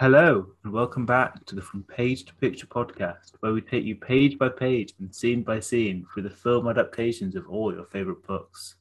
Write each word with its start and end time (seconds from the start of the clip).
Hello, 0.00 0.46
and 0.64 0.72
welcome 0.72 1.04
back 1.04 1.44
to 1.44 1.54
the 1.54 1.60
From 1.60 1.82
Page 1.82 2.24
to 2.24 2.34
Picture 2.36 2.66
podcast, 2.66 3.32
where 3.40 3.52
we 3.52 3.60
take 3.60 3.84
you 3.84 3.96
page 3.96 4.38
by 4.38 4.48
page 4.48 4.94
and 4.98 5.14
scene 5.14 5.42
by 5.42 5.60
scene 5.60 6.06
through 6.06 6.22
the 6.22 6.30
film 6.30 6.68
adaptations 6.68 7.36
of 7.36 7.46
all 7.50 7.70
your 7.70 7.84
favourite 7.84 8.22
books. 8.26 8.76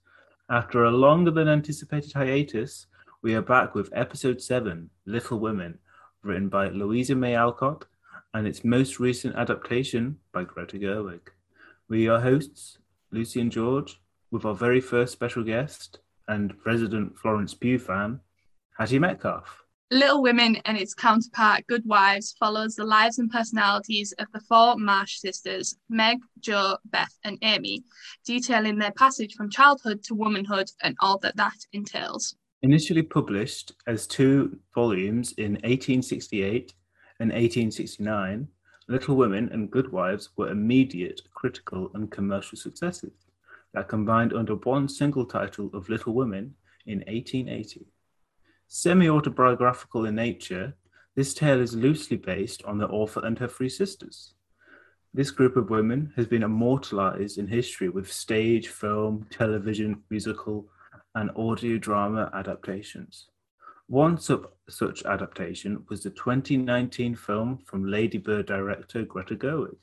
After 0.49 0.85
a 0.85 0.91
longer 0.91 1.29
than 1.29 1.49
anticipated 1.49 2.13
hiatus, 2.13 2.87
we 3.21 3.35
are 3.35 3.41
back 3.41 3.75
with 3.75 3.89
episode 3.91 4.41
7, 4.41 4.89
Little 5.05 5.39
Women, 5.39 5.77
written 6.23 6.47
by 6.47 6.69
Louisa 6.69 7.15
May 7.15 7.35
Alcott, 7.35 7.83
and 8.33 8.47
its 8.47 8.63
most 8.63 8.97
recent 9.01 9.35
adaptation 9.35 10.17
by 10.31 10.45
Greta 10.45 10.77
Gerwig. 10.77 11.19
We 11.89 12.07
are 12.07 12.21
hosts, 12.21 12.77
Lucy 13.11 13.41
and 13.41 13.51
George, 13.51 13.99
with 14.31 14.45
our 14.45 14.55
very 14.55 14.79
first 14.79 15.11
special 15.11 15.43
guest 15.43 15.99
and 16.29 16.55
resident 16.65 17.17
Florence 17.19 17.53
Pugh 17.53 17.77
fan, 17.77 18.21
Hattie 18.77 18.99
Metcalf. 18.99 19.65
Little 19.91 20.21
Women 20.21 20.57
and 20.65 20.77
its 20.77 20.93
counterpart, 20.93 21.65
Good 21.65 21.83
Wives, 21.83 22.35
follows 22.39 22.75
the 22.75 22.83
lives 22.83 23.17
and 23.17 23.27
personalities 23.31 24.11
of 24.19 24.27
the 24.31 24.39
four 24.41 24.77
March 24.77 25.17
sisters, 25.17 25.77
Meg, 25.89 26.19
Jo, 26.41 26.77
Beth, 26.85 27.17
and 27.23 27.39
Amy, 27.41 27.83
detailing 28.23 28.77
their 28.77 28.91
passage 28.91 29.33
from 29.33 29.49
childhood 29.49 30.03
to 30.03 30.13
womanhood 30.13 30.69
and 30.83 30.95
all 31.01 31.17
that 31.19 31.35
that 31.37 31.57
entails. 31.73 32.35
Initially 32.61 33.01
published 33.01 33.71
as 33.87 34.05
two 34.05 34.59
volumes 34.75 35.31
in 35.39 35.53
1868 35.53 36.71
and 37.19 37.31
1869, 37.31 38.47
Little 38.87 39.15
Women 39.15 39.49
and 39.51 39.71
Good 39.71 39.91
Wives 39.91 40.29
were 40.35 40.51
immediate 40.51 41.21
critical 41.33 41.89
and 41.95 42.11
commercial 42.11 42.59
successes 42.59 43.25
that 43.73 43.87
combined 43.87 44.33
under 44.33 44.53
one 44.53 44.87
single 44.87 45.25
title 45.25 45.71
of 45.73 45.89
Little 45.89 46.13
Women 46.13 46.53
in 46.85 46.99
1880. 47.07 47.87
Semi 48.71 49.09
autobiographical 49.09 50.05
in 50.05 50.13
nature, 50.13 50.75
this 51.15 51.33
tale 51.33 51.59
is 51.59 51.75
loosely 51.75 52.17
based 52.17 52.63
on 52.65 52.77
the 52.77 52.87
author 52.87 53.19
and 53.25 53.39
her 53.39 53.47
three 53.47 53.67
sisters. 53.67 54.35
This 55.11 55.31
group 55.31 55.57
of 55.57 55.71
women 55.71 56.13
has 56.15 56.27
been 56.27 56.43
immortalized 56.43 57.39
in 57.39 57.47
history 57.47 57.89
with 57.89 58.13
stage, 58.13 58.67
film, 58.67 59.25
television, 59.31 60.03
musical, 60.11 60.69
and 61.15 61.31
audio 61.35 61.79
drama 61.79 62.29
adaptations. 62.35 63.29
One 63.87 64.19
such 64.19 65.03
adaptation 65.03 65.83
was 65.89 66.03
the 66.03 66.11
2019 66.11 67.15
film 67.15 67.57
from 67.65 67.87
Lady 67.87 68.19
Bird 68.19 68.45
director 68.45 69.01
Greta 69.01 69.35
Gerwig, 69.35 69.77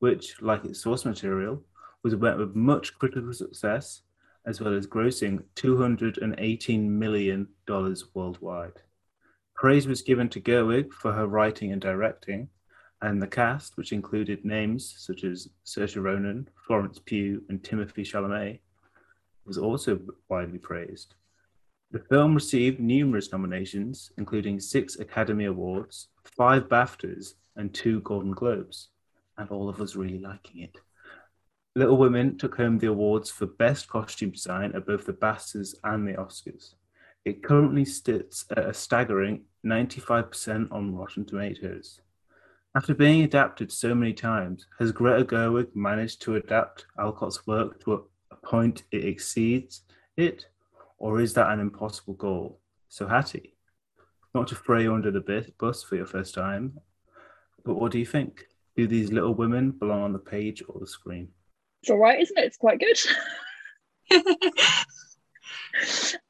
which, 0.00 0.42
like 0.42 0.62
its 0.66 0.82
source 0.82 1.06
material, 1.06 1.62
was 2.04 2.14
met 2.14 2.36
with 2.36 2.54
much 2.54 2.98
critical 2.98 3.32
success 3.32 4.02
as 4.46 4.60
well 4.60 4.74
as 4.74 4.86
grossing 4.86 5.42
$218 5.56 6.88
million 6.88 7.48
worldwide. 8.14 8.80
Praise 9.54 9.88
was 9.88 10.02
given 10.02 10.28
to 10.28 10.40
Gerwig 10.40 10.92
for 10.92 11.12
her 11.12 11.26
writing 11.26 11.72
and 11.72 11.80
directing, 11.80 12.48
and 13.02 13.20
the 13.20 13.26
cast, 13.26 13.76
which 13.76 13.92
included 13.92 14.44
names 14.44 14.94
such 14.96 15.24
as 15.24 15.48
Saoirse 15.64 16.02
Ronan, 16.02 16.48
Florence 16.66 16.98
Pugh, 17.04 17.42
and 17.48 17.62
Timothy 17.62 18.02
Chalamet, 18.02 18.60
was 19.44 19.58
also 19.58 20.00
widely 20.28 20.58
praised. 20.58 21.14
The 21.90 22.00
film 22.00 22.34
received 22.34 22.80
numerous 22.80 23.32
nominations, 23.32 24.10
including 24.18 24.60
six 24.60 24.98
Academy 24.98 25.44
Awards, 25.44 26.08
five 26.24 26.68
BAFTAs, 26.68 27.34
and 27.56 27.72
two 27.72 28.00
Golden 28.00 28.32
Globes, 28.32 28.88
and 29.38 29.48
all 29.50 29.68
of 29.68 29.80
us 29.80 29.96
really 29.96 30.18
liking 30.18 30.62
it. 30.62 30.76
Little 31.76 31.98
Women 31.98 32.38
took 32.38 32.56
home 32.56 32.78
the 32.78 32.86
awards 32.86 33.30
for 33.30 33.44
Best 33.44 33.86
Costume 33.86 34.30
Design 34.30 34.72
at 34.74 34.86
both 34.86 35.04
the 35.04 35.12
BAFTAs 35.12 35.74
and 35.84 36.08
the 36.08 36.14
Oscars. 36.14 36.72
It 37.26 37.42
currently 37.42 37.84
sits 37.84 38.46
at 38.56 38.66
a 38.66 38.72
staggering 38.72 39.42
95% 39.62 40.72
on 40.72 40.94
Rotten 40.94 41.26
Tomatoes. 41.26 42.00
After 42.74 42.94
being 42.94 43.24
adapted 43.24 43.70
so 43.70 43.94
many 43.94 44.14
times, 44.14 44.66
has 44.78 44.90
Greta 44.90 45.26
Gerwig 45.26 45.76
managed 45.76 46.22
to 46.22 46.36
adapt 46.36 46.86
Alcott's 46.98 47.46
work 47.46 47.84
to 47.84 47.92
a, 47.92 48.36
point 48.36 48.84
it 48.90 49.04
exceeds 49.04 49.82
it, 50.16 50.46
or 50.96 51.20
is 51.20 51.34
that 51.34 51.50
an 51.50 51.60
impossible 51.60 52.14
goal? 52.14 52.58
So, 52.88 53.06
Hattie, 53.06 53.54
not 54.34 54.48
to 54.48 54.54
throw 54.54 54.78
you 54.78 54.94
under 54.94 55.10
the 55.10 55.52
bus 55.58 55.82
for 55.82 55.96
your 55.96 56.06
first 56.06 56.34
time, 56.34 56.80
but 57.66 57.74
what 57.74 57.92
do 57.92 57.98
you 57.98 58.06
think? 58.06 58.46
Do 58.78 58.86
these 58.86 59.12
little 59.12 59.34
women 59.34 59.72
belong 59.72 60.04
on 60.04 60.12
the 60.14 60.18
page 60.18 60.62
or 60.68 60.80
the 60.80 60.86
screen? 60.86 61.28
It's 61.86 61.92
all 61.92 61.98
right, 61.98 62.20
isn't 62.20 62.36
it? 62.36 62.46
It's 62.46 62.56
quite 62.56 62.80
good. 62.80 62.98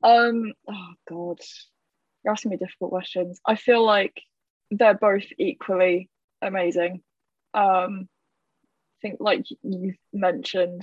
um, 0.03 0.53
oh 0.69 0.93
god, 1.09 1.39
you're 2.23 2.33
asking 2.33 2.51
me 2.51 2.59
difficult 2.59 2.91
questions. 2.91 3.41
I 3.47 3.57
feel 3.57 3.83
like 3.83 4.21
they're 4.71 4.93
both 4.93 5.25
equally 5.39 6.11
amazing. 6.43 7.01
Um, 7.55 8.07
I 8.07 8.99
think, 9.01 9.17
like 9.19 9.47
you've 9.63 9.97
mentioned, 10.13 10.83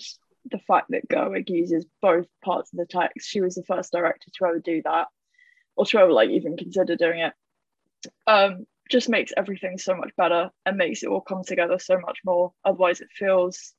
the 0.50 0.57
fact 0.57 0.88
that 0.89 1.07
Gerwig 1.07 1.50
uses 1.50 1.85
both 2.01 2.25
parts 2.44 2.73
of 2.73 2.79
the 2.79 2.88
text. 2.88 3.29
She 3.29 3.41
was 3.41 3.53
the 3.53 3.63
first 3.66 3.91
director 3.91 4.31
to 4.33 4.45
ever 4.45 4.59
do 4.59 4.81
that, 4.85 5.06
or 5.75 5.85
to 5.85 6.00
ever 6.00 6.12
like 6.12 6.31
even 6.31 6.57
consider 6.57 6.95
doing 6.95 7.19
it. 7.19 7.33
Um, 8.25 8.66
just 8.89 9.07
makes 9.07 9.33
everything 9.38 9.78
so 9.78 9.95
much 9.95 10.09
better 10.17 10.50
and 10.66 10.78
makes 10.78 11.03
it 11.03 11.09
all 11.09 11.22
come 11.22 11.44
together 11.44 11.78
so 11.78 12.00
much 12.00 12.17
more. 12.25 12.53
Otherwise, 12.66 13.01
it 13.01 13.09
feels 13.16 13.75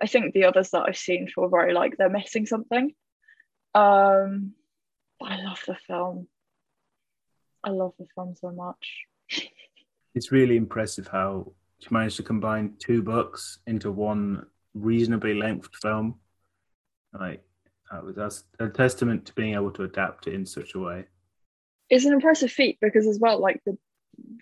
I 0.00 0.06
think 0.06 0.32
the 0.32 0.44
others 0.44 0.70
that 0.70 0.84
I've 0.86 0.96
seen 0.96 1.26
feel 1.26 1.48
very 1.48 1.74
like 1.74 1.96
they're 1.96 2.08
missing 2.08 2.46
something. 2.46 2.92
Um, 3.74 4.52
I 5.22 5.40
love 5.42 5.60
the 5.66 5.76
film. 5.86 6.28
I 7.64 7.70
love 7.70 7.92
the 7.98 8.06
film 8.14 8.34
so 8.40 8.52
much. 8.52 9.04
it's 10.14 10.32
really 10.32 10.56
impressive 10.56 11.08
how 11.08 11.52
she 11.80 11.88
managed 11.90 12.16
to 12.16 12.22
combine 12.22 12.74
two 12.78 13.02
books 13.02 13.58
into 13.66 13.90
one 13.90 14.46
reasonably 14.74 15.34
length 15.34 15.68
film. 15.82 16.18
Like 17.12 17.42
that 17.90 18.04
was 18.04 18.14
that's 18.14 18.44
a 18.60 18.68
testament 18.68 19.26
to 19.26 19.32
being 19.34 19.54
able 19.54 19.72
to 19.72 19.84
adapt 19.84 20.26
it 20.26 20.34
in 20.34 20.46
such 20.46 20.74
a 20.74 20.78
way. 20.78 21.04
It's 21.90 22.04
an 22.04 22.12
impressive 22.12 22.52
feat 22.52 22.78
because 22.80 23.06
as 23.06 23.18
well, 23.18 23.40
like 23.40 23.60
the 23.64 23.76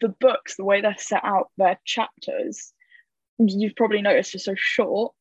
the 0.00 0.09
books, 0.09 0.56
the 0.56 0.65
way 0.65 0.81
they're 0.81 0.97
set 0.99 1.25
out, 1.25 1.50
their 1.56 1.78
chapters, 1.84 2.73
you've 3.38 3.77
probably 3.77 4.03
noticed 4.03 4.34
are 4.34 4.38
so 4.38 4.55
short 4.56 5.15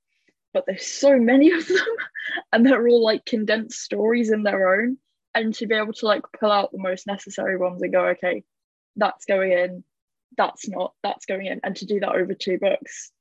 but 0.55 0.65
there's 0.65 0.87
so 0.87 1.19
many 1.19 1.51
of 1.51 1.67
them 1.67 1.85
and 2.53 2.65
they're 2.65 2.87
all 2.87 3.03
like 3.03 3.25
condensed 3.25 3.81
stories 3.81 4.31
in 4.31 4.41
their 4.41 4.81
own 4.81 4.97
and 5.35 5.53
to 5.53 5.67
be 5.67 5.75
able 5.75 5.91
to 5.91 6.05
like 6.05 6.23
pull 6.39 6.49
out 6.49 6.71
the 6.71 6.79
most 6.79 7.05
necessary 7.05 7.57
ones 7.57 7.81
and 7.81 7.91
go 7.91 8.05
okay 8.07 8.41
that's 8.95 9.25
going 9.25 9.51
in 9.51 9.83
that's 10.37 10.67
not 10.69 10.93
that's 11.03 11.25
going 11.25 11.45
in 11.45 11.59
and 11.63 11.75
to 11.75 11.85
do 11.85 11.99
that 11.99 12.15
over 12.15 12.33
two 12.33 12.57
books 12.57 13.11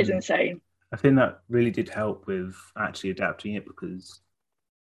is 0.00 0.10
mm. 0.10 0.14
insane 0.14 0.60
i 0.92 0.96
think 0.96 1.14
that 1.14 1.40
really 1.48 1.70
did 1.70 1.88
help 1.88 2.26
with 2.26 2.56
actually 2.76 3.10
adapting 3.10 3.54
it 3.54 3.64
because 3.64 4.20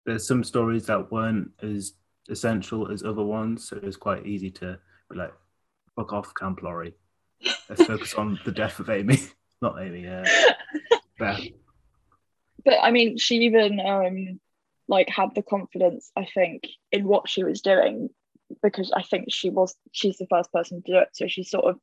there's 0.04 0.26
some 0.26 0.42
stories 0.42 0.86
that 0.86 1.12
weren't 1.12 1.48
as 1.62 1.92
essential 2.28 2.90
as 2.90 3.04
other 3.04 3.22
ones 3.22 3.68
so 3.68 3.76
it 3.76 3.84
was 3.84 3.96
quite 3.96 4.26
easy 4.26 4.50
to 4.50 4.76
be 5.08 5.16
like 5.16 5.32
fuck 5.94 6.12
off 6.12 6.34
camp 6.34 6.60
Laurie. 6.60 6.94
let's 7.68 7.84
focus 7.84 8.14
on 8.14 8.36
the 8.44 8.50
death 8.50 8.80
of 8.80 8.90
amy 8.90 9.20
not 9.62 9.80
amy 9.80 10.08
uh, 10.08 10.24
beth 11.20 11.40
but 12.64 12.78
I 12.82 12.90
mean, 12.90 13.18
she 13.18 13.36
even 13.40 13.80
um, 13.80 14.40
like 14.88 15.08
had 15.08 15.34
the 15.34 15.42
confidence, 15.42 16.10
I 16.16 16.26
think, 16.26 16.68
in 16.92 17.06
what 17.06 17.28
she 17.28 17.44
was 17.44 17.60
doing 17.60 18.10
because 18.62 18.92
I 18.94 19.02
think 19.02 19.26
she 19.30 19.50
was 19.50 19.74
she's 19.92 20.18
the 20.18 20.26
first 20.28 20.52
person 20.52 20.82
to 20.82 20.92
do 20.92 20.98
it. 20.98 21.08
So 21.12 21.26
she's 21.26 21.50
sort 21.50 21.64
of 21.64 21.78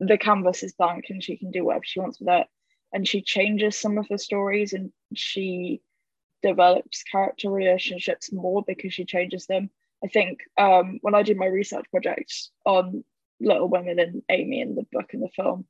the 0.00 0.18
canvas 0.18 0.62
is 0.62 0.72
blank 0.72 1.06
and 1.08 1.22
she 1.22 1.36
can 1.36 1.50
do 1.50 1.64
whatever 1.64 1.84
she 1.84 2.00
wants 2.00 2.18
with 2.18 2.28
it. 2.28 2.46
And 2.92 3.06
she 3.06 3.22
changes 3.22 3.78
some 3.78 3.98
of 3.98 4.06
the 4.08 4.18
stories 4.18 4.72
and 4.72 4.92
she 5.14 5.80
develops 6.42 7.04
character 7.04 7.50
relationships 7.50 8.32
more 8.32 8.62
because 8.66 8.92
she 8.92 9.04
changes 9.04 9.46
them. 9.46 9.70
I 10.04 10.08
think 10.08 10.40
um, 10.58 10.98
when 11.02 11.14
I 11.14 11.22
did 11.22 11.36
my 11.36 11.46
research 11.46 11.86
project 11.90 12.34
on 12.66 13.04
Little 13.40 13.68
Women 13.68 13.98
and 14.00 14.22
Amy 14.28 14.60
in 14.60 14.74
the 14.74 14.86
book 14.90 15.14
and 15.14 15.22
the 15.22 15.28
film, 15.28 15.66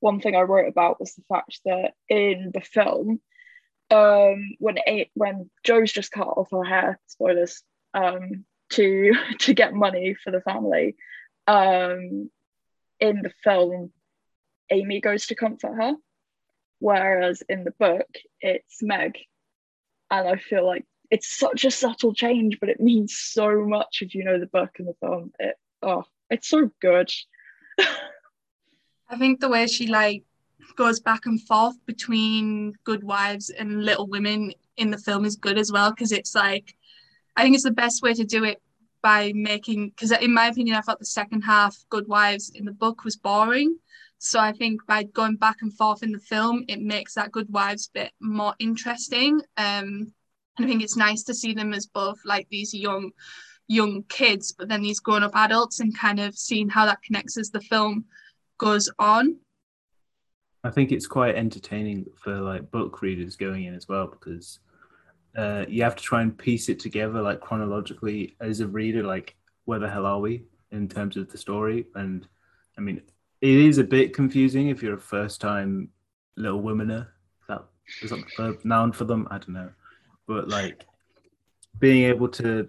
one 0.00 0.20
thing 0.20 0.36
I 0.36 0.42
wrote 0.42 0.68
about 0.68 1.00
was 1.00 1.14
the 1.14 1.24
fact 1.28 1.60
that 1.64 1.94
in 2.08 2.52
the 2.54 2.60
film, 2.60 3.20
um, 3.90 4.56
when 4.58 4.78
it, 4.86 5.10
when 5.14 5.50
Jo's 5.62 5.92
just 5.92 6.12
cut 6.12 6.26
off 6.26 6.50
her 6.52 6.64
hair, 6.64 7.00
spoilers, 7.06 7.62
um, 7.92 8.44
to 8.70 9.12
to 9.40 9.54
get 9.54 9.74
money 9.74 10.16
for 10.22 10.30
the 10.30 10.40
family. 10.40 10.96
Um, 11.46 12.30
in 13.00 13.22
the 13.22 13.32
film, 13.42 13.92
Amy 14.70 15.00
goes 15.00 15.26
to 15.26 15.34
comfort 15.34 15.74
her, 15.74 15.94
whereas 16.78 17.42
in 17.48 17.64
the 17.64 17.72
book, 17.72 18.08
it's 18.40 18.82
Meg. 18.82 19.18
And 20.10 20.28
I 20.28 20.36
feel 20.36 20.64
like 20.64 20.86
it's 21.10 21.36
such 21.36 21.64
a 21.64 21.70
subtle 21.70 22.14
change, 22.14 22.58
but 22.60 22.68
it 22.68 22.80
means 22.80 23.16
so 23.16 23.64
much 23.66 23.98
if 24.00 24.14
you 24.14 24.24
know 24.24 24.38
the 24.38 24.46
book 24.46 24.70
and 24.78 24.88
the 24.88 24.94
film. 25.00 25.32
It 25.38 25.56
oh, 25.82 26.04
it's 26.30 26.48
so 26.48 26.70
good. 26.80 27.10
I 29.08 29.18
think 29.18 29.40
the 29.40 29.48
way 29.48 29.66
she 29.66 29.86
like 29.86 30.24
goes 30.76 31.00
back 31.00 31.26
and 31.26 31.40
forth 31.42 31.76
between 31.86 32.74
Good 32.84 33.04
Wives 33.04 33.50
and 33.50 33.84
Little 33.84 34.06
Women 34.06 34.52
in 34.76 34.90
the 34.90 34.98
film 34.98 35.24
is 35.24 35.36
good 35.36 35.58
as 35.58 35.70
well 35.70 35.90
because 35.90 36.12
it's 36.12 36.34
like 36.34 36.76
I 37.36 37.42
think 37.42 37.54
it's 37.54 37.64
the 37.64 37.70
best 37.70 38.02
way 38.02 38.14
to 38.14 38.24
do 38.24 38.44
it 38.44 38.60
by 39.02 39.32
making 39.34 39.90
because 39.90 40.12
in 40.12 40.32
my 40.32 40.46
opinion, 40.46 40.76
I 40.76 40.80
thought 40.80 40.98
the 40.98 41.04
second 41.04 41.42
half, 41.42 41.76
Good 41.90 42.08
Wives, 42.08 42.50
in 42.54 42.64
the 42.64 42.72
book 42.72 43.04
was 43.04 43.16
boring. 43.16 43.76
So 44.18 44.40
I 44.40 44.52
think 44.52 44.86
by 44.86 45.02
going 45.02 45.36
back 45.36 45.56
and 45.60 45.72
forth 45.76 46.02
in 46.02 46.12
the 46.12 46.18
film, 46.18 46.64
it 46.68 46.80
makes 46.80 47.14
that 47.14 47.30
Good 47.30 47.52
Wives 47.52 47.90
bit 47.92 48.12
more 48.20 48.54
interesting. 48.58 49.40
Um, 49.58 50.12
and 50.56 50.64
I 50.64 50.66
think 50.66 50.82
it's 50.82 50.96
nice 50.96 51.22
to 51.24 51.34
see 51.34 51.52
them 51.52 51.74
as 51.74 51.86
both 51.86 52.18
like 52.24 52.48
these 52.48 52.72
young 52.72 53.10
young 53.66 54.02
kids, 54.08 54.52
but 54.52 54.68
then 54.68 54.82
these 54.82 55.00
grown 55.00 55.22
up 55.22 55.34
adults 55.34 55.80
and 55.80 55.98
kind 55.98 56.20
of 56.20 56.36
seeing 56.36 56.68
how 56.68 56.86
that 56.86 57.02
connects 57.02 57.36
as 57.36 57.50
the 57.50 57.60
film 57.60 58.04
goes 58.58 58.90
on. 58.98 59.36
I 60.64 60.70
think 60.70 60.90
it's 60.90 61.06
quite 61.06 61.36
entertaining 61.36 62.06
for 62.16 62.40
like 62.40 62.70
book 62.70 63.02
readers 63.02 63.36
going 63.36 63.64
in 63.64 63.74
as 63.74 63.86
well 63.86 64.06
because 64.06 64.60
uh, 65.36 65.66
you 65.68 65.82
have 65.82 65.94
to 65.94 66.02
try 66.02 66.22
and 66.22 66.36
piece 66.36 66.70
it 66.70 66.80
together 66.80 67.20
like 67.20 67.40
chronologically 67.40 68.34
as 68.40 68.60
a 68.60 68.66
reader. 68.66 69.02
Like, 69.02 69.36
where 69.66 69.78
the 69.78 69.90
hell 69.90 70.06
are 70.06 70.20
we 70.20 70.44
in 70.72 70.88
terms 70.88 71.18
of 71.18 71.30
the 71.30 71.36
story? 71.36 71.86
And 71.94 72.26
I 72.78 72.80
mean, 72.80 73.02
it 73.42 73.56
is 73.56 73.76
a 73.76 73.84
bit 73.84 74.14
confusing 74.14 74.68
if 74.68 74.82
you're 74.82 74.94
a 74.94 74.98
first 74.98 75.40
time 75.40 75.90
Little 76.36 76.62
Womener. 76.62 77.08
That 77.46 77.64
is 78.02 78.10
that 78.10 78.24
the 78.38 78.58
noun 78.64 78.92
for 78.92 79.04
them? 79.04 79.28
I 79.30 79.36
don't 79.36 79.50
know, 79.50 79.70
but 80.26 80.48
like 80.48 80.86
being 81.78 82.04
able 82.04 82.28
to 82.28 82.68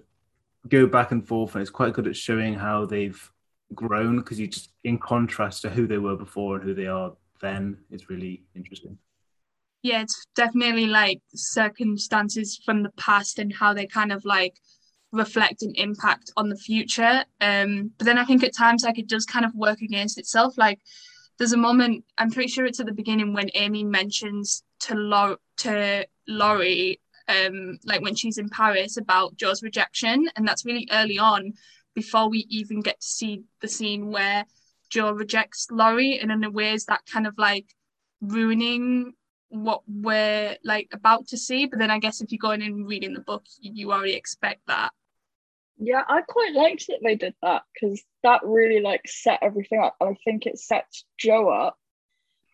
go 0.68 0.86
back 0.86 1.12
and 1.12 1.26
forth 1.26 1.56
and 1.56 1.62
it's 1.62 1.72
quite 1.72 1.94
good 1.94 2.08
at 2.08 2.16
showing 2.16 2.56
how 2.56 2.86
they've 2.86 3.32
grown 3.74 4.18
because 4.18 4.40
you 4.40 4.48
just 4.48 4.72
in 4.84 4.98
contrast 4.98 5.62
to 5.62 5.70
who 5.70 5.88
they 5.88 6.00
were 6.00 6.16
before 6.16 6.56
and 6.56 6.64
who 6.64 6.74
they 6.74 6.88
are 6.88 7.14
then 7.42 7.78
is 7.92 8.10
really 8.10 8.44
interesting. 8.56 8.98
Yeah 9.82 10.02
it's 10.02 10.26
definitely 10.36 10.88
like 10.88 11.22
circumstances 11.36 12.60
from 12.66 12.84
the 12.84 12.92
past 12.98 13.40
and 13.40 13.54
how 13.54 13.74
they 13.74 13.86
kind 13.86 14.12
of 14.12 14.26
like 14.26 14.56
reflect 15.12 15.62
an 15.62 15.74
impact 15.76 16.32
on 16.36 16.50
the 16.50 16.58
future. 16.58 17.24
Um 17.40 17.92
but 17.98 18.06
then 18.06 18.18
i 18.18 18.26
think 18.26 18.44
at 18.44 18.56
times 18.56 18.84
like 18.84 19.00
it 19.00 19.08
does 19.08 19.26
kind 19.26 19.46
of 19.46 19.54
work 19.56 19.82
against 19.82 20.18
itself. 20.18 20.58
Like 20.58 20.80
there's 21.38 21.54
a 21.54 21.58
moment 21.58 22.04
i'm 22.18 22.32
pretty 22.32 22.50
sure 22.50 22.66
it's 22.66 22.80
at 22.80 22.86
the 22.86 22.94
beginning 22.94 23.34
when 23.34 23.50
amy 23.56 23.84
mentions 23.84 24.64
to 24.80 24.96
Lor- 24.96 25.40
to 25.58 26.06
laurie 26.28 27.00
um 27.28 27.78
like 27.86 28.02
when 28.02 28.16
she's 28.16 28.38
in 28.38 28.50
paris 28.50 28.98
about 28.98 29.36
jo's 29.36 29.64
rejection. 29.64 30.30
And 30.36 30.48
that's 30.48 30.66
really 30.66 30.88
early 30.92 31.20
on 31.20 31.54
before 31.94 32.30
we 32.30 32.46
even 32.50 32.82
get 32.82 33.00
to 33.00 33.08
see 33.08 33.44
the 33.62 33.68
scene 33.68 34.12
where 34.12 34.46
Jo 34.90 35.12
rejects 35.12 35.68
Laurie 35.72 36.20
and 36.20 36.32
in 36.32 36.44
a 36.44 36.50
way 36.50 36.74
is 36.74 36.86
that 36.86 37.06
kind 37.12 37.28
of 37.28 37.36
like 37.38 37.68
ruining 38.22 39.14
what 39.50 39.82
we're 39.88 40.58
like 40.64 40.90
about 40.92 41.28
to 41.28 41.38
see. 41.38 41.66
But 41.66 41.80
then 41.80 41.92
I 41.92 42.00
guess 42.00 42.22
if 42.22 42.32
you 42.32 42.38
go 42.38 42.52
in 42.52 42.62
and 42.62 42.88
reading 42.88 43.14
the 43.14 43.22
book, 43.22 43.44
you 43.60 43.92
already 43.92 44.14
expect 44.14 44.62
that. 44.68 44.92
Yeah, 45.78 46.04
I 46.08 46.22
quite 46.22 46.54
liked 46.54 46.88
that 46.88 47.00
they 47.04 47.16
did 47.16 47.36
that 47.42 47.64
because 47.74 48.02
that 48.24 48.42
really 48.46 48.80
like 48.80 49.02
set 49.06 49.40
everything 49.42 49.82
up. 49.82 49.96
I 50.02 50.16
think 50.24 50.46
it 50.46 50.58
sets 50.58 51.06
Jo 51.18 51.50
up 51.50 51.78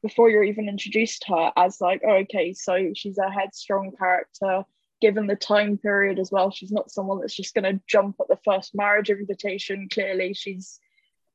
before 0.01 0.29
you're 0.29 0.43
even 0.43 0.67
introduced 0.67 1.23
to 1.23 1.35
her 1.35 1.51
as 1.55 1.79
like, 1.79 2.01
oh, 2.07 2.15
okay, 2.17 2.53
so 2.53 2.91
she's 2.95 3.19
a 3.19 3.31
headstrong 3.31 3.91
character 3.97 4.63
given 5.01 5.27
the 5.27 5.35
time 5.35 5.77
period 5.77 6.19
as 6.19 6.31
well. 6.31 6.51
She's 6.51 6.71
not 6.71 6.91
someone 6.91 7.19
that's 7.19 7.35
just 7.35 7.53
going 7.53 7.63
to 7.63 7.81
jump 7.87 8.15
at 8.19 8.27
the 8.27 8.39
first 8.43 8.73
marriage 8.73 9.09
invitation. 9.09 9.87
Clearly, 9.91 10.33
she's, 10.33 10.79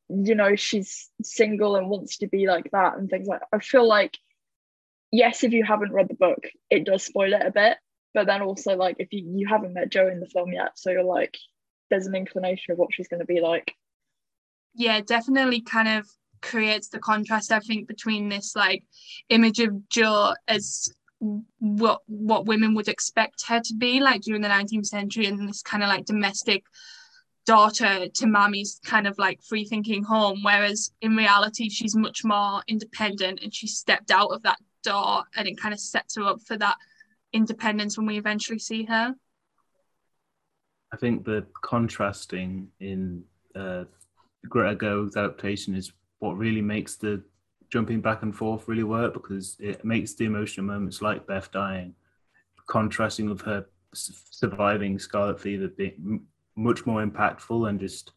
you 0.08 0.35
know, 0.35 0.56
she's 0.56 1.11
single 1.23 1.76
and 1.76 1.88
wants 1.88 2.19
to 2.19 2.29
be 2.29 2.47
like 2.47 2.70
that 2.73 2.97
and 2.97 3.08
things 3.08 3.26
like 3.26 3.41
that. 3.41 3.49
I 3.53 3.58
feel 3.58 3.87
like, 3.87 4.17
yes, 5.11 5.44
if 5.44 5.53
you 5.53 5.64
haven't 5.64 5.93
read 5.93 6.08
the 6.08 6.14
book, 6.14 6.47
it 6.70 6.85
does 6.85 7.05
spoil 7.05 7.32
it 7.32 7.44
a 7.44 7.50
bit. 7.50 7.76
But 8.14 8.26
then 8.26 8.41
also, 8.41 8.76
like, 8.76 8.97
if 8.99 9.12
you, 9.12 9.25
you 9.37 9.47
haven't 9.47 9.75
met 9.75 9.91
Jo 9.91 10.08
in 10.08 10.20
the 10.20 10.26
film 10.26 10.53
yet, 10.53 10.79
so 10.79 10.91
you're 10.91 11.03
like, 11.03 11.37
there's 11.91 12.06
an 12.06 12.14
inclination 12.14 12.73
of 12.73 12.79
what 12.79 12.93
she's 12.93 13.08
going 13.08 13.20
to 13.20 13.26
be 13.26 13.41
like. 13.41 13.75
Yeah, 14.75 15.00
definitely 15.00 15.61
kind 15.61 15.88
of 15.88 16.09
creates 16.41 16.88
the 16.88 16.99
contrast, 16.99 17.52
I 17.52 17.61
think, 17.61 17.88
between 17.88 18.29
this 18.29 18.55
like 18.56 18.85
image 19.29 19.61
of 19.61 19.88
Jo 19.88 20.35
as 20.49 20.88
what 21.59 22.02
what 22.06 22.47
women 22.47 22.75
would 22.75 22.88
expect 22.88 23.47
her 23.49 23.61
to 23.61 23.75
be 23.75 24.00
like 24.00 24.20
during 24.20 24.43
the 24.43 24.49
19th 24.49 24.87
century 24.87 25.26
and 25.26 25.49
this 25.49 25.62
kind 25.62 25.82
of 25.82 25.88
like 25.88 26.05
domestic 26.05 26.62
daughter 27.47 28.09
to 28.09 28.27
mommy's 28.27 28.81
kind 28.85 29.07
of 29.07 29.17
like 29.19 29.41
free 29.43 29.65
thinking 29.65 30.03
home 30.03 30.41
whereas 30.43 30.91
in 31.01 31.17
reality 31.17 31.69
she's 31.69 31.95
much 31.95 32.25
more 32.25 32.61
independent 32.67 33.41
and 33.43 33.55
she 33.55 33.67
stepped 33.67 34.11
out 34.11 34.29
of 34.29 34.43
that 34.43 34.59
door 34.83 35.23
and 35.37 35.47
it 35.47 35.59
kind 35.59 35.73
of 35.73 35.81
sets 35.81 36.17
her 36.17 36.23
up 36.25 36.41
for 36.43 36.57
that 36.57 36.77
independence 37.33 37.97
when 37.97 38.07
we 38.07 38.19
eventually 38.19 38.59
see 38.59 38.85
her. 38.85 39.15
I 40.93 40.97
think 40.97 41.25
the 41.25 41.47
contrasting 41.63 42.69
in 42.81 43.25
uh 43.55 43.85
greta 44.49 44.77
gerwig's 44.77 45.17
adaptation 45.17 45.75
is 45.75 45.93
what 46.19 46.37
really 46.37 46.63
makes 46.63 46.97
the 46.97 47.23
jumping 47.69 48.01
back 48.01 48.23
and 48.23 48.35
forth 48.35 48.69
really 48.69 48.85
work 48.85 49.13
because 49.13 49.57
it 49.59 49.85
makes 49.85 50.15
the 50.15 50.25
emotional 50.25 50.67
moments 50.67 51.03
like 51.03 51.27
Beth 51.27 51.51
dying, 51.51 51.95
contrasting 52.69 53.29
with 53.29 53.41
her 53.43 53.67
surviving 53.93 54.99
scarlet 54.99 55.41
fever 55.41 55.69
being 55.69 56.23
much 56.56 56.87
more 56.87 57.05
impactful 57.05 57.69
and 57.69 57.79
just 57.79 58.12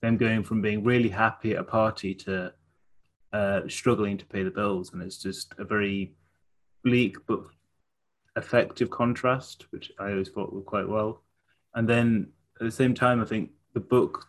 them 0.00 0.16
going 0.16 0.42
from 0.42 0.62
being 0.62 0.82
really 0.82 1.08
happy 1.08 1.52
at 1.52 1.60
a 1.60 1.64
party 1.64 2.14
to 2.14 2.52
uh, 3.32 3.60
struggling 3.68 4.16
to 4.16 4.24
pay 4.26 4.42
the 4.42 4.50
bills. 4.50 4.92
And 4.92 5.02
it's 5.02 5.18
just 5.18 5.52
a 5.58 5.64
very 5.64 6.14
bleak 6.84 7.16
but 7.26 7.40
effective 8.36 8.90
contrast, 8.90 9.66
which 9.70 9.92
I 9.98 10.12
always 10.12 10.28
thought 10.28 10.52
were 10.52 10.62
quite 10.62 10.88
well. 10.88 11.22
And 11.74 11.88
then 11.88 12.28
at 12.60 12.64
the 12.64 12.70
same 12.70 12.94
time, 12.94 13.20
I 13.20 13.24
think 13.24 13.50
the 13.74 13.80
book 13.80 14.26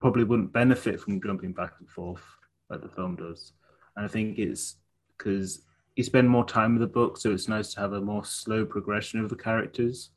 probably 0.00 0.24
wouldn't 0.24 0.52
benefit 0.52 1.00
from 1.00 1.22
jumping 1.22 1.52
back 1.52 1.74
and 1.78 1.88
forth 1.88 2.22
like 2.68 2.82
the 2.82 2.88
film 2.88 3.16
does. 3.16 3.52
And 3.96 4.04
I 4.04 4.08
think 4.08 4.38
it's 4.38 4.76
because 5.16 5.62
you 5.96 6.04
spend 6.04 6.28
more 6.28 6.44
time 6.44 6.74
with 6.74 6.80
the 6.80 6.92
book, 6.92 7.18
so 7.18 7.32
it's 7.32 7.48
nice 7.48 7.74
to 7.74 7.80
have 7.80 7.92
a 7.92 8.00
more 8.00 8.24
slow 8.24 8.64
progression 8.64 9.20
of 9.20 9.28
the 9.28 9.36
characters 9.36 10.10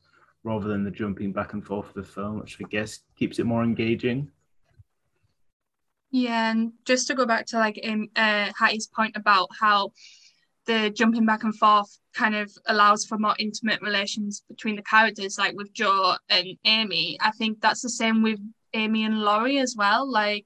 rather 0.45 0.67
than 0.67 0.83
the 0.83 0.91
jumping 0.91 1.33
back 1.33 1.53
and 1.53 1.65
forth 1.65 1.87
of 1.89 1.95
the 1.95 2.03
film, 2.03 2.39
which 2.39 2.57
I 2.63 2.67
guess 2.69 2.99
keeps 3.17 3.39
it 3.39 3.45
more 3.45 3.63
engaging. 3.63 4.31
Yeah, 6.11 6.51
and 6.51 6.71
just 6.85 7.07
to 7.07 7.15
go 7.15 7.25
back 7.25 7.47
to 7.47 7.57
like 7.57 7.79
um, 7.83 8.07
uh, 8.15 8.51
Hattie's 8.57 8.87
point 8.87 9.17
about 9.17 9.49
how 9.59 9.91
the 10.65 10.91
jumping 10.91 11.25
back 11.25 11.43
and 11.43 11.55
forth 11.55 11.99
kind 12.13 12.35
of 12.35 12.51
allows 12.67 13.05
for 13.05 13.17
more 13.17 13.35
intimate 13.39 13.81
relations 13.81 14.43
between 14.47 14.75
the 14.75 14.83
characters, 14.83 15.37
like 15.37 15.55
with 15.55 15.73
Jo 15.73 16.15
and 16.29 16.47
Amy. 16.63 17.17
I 17.19 17.31
think 17.31 17.59
that's 17.59 17.81
the 17.81 17.89
same 17.89 18.21
with 18.21 18.39
Amy 18.73 19.03
and 19.03 19.21
Laurie 19.21 19.57
as 19.57 19.75
well. 19.77 20.09
Like 20.09 20.45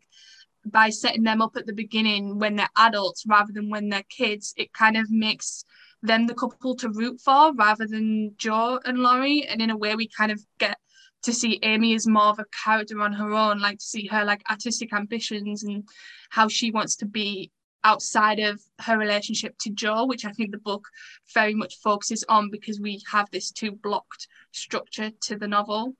by 0.66 0.90
setting 0.90 1.24
them 1.24 1.42
up 1.42 1.56
at 1.58 1.66
the 1.66 1.74
beginning 1.74 2.40
when 2.40 2.56
they're 2.56 2.70
adults 2.78 3.26
rather 3.28 3.52
than 3.54 3.70
when 3.70 3.90
they're 3.90 4.04
kids, 4.10 4.54
it 4.58 4.74
kind 4.74 4.98
of 4.98 5.12
makes 5.12 5.66
them 6.02 6.28
the 6.28 6.34
couple 6.34 6.76
to 6.76 6.90
root 6.90 7.20
for 7.22 7.54
rather 7.54 7.86
than 7.86 8.34
Jo 8.38 8.80
and 8.86 9.00
Laurie. 9.00 9.46
And 9.48 9.62
in 9.62 9.70
a 9.70 9.78
way, 9.78 9.96
we 9.96 10.08
kind 10.08 10.32
of 10.32 10.42
get 10.58 10.78
to 11.24 11.34
see 11.34 11.60
Amy 11.64 11.96
as 11.96 12.08
more 12.08 12.28
of 12.28 12.40
a 12.40 12.46
character 12.64 13.02
on 13.02 13.14
her 13.14 13.34
own, 13.34 13.60
like 13.60 13.80
to 13.80 13.86
see 13.86 14.08
her 14.08 14.24
like 14.24 14.42
artistic 14.50 14.94
ambitions 14.94 15.64
and 15.64 15.84
how 16.30 16.48
she 16.48 16.72
wants 16.72 16.96
to 16.98 17.06
be 17.06 17.52
outside 17.84 18.40
of 18.40 18.62
her 18.80 18.98
relationship 18.98 19.58
to 19.60 19.70
Jo, 19.70 20.06
which 20.06 20.26
I 20.26 20.32
think 20.32 20.52
the 20.52 20.58
book 20.58 20.88
very 21.34 21.54
much 21.54 21.78
focuses 21.80 22.24
on 22.28 22.50
because 22.50 22.80
we 22.80 23.02
have 23.10 23.30
this 23.32 23.52
two 23.52 23.72
blocked 23.72 24.28
structure 24.52 25.12
to 25.22 25.38
the 25.38 25.48
novel. 25.48 25.96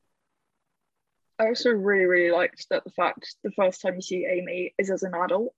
I 1.40 1.48
also 1.48 1.70
really, 1.70 2.06
really 2.06 2.32
liked 2.32 2.68
that 2.70 2.84
the 2.84 2.92
fact 2.92 3.36
the 3.44 3.52
first 3.52 3.82
time 3.82 3.96
you 3.96 4.02
see 4.02 4.26
Amy 4.26 4.74
is 4.78 4.92
as 4.92 5.04
an 5.04 5.14
adult. 5.16 5.54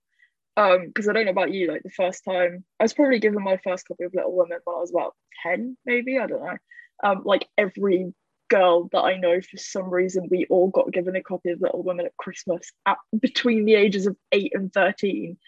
Um, 0.56 0.86
because 0.86 1.08
I 1.08 1.12
don't 1.14 1.24
know 1.24 1.30
about 1.30 1.52
you, 1.52 1.68
like 1.68 1.82
the 1.82 1.90
first 1.90 2.24
time 2.24 2.64
I 2.78 2.84
was 2.84 2.92
probably 2.92 3.20
given 3.20 3.42
my 3.42 3.56
first 3.64 3.88
copy 3.88 4.04
of 4.04 4.14
Little 4.14 4.36
Women 4.36 4.58
when 4.64 4.76
I 4.76 4.80
was 4.80 4.90
about 4.90 5.14
10, 5.44 5.76
maybe, 5.86 6.18
I 6.18 6.26
don't 6.26 6.44
know. 6.44 6.56
Um, 7.02 7.22
like 7.24 7.48
every 7.56 8.12
girl 8.50 8.90
that 8.92 9.00
I 9.00 9.16
know 9.16 9.40
for 9.40 9.56
some 9.56 9.88
reason 9.88 10.28
we 10.30 10.46
all 10.50 10.68
got 10.68 10.92
given 10.92 11.16
a 11.16 11.22
copy 11.22 11.50
of 11.50 11.62
Little 11.62 11.82
Women 11.82 12.04
at 12.04 12.16
Christmas 12.18 12.70
at 12.84 12.98
between 13.18 13.64
the 13.64 13.74
ages 13.74 14.06
of 14.06 14.16
8 14.30 14.52
and 14.54 14.72
13. 14.72 15.38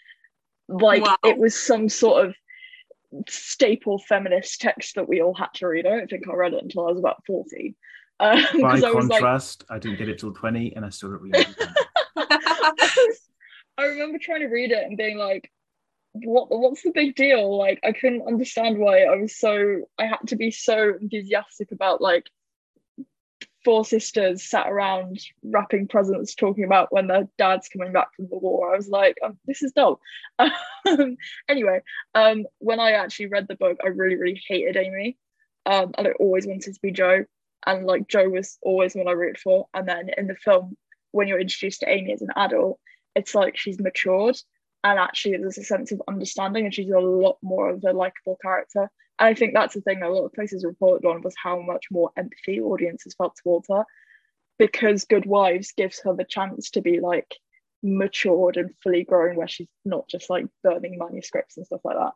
Like 0.67 1.03
wow. 1.03 1.17
it 1.23 1.37
was 1.37 1.55
some 1.55 1.87
sort 1.87 2.25
of 2.25 2.35
staple 3.29 3.99
feminist 3.99 4.59
text 4.59 4.95
that 4.95 5.07
we 5.07 5.21
all 5.21 5.35
had 5.35 5.53
to 5.55 5.67
read. 5.67 5.85
I 5.85 5.91
don't 5.91 6.09
think 6.09 6.27
I 6.27 6.33
read 6.33 6.53
it 6.53 6.63
until 6.63 6.87
I 6.87 6.91
was 6.91 6.99
about 6.99 7.23
14. 7.25 7.75
Um, 8.17 8.41
By 8.61 8.77
I 8.77 8.79
contrast, 8.79 9.65
like... 9.69 9.75
I 9.75 9.79
didn't 9.79 9.97
get 9.97 10.07
it 10.07 10.19
till 10.19 10.31
20 10.31 10.77
and 10.77 10.85
I 10.85 10.89
still 10.89 11.09
don't 11.09 11.21
read 11.21 11.35
it. 12.15 13.17
I 13.77 13.85
remember 13.85 14.17
trying 14.17 14.41
to 14.41 14.47
read 14.47 14.71
it 14.71 14.85
and 14.85 14.97
being 14.97 15.17
like, 15.17 15.51
what 16.13 16.47
what's 16.49 16.83
the 16.83 16.91
big 16.91 17.15
deal? 17.15 17.57
Like 17.57 17.79
I 17.83 17.91
couldn't 17.91 18.27
understand 18.27 18.77
why 18.77 19.03
I 19.03 19.15
was 19.17 19.35
so 19.35 19.81
I 19.99 20.05
had 20.05 20.27
to 20.27 20.35
be 20.35 20.49
so 20.51 20.93
enthusiastic 21.01 21.71
about 21.71 22.01
like 22.01 22.29
four 23.65 23.83
sisters 23.83 24.43
sat 24.43 24.67
around 24.67 25.19
wrapping 25.43 25.87
presents 25.87 26.35
talking 26.35 26.63
about 26.63 26.93
when 26.93 27.07
their 27.07 27.27
dad's 27.37 27.67
coming 27.67 27.91
back 27.91 28.15
from 28.15 28.27
the 28.29 28.37
war. 28.37 28.73
I 28.73 28.77
was 28.77 28.87
like, 28.87 29.17
oh, 29.23 29.35
this 29.45 29.61
is 29.63 29.73
dull. 29.73 29.99
Um, 30.87 31.17
anyway, 31.49 31.81
um, 32.13 32.45
when 32.59 32.79
I 32.79 32.91
actually 32.91 33.25
read 33.25 33.47
the 33.47 33.55
book, 33.55 33.77
I 33.83 33.87
really, 33.87 34.17
really 34.17 34.39
hated 34.47 34.77
Amy. 34.77 35.17
Um, 35.65 35.93
and 35.97 36.07
I 36.07 36.11
always 36.11 36.45
wanted 36.45 36.75
to 36.75 36.79
be 36.79 36.91
Jo 36.91 37.25
and 37.65 37.87
like 37.87 38.07
Jo 38.07 38.29
was 38.29 38.59
always 38.61 38.93
what 38.93 39.07
I 39.07 39.13
rooted 39.13 39.39
for. 39.39 39.67
And 39.73 39.87
then 39.87 40.11
in 40.15 40.27
the 40.27 40.35
film, 40.35 40.77
when 41.11 41.27
you're 41.27 41.39
introduced 41.39 41.79
to 41.79 41.89
Amy 41.89 42.13
as 42.13 42.21
an 42.21 42.29
adult, 42.35 42.79
it's 43.15 43.35
like 43.35 43.57
she's 43.57 43.79
matured 43.79 44.37
and 44.83 44.99
actually 44.99 45.37
there's 45.37 45.57
a 45.57 45.63
sense 45.63 45.91
of 45.91 46.01
understanding 46.07 46.65
and 46.65 46.73
she's 46.73 46.91
a 46.91 46.99
lot 46.99 47.37
more 47.41 47.69
of 47.69 47.83
a 47.83 47.93
likable 47.93 48.37
character. 48.41 48.89
And 49.19 49.29
I 49.29 49.33
think 49.33 49.53
that's 49.53 49.73
the 49.73 49.81
thing 49.81 50.03
a 50.03 50.09
lot 50.09 50.25
of 50.25 50.33
places 50.33 50.65
reported 50.65 51.07
on 51.07 51.21
was 51.21 51.35
how 51.41 51.61
much 51.61 51.85
more 51.89 52.11
empathy 52.17 52.59
audiences 52.59 53.15
felt 53.17 53.35
towards 53.41 53.67
her 53.69 53.85
because 54.59 55.05
Good 55.05 55.25
Wives 55.25 55.73
gives 55.75 55.99
her 56.01 56.13
the 56.13 56.25
chance 56.25 56.69
to 56.71 56.81
be 56.81 56.99
like 56.99 57.35
matured 57.81 58.57
and 58.57 58.71
fully 58.83 59.03
grown 59.03 59.35
where 59.35 59.47
she's 59.47 59.67
not 59.85 60.07
just 60.07 60.29
like 60.29 60.45
burning 60.63 60.97
manuscripts 60.97 61.57
and 61.57 61.65
stuff 61.65 61.81
like 61.83 61.97
that. 61.97 62.13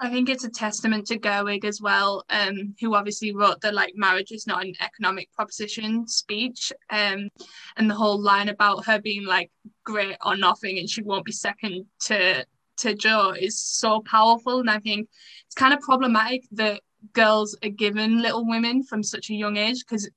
I 0.00 0.10
think 0.10 0.28
it's 0.28 0.44
a 0.44 0.50
testament 0.50 1.08
to 1.08 1.18
Gerwig 1.18 1.64
as 1.64 1.80
well, 1.80 2.24
um, 2.30 2.74
who 2.80 2.94
obviously 2.94 3.34
wrote 3.34 3.60
the 3.60 3.72
like 3.72 3.94
marriage 3.96 4.30
is 4.30 4.46
not 4.46 4.64
an 4.64 4.74
economic 4.80 5.32
proposition 5.32 6.06
speech, 6.06 6.72
um, 6.90 7.28
and 7.76 7.90
the 7.90 7.94
whole 7.94 8.20
line 8.20 8.48
about 8.48 8.86
her 8.86 9.00
being 9.00 9.26
like 9.26 9.50
great 9.84 10.16
or 10.24 10.36
nothing 10.36 10.78
and 10.78 10.88
she 10.88 11.02
won't 11.02 11.24
be 11.24 11.32
second 11.32 11.84
to 12.00 12.44
to 12.76 12.94
Jo 12.94 13.30
is 13.30 13.58
so 13.58 14.00
powerful, 14.02 14.60
and 14.60 14.70
I 14.70 14.78
think 14.78 15.08
it's 15.46 15.54
kind 15.54 15.74
of 15.74 15.80
problematic 15.80 16.44
that 16.52 16.80
girls 17.12 17.56
are 17.64 17.70
given 17.70 18.22
Little 18.22 18.46
Women 18.46 18.84
from 18.84 19.02
such 19.02 19.30
a 19.30 19.34
young 19.34 19.56
age 19.56 19.84
because 19.84 20.08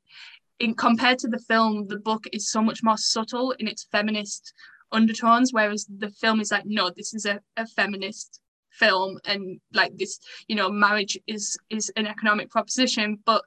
in 0.60 0.76
compared 0.76 1.18
to 1.20 1.28
the 1.28 1.40
film, 1.40 1.88
the 1.88 1.98
book 1.98 2.26
is 2.32 2.52
so 2.52 2.62
much 2.62 2.84
more 2.84 2.98
subtle 2.98 3.52
in 3.54 3.68
its 3.68 3.88
feminist 3.92 4.54
undertones, 4.92 5.52
whereas 5.54 5.88
the 5.98 6.12
film 6.12 6.40
is 6.40 6.52
like, 6.52 6.66
no, 6.68 6.92
this 6.96 7.16
is 7.16 7.26
a, 7.26 7.40
a 7.58 7.66
feminist 7.66 8.42
film 8.72 9.20
and 9.26 9.60
like 9.74 9.98
this, 9.98 10.20
you 10.48 10.56
know, 10.56 10.70
marriage 10.70 11.18
is 11.28 11.58
is 11.70 11.92
an 11.96 12.08
economic 12.08 12.50
proposition. 12.50 13.20
But 13.26 13.44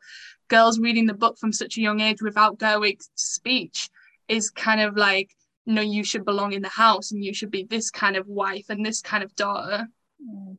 girls 0.48 0.78
reading 0.78 1.06
the 1.06 1.14
book 1.14 1.38
from 1.38 1.52
such 1.52 1.76
a 1.76 1.80
young 1.80 2.00
age 2.00 2.22
without 2.22 2.58
Gerwig's 2.58 3.10
speech 3.14 3.88
is 4.28 4.50
kind 4.50 4.80
of 4.80 4.96
like, 4.96 5.30
no, 5.66 5.80
you 5.80 6.04
should 6.04 6.24
belong 6.24 6.52
in 6.52 6.62
the 6.62 6.68
house 6.68 7.12
and 7.12 7.24
you 7.24 7.34
should 7.34 7.50
be 7.50 7.64
this 7.64 7.90
kind 7.90 8.16
of 8.16 8.26
wife 8.26 8.66
and 8.68 8.84
this 8.84 9.00
kind 9.00 9.24
of 9.24 9.34
daughter. 9.34 9.86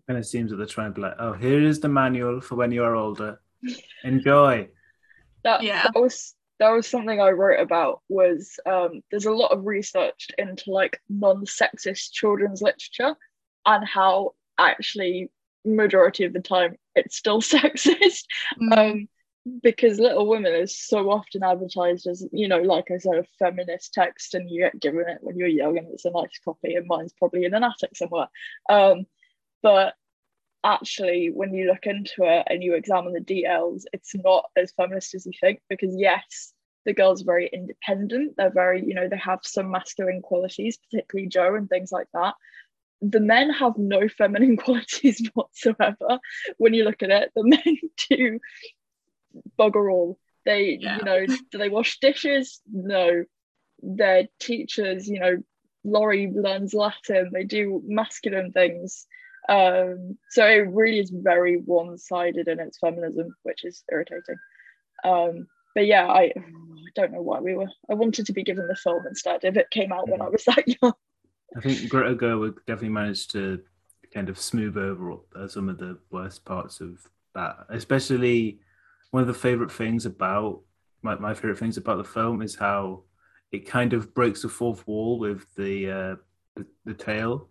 And 0.07 0.17
it 0.17 0.25
seems 0.25 0.51
that 0.51 0.57
they're 0.57 0.65
trying 0.65 0.91
to 0.91 0.95
be 0.95 1.01
like, 1.01 1.15
oh, 1.19 1.33
here 1.33 1.61
is 1.61 1.79
the 1.79 1.89
manual 1.89 2.41
for 2.41 2.55
when 2.55 2.71
you 2.71 2.83
are 2.83 2.95
older. 2.95 3.39
Enjoy. 4.03 4.67
That, 5.43 5.63
yeah. 5.63 5.83
that 5.83 5.99
was 5.99 6.35
that 6.59 6.69
was 6.69 6.87
something 6.87 7.19
I 7.19 7.31
wrote 7.31 7.59
about 7.59 8.01
was 8.07 8.59
um, 8.65 9.01
there's 9.11 9.25
a 9.25 9.31
lot 9.31 9.51
of 9.51 9.65
research 9.65 10.29
into 10.37 10.71
like 10.71 11.01
non-sexist 11.09 12.11
children's 12.13 12.61
literature 12.61 13.15
and 13.65 13.85
how 13.85 14.33
actually 14.57 15.29
majority 15.65 16.25
of 16.25 16.33
the 16.33 16.41
time 16.41 16.75
it's 16.95 17.17
still 17.17 17.41
sexist. 17.41 18.23
Mm. 18.61 18.77
um, 18.77 19.07
because 19.61 19.99
Little 19.99 20.27
Women 20.27 20.55
is 20.55 20.75
so 20.75 21.11
often 21.11 21.43
advertised 21.43 22.07
as 22.07 22.25
you 22.31 22.47
know 22.47 22.61
like 22.61 22.89
I 22.91 22.97
said 22.97 23.15
a 23.15 23.25
feminist 23.37 23.93
text 23.93 24.33
and 24.33 24.49
you 24.49 24.61
get 24.63 24.79
given 24.79 25.05
it 25.07 25.19
when 25.21 25.37
you're 25.37 25.47
young 25.47 25.77
and 25.77 25.87
it's 25.93 26.05
a 26.05 26.11
nice 26.11 26.39
copy 26.43 26.75
and 26.75 26.87
mine's 26.87 27.13
probably 27.13 27.45
in 27.45 27.53
an 27.53 27.63
attic 27.63 27.95
somewhere. 27.95 28.27
Um, 28.69 29.05
but 29.61 29.93
actually 30.63 31.29
when 31.31 31.53
you 31.53 31.67
look 31.67 31.85
into 31.85 32.23
it 32.23 32.47
and 32.49 32.63
you 32.63 32.73
examine 32.73 33.13
the 33.13 33.19
details 33.19 33.85
it's 33.93 34.15
not 34.15 34.45
as 34.57 34.71
feminist 34.71 35.13
as 35.13 35.27
you 35.27 35.31
think 35.39 35.61
because 35.69 35.93
yes 35.95 36.53
the 36.85 36.93
girls 36.93 37.21
are 37.21 37.25
very 37.25 37.49
independent. 37.51 38.35
They're 38.37 38.51
very 38.51 38.83
you 38.83 38.93
know 38.93 39.07
they 39.07 39.17
have 39.17 39.39
some 39.43 39.71
masculine 39.71 40.21
qualities 40.21 40.77
particularly 40.77 41.27
jo 41.27 41.55
and 41.55 41.69
things 41.69 41.91
like 41.91 42.07
that 42.13 42.35
the 43.11 43.19
men 43.19 43.49
have 43.49 43.77
no 43.77 44.07
feminine 44.07 44.57
qualities 44.65 45.27
whatsoever 45.33 46.19
when 46.57 46.73
you 46.73 46.83
look 46.83 47.03
at 47.03 47.11
it 47.11 47.31
the 47.35 47.43
men 47.65 47.77
do 48.09 48.39
bugger 49.59 49.91
all 49.91 50.17
they 50.45 50.77
yeah. 50.79 50.97
you 50.97 51.03
know 51.03 51.25
do 51.25 51.57
they 51.57 51.69
wash 51.69 51.99
dishes 51.99 52.61
no 52.71 53.23
they're 53.81 54.27
teachers 54.39 55.07
you 55.07 55.19
know 55.19 55.37
laurie 55.83 56.31
learns 56.33 56.73
latin 56.73 57.29
they 57.33 57.43
do 57.43 57.81
masculine 57.85 58.51
things 58.51 59.07
um, 59.47 60.17
so 60.29 60.45
it 60.45 60.67
really 60.71 60.99
is 60.99 61.11
very 61.11 61.57
one-sided 61.57 62.47
in 62.47 62.59
its 62.59 62.79
feminism, 62.79 63.35
which 63.43 63.63
is 63.63 63.83
irritating. 63.91 64.37
Um, 65.03 65.47
but 65.75 65.85
yeah, 65.85 66.07
I, 66.07 66.31
I 66.35 66.43
don't 66.95 67.11
know 67.11 67.21
why 67.21 67.41
we 67.41 67.55
were. 67.55 67.69
I 67.89 67.93
wanted 67.93 68.25
to 68.27 68.33
be 68.33 68.43
given 68.43 68.67
the 68.67 68.75
film 68.75 69.05
instead 69.07 69.43
if 69.43 69.57
it 69.57 69.69
came 69.69 69.91
out 69.91 70.09
when 70.09 70.21
I 70.21 70.29
was 70.29 70.45
that 70.45 70.63
young. 70.81 70.93
I 71.55 71.61
think 71.61 71.89
Greta 71.89 72.15
Gerwig 72.15 72.57
definitely 72.67 72.89
managed 72.89 73.31
to 73.31 73.61
kind 74.13 74.29
of 74.29 74.39
smooth 74.39 74.77
over 74.77 75.13
uh, 75.35 75.47
some 75.47 75.69
of 75.69 75.77
the 75.77 75.97
worst 76.11 76.45
parts 76.45 76.81
of 76.81 76.99
that. 77.33 77.65
Especially 77.69 78.59
one 79.11 79.21
of 79.21 79.27
the 79.27 79.33
favorite 79.33 79.71
things 79.71 80.05
about 80.05 80.61
my, 81.01 81.15
my 81.15 81.33
favorite 81.33 81.59
things 81.59 81.77
about 81.77 81.97
the 81.97 82.03
film 82.03 82.41
is 82.41 82.55
how 82.55 83.03
it 83.51 83.67
kind 83.67 83.93
of 83.93 84.13
breaks 84.13 84.41
the 84.41 84.49
fourth 84.49 84.85
wall 84.87 85.19
with 85.19 85.45
the 85.55 85.89
uh, 85.89 86.15
the, 86.55 86.65
the 86.85 86.93
tale 86.93 87.49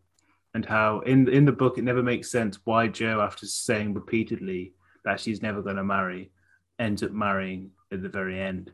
and 0.55 0.65
how 0.65 1.01
in 1.01 1.29
in 1.29 1.45
the 1.45 1.53
book 1.53 1.79
it 1.79 1.85
never 1.85 2.03
makes 2.03 2.31
sense 2.31 2.59
why 2.65 2.89
Jo, 2.89 3.21
after 3.21 3.47
saying 3.47 3.95
repeatedly 3.95 4.73
that 5.05 5.21
she's 5.21 5.43
never 5.43 5.63
going 5.63 5.77
to 5.77 5.85
marry, 5.85 6.31
ends 6.79 7.03
up 7.03 7.11
marrying 7.13 7.71
at 7.93 8.03
the 8.03 8.09
very 8.09 8.41
end. 8.41 8.73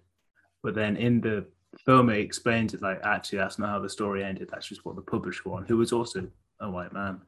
But 0.63 0.75
then 0.75 0.97
in 0.97 1.21
the 1.21 1.47
film, 1.79 2.11
it 2.11 2.19
explains 2.19 2.75
it 2.75 2.83
like 2.83 3.01
actually 3.05 3.39
that's 3.39 3.59
not 3.59 3.71
how 3.71 3.79
the 3.79 3.89
story 3.89 4.25
ended. 4.25 4.49
That's 4.51 4.69
just 4.69 4.85
what 4.85 4.97
the 4.97 5.03
publisher 5.03 5.49
wanted, 5.49 5.69
who 5.69 5.77
was 5.77 5.93
also 5.93 6.29
a 6.61 6.71
white 6.71 6.93
man. 6.93 7.21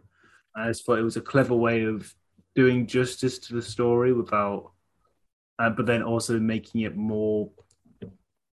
I 0.54 0.68
just 0.68 0.84
thought 0.84 0.98
it 0.98 1.02
was 1.04 1.16
a 1.16 1.22
clever 1.22 1.54
way 1.54 1.84
of 1.84 2.12
doing 2.54 2.86
justice 2.86 3.38
to 3.38 3.54
the 3.54 3.62
story 3.62 4.12
without, 4.12 4.72
uh, 5.58 5.70
but 5.70 5.86
then 5.86 6.02
also 6.02 6.38
making 6.38 6.82
it 6.82 6.96
more 6.96 7.50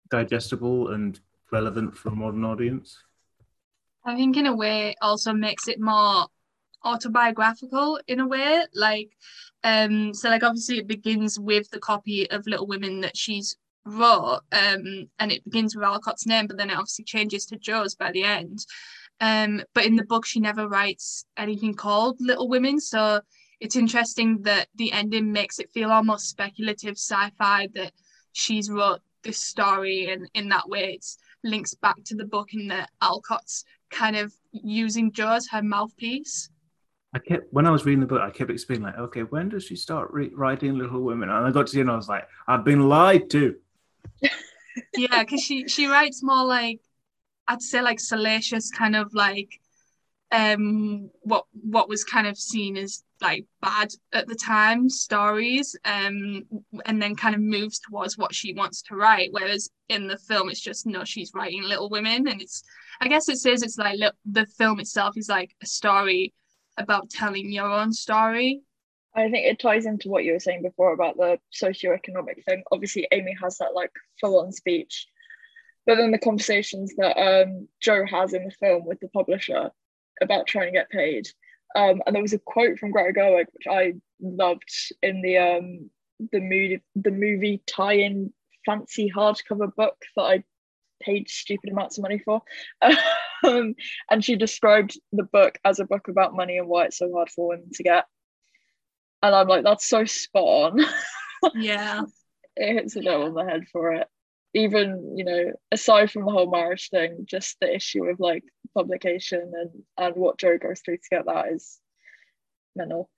digestible 0.10 0.90
and 0.94 1.20
relevant 1.52 1.98
for 1.98 2.10
a 2.10 2.16
modern 2.16 2.46
audience. 2.46 2.98
I 4.06 4.16
think 4.16 4.38
in 4.38 4.46
a 4.46 4.56
way 4.56 4.96
also 5.02 5.34
makes 5.34 5.68
it 5.68 5.82
more 5.82 6.28
autobiographical 6.86 8.00
in 8.08 8.20
a 8.20 8.28
way 8.28 8.64
like 8.74 9.10
um 9.64 10.14
so 10.14 10.30
like 10.30 10.44
obviously 10.44 10.78
it 10.78 10.88
begins 10.88 11.40
with 11.40 11.70
the 11.72 11.80
copy 11.80 12.30
of 12.30 12.46
little 12.46 12.68
women 12.68 13.02
that 13.02 13.18
she's 13.18 13.58
wrote 13.88 14.42
um 14.52 15.08
and 15.20 15.32
it 15.32 15.44
begins 15.44 15.76
with 15.76 15.86
alcott's 15.86 16.26
name 16.26 16.48
but 16.48 16.58
then 16.58 16.70
it 16.70 16.74
obviously 16.78 17.06
changes 17.06 17.46
to 17.46 17.58
jo's 17.58 17.96
by 17.96 18.12
the 18.12 18.24
end 18.24 18.66
um 19.22 19.62
but 19.74 19.86
in 19.86 19.96
the 19.96 20.06
book 20.06 20.26
she 20.26 20.40
never 20.40 20.68
writes 20.68 21.26
anything 21.38 21.74
called 21.74 22.18
little 22.20 22.48
women 22.50 22.80
so 22.80 23.20
it's 23.60 23.76
interesting 23.76 24.42
that 24.44 24.68
the 24.76 24.92
ending 24.92 25.32
makes 25.32 25.58
it 25.60 25.72
feel 25.72 25.92
almost 25.92 26.30
speculative 26.30 26.94
sci-fi 26.94 27.68
that 27.74 27.92
she's 28.34 28.70
wrote 28.70 29.00
this 29.24 29.40
story 29.40 30.12
and 30.12 30.30
in 30.36 30.50
that 30.50 30.70
way 30.70 30.94
it 30.94 31.06
links 31.44 31.74
back 31.74 31.96
to 32.06 32.16
the 32.16 32.26
book 32.26 32.54
in 32.54 32.68
that 32.68 32.90
alcott's 33.02 33.64
kind 33.90 34.16
of 34.16 34.34
using 34.52 35.12
Jo 35.12 35.30
as 35.30 35.48
her 35.50 35.62
mouthpiece. 35.62 36.50
I 37.14 37.20
kept 37.20 37.52
when 37.52 37.66
I 37.66 37.72
was 37.72 37.86
reading 37.86 38.02
the 38.02 38.06
book, 38.06 38.22
I 38.22 38.30
kept 38.30 38.52
explaining 38.52 38.84
like, 38.84 38.98
okay, 38.98 39.22
when 39.22 39.50
does 39.50 39.64
she 39.64 39.76
start 39.76 40.12
re- 40.12 40.32
writing 40.34 40.78
Little 40.78 41.02
Women? 41.02 41.30
And 41.30 41.46
I 41.46 41.52
got 41.52 41.68
to 41.68 41.72
see, 41.72 41.82
and 41.82 41.90
I 41.90 41.96
was 41.96 42.10
like, 42.10 42.28
I've 42.48 42.66
been 42.66 42.90
lied 42.90 43.30
to. 43.32 43.56
Yeah, 44.96 45.24
because 45.24 45.42
she 45.42 45.68
she 45.68 45.88
writes 45.88 46.22
more 46.24 46.46
like 46.46 46.80
I'd 47.48 47.62
say 47.62 47.82
like 47.82 48.00
salacious 48.00 48.72
kind 48.72 48.96
of 48.96 49.14
like 49.14 49.60
um 50.32 51.10
what 51.22 51.46
what 51.52 51.88
was 51.88 52.04
kind 52.04 52.28
of 52.28 52.38
seen 52.38 52.76
as 52.76 53.04
like 53.22 53.46
bad 53.62 53.90
at 54.12 54.28
the 54.28 54.36
time 54.36 54.90
stories 54.90 55.74
um 55.86 56.44
and 56.86 57.02
then 57.02 57.16
kind 57.16 57.34
of 57.34 57.40
moves 57.40 57.80
towards 57.80 58.18
what 58.18 58.36
she 58.36 58.54
wants 58.54 58.82
to 58.82 58.96
write 58.96 59.30
whereas 59.32 59.70
in 59.88 60.06
the 60.06 60.18
film 60.18 60.50
it's 60.50 60.60
just 60.60 60.86
no 60.86 61.06
she's 61.06 61.32
writing 61.34 61.64
little 61.64 61.90
women 61.90 62.28
and 62.28 62.42
it's 62.42 62.62
I 63.00 63.08
guess 63.08 63.30
it 63.30 63.38
says 63.38 63.62
it's 63.62 63.78
like 63.78 64.00
look, 64.00 64.16
the 64.26 64.46
film 64.46 64.80
itself 64.80 65.18
is 65.18 65.30
like 65.30 65.56
a 65.62 65.66
story 65.66 66.34
about 66.78 67.10
telling 67.10 67.52
your 67.52 67.72
own 67.72 67.94
story. 67.94 68.62
I 69.18 69.32
think 69.32 69.48
it 69.48 69.60
ties 69.60 69.88
into 69.88 70.10
what 70.10 70.24
you 70.24 70.34
were 70.34 70.40
saying 70.40 70.62
before 70.62 70.94
about 70.94 71.18
the 71.18 71.40
socioeconomic 71.52 72.46
thing. 72.46 72.64
Obviously, 72.72 73.08
Amy 73.12 73.36
has 73.42 73.58
that 73.58 73.74
like 73.74 73.92
full-on 74.22 74.52
speech, 74.52 75.08
but 75.88 75.96
then 75.96 76.12
the 76.12 76.20
conversations 76.20 76.94
that 76.98 77.18
um, 77.18 77.68
Jo 77.82 78.06
has 78.06 78.34
in 78.34 78.46
the 78.46 78.52
film 78.52 78.86
with 78.86 79.00
the 79.00 79.08
publisher 79.10 79.72
about 80.22 80.46
trying 80.46 80.68
to 80.68 80.78
get 80.78 80.92
paid. 80.92 81.28
Um, 81.76 82.02
and 82.06 82.16
there 82.16 82.22
was 82.22 82.34
a 82.34 82.40
quote 82.40 82.78
from 82.78 82.92
Greta 82.92 83.20
Gerwig 83.20 83.48
which 83.52 83.68
I 83.70 83.94
loved 84.22 84.70
in 85.02 85.22
the 85.22 85.38
um, 85.38 85.90
the 86.32 86.40
movie 86.40 86.82
the 86.96 87.12
movie 87.12 87.62
tie-in 87.68 88.32
fancy 88.66 89.12
hardcover 89.14 89.74
book 89.76 89.98
that 90.16 90.22
I 90.22 90.44
paid 91.02 91.30
stupid 91.30 91.72
amounts 91.72 91.98
of 91.98 92.04
money 92.04 92.20
for. 92.20 92.42
Um, 93.44 93.76
and 94.10 94.26
she 94.26 94.36
described 94.36 95.00
the 95.12 95.22
book 95.22 95.60
as 95.64 95.80
a 95.80 95.86
book 95.86 96.08
about 96.08 96.36
money 96.36 96.58
and 96.58 96.68
why 96.68 96.86
it's 96.86 96.98
so 96.98 97.14
hard 97.14 97.30
for 97.30 97.50
women 97.50 97.70
to 97.76 97.84
get. 97.84 98.06
And 99.22 99.36
I'm 99.36 99.48
like, 99.48 99.64
that's 99.64 99.88
so 99.88 100.06
spot 100.06 100.74
on. 100.74 100.86
Yeah. 101.56 102.02
it 102.56 102.74
hits 102.74 102.96
a 102.96 103.02
nail 103.02 103.24
on 103.24 103.34
the 103.34 103.46
head 103.46 103.66
for 103.72 103.94
it. 103.94 104.08
Even, 104.54 105.16
you 105.18 105.26
know, 105.26 105.52
aside 105.72 106.12
from 106.12 106.26
the 106.26 106.32
whole 106.32 106.50
marriage 106.50 106.90
thing, 106.90 107.26
just 107.26 107.58
the 107.60 107.74
issue 107.74 108.06
of 108.06 108.20
like 108.20 108.44
publication 108.74 109.52
and, 109.54 109.84
and 109.98 110.16
what 110.16 110.38
Jo 110.40 110.58
goes 110.58 110.82
through 110.84 110.98
to 110.98 111.10
get 111.12 111.26
that 111.26 111.48
is 111.52 111.80
mental. 112.76 113.10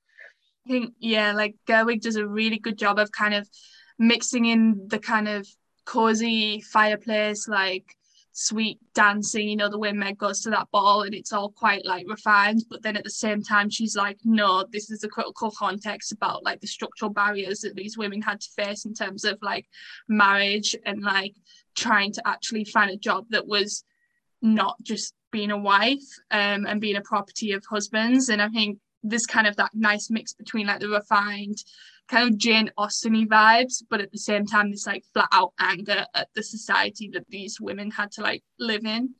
I 0.67 0.71
think, 0.71 0.93
yeah, 0.99 1.31
like 1.33 1.55
Gerwig 1.67 2.01
does 2.01 2.15
a 2.15 2.27
really 2.27 2.59
good 2.59 2.77
job 2.77 2.99
of 2.99 3.11
kind 3.11 3.33
of 3.33 3.47
mixing 3.97 4.45
in 4.45 4.87
the 4.87 4.99
kind 4.99 5.27
of 5.27 5.47
cozy 5.85 6.61
fireplace, 6.61 7.47
like 7.47 7.95
sweet 8.31 8.79
dancing, 8.93 9.49
you 9.49 9.55
know, 9.55 9.69
the 9.69 9.77
way 9.77 9.91
Meg 9.91 10.17
goes 10.17 10.41
to 10.41 10.49
that 10.49 10.67
ball 10.71 11.01
and 11.01 11.13
it's 11.13 11.33
all 11.33 11.49
quite 11.49 11.85
like 11.85 12.05
refined. 12.07 12.63
But 12.69 12.81
then 12.81 12.95
at 12.95 13.03
the 13.03 13.09
same 13.09 13.43
time, 13.43 13.69
she's 13.69 13.95
like, 13.95 14.17
no, 14.23 14.65
this 14.71 14.89
is 14.89 15.03
a 15.03 15.09
critical 15.09 15.51
context 15.51 16.11
about 16.11 16.43
like 16.43 16.61
the 16.61 16.67
structural 16.67 17.11
barriers 17.11 17.61
that 17.61 17.75
these 17.75 17.97
women 17.97 18.21
had 18.21 18.39
to 18.41 18.49
face 18.55 18.85
in 18.85 18.93
terms 18.93 19.25
of 19.25 19.37
like 19.41 19.65
marriage 20.07 20.75
and 20.85 21.01
like 21.01 21.35
trying 21.75 22.11
to 22.13 22.27
actually 22.27 22.65
find 22.65 22.91
a 22.91 22.97
job 22.97 23.25
that 23.29 23.47
was 23.47 23.83
not 24.41 24.75
just 24.83 25.13
being 25.31 25.51
a 25.51 25.57
wife 25.57 25.99
um, 26.31 26.65
and 26.65 26.81
being 26.81 26.95
a 26.95 27.01
property 27.01 27.51
of 27.51 27.63
husbands. 27.69 28.29
And 28.29 28.41
I 28.41 28.49
think 28.49 28.79
this 29.03 29.25
kind 29.25 29.47
of 29.47 29.55
that 29.57 29.71
nice 29.73 30.09
mix 30.09 30.33
between 30.33 30.67
like 30.67 30.79
the 30.79 30.89
refined 30.89 31.57
kind 32.09 32.29
of 32.29 32.37
Jane 32.37 32.71
Austen 32.77 33.27
vibes, 33.27 33.83
but 33.89 34.01
at 34.01 34.11
the 34.11 34.17
same 34.17 34.45
time, 34.45 34.71
this 34.71 34.87
like 34.87 35.03
flat 35.13 35.29
out 35.31 35.53
anger 35.59 36.05
at 36.13 36.27
the 36.35 36.43
society 36.43 37.09
that 37.13 37.29
these 37.29 37.61
women 37.61 37.91
had 37.91 38.11
to 38.13 38.21
like 38.21 38.43
live 38.59 38.85
in. 38.85 39.13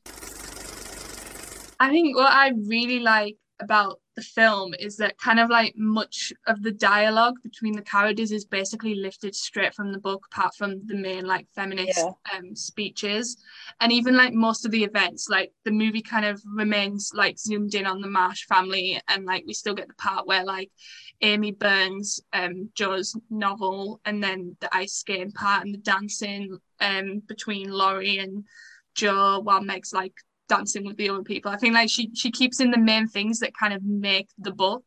I 1.79 1.89
think 1.89 2.15
what 2.15 2.31
I 2.31 2.51
really 2.67 2.99
like 2.99 3.37
about 3.59 3.99
the 4.15 4.21
film 4.21 4.73
is 4.79 4.97
that 4.97 5.17
kind 5.17 5.39
of 5.39 5.49
like 5.49 5.73
much 5.77 6.33
of 6.47 6.61
the 6.61 6.71
dialogue 6.71 7.35
between 7.43 7.73
the 7.73 7.81
characters 7.81 8.31
is 8.31 8.45
basically 8.45 8.95
lifted 8.95 9.33
straight 9.33 9.73
from 9.73 9.91
the 9.91 9.99
book 9.99 10.25
apart 10.31 10.53
from 10.57 10.85
the 10.87 10.95
main 10.95 11.25
like 11.25 11.47
feminist 11.55 11.99
yeah. 11.99 12.37
um, 12.37 12.55
speeches 12.55 13.37
and 13.79 13.91
even 13.91 14.17
like 14.17 14.33
most 14.33 14.65
of 14.65 14.71
the 14.71 14.83
events 14.83 15.29
like 15.29 15.51
the 15.63 15.71
movie 15.71 16.01
kind 16.01 16.25
of 16.25 16.41
remains 16.53 17.11
like 17.13 17.39
zoomed 17.39 17.75
in 17.75 17.85
on 17.85 18.01
the 18.01 18.09
march 18.09 18.45
family 18.49 18.99
and 19.07 19.25
like 19.25 19.43
we 19.47 19.53
still 19.53 19.73
get 19.73 19.87
the 19.87 19.93
part 19.93 20.27
where 20.27 20.43
like 20.43 20.69
amy 21.21 21.51
burns 21.51 22.21
um 22.33 22.69
jo's 22.75 23.15
novel 23.29 24.01
and 24.05 24.23
then 24.23 24.55
the 24.59 24.75
ice 24.75 24.93
skating 24.93 25.31
part 25.31 25.65
and 25.65 25.73
the 25.73 25.79
dancing 25.79 26.57
um 26.81 27.21
between 27.27 27.69
laurie 27.69 28.17
and 28.17 28.43
jo 28.95 29.39
while 29.39 29.61
meg's 29.61 29.93
like 29.93 30.13
dancing 30.49 30.85
with 30.85 30.97
the 30.97 31.09
other 31.09 31.23
people. 31.23 31.51
I 31.51 31.57
think 31.57 31.73
like 31.73 31.89
she 31.89 32.11
she 32.13 32.31
keeps 32.31 32.59
in 32.59 32.71
the 32.71 32.77
main 32.77 33.07
things 33.07 33.39
that 33.39 33.53
kind 33.57 33.73
of 33.73 33.83
make 33.83 34.27
the 34.37 34.51
book. 34.51 34.83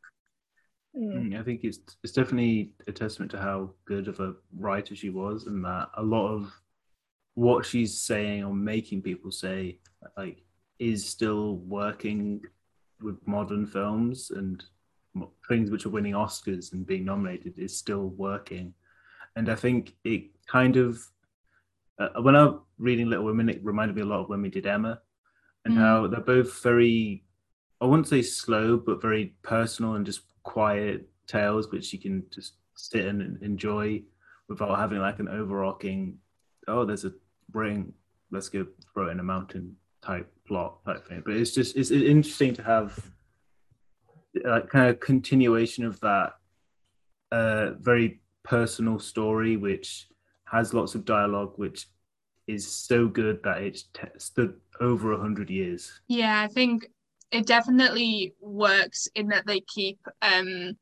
Mm, 0.94 1.38
I 1.38 1.42
think 1.42 1.60
it's 1.64 1.78
it's 2.02 2.12
definitely 2.12 2.72
a 2.86 2.92
testament 2.92 3.30
to 3.30 3.38
how 3.38 3.70
good 3.86 4.08
of 4.08 4.20
a 4.20 4.34
writer 4.54 4.94
she 4.94 5.08
was, 5.08 5.46
and 5.46 5.64
that 5.64 5.88
a 5.96 6.02
lot 6.02 6.28
of 6.28 6.52
what 7.34 7.64
she's 7.64 7.98
saying 7.98 8.44
or 8.44 8.52
making 8.52 9.00
people 9.00 9.30
say 9.30 9.78
like 10.18 10.42
is 10.78 11.08
still 11.08 11.56
working 11.56 12.42
with 13.00 13.16
modern 13.26 13.66
films 13.66 14.30
and 14.30 14.64
things 15.48 15.70
which 15.70 15.86
are 15.86 15.90
winning 15.90 16.12
Oscars 16.12 16.72
and 16.72 16.86
being 16.86 17.04
nominated 17.04 17.58
is 17.58 17.76
still 17.76 18.08
working. 18.08 18.74
And 19.36 19.48
I 19.48 19.54
think 19.54 19.94
it 20.04 20.24
kind 20.46 20.76
of 20.76 20.98
uh, 21.98 22.20
when 22.22 22.36
I 22.36 22.44
was 22.44 22.60
reading 22.78 23.08
Little 23.08 23.24
Women, 23.24 23.48
it 23.48 23.64
reminded 23.64 23.96
me 23.96 24.02
a 24.02 24.06
lot 24.06 24.20
of 24.20 24.28
when 24.28 24.42
we 24.42 24.48
did 24.48 24.66
Emma, 24.66 25.00
and 25.64 25.74
mm. 25.74 25.78
how 25.78 26.06
they're 26.06 26.20
both 26.20 26.62
very, 26.62 27.24
I 27.80 27.86
wouldn't 27.86 28.08
say 28.08 28.22
slow, 28.22 28.76
but 28.76 29.02
very 29.02 29.34
personal 29.42 29.94
and 29.94 30.06
just 30.06 30.22
quiet 30.42 31.08
tales, 31.26 31.70
which 31.70 31.92
you 31.92 31.98
can 31.98 32.24
just 32.32 32.54
sit 32.76 33.06
and 33.06 33.42
enjoy 33.42 34.02
without 34.48 34.78
having 34.78 34.98
like 34.98 35.18
an 35.18 35.28
overarching, 35.28 36.18
oh, 36.68 36.84
there's 36.84 37.04
a 37.04 37.12
ring, 37.52 37.92
let's 38.30 38.48
go 38.48 38.66
throw 38.92 39.08
it 39.08 39.12
in 39.12 39.20
a 39.20 39.24
mountain 39.24 39.76
type 40.02 40.30
plot 40.46 40.84
type 40.84 41.06
thing. 41.06 41.22
But 41.24 41.34
it's 41.34 41.54
just, 41.54 41.76
it's 41.76 41.90
interesting 41.90 42.54
to 42.54 42.62
have 42.62 42.98
like 44.44 44.68
kind 44.68 44.88
of 44.88 45.00
continuation 45.00 45.84
of 45.84 46.00
that 46.00 46.34
uh, 47.30 47.72
very 47.78 48.20
personal 48.42 48.98
story, 48.98 49.56
which 49.56 50.08
has 50.44 50.74
lots 50.74 50.94
of 50.94 51.04
dialogue, 51.04 51.52
which 51.56 51.86
is 52.46 52.66
so 52.66 53.06
good 53.06 53.42
that 53.44 53.62
it's 53.62 53.84
t- 53.94 54.02
stood 54.18 54.54
over 54.82 55.12
a 55.12 55.20
hundred 55.20 55.48
years. 55.48 56.00
Yeah, 56.08 56.40
I 56.40 56.48
think 56.48 56.88
it 57.30 57.46
definitely 57.46 58.34
works 58.40 59.08
in 59.14 59.28
that 59.28 59.46
they 59.46 59.60
keep 59.60 59.98
um, 60.20 60.76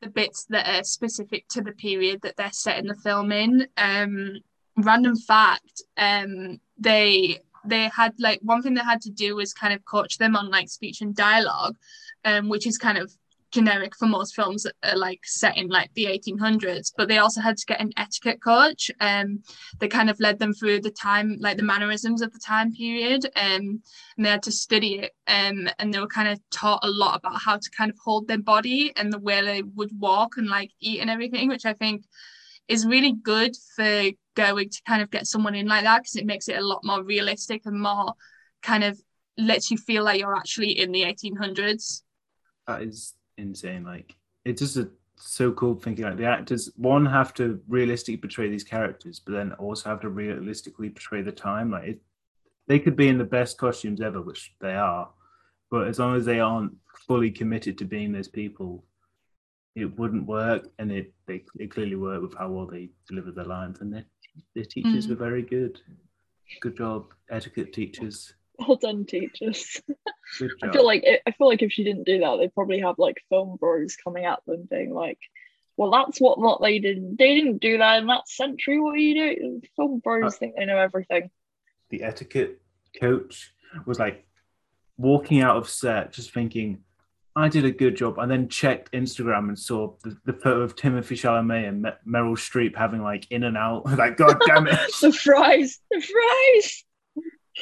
the 0.00 0.10
bits 0.10 0.46
that 0.50 0.68
are 0.68 0.84
specific 0.84 1.48
to 1.48 1.62
the 1.62 1.72
period 1.72 2.20
that 2.22 2.36
they're 2.36 2.52
setting 2.52 2.86
the 2.86 2.94
film 2.94 3.32
in. 3.32 3.66
Um, 3.76 4.38
random 4.76 5.16
fact, 5.16 5.82
um, 5.96 6.60
they 6.78 7.40
they 7.66 7.88
had 7.88 8.12
like 8.18 8.40
one 8.42 8.62
thing 8.62 8.74
they 8.74 8.82
had 8.82 9.00
to 9.00 9.10
do 9.10 9.36
was 9.36 9.54
kind 9.54 9.72
of 9.72 9.84
coach 9.86 10.18
them 10.18 10.36
on 10.36 10.50
like 10.50 10.68
speech 10.68 11.00
and 11.00 11.16
dialogue, 11.16 11.76
um, 12.24 12.48
which 12.48 12.66
is 12.66 12.78
kind 12.78 12.98
of 12.98 13.12
generic 13.54 13.94
for 13.94 14.06
most 14.06 14.34
films 14.34 14.64
that 14.64 14.74
are 14.82 14.98
like 14.98 15.20
set 15.24 15.56
in 15.56 15.68
like 15.68 15.88
the 15.94 16.06
1800s 16.06 16.92
but 16.96 17.06
they 17.06 17.18
also 17.18 17.40
had 17.40 17.56
to 17.56 17.64
get 17.66 17.80
an 17.80 17.92
etiquette 17.96 18.42
coach 18.42 18.90
um 19.00 19.40
they 19.78 19.86
kind 19.86 20.10
of 20.10 20.18
led 20.18 20.40
them 20.40 20.52
through 20.52 20.80
the 20.80 20.90
time 20.90 21.36
like 21.38 21.56
the 21.56 21.62
mannerisms 21.62 22.20
of 22.20 22.32
the 22.32 22.38
time 22.40 22.72
period 22.72 23.24
um 23.36 23.80
and 24.16 24.26
they 24.26 24.28
had 24.28 24.42
to 24.42 24.50
study 24.50 24.98
it 24.98 25.12
um 25.28 25.68
and 25.78 25.94
they 25.94 26.00
were 26.00 26.08
kind 26.08 26.28
of 26.28 26.40
taught 26.50 26.80
a 26.82 26.90
lot 26.90 27.16
about 27.16 27.40
how 27.40 27.56
to 27.56 27.70
kind 27.78 27.92
of 27.92 27.96
hold 28.04 28.26
their 28.26 28.42
body 28.42 28.92
and 28.96 29.12
the 29.12 29.20
way 29.20 29.40
they 29.40 29.62
would 29.62 29.90
walk 30.00 30.36
and 30.36 30.48
like 30.48 30.72
eat 30.80 31.00
and 31.00 31.08
everything 31.08 31.48
which 31.48 31.64
i 31.64 31.72
think 31.74 32.02
is 32.66 32.84
really 32.84 33.12
good 33.12 33.54
for 33.76 34.10
going 34.34 34.68
to 34.68 34.82
kind 34.84 35.00
of 35.00 35.12
get 35.12 35.28
someone 35.28 35.54
in 35.54 35.68
like 35.68 35.84
that 35.84 36.02
because 36.02 36.16
it 36.16 36.26
makes 36.26 36.48
it 36.48 36.58
a 36.58 36.66
lot 36.66 36.80
more 36.82 37.04
realistic 37.04 37.62
and 37.66 37.80
more 37.80 38.14
kind 38.62 38.82
of 38.82 39.00
lets 39.38 39.70
you 39.70 39.76
feel 39.76 40.02
like 40.02 40.18
you're 40.18 40.34
actually 40.34 40.72
in 40.80 40.90
the 40.90 41.02
1800s 41.02 42.02
that 42.66 42.82
is 42.82 43.14
insane. 43.38 43.84
Like 43.84 44.14
it's 44.44 44.60
just 44.60 44.76
a, 44.76 44.88
so 45.16 45.52
cool 45.52 45.74
thinking 45.76 46.04
like 46.04 46.16
the 46.16 46.26
actors 46.26 46.70
one 46.76 47.06
have 47.06 47.32
to 47.34 47.60
realistically 47.68 48.16
portray 48.16 48.48
these 48.48 48.64
characters, 48.64 49.20
but 49.20 49.32
then 49.32 49.52
also 49.52 49.88
have 49.88 50.00
to 50.00 50.08
realistically 50.08 50.90
portray 50.90 51.22
the 51.22 51.32
time. 51.32 51.70
Like 51.70 51.84
it, 51.84 52.00
they 52.66 52.78
could 52.78 52.96
be 52.96 53.08
in 53.08 53.18
the 53.18 53.24
best 53.24 53.58
costumes 53.58 54.00
ever, 54.00 54.20
which 54.20 54.54
they 54.60 54.74
are, 54.74 55.08
but 55.70 55.88
as 55.88 55.98
long 55.98 56.16
as 56.16 56.24
they 56.24 56.40
aren't 56.40 56.72
fully 57.06 57.30
committed 57.30 57.78
to 57.78 57.84
being 57.84 58.12
those 58.12 58.28
people, 58.28 58.84
it 59.74 59.98
wouldn't 59.98 60.26
work. 60.26 60.68
And 60.78 60.90
it 60.90 61.12
they 61.26 61.44
it 61.58 61.70
clearly 61.70 61.96
worked 61.96 62.22
with 62.22 62.34
how 62.34 62.50
well 62.50 62.66
they 62.66 62.90
delivered 63.08 63.34
their 63.34 63.44
lines, 63.44 63.80
and 63.80 63.92
their 63.92 64.04
their 64.54 64.64
teachers 64.64 65.06
mm. 65.06 65.10
were 65.10 65.16
very 65.16 65.42
good. 65.42 65.80
Good 66.60 66.76
job, 66.76 67.12
etiquette 67.30 67.72
teachers. 67.72 68.34
Well 68.58 68.76
done, 68.76 69.04
teachers. 69.04 69.82
I 70.62 70.70
feel 70.70 70.86
like 70.86 71.04
I 71.26 71.30
feel 71.32 71.48
like 71.48 71.62
if 71.62 71.72
she 71.72 71.84
didn't 71.84 72.04
do 72.04 72.20
that, 72.20 72.36
they'd 72.36 72.54
probably 72.54 72.80
have 72.80 72.98
like 72.98 73.22
film 73.28 73.56
bros 73.56 73.96
coming 73.96 74.24
at 74.24 74.40
them, 74.46 74.68
being 74.70 74.94
like, 74.94 75.18
"Well, 75.76 75.90
that's 75.90 76.20
what 76.20 76.38
what 76.38 76.60
they 76.62 76.78
did. 76.78 77.18
They 77.18 77.34
didn't 77.34 77.58
do 77.58 77.78
that 77.78 77.98
in 77.98 78.06
that 78.06 78.28
century. 78.28 78.80
What 78.80 78.94
are 78.94 78.98
you 78.98 79.14
doing?" 79.14 79.62
Film 79.76 79.98
bros 79.98 80.34
uh, 80.34 80.36
think 80.36 80.56
they 80.56 80.66
know 80.66 80.78
everything. 80.78 81.30
The 81.90 82.02
etiquette 82.04 82.60
coach 83.00 83.52
was 83.86 83.98
like 83.98 84.24
walking 84.96 85.40
out 85.40 85.56
of 85.56 85.68
set, 85.68 86.12
just 86.12 86.32
thinking, 86.32 86.78
"I 87.34 87.48
did 87.48 87.64
a 87.64 87.72
good 87.72 87.96
job," 87.96 88.18
and 88.18 88.30
then 88.30 88.48
checked 88.48 88.92
Instagram 88.92 89.48
and 89.48 89.58
saw 89.58 89.94
the, 90.04 90.16
the 90.24 90.32
photo 90.32 90.62
of 90.62 90.76
Timothée 90.76 91.18
Chalamet 91.18 91.68
and 91.68 91.84
Meryl 92.06 92.36
Streep 92.36 92.76
having 92.76 93.02
like 93.02 93.26
in 93.30 93.42
and 93.42 93.56
out. 93.56 93.84
like, 93.98 94.16
God 94.16 94.40
damn 94.46 94.68
it! 94.68 94.78
the 95.00 95.12
fries, 95.12 95.80
the 95.90 96.00
fries. 96.00 96.84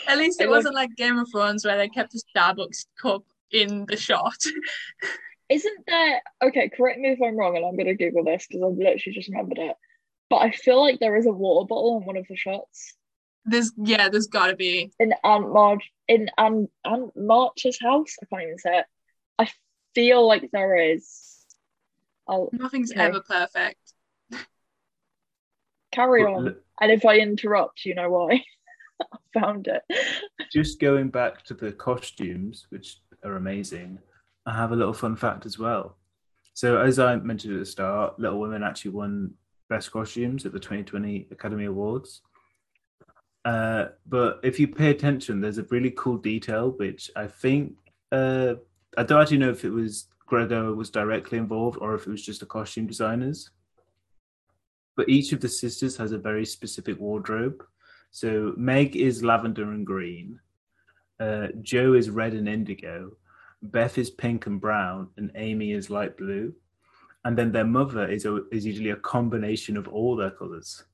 At 0.06 0.18
least 0.18 0.40
it 0.40 0.48
wasn't 0.48 0.74
like 0.74 0.96
Game 0.96 1.18
of 1.18 1.30
Thrones 1.30 1.64
where 1.64 1.76
they 1.76 1.88
kept 1.88 2.14
a 2.14 2.22
Starbucks 2.34 2.86
cup 3.00 3.24
in 3.50 3.86
the 3.86 3.96
shot. 3.96 4.36
Isn't 5.48 5.84
there 5.86 6.22
okay? 6.42 6.70
Correct 6.70 6.98
me 6.98 7.10
if 7.10 7.20
I'm 7.22 7.36
wrong, 7.36 7.56
and 7.56 7.66
I'm 7.66 7.76
gonna 7.76 7.94
Google 7.94 8.24
this 8.24 8.46
because 8.46 8.62
I've 8.62 8.78
literally 8.78 9.14
just 9.14 9.28
remembered 9.28 9.58
it. 9.58 9.76
But 10.30 10.38
I 10.38 10.50
feel 10.50 10.80
like 10.80 10.98
there 10.98 11.16
is 11.16 11.26
a 11.26 11.32
water 11.32 11.66
bottle 11.66 11.96
on 11.96 12.06
one 12.06 12.16
of 12.16 12.26
the 12.26 12.36
shots. 12.36 12.94
There's 13.44 13.72
yeah, 13.76 14.08
there's 14.08 14.28
gotta 14.28 14.56
be 14.56 14.92
in 14.98 15.12
Aunt 15.22 15.52
Marge 15.52 15.92
in 16.08 16.30
Aunt 16.38 16.70
Aunt 16.84 17.14
March's 17.14 17.78
house. 17.80 18.16
I 18.22 18.26
can't 18.26 18.42
even 18.44 18.58
say 18.58 18.78
it. 18.78 18.86
I 19.38 19.50
feel 19.94 20.26
like 20.26 20.50
there 20.52 20.76
is. 20.76 21.44
I'll, 22.26 22.48
Nothing's 22.52 22.92
okay. 22.92 23.02
ever 23.02 23.20
perfect. 23.20 23.76
Carry 25.90 26.24
on, 26.24 26.56
and 26.80 26.92
if 26.92 27.04
I 27.04 27.18
interrupt, 27.18 27.84
you 27.84 27.94
know 27.94 28.08
why. 28.08 28.42
found 29.34 29.68
it. 29.68 29.82
Just 30.52 30.80
going 30.80 31.08
back 31.08 31.44
to 31.44 31.54
the 31.54 31.72
costumes, 31.72 32.66
which 32.70 33.00
are 33.24 33.36
amazing, 33.36 33.98
I 34.46 34.54
have 34.54 34.72
a 34.72 34.76
little 34.76 34.92
fun 34.92 35.16
fact 35.16 35.46
as 35.46 35.58
well. 35.58 35.96
So, 36.54 36.78
as 36.80 36.98
I 36.98 37.16
mentioned 37.16 37.54
at 37.54 37.60
the 37.60 37.66
start, 37.66 38.18
Little 38.18 38.40
Women 38.40 38.62
actually 38.62 38.90
won 38.90 39.32
Best 39.68 39.90
Costumes 39.90 40.44
at 40.44 40.52
the 40.52 40.60
2020 40.60 41.28
Academy 41.30 41.64
Awards. 41.64 42.20
Uh, 43.44 43.86
but 44.06 44.38
if 44.42 44.60
you 44.60 44.68
pay 44.68 44.90
attention, 44.90 45.40
there's 45.40 45.58
a 45.58 45.64
really 45.64 45.90
cool 45.92 46.16
detail 46.16 46.70
which 46.72 47.10
I 47.16 47.26
think 47.26 47.74
uh, 48.12 48.54
I 48.96 49.02
don't 49.02 49.20
actually 49.20 49.38
know 49.38 49.50
if 49.50 49.64
it 49.64 49.70
was 49.70 50.06
Grego 50.26 50.72
was 50.74 50.90
directly 50.90 51.38
involved 51.38 51.78
or 51.80 51.94
if 51.94 52.06
it 52.06 52.10
was 52.10 52.24
just 52.24 52.40
the 52.40 52.46
costume 52.46 52.86
designers. 52.86 53.50
But 54.96 55.08
each 55.08 55.32
of 55.32 55.40
the 55.40 55.48
sisters 55.48 55.96
has 55.96 56.12
a 56.12 56.18
very 56.18 56.44
specific 56.44 57.00
wardrobe. 57.00 57.64
So 58.12 58.52
Meg 58.58 58.94
is 58.94 59.24
lavender 59.24 59.72
and 59.72 59.86
green. 59.86 60.38
Uh, 61.18 61.48
Jo 61.62 61.94
is 61.94 62.10
red 62.10 62.34
and 62.34 62.48
indigo. 62.48 63.16
Beth 63.62 63.96
is 63.96 64.10
pink 64.10 64.46
and 64.46 64.60
brown, 64.60 65.08
and 65.16 65.32
Amy 65.34 65.72
is 65.72 65.88
light 65.88 66.16
blue. 66.18 66.52
And 67.24 67.38
then 67.38 67.52
their 67.52 67.64
mother 67.64 68.06
is 68.06 68.26
a, 68.26 68.42
is 68.50 68.66
usually 68.66 68.90
a 68.90 68.96
combination 68.96 69.76
of 69.76 69.88
all 69.88 70.14
their 70.14 70.30
colors. 70.30 70.84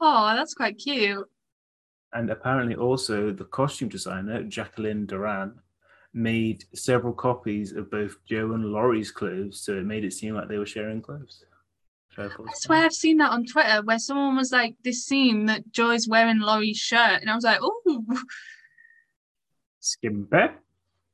Oh, 0.00 0.34
that's 0.34 0.54
quite 0.54 0.78
cute. 0.78 1.26
And 2.12 2.30
apparently, 2.30 2.74
also 2.74 3.30
the 3.30 3.44
costume 3.44 3.88
designer 3.88 4.42
Jacqueline 4.42 5.06
Durran 5.06 5.54
made 6.14 6.64
several 6.74 7.12
copies 7.12 7.72
of 7.72 7.90
both 7.90 8.16
Jo 8.24 8.54
and 8.54 8.64
Laurie's 8.64 9.12
clothes, 9.12 9.60
so 9.60 9.74
it 9.74 9.84
made 9.84 10.04
it 10.04 10.14
seem 10.14 10.34
like 10.34 10.48
they 10.48 10.58
were 10.58 10.66
sharing 10.66 11.02
clothes. 11.02 11.44
So 12.18 12.24
I 12.24 12.28
thought 12.28 12.40
it 12.40 12.40
I 12.40 12.50
was 12.50 12.62
swear 12.62 12.84
I've 12.84 12.92
seen 12.92 13.18
that 13.18 13.30
on 13.30 13.46
Twitter 13.46 13.80
where 13.82 13.98
someone 14.00 14.36
was 14.36 14.50
like, 14.50 14.74
this 14.82 15.04
scene 15.04 15.46
that 15.46 15.70
Joy's 15.70 16.08
wearing 16.08 16.40
Laurie's 16.40 16.76
shirt. 16.76 17.20
And 17.20 17.30
I 17.30 17.34
was 17.36 17.44
like, 17.44 17.60
oh, 17.62 18.04
Skimpe. 19.80 20.54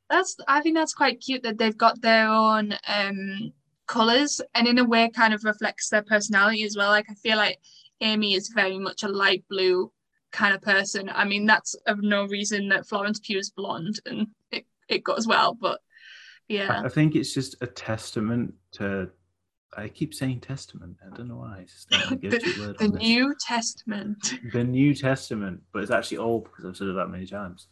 that's, 0.08 0.36
I 0.48 0.62
think 0.62 0.76
that's 0.76 0.94
quite 0.94 1.20
cute 1.20 1.42
that 1.42 1.58
they've 1.58 1.76
got 1.76 2.00
their 2.00 2.28
own 2.28 2.74
um 2.88 3.52
colours 3.86 4.40
and 4.54 4.66
in 4.66 4.78
a 4.78 4.84
way 4.84 5.10
kind 5.10 5.34
of 5.34 5.44
reflects 5.44 5.90
their 5.90 6.02
personality 6.02 6.64
as 6.64 6.74
well. 6.74 6.88
Like, 6.88 7.10
I 7.10 7.14
feel 7.14 7.36
like 7.36 7.60
Amy 8.00 8.32
is 8.32 8.48
very 8.48 8.78
much 8.78 9.02
a 9.02 9.08
light 9.08 9.44
blue 9.50 9.92
kind 10.32 10.54
of 10.54 10.62
person. 10.62 11.10
I 11.12 11.26
mean, 11.26 11.44
that's 11.44 11.74
of 11.86 12.02
no 12.02 12.24
reason 12.24 12.70
that 12.70 12.88
Florence 12.88 13.20
Pugh 13.20 13.38
is 13.38 13.50
blonde 13.50 14.00
and 14.06 14.28
it, 14.50 14.64
it 14.88 15.04
goes 15.04 15.26
well, 15.26 15.52
but 15.52 15.80
yeah. 16.48 16.80
I 16.82 16.88
think 16.88 17.14
it's 17.14 17.34
just 17.34 17.56
a 17.60 17.66
testament 17.66 18.54
to. 18.72 19.10
I 19.76 19.88
keep 19.88 20.14
saying 20.14 20.40
testament. 20.40 20.96
I 21.04 21.16
don't 21.16 21.28
know 21.28 21.37
why. 21.37 21.64
Just 21.66 21.90
don't 21.90 22.10
want 22.10 22.22
to 22.22 22.30
give 22.30 22.34
it 22.34 22.56
a 22.56 22.60
word 22.60 22.78
The. 22.78 22.88
New 22.88 23.34
Testament. 23.40 24.34
the 24.52 24.64
New 24.64 24.94
Testament, 24.94 25.62
but 25.72 25.82
it's 25.82 25.90
actually 25.90 26.18
old 26.18 26.44
because 26.44 26.64
I've 26.64 26.76
said 26.76 26.88
it 26.88 26.94
that 26.94 27.08
many 27.08 27.26
times. 27.26 27.68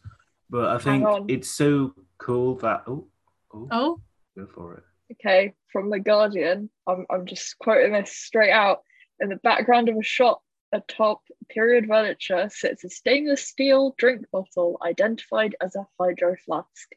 But 0.50 0.70
I 0.70 0.78
think 0.78 1.06
it's 1.28 1.50
so 1.50 1.94
cool 2.18 2.56
that 2.56 2.82
oh, 2.86 3.06
oh, 3.54 3.68
Oh, 3.70 4.00
go 4.36 4.46
for 4.46 4.74
it. 4.74 4.84
Okay, 5.12 5.54
from 5.72 5.90
the 5.90 6.00
Guardian. 6.00 6.70
I'm 6.86 7.06
I'm 7.10 7.26
just 7.26 7.58
quoting 7.58 7.92
this 7.92 8.12
straight 8.12 8.52
out. 8.52 8.82
In 9.20 9.28
the 9.28 9.36
background 9.36 9.88
of 9.88 9.96
a 9.96 10.02
shop 10.02 10.42
atop 10.72 11.20
period 11.50 11.86
furniture 11.86 12.48
sits 12.50 12.82
a 12.82 12.88
stainless 12.88 13.46
steel 13.46 13.94
drink 13.98 14.24
bottle 14.32 14.78
identified 14.82 15.54
as 15.60 15.76
a 15.76 15.86
hydro 16.00 16.34
flask 16.46 16.88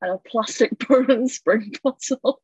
and 0.00 0.12
a 0.12 0.18
plastic 0.18 0.78
Poland 0.78 1.30
spring 1.30 1.72
bottle. 1.82 2.40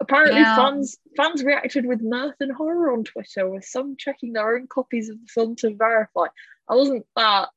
Apparently, 0.00 0.40
Yeah. 0.40 0.56
fans 0.56 0.98
fans 1.16 1.42
reacted 1.42 1.86
with 1.86 2.02
mirth 2.02 2.34
and 2.40 2.52
horror 2.52 2.92
on 2.92 3.04
Twitter, 3.04 3.48
with 3.48 3.64
some 3.64 3.96
checking 3.96 4.32
their 4.34 4.54
own 4.56 4.66
copies 4.66 5.08
of 5.08 5.18
the 5.20 5.26
film 5.28 5.56
to 5.56 5.74
verify. 5.74 6.26
I 6.68 6.74
wasn't 6.74 7.06
that. 7.16 7.48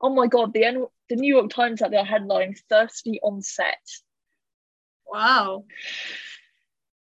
Oh 0.00 0.10
my 0.14 0.26
god! 0.26 0.52
The 0.52 0.64
N- 0.64 0.86
the 1.08 1.16
New 1.16 1.32
York 1.34 1.50
Times 1.50 1.80
had 1.80 1.92
their 1.92 2.04
headline 2.04 2.54
"Thirsty 2.68 3.20
on 3.22 3.40
Set." 3.42 3.78
wow. 5.06 5.64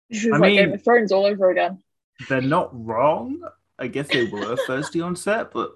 This 0.10 0.26
is 0.26 0.32
I 0.32 0.38
like 0.38 0.54
Game 0.54 0.74
of 0.74 0.84
Thrones 0.84 1.12
all 1.12 1.26
over 1.26 1.50
again. 1.50 1.82
They're 2.30 2.42
not 2.42 2.70
wrong. 2.72 3.42
I 3.80 3.88
guess 3.88 4.08
they 4.10 4.26
were 4.26 4.56
thirsty 4.68 5.02
on 5.02 5.16
set, 5.16 5.52
but 5.52 5.72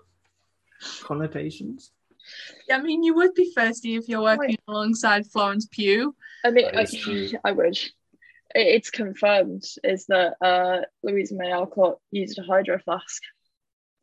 connotations. 1.01 1.91
Yeah, 2.67 2.77
I 2.77 2.81
mean, 2.81 3.03
you 3.03 3.15
would 3.15 3.33
be 3.33 3.51
thirsty 3.55 3.95
if 3.95 4.07
you're 4.07 4.21
working 4.21 4.57
alongside 4.67 5.25
Florence 5.25 5.67
Pugh. 5.71 6.15
I 6.45 6.51
mean, 6.51 6.65
That 6.73 7.33
I. 7.43 7.49
I 7.49 7.51
would. 7.51 7.77
It- 8.55 8.67
It's 8.75 8.89
confirmed 8.89 9.63
is 9.83 10.05
that 10.07 10.33
uh, 10.41 10.81
Louisa 11.03 11.35
May 11.35 11.51
Alcott 11.51 11.99
used 12.11 12.39
a 12.39 12.43
hydro 12.43 12.79
flask. 12.79 13.21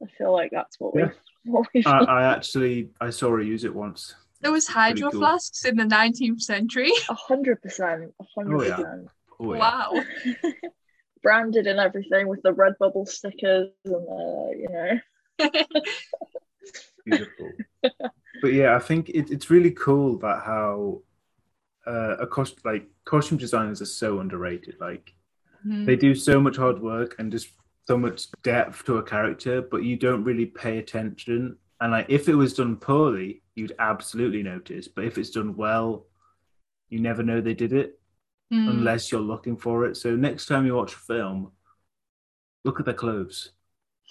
I 0.03 0.07
feel 0.19 0.33
like 0.33 0.51
that's 0.53 0.79
what 0.79 0.95
Yeah. 0.95 1.11
we 1.45 1.51
what 1.53 1.69
we've 1.75 1.87
I, 1.87 1.99
I 2.01 2.23
actually 2.35 2.91
I 3.01 3.11
saw 3.11 3.31
her 3.31 3.41
use 3.41 3.65
it 3.65 3.75
once. 3.75 4.15
There 4.43 4.53
was 4.53 4.67
hydro 4.67 5.11
cool. 5.11 5.21
flasks 5.21 5.65
in 5.65 5.77
the 5.77 5.85
19th 5.85 6.43
century. 6.43 6.91
a 7.09 7.15
hundred 7.15 7.63
percent, 7.63 8.13
a 8.21 8.25
hundred 8.35 8.59
percent 8.71 9.09
Oh 9.41 9.55
yeah. 9.55 9.59
Wow. 9.59 10.05
branded 11.23 11.67
and 11.67 11.81
everything 11.81 12.29
with 12.29 12.43
the 12.43 12.53
Redbubble 12.53 13.09
stickers 13.09 13.71
and 13.85 13.95
the 13.95 14.55
you 14.61 14.69
know. 14.69 15.51
beautiful. 17.05 17.51
but 18.43 18.53
yeah, 18.53 18.77
I 18.77 18.79
think 18.79 19.09
it, 19.11 19.31
it's 19.31 19.51
really 19.51 19.71
cool 19.71 20.19
that 20.19 20.43
how 20.45 21.01
uh, 21.87 22.17
a 22.19 22.27
cost 22.27 22.65
like 22.65 22.87
costume 23.05 23.39
designers 23.39 23.81
are 23.83 23.87
so 23.87 24.21
underrated. 24.21 24.77
Like 24.81 25.13
Mm. 25.67 25.85
they 25.87 25.97
do 25.97 26.15
so 26.15 26.41
much 26.41 26.57
hard 26.57 26.81
work 26.81 27.17
and 27.19 27.33
just 27.33 27.49
so 27.89 27.97
much 27.97 28.31
depth 28.43 28.85
to 28.85 28.99
a 28.99 29.03
character, 29.03 29.63
but 29.63 29.83
you 29.83 29.97
don't 29.97 30.23
really 30.23 30.47
pay 30.47 30.79
attention. 30.79 31.57
And 31.81 31.91
like 31.93 32.07
if 32.09 32.29
it 32.29 32.35
was 32.35 32.55
done 32.55 32.77
poorly, 32.77 33.43
you'd 33.57 33.75
absolutely 33.79 34.43
notice. 34.43 34.87
But 34.87 35.05
if 35.07 35.19
it's 35.19 35.31
done 35.31 35.57
well, 35.57 36.07
you 36.89 37.01
never 37.01 37.23
know 37.23 37.41
they 37.41 37.55
did 37.55 37.73
it 37.73 37.99
Mm. 38.53 38.69
unless 38.71 39.11
you're 39.11 39.21
looking 39.21 39.57
for 39.57 39.87
it. 39.87 39.97
So 39.97 40.15
next 40.15 40.47
time 40.47 40.67
you 40.67 40.75
watch 40.77 40.95
a 40.95 40.99
film, 40.99 41.51
look 42.65 42.79
at 42.79 42.87
their 42.87 42.95
clothes. 42.95 43.51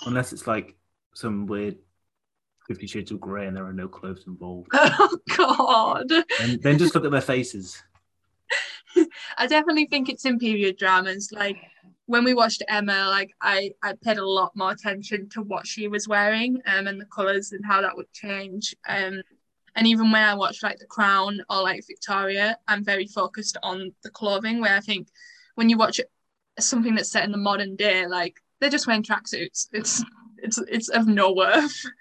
Unless 0.06 0.34
it's 0.34 0.48
like 0.48 0.76
some 1.14 1.46
weird 1.46 1.78
Fifty 2.68 2.88
Shades 2.88 3.12
of 3.12 3.20
Grey 3.20 3.48
and 3.48 3.56
there 3.56 3.66
are 3.66 3.74
no 3.74 3.88
clothes 3.88 4.26
involved. 4.28 4.70
Oh 4.74 5.18
God. 5.36 6.12
And 6.42 6.62
then 6.62 6.78
just 6.78 6.96
look 6.96 7.06
at 7.06 7.12
their 7.12 7.22
faces. 7.22 7.84
I 9.38 9.48
definitely 9.48 9.88
think 9.88 10.10
it's 10.10 10.26
in 10.26 10.40
period 10.40 10.78
dramas. 10.78 11.32
Like 11.32 11.58
when 12.06 12.24
we 12.24 12.34
watched 12.34 12.64
Emma, 12.68 13.08
like 13.10 13.32
I, 13.42 13.72
I 13.84 13.94
paid 14.02 14.18
a 14.18 14.26
lot 14.26 14.56
more 14.56 14.72
attention 14.72 15.30
to 15.30 15.42
what 15.42 15.68
she 15.68 15.88
was 15.88 16.08
wearing 16.08 16.62
um, 16.66 16.88
and 16.88 17.00
the 17.00 17.06
colours 17.06 17.52
and 17.52 17.66
how 17.66 17.82
that 17.82 17.96
would 17.96 18.12
change. 18.14 18.76
Um, 18.88 19.22
and 19.76 19.88
even 19.88 20.12
when 20.12 20.24
I 20.24 20.34
watch 20.36 20.64
like 20.64 20.80
The 20.80 20.86
Crown 20.86 21.42
or 21.50 21.62
like 21.62 21.86
Victoria, 21.86 22.58
I'm 22.68 22.84
very 22.84 23.08
focused 23.08 23.58
on 23.62 23.92
the 24.04 24.10
clothing. 24.10 24.62
Where 24.62 24.76
I 24.76 24.80
think 24.80 25.08
when 25.56 25.70
you 25.70 25.78
watch 25.78 26.00
something 26.60 26.96
that's 26.96 27.12
set 27.12 27.26
in 27.26 27.32
the 27.32 27.38
modern 27.38 27.76
day, 27.76 28.08
like 28.08 28.42
they're 28.60 28.70
just 28.70 28.88
wearing 28.88 29.04
tracksuits. 29.04 29.68
It's 29.74 30.04
it's 30.38 30.60
it's 30.70 30.90
of 30.90 31.08
no 31.08 31.34
worth. 31.34 31.86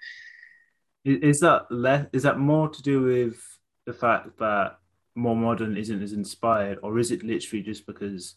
Is 1.05 1.39
that 1.41 1.67
less? 1.69 2.07
Is 2.13 2.23
that 2.23 2.39
more 2.39 2.67
to 2.67 2.81
do 2.81 3.01
with 3.03 3.37
the 3.85 3.93
fact 3.93 4.39
that 4.39 4.79
more 5.13 5.35
modern 5.35 5.77
isn't 5.77 6.01
as 6.01 6.13
inspired, 6.13 6.79
or 6.81 6.97
is 6.97 7.11
it 7.11 7.23
literally 7.23 7.63
just 7.63 7.85
because 7.85 8.35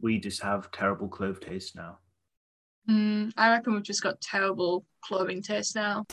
we 0.00 0.18
just 0.18 0.42
have 0.42 0.70
terrible 0.72 1.08
clothes 1.08 1.40
taste 1.40 1.76
now? 1.76 1.98
Mm, 2.88 3.32
I 3.36 3.50
reckon 3.50 3.74
we've 3.74 3.82
just 3.82 4.02
got 4.02 4.20
terrible 4.20 4.86
clothing 5.04 5.42
taste 5.42 5.74
now. 5.74 6.06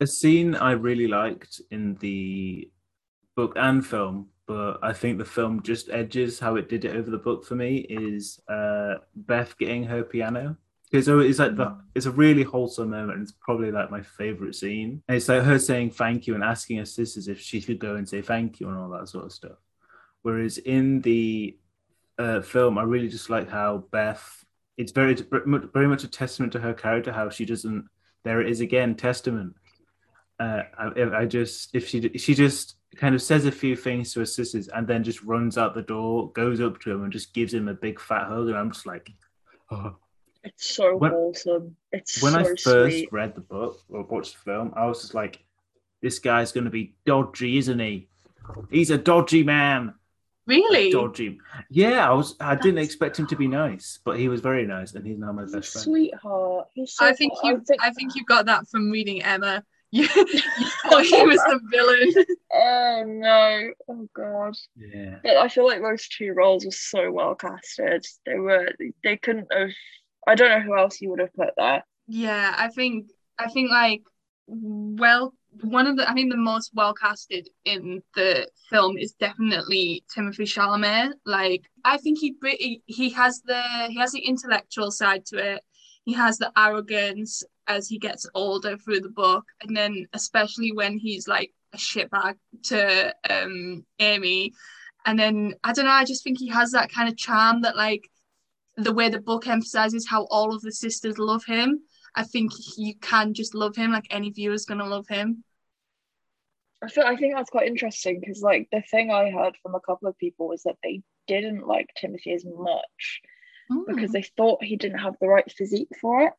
A 0.00 0.06
scene 0.06 0.54
I 0.54 0.72
really 0.72 1.06
liked 1.06 1.60
in 1.70 1.96
the 1.96 2.70
book 3.36 3.52
and 3.56 3.86
film, 3.86 4.28
but 4.46 4.78
I 4.82 4.92
think 4.92 5.18
the 5.18 5.24
film 5.24 5.62
just 5.62 5.90
edges 5.90 6.38
how 6.38 6.56
it 6.56 6.68
did 6.68 6.84
it 6.84 6.96
over 6.96 7.10
the 7.10 7.18
book 7.18 7.44
for 7.44 7.56
me 7.56 7.78
is 7.88 8.40
uh, 8.48 8.94
Beth 9.14 9.56
getting 9.58 9.84
her 9.84 10.02
piano. 10.02 10.56
Because 10.92 11.08
it's 11.08 11.38
like 11.38 11.56
the 11.56 11.76
it's 11.94 12.06
a 12.06 12.10
really 12.10 12.42
wholesome 12.42 12.90
moment. 12.90 13.14
And 13.14 13.22
it's 13.22 13.32
probably 13.32 13.72
like 13.72 13.90
my 13.90 14.02
favorite 14.02 14.54
scene. 14.54 15.02
And 15.08 15.16
it's 15.16 15.28
like 15.28 15.42
her 15.42 15.58
saying 15.58 15.92
thank 15.92 16.26
you 16.26 16.34
and 16.34 16.44
asking 16.44 16.76
her 16.78 16.84
sisters 16.84 17.28
if 17.28 17.40
she 17.40 17.62
could 17.62 17.78
go 17.78 17.96
and 17.96 18.08
say 18.08 18.20
thank 18.20 18.60
you 18.60 18.68
and 18.68 18.76
all 18.76 18.90
that 18.90 19.08
sort 19.08 19.24
of 19.24 19.32
stuff. 19.32 19.58
Whereas 20.20 20.58
in 20.58 21.00
the 21.00 21.56
uh, 22.18 22.42
film, 22.42 22.78
I 22.78 22.82
really 22.82 23.08
just 23.08 23.30
like 23.30 23.48
how 23.48 23.84
Beth. 23.90 24.44
It's 24.76 24.92
very 24.92 25.14
very 25.14 25.88
much 25.88 26.04
a 26.04 26.08
testament 26.08 26.52
to 26.52 26.60
her 26.60 26.74
character 26.74 27.12
how 27.12 27.30
she 27.30 27.44
doesn't. 27.44 27.88
There 28.24 28.40
it 28.40 28.50
is 28.50 28.60
again, 28.60 28.94
testament 28.94 29.54
uh, 30.42 30.62
I, 30.78 31.20
I 31.20 31.26
just 31.26 31.74
if 31.74 31.88
she 31.88 32.10
she 32.18 32.34
just 32.34 32.76
kind 32.96 33.14
of 33.14 33.22
says 33.22 33.46
a 33.46 33.52
few 33.52 33.76
things 33.76 34.12
to 34.12 34.20
her 34.20 34.26
sisters 34.26 34.68
and 34.68 34.86
then 34.86 35.04
just 35.04 35.22
runs 35.22 35.56
out 35.56 35.74
the 35.74 35.82
door, 35.82 36.30
goes 36.32 36.60
up 36.60 36.80
to 36.80 36.90
him 36.90 37.04
and 37.04 37.12
just 37.12 37.32
gives 37.32 37.54
him 37.54 37.68
a 37.68 37.74
big 37.74 38.00
fat 38.00 38.28
hug, 38.28 38.48
and 38.48 38.56
I'm 38.56 38.72
just 38.72 38.86
like, 38.86 39.10
oh. 39.70 39.96
It's 40.44 40.74
so 40.74 40.96
When- 40.96 41.12
wholesome. 41.12 41.76
It's 41.92 42.22
When 42.22 42.32
so 42.32 42.38
I 42.40 42.44
first 42.44 42.64
sweet. 42.64 43.12
read 43.12 43.34
the 43.34 43.40
book 43.42 43.80
or 43.88 44.02
watched 44.04 44.34
the 44.34 44.40
film, 44.50 44.72
I 44.76 44.86
was 44.86 45.00
just 45.02 45.14
like, 45.14 45.42
this 46.00 46.18
guy's 46.18 46.52
going 46.52 46.64
to 46.64 46.70
be 46.70 46.94
dodgy, 47.06 47.58
isn't 47.58 47.78
he? 47.78 48.08
He's 48.70 48.90
a 48.90 48.98
dodgy 48.98 49.44
man. 49.44 49.94
Really? 50.46 50.90
Dodgy. 50.90 51.38
Yeah, 51.70 52.10
I 52.10 52.12
was. 52.14 52.34
I 52.40 52.56
didn't 52.56 52.78
expect 52.78 53.16
him 53.16 53.28
to 53.28 53.36
be 53.36 53.46
nice, 53.46 54.00
but 54.04 54.18
he 54.18 54.26
was 54.28 54.40
very 54.40 54.66
nice, 54.66 54.92
and 54.94 55.06
he's 55.06 55.16
now 55.18 55.30
my 55.30 55.42
He's 55.42 55.52
best 55.52 55.72
friend. 55.72 55.84
sweetheart. 55.84 56.66
He's 56.74 56.94
so 56.94 57.06
I 57.06 57.12
think 57.12 57.32
hot. 57.36 57.46
you 57.68 57.76
I 57.80 57.90
think 57.92 58.16
you 58.16 58.24
got 58.24 58.46
that 58.46 58.66
from 58.68 58.90
reading 58.90 59.22
Emma. 59.22 59.62
You, 59.94 60.04
you 60.04 60.32
thought 60.88 61.04
he 61.04 61.22
was 61.26 61.36
the 61.38 61.60
villain. 61.70 62.24
Oh 62.54 63.04
no! 63.06 63.70
Oh 63.88 64.08
god! 64.14 64.54
Yeah. 64.74 65.18
But 65.22 65.36
I 65.36 65.48
feel 65.48 65.66
like 65.66 65.82
those 65.82 66.08
two 66.08 66.32
roles 66.32 66.64
were 66.64 66.70
so 66.70 67.12
well 67.12 67.34
casted. 67.34 68.04
They 68.26 68.34
were. 68.38 68.72
They 69.04 69.16
couldn't 69.18 69.48
have. 69.52 69.68
I 70.26 70.34
don't 70.34 70.50
know 70.50 70.60
who 70.60 70.78
else 70.78 71.00
you 71.00 71.10
would 71.10 71.20
have 71.20 71.34
put 71.34 71.50
there. 71.56 71.84
Yeah, 72.06 72.54
I 72.56 72.68
think 72.68 73.06
I 73.38 73.48
think 73.48 73.70
like 73.70 74.02
well 74.46 75.32
one 75.60 75.86
of 75.86 75.96
the 75.96 76.08
I 76.08 76.14
think 76.14 76.30
the 76.30 76.38
most 76.38 76.70
well 76.74 76.94
casted 76.94 77.48
in 77.64 78.02
the 78.14 78.48
film 78.70 78.96
is 78.96 79.12
definitely 79.12 80.04
Timothy 80.12 80.44
Chalamet. 80.44 81.12
Like 81.26 81.62
I 81.84 81.98
think 81.98 82.18
he 82.18 82.34
he 82.86 83.10
has 83.10 83.42
the 83.42 83.62
he 83.88 83.98
has 83.98 84.12
the 84.12 84.20
intellectual 84.20 84.90
side 84.90 85.26
to 85.26 85.54
it. 85.54 85.62
He 86.04 86.12
has 86.14 86.38
the 86.38 86.50
arrogance 86.56 87.44
as 87.68 87.88
he 87.88 87.98
gets 87.98 88.28
older 88.34 88.76
through 88.76 89.00
the 89.00 89.08
book, 89.08 89.44
and 89.62 89.76
then 89.76 90.06
especially 90.12 90.72
when 90.72 90.98
he's 90.98 91.28
like 91.28 91.52
a 91.72 91.76
shitbag 91.76 92.34
to 92.64 93.14
um 93.30 93.84
Amy, 93.98 94.52
and 95.06 95.18
then 95.18 95.54
I 95.62 95.72
don't 95.72 95.84
know. 95.84 95.92
I 95.92 96.04
just 96.04 96.24
think 96.24 96.38
he 96.38 96.48
has 96.48 96.72
that 96.72 96.92
kind 96.92 97.08
of 97.08 97.16
charm 97.16 97.62
that 97.62 97.76
like 97.76 98.08
the 98.76 98.92
way 98.92 99.08
the 99.08 99.20
book 99.20 99.46
emphasizes 99.46 100.06
how 100.08 100.24
all 100.30 100.54
of 100.54 100.62
the 100.62 100.72
sisters 100.72 101.18
love 101.18 101.44
him 101.44 101.80
I 102.14 102.24
think 102.24 102.52
you 102.76 102.94
can 103.00 103.32
just 103.32 103.54
love 103.54 103.74
him. 103.74 103.92
Like 103.92 104.06
any 104.10 104.30
viewer's 104.30 104.66
gonna 104.66 104.86
love 104.86 105.08
him. 105.08 105.44
I 106.82 106.88
feel 106.88 107.04
I 107.04 107.16
think 107.16 107.34
that's 107.34 107.50
quite 107.50 107.68
interesting 107.68 108.20
because 108.20 108.42
like 108.42 108.68
the 108.72 108.82
thing 108.82 109.10
I 109.10 109.30
heard 109.30 109.56
from 109.62 109.74
a 109.74 109.80
couple 109.80 110.08
of 110.08 110.18
people 110.18 110.48
was 110.48 110.62
that 110.64 110.76
they 110.82 111.02
didn't 111.26 111.66
like 111.66 111.88
Timothy 111.96 112.32
as 112.32 112.44
much 112.44 113.20
because 113.86 114.10
Mm. 114.10 114.12
they 114.12 114.22
thought 114.36 114.62
he 114.64 114.76
didn't 114.76 114.98
have 114.98 115.16
the 115.20 115.28
right 115.28 115.50
physique 115.50 115.88
for 116.00 116.22
it. 116.22 116.32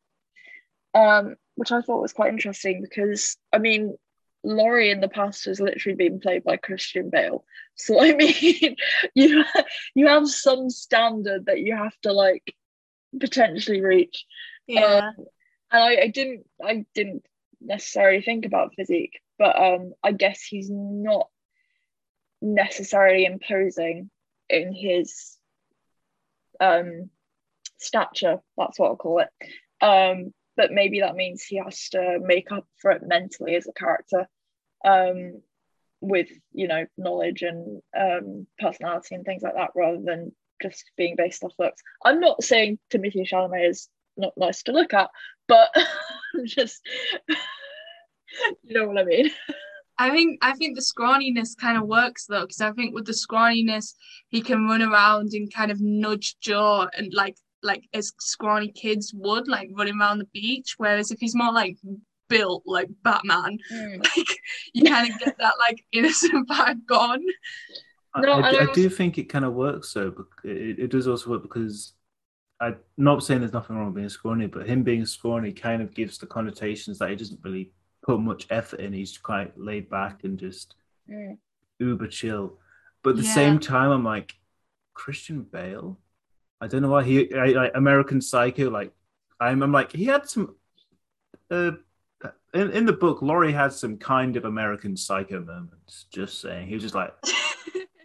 Um, 0.94 1.36
which 1.56 1.72
I 1.72 1.80
thought 1.80 2.02
was 2.02 2.12
quite 2.12 2.32
interesting 2.32 2.82
because 2.82 3.36
I 3.52 3.58
mean 3.58 3.96
Laurie 4.44 4.90
in 4.90 5.00
the 5.00 5.08
past 5.08 5.46
has 5.46 5.58
literally 5.58 5.96
been 5.96 6.20
played 6.20 6.44
by 6.44 6.56
Christian 6.56 7.10
Bale. 7.10 7.44
So 7.74 8.00
I 8.00 8.14
mean 8.16 8.76
you 9.14 9.44
you 9.94 10.06
have 10.06 10.28
some 10.28 10.70
standard 10.70 11.46
that 11.46 11.60
you 11.60 11.74
have 11.74 11.98
to 12.02 12.12
like 12.12 12.54
potentially 13.18 13.80
reach. 13.80 14.24
yeah. 14.66 15.10
Um, 15.16 15.26
and 15.72 15.82
I, 15.82 16.02
I 16.02 16.08
didn't 16.08 16.46
I 16.62 16.84
didn't 16.94 17.24
necessarily 17.60 18.20
think 18.20 18.44
about 18.44 18.74
physique, 18.76 19.20
but 19.38 19.60
um 19.60 19.94
I 20.02 20.12
guess 20.12 20.42
he's 20.42 20.70
not 20.70 21.28
necessarily 22.42 23.24
imposing 23.24 24.10
in 24.50 24.74
his 24.74 25.38
um 26.60 27.10
stature, 27.78 28.40
that's 28.56 28.78
what 28.78 28.88
I'll 28.88 28.96
call 28.96 29.20
it. 29.20 29.30
Um 29.80 30.34
but 30.56 30.70
maybe 30.70 31.00
that 31.00 31.16
means 31.16 31.42
he 31.42 31.56
has 31.56 31.88
to 31.88 32.20
make 32.20 32.52
up 32.52 32.66
for 32.76 32.92
it 32.92 33.02
mentally 33.02 33.56
as 33.56 33.66
a 33.66 33.72
character 33.72 34.28
um 34.84 35.40
with 36.00 36.28
you 36.52 36.68
know 36.68 36.84
knowledge 36.98 37.42
and 37.42 37.80
um 37.98 38.46
personality 38.58 39.14
and 39.14 39.24
things 39.24 39.42
like 39.42 39.54
that 39.54 39.70
rather 39.74 40.00
than 40.04 40.32
just 40.62 40.90
being 40.96 41.16
based 41.16 41.42
off 41.44 41.52
looks. 41.58 41.82
I'm 42.04 42.20
not 42.20 42.42
saying 42.42 42.78
Timothy 42.90 43.28
Chalamet 43.30 43.68
is 43.68 43.88
not 44.16 44.32
nice 44.36 44.62
to 44.64 44.72
look 44.72 44.94
at, 44.94 45.10
but 45.48 45.74
just 46.44 46.80
you 48.62 48.74
know 48.74 48.86
what 48.86 48.98
I 48.98 49.04
mean. 49.04 49.30
I 49.98 50.10
think 50.10 50.38
I 50.42 50.52
think 50.54 50.76
the 50.76 50.82
scrawniness 50.82 51.56
kind 51.58 51.78
of 51.78 51.86
works 51.86 52.26
though, 52.26 52.42
because 52.42 52.60
I 52.60 52.72
think 52.72 52.94
with 52.94 53.06
the 53.06 53.12
scrawniness 53.12 53.94
he 54.28 54.40
can 54.40 54.66
run 54.66 54.82
around 54.82 55.32
and 55.32 55.52
kind 55.52 55.70
of 55.70 55.80
nudge 55.80 56.36
Jo 56.40 56.88
and 56.96 57.12
like 57.14 57.36
like 57.62 57.88
as 57.94 58.12
scrawny 58.20 58.68
kids 58.68 59.12
would, 59.14 59.48
like 59.48 59.70
running 59.72 59.98
around 59.98 60.18
the 60.18 60.28
beach. 60.32 60.74
Whereas 60.76 61.10
if 61.10 61.20
he's 61.20 61.34
more 61.34 61.52
like 61.52 61.76
built 62.28 62.62
like 62.66 62.88
Batman, 63.02 63.58
like 63.98 64.40
you 64.72 64.84
kind 64.84 65.10
of 65.12 65.18
get 65.18 65.36
that 65.38 65.54
like 65.58 65.84
innocent 65.92 66.48
vibe 66.50 66.84
gone. 66.86 67.22
I- 68.14 68.20
No, 68.20 68.32
I, 68.34 68.48
and 68.48 68.56
do- 68.56 68.62
I 68.64 68.70
I 68.70 68.74
do 68.74 68.88
think 68.88 69.18
it 69.18 69.24
kind 69.24 69.44
of 69.44 69.54
works 69.54 69.92
though. 69.92 70.10
bec- 70.10 70.44
It, 70.44 70.78
it 70.78 70.90
does 70.90 71.08
also 71.08 71.30
work 71.30 71.42
because 71.42 71.92
I'm 72.60 72.76
not 72.96 73.22
saying 73.24 73.40
there's 73.40 73.52
nothing 73.52 73.76
wrong 73.76 73.86
with 73.86 73.96
being 73.96 74.08
scrawny, 74.08 74.46
but 74.46 74.68
him 74.68 74.82
being 74.84 75.04
scrawny 75.06 75.52
kind 75.52 75.82
of 75.82 75.92
gives 75.94 76.18
the 76.18 76.26
connotations 76.26 76.98
that 76.98 77.10
he 77.10 77.16
doesn't 77.16 77.40
really 77.42 77.72
put 78.04 78.20
much 78.20 78.46
effort 78.50 78.80
in. 78.80 78.92
He's 78.92 79.18
quite 79.18 79.58
laid 79.58 79.90
back 79.90 80.24
and 80.24 80.38
just 80.38 80.76
Mm. 81.10 81.36
uber 81.80 82.06
chill. 82.06 82.58
But 83.02 83.10
at 83.10 83.16
the 83.16 83.22
Yeah. 83.24 83.34
same 83.34 83.58
time, 83.58 83.90
I'm 83.90 84.04
like 84.04 84.34
Christian 84.94 85.42
Bale. 85.42 85.98
I 86.60 86.66
don't 86.68 86.80
know 86.80 86.88
why 86.90 87.02
he 87.04 87.34
I, 87.34 87.46
like 87.48 87.72
American 87.74 88.20
Psycho. 88.22 88.70
Like 88.70 88.92
I'm, 89.40 89.62
I'm 89.62 89.72
like 89.72 89.92
he 89.92 90.04
had 90.06 90.28
some. 90.28 90.54
Uh, 91.50 91.72
in, 92.54 92.70
in 92.70 92.86
the 92.86 92.92
book, 92.92 93.20
Laurie 93.20 93.52
had 93.52 93.72
some 93.72 93.98
kind 93.98 94.36
of 94.36 94.44
American 94.44 94.96
Psycho 94.96 95.40
moments. 95.40 96.06
Just 96.12 96.40
saying, 96.40 96.68
he 96.68 96.74
was 96.74 96.82
just 96.82 96.94
like 96.94 97.12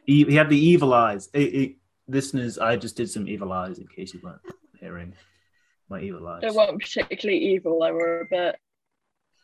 he, 0.05 0.23
he 0.25 0.35
had 0.35 0.49
the 0.49 0.57
evil 0.57 0.93
eyes. 0.93 1.29
It, 1.33 1.53
it, 1.53 1.75
listeners, 2.07 2.57
I 2.57 2.75
just 2.75 2.97
did 2.97 3.09
some 3.09 3.27
evil 3.27 3.53
eyes 3.53 3.79
in 3.79 3.87
case 3.87 4.13
you 4.13 4.19
weren't 4.23 4.41
hearing 4.79 5.13
my 5.89 6.01
evil 6.01 6.27
eyes. 6.27 6.41
They 6.41 6.49
weren't 6.49 6.81
particularly 6.81 7.39
evil, 7.39 7.79
they 7.81 7.91
were 7.91 8.21
a 8.21 8.25
bit 8.25 8.55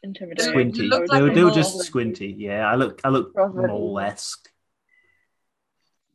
intimidating. 0.04 0.52
Squinty. 0.52 0.84
You 0.84 0.90
look 0.90 1.08
they 1.08 1.22
were, 1.22 1.30
they 1.34 1.44
were 1.44 1.52
just 1.52 1.80
squinty. 1.80 2.34
Yeah, 2.38 2.70
I 2.70 2.76
look 2.76 3.02
I 3.04 3.10
look 3.10 3.32
Rather- 3.36 3.68
mole-esque. 3.68 4.50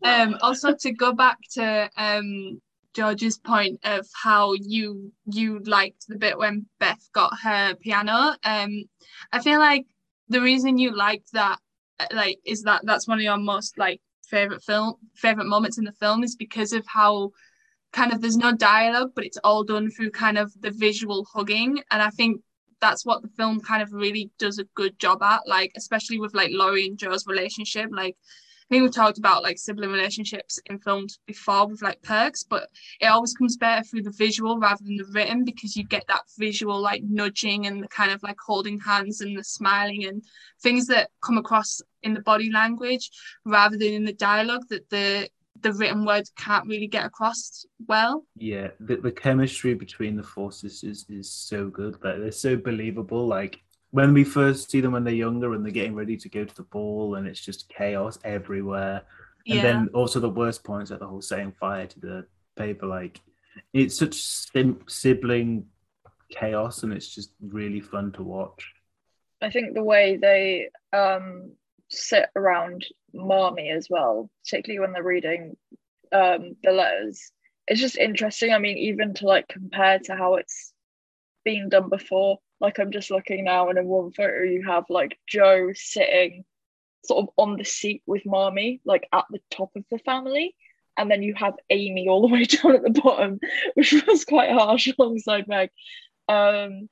um 0.05 0.37
also 0.41 0.75
to 0.75 0.93
go 0.93 1.13
back 1.13 1.39
to 1.53 1.91
um 1.97 2.61
George's 2.95 3.39
point 3.39 3.81
of 3.85 4.07
how 4.23 4.53
you 4.55 5.13
you 5.27 5.61
liked 5.61 6.07
the 6.09 6.17
bit 6.17 6.39
when 6.39 6.67
Beth 6.79 7.09
got 7.13 7.33
her 7.43 7.75
piano. 7.77 8.37
Um 8.45 8.85
I 9.33 9.41
feel 9.41 9.59
like 9.59 9.87
the 10.29 10.41
reason 10.41 10.79
you 10.79 10.95
liked 10.97 11.33
that 11.33 11.59
uh, 11.99 12.07
like 12.13 12.39
is 12.45 12.63
that 12.63 12.83
that's 12.85 13.09
one 13.09 13.19
of 13.19 13.23
your 13.23 13.37
most 13.37 13.79
like 13.79 14.01
favorite 14.29 14.63
film 14.63 14.95
favorite 15.15 15.47
moments 15.47 15.79
in 15.79 15.85
the 15.85 15.93
film 15.93 16.23
is 16.23 16.37
because 16.37 16.73
of 16.73 16.85
how 16.87 17.31
kind 17.93 18.13
of 18.13 18.21
there's 18.21 18.37
no 18.37 18.53
dialogue 18.53 19.11
but 19.15 19.25
it's 19.25 19.39
all 19.43 19.65
done 19.65 19.91
through 19.91 20.11
kind 20.11 20.39
of 20.39 20.53
the 20.61 20.71
visual 20.71 21.27
hugging. 21.33 21.83
And 21.91 22.03
I 22.03 22.11
think 22.11 22.41
that's 22.81 23.05
what 23.05 23.23
the 23.23 23.29
film 23.29 23.61
kind 23.61 23.83
of 23.83 23.93
really 23.93 24.31
does 24.39 24.59
a 24.59 24.65
good 24.75 24.99
job 24.99 25.23
at 25.23 25.47
like 25.47 25.73
especially 25.77 26.19
with 26.19 26.35
like 26.35 26.51
Laurie 26.53 26.87
and 26.87 26.99
Jo's 26.99 27.27
relationship. 27.27 27.91
Like 27.93 28.17
I 28.71 28.75
think 28.75 28.85
we've 28.85 28.95
talked 28.95 29.19
about 29.19 29.43
like 29.43 29.59
sibling 29.59 29.91
relationships 29.91 30.61
in 30.67 30.79
films 30.79 31.19
before 31.27 31.67
with 31.67 31.83
like 31.83 32.01
perks, 32.03 32.45
but 32.45 32.69
it 33.01 33.07
always 33.07 33.35
comes 33.35 33.57
better 33.57 33.83
through 33.83 34.03
the 34.03 34.13
visual 34.13 34.61
rather 34.61 34.85
than 34.85 34.97
the 34.97 35.07
written 35.13 35.45
because 35.45 35.77
you 35.77 35.83
get 35.83 36.05
that 36.07 36.23
visual 36.39 36.81
like 36.81 37.03
nudging 37.03 37.67
and 37.67 37.83
the 37.83 37.89
kind 37.89 38.13
of 38.13 38.23
like 38.23 38.37
holding 38.39 38.79
hands 38.79 39.23
and 39.23 39.37
the 39.37 39.43
smiling 39.43 40.05
and 40.05 40.23
things 40.63 40.87
that 40.87 41.11
come 41.21 41.37
across 41.37 41.83
in 42.05 42.15
the 42.15 42.21
body 42.21 42.53
language 42.53 43.11
rather 43.45 43.77
than 43.77 43.93
in 43.93 44.05
the 44.05 44.13
dialogue 44.13 44.63
that 44.69 44.89
the 44.89 45.29
the 45.63 45.73
written 45.73 46.07
words 46.07 46.33
can't 46.37 46.67
really 46.69 46.87
get 46.87 47.05
across 47.05 47.67
well. 47.89 48.25
Yeah, 48.37 48.69
the, 48.79 48.97
the 48.97 49.13
chemistry 49.13 49.75
between 49.75 50.17
the 50.17 50.23
four 50.23 50.53
sisters 50.53 51.05
is 51.09 51.31
so 51.31 51.69
good. 51.69 51.99
Like 52.03 52.21
they're 52.21 52.31
so 52.31 52.57
believable. 52.57 53.27
Like 53.27 53.61
when 53.91 54.15
we 54.15 54.25
first 54.25 54.71
see 54.71 54.81
them 54.81 54.93
when 54.93 55.05
they're 55.05 55.13
younger 55.13 55.55
and 55.55 55.65
they're 55.65 55.73
getting 55.73 55.95
ready 55.95 56.17
to 56.17 56.29
go 56.29 56.45
to 56.45 56.55
the 56.55 56.63
ball 56.63 57.17
and 57.17 57.27
it's 57.27 57.41
just 57.41 57.69
chaos 57.69 58.19
everywhere. 58.25 59.03
And 59.49 59.65
then 59.65 59.89
also 59.95 60.21
the 60.21 60.29
worst 60.29 60.63
points 60.63 60.91
like 60.91 61.01
the 61.01 61.07
whole 61.07 61.23
setting 61.23 61.53
fire 61.53 61.87
to 61.87 62.01
the 62.01 62.27
paper. 62.57 62.87
Like 62.87 63.21
it's 63.73 63.99
such 63.99 64.15
sim- 64.15 64.85
sibling 64.89 65.67
chaos 66.31 66.83
and 66.83 66.93
it's 66.93 67.13
just 67.13 67.33
really 67.41 67.81
fun 67.81 68.13
to 68.13 68.23
watch. 68.23 68.73
I 69.43 69.51
think 69.51 69.75
the 69.75 69.83
way 69.83 70.17
they 70.17 70.69
um, 70.93 71.53
sit 71.89 72.27
around 72.37 72.87
Marmee 73.13 73.71
as 73.71 73.89
well, 73.91 74.31
particularly 74.45 74.81
when 74.81 74.93
they're 74.93 75.03
reading 75.03 75.57
um, 76.13 76.57
the 76.63 76.73
letters, 76.73 77.33
it's 77.67 77.81
just 77.81 77.97
interesting. 77.97 78.53
I 78.53 78.59
mean, 78.59 78.79
even 78.79 79.15
to 79.15 79.27
like 79.27 79.49
compare 79.49 79.99
to 80.01 80.15
how 80.15 80.37
it's 80.37 80.73
been 81.45 81.69
done 81.69 81.89
before. 81.89 82.39
Like 82.61 82.79
I'm 82.79 82.93
just 82.93 83.11
looking 83.11 83.45
now, 83.45 83.69
and 83.69 83.79
in 83.79 83.87
one 83.87 84.13
photo 84.13 84.43
you 84.43 84.65
have 84.67 84.85
like 84.89 85.19
Jo 85.27 85.71
sitting 85.75 86.45
sort 87.05 87.25
of 87.25 87.29
on 87.37 87.57
the 87.57 87.65
seat 87.65 88.03
with 88.07 88.27
Marmee, 88.27 88.81
like 88.85 89.09
at 89.13 89.25
the 89.31 89.41
top 89.51 89.71
of 89.77 89.85
the 89.91 89.99
family. 89.99 90.55
And 90.97 91.11
then 91.11 91.23
you 91.23 91.35
have 91.35 91.55
Amy 91.71 92.09
all 92.09 92.23
the 92.23 92.33
way 92.33 92.45
down 92.45 92.75
at 92.75 92.83
the 92.83 93.01
bottom, 93.01 93.41
which 93.75 93.95
was 94.07 94.25
quite 94.25 94.51
harsh 94.51 94.89
alongside 94.99 95.49
Meg. 95.49 95.71
Um, 96.29 96.89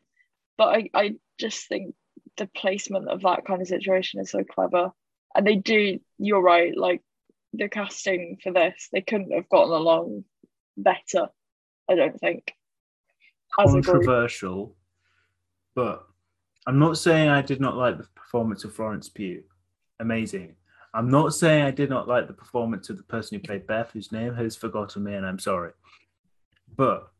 but 0.57 0.69
I, 0.69 0.91
I 0.95 1.15
just 1.39 1.69
think 1.69 1.95
the 2.37 2.47
placement 2.47 3.09
of 3.09 3.23
that 3.23 3.45
kind 3.45 3.61
of 3.61 3.69
situation 3.69 4.21
is 4.21 4.31
so 4.31 4.45
clever. 4.45 4.93
And 5.35 5.47
they 5.47 5.57
do, 5.57 5.99
you're 6.19 6.43
right, 6.43 6.77
like 6.77 7.03
the 7.53 7.69
casting 7.69 8.39
for 8.43 8.53
this, 8.53 8.89
they 8.93 9.03
couldn't 9.03 9.33
have 9.33 9.49
gotten 9.49 9.73
along 9.73 10.25
better, 10.77 11.29
I 11.89 11.95
don't 11.95 12.19
think. 12.19 12.53
As. 13.59 13.73
Controversial, 13.73 14.75
but 15.79 16.09
I'm 16.67 16.81
not 16.81 16.99
saying 16.99 17.29
I 17.29 17.41
did 17.41 17.61
not 17.61 17.77
like 17.77 17.99
the 17.99 18.09
performance 18.17 18.65
of 18.65 18.75
Florence 18.75 19.09
Pugh. 19.09 19.45
Amazing. 20.01 20.57
I'm 20.93 21.09
not 21.09 21.35
saying 21.35 21.63
I 21.63 21.71
did 21.71 21.89
not 21.89 22.09
like 22.09 22.27
the 22.27 22.33
performance 22.33 22.91
of 22.91 22.97
the 22.97 23.05
person 23.05 23.37
who 23.39 23.45
played 23.47 23.65
Beth, 23.69 23.93
whose 23.93 24.11
name 24.11 24.35
has 24.35 24.57
forgotten 24.57 25.05
me, 25.05 25.15
and 25.15 25.25
I'm 25.25 25.39
sorry. 25.39 25.71
But, 26.77 27.13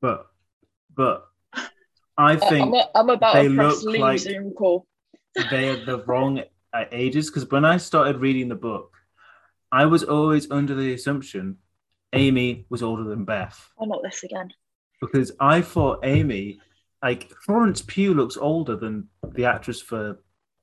but, 0.00 0.28
but, 0.96 1.28
I 2.16 2.36
think 2.36 2.74
I'm, 2.74 2.82
I'm 2.94 3.10
about 3.10 3.34
they 3.34 3.50
look 3.50 3.82
like- 3.84 4.26
call. 4.56 4.86
they 5.50 5.68
are 5.68 5.84
the 5.84 6.02
wrong 6.06 6.42
ages 6.92 7.28
because 7.28 7.50
when 7.50 7.66
I 7.66 7.76
started 7.76 8.16
reading 8.16 8.48
the 8.48 8.54
book, 8.54 8.94
I 9.70 9.84
was 9.84 10.04
always 10.04 10.50
under 10.50 10.74
the 10.74 10.94
assumption 10.94 11.58
Amy 12.14 12.64
was 12.70 12.82
older 12.82 13.04
than 13.04 13.26
Beth 13.26 13.68
Oh, 13.78 13.84
not 13.84 14.02
this 14.02 14.22
again. 14.24 14.54
because 15.02 15.32
I 15.38 15.60
thought 15.60 16.00
Amy, 16.02 16.60
like 17.02 17.32
Florence 17.44 17.82
Pugh, 17.82 18.14
looks 18.14 18.36
older 18.36 18.76
than 18.76 19.08
the 19.34 19.46
actress 19.46 19.80
for 19.80 20.20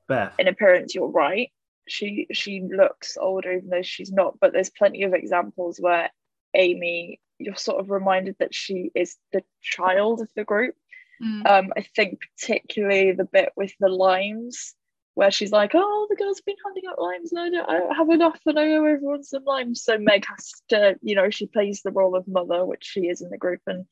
Beth. 0.08 0.34
In 0.38 0.48
appearance, 0.48 0.94
you're 0.94 1.08
right. 1.08 1.50
She 1.86 2.26
she 2.32 2.62
looks 2.62 3.16
older, 3.16 3.52
even 3.52 3.70
though 3.70 3.82
she's 3.82 4.12
not. 4.12 4.38
But 4.40 4.52
there's 4.52 4.70
plenty 4.70 5.02
of 5.02 5.14
examples 5.14 5.78
where 5.80 6.10
Amy, 6.54 7.20
you're 7.38 7.56
sort 7.56 7.80
of 7.80 7.90
reminded 7.90 8.36
that 8.38 8.54
she 8.54 8.90
is 8.94 9.16
the 9.32 9.42
child 9.62 10.20
of 10.20 10.28
the 10.36 10.44
group. 10.44 10.74
Mm. 11.22 11.46
Um, 11.46 11.72
I 11.76 11.82
think 11.96 12.20
particularly 12.36 13.12
the 13.12 13.24
bit 13.24 13.50
with 13.56 13.72
the 13.80 13.88
limes, 13.88 14.74
where 15.14 15.30
she's 15.30 15.50
like, 15.50 15.72
"Oh, 15.74 16.06
the 16.08 16.16
girls 16.16 16.38
have 16.38 16.44
been 16.44 16.56
handing 16.64 16.84
out 16.88 17.00
limes, 17.00 17.32
and 17.32 17.40
I 17.40 17.48
don't, 17.50 17.68
I 17.68 17.78
don't 17.78 17.96
have 17.96 18.10
enough, 18.10 18.40
and 18.46 18.58
I 18.58 18.70
owe 18.72 18.84
everyone 18.84 19.24
some 19.24 19.44
limes." 19.44 19.82
So 19.82 19.98
Meg 19.98 20.24
has 20.26 20.52
to, 20.68 20.96
you 21.02 21.16
know, 21.16 21.30
she 21.30 21.46
plays 21.46 21.82
the 21.82 21.90
role 21.90 22.14
of 22.14 22.28
mother, 22.28 22.64
which 22.64 22.84
she 22.84 23.08
is 23.08 23.22
in 23.22 23.30
the 23.30 23.38
group, 23.38 23.62
and 23.66 23.86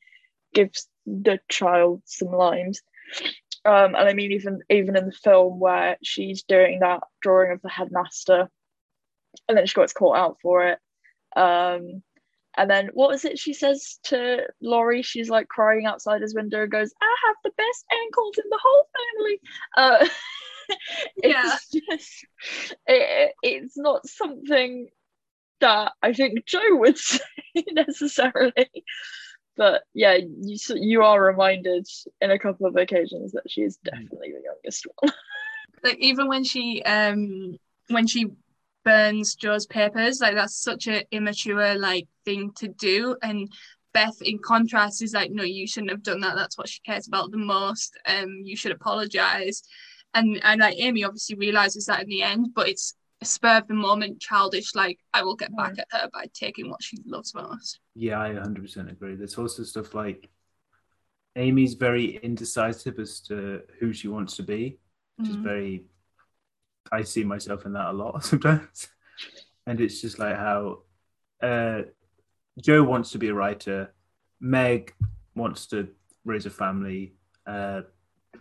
gives 0.53 0.87
the 1.07 1.39
child 1.49 2.03
some 2.05 2.29
lines. 2.29 2.81
Um, 3.65 3.95
and 3.95 4.07
I 4.09 4.13
mean, 4.13 4.31
even 4.33 4.61
even 4.69 4.95
in 4.95 5.07
the 5.07 5.11
film 5.11 5.59
where 5.59 5.97
she's 6.03 6.43
doing 6.43 6.79
that 6.81 7.01
drawing 7.21 7.51
of 7.51 7.61
the 7.61 7.69
headmaster, 7.69 8.49
and 9.47 9.57
then 9.57 9.65
she 9.65 9.73
gets 9.75 9.93
caught 9.93 10.17
out 10.17 10.37
for 10.41 10.67
it. 10.67 10.79
Um, 11.35 12.03
and 12.57 12.69
then 12.69 12.89
what 12.93 13.09
was 13.09 13.23
it 13.25 13.37
she 13.39 13.53
says 13.53 13.99
to 14.05 14.47
Laurie? 14.61 15.03
She's 15.03 15.29
like 15.29 15.47
crying 15.47 15.85
outside 15.85 16.21
his 16.21 16.33
window 16.35 16.63
and 16.63 16.71
goes, 16.71 16.91
I 17.01 17.15
have 17.27 17.35
the 17.43 17.51
best 17.55 17.85
ankles 18.03 18.37
in 18.37 18.49
the 18.49 18.59
whole 18.61 18.87
family. 19.15 19.39
Uh, 19.77 20.07
Yeah. 21.23 21.55
it's 21.55 21.69
just, 21.69 22.25
it, 22.87 23.31
it's 23.41 23.77
not 23.77 24.05
something 24.05 24.89
that 25.61 25.93
I 26.03 26.11
think 26.13 26.45
Jo 26.45 26.59
would 26.71 26.97
say 26.97 27.19
necessarily. 27.71 28.53
But 29.57 29.83
yeah, 29.93 30.15
you 30.15 30.57
you 30.75 31.03
are 31.03 31.21
reminded 31.21 31.87
in 32.21 32.31
a 32.31 32.39
couple 32.39 32.67
of 32.67 32.75
occasions 32.75 33.31
that 33.31 33.49
she 33.49 33.61
is 33.61 33.77
definitely 33.77 34.31
the 34.31 34.43
youngest 34.43 34.85
one. 34.99 35.11
like 35.83 35.97
even 35.97 36.27
when 36.27 36.43
she 36.43 36.83
um 36.83 37.57
when 37.89 38.07
she 38.07 38.27
burns 38.85 39.35
Jo's 39.35 39.65
papers, 39.65 40.21
like 40.21 40.35
that's 40.35 40.55
such 40.55 40.87
an 40.87 41.03
immature 41.11 41.75
like 41.77 42.07
thing 42.23 42.51
to 42.57 42.67
do. 42.67 43.17
And 43.21 43.51
Beth, 43.93 44.21
in 44.21 44.39
contrast, 44.39 45.01
is 45.01 45.13
like, 45.13 45.31
no, 45.31 45.43
you 45.43 45.67
shouldn't 45.67 45.91
have 45.91 46.03
done 46.03 46.21
that. 46.21 46.35
That's 46.35 46.57
what 46.57 46.69
she 46.69 46.79
cares 46.85 47.07
about 47.07 47.31
the 47.31 47.37
most. 47.37 47.97
Um, 48.05 48.41
you 48.43 48.55
should 48.55 48.71
apologize. 48.71 49.63
And 50.13 50.39
and 50.43 50.61
like 50.61 50.77
Amy 50.77 51.03
obviously 51.03 51.35
realizes 51.35 51.87
that 51.87 52.03
in 52.03 52.09
the 52.09 52.23
end, 52.23 52.53
but 52.53 52.69
it's 52.69 52.93
a 52.93 52.96
spur 53.23 53.57
of 53.57 53.67
the 53.67 53.73
moment, 53.73 54.19
childish. 54.19 54.75
Like 54.75 54.99
I 55.13 55.23
will 55.23 55.35
get 55.35 55.55
back 55.55 55.77
at 55.79 55.87
her 55.91 56.09
by 56.13 56.25
taking 56.33 56.69
what 56.69 56.83
she 56.83 56.97
loves 57.05 57.33
most. 57.33 57.79
Yeah, 57.95 58.19
I 58.19 58.29
100% 58.33 58.91
agree. 58.91 59.15
There's 59.15 59.37
also 59.37 59.63
stuff 59.63 59.93
like 59.93 60.29
Amy's 61.35 61.75
very 61.75 62.17
indecisive 62.17 62.99
as 62.99 63.19
to 63.21 63.61
who 63.79 63.93
she 63.93 64.07
wants 64.07 64.35
to 64.37 64.43
be, 64.43 64.79
which 65.17 65.29
is 65.29 65.37
Mm. 65.37 65.43
very. 65.43 65.85
I 66.91 67.03
see 67.03 67.23
myself 67.23 67.65
in 67.65 67.73
that 67.73 67.89
a 67.89 67.91
lot 67.93 68.23
sometimes, 68.23 68.87
and 69.65 69.81
it's 69.81 69.99
just 69.99 70.19
like 70.19 70.35
how 70.37 70.83
uh, 71.41 71.81
Jo 72.61 72.81
wants 72.83 73.11
to 73.11 73.17
be 73.17 73.27
a 73.27 73.33
writer, 73.33 73.93
Meg 74.39 74.93
wants 75.35 75.67
to 75.67 75.89
raise 76.23 76.45
a 76.45 76.49
family, 76.49 77.13
uh, 77.45 77.81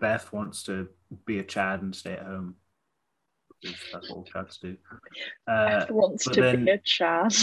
Beth 0.01 0.33
wants 0.33 0.63
to 0.65 0.89
be 1.25 1.39
a 1.39 1.43
Chad 1.45 1.83
and 1.83 1.95
stay 1.95 2.13
at 2.13 2.25
home. 2.25 2.55
Because 3.63 3.77
that's 3.93 4.11
what 4.11 4.17
all 4.17 4.27
Chads 4.33 4.61
do. 4.61 4.77
Uh, 5.47 5.81
Beth 5.81 5.91
wants 5.91 6.25
to 6.25 6.57
be 6.57 6.71
a 6.71 6.79
Chad. 6.79 7.35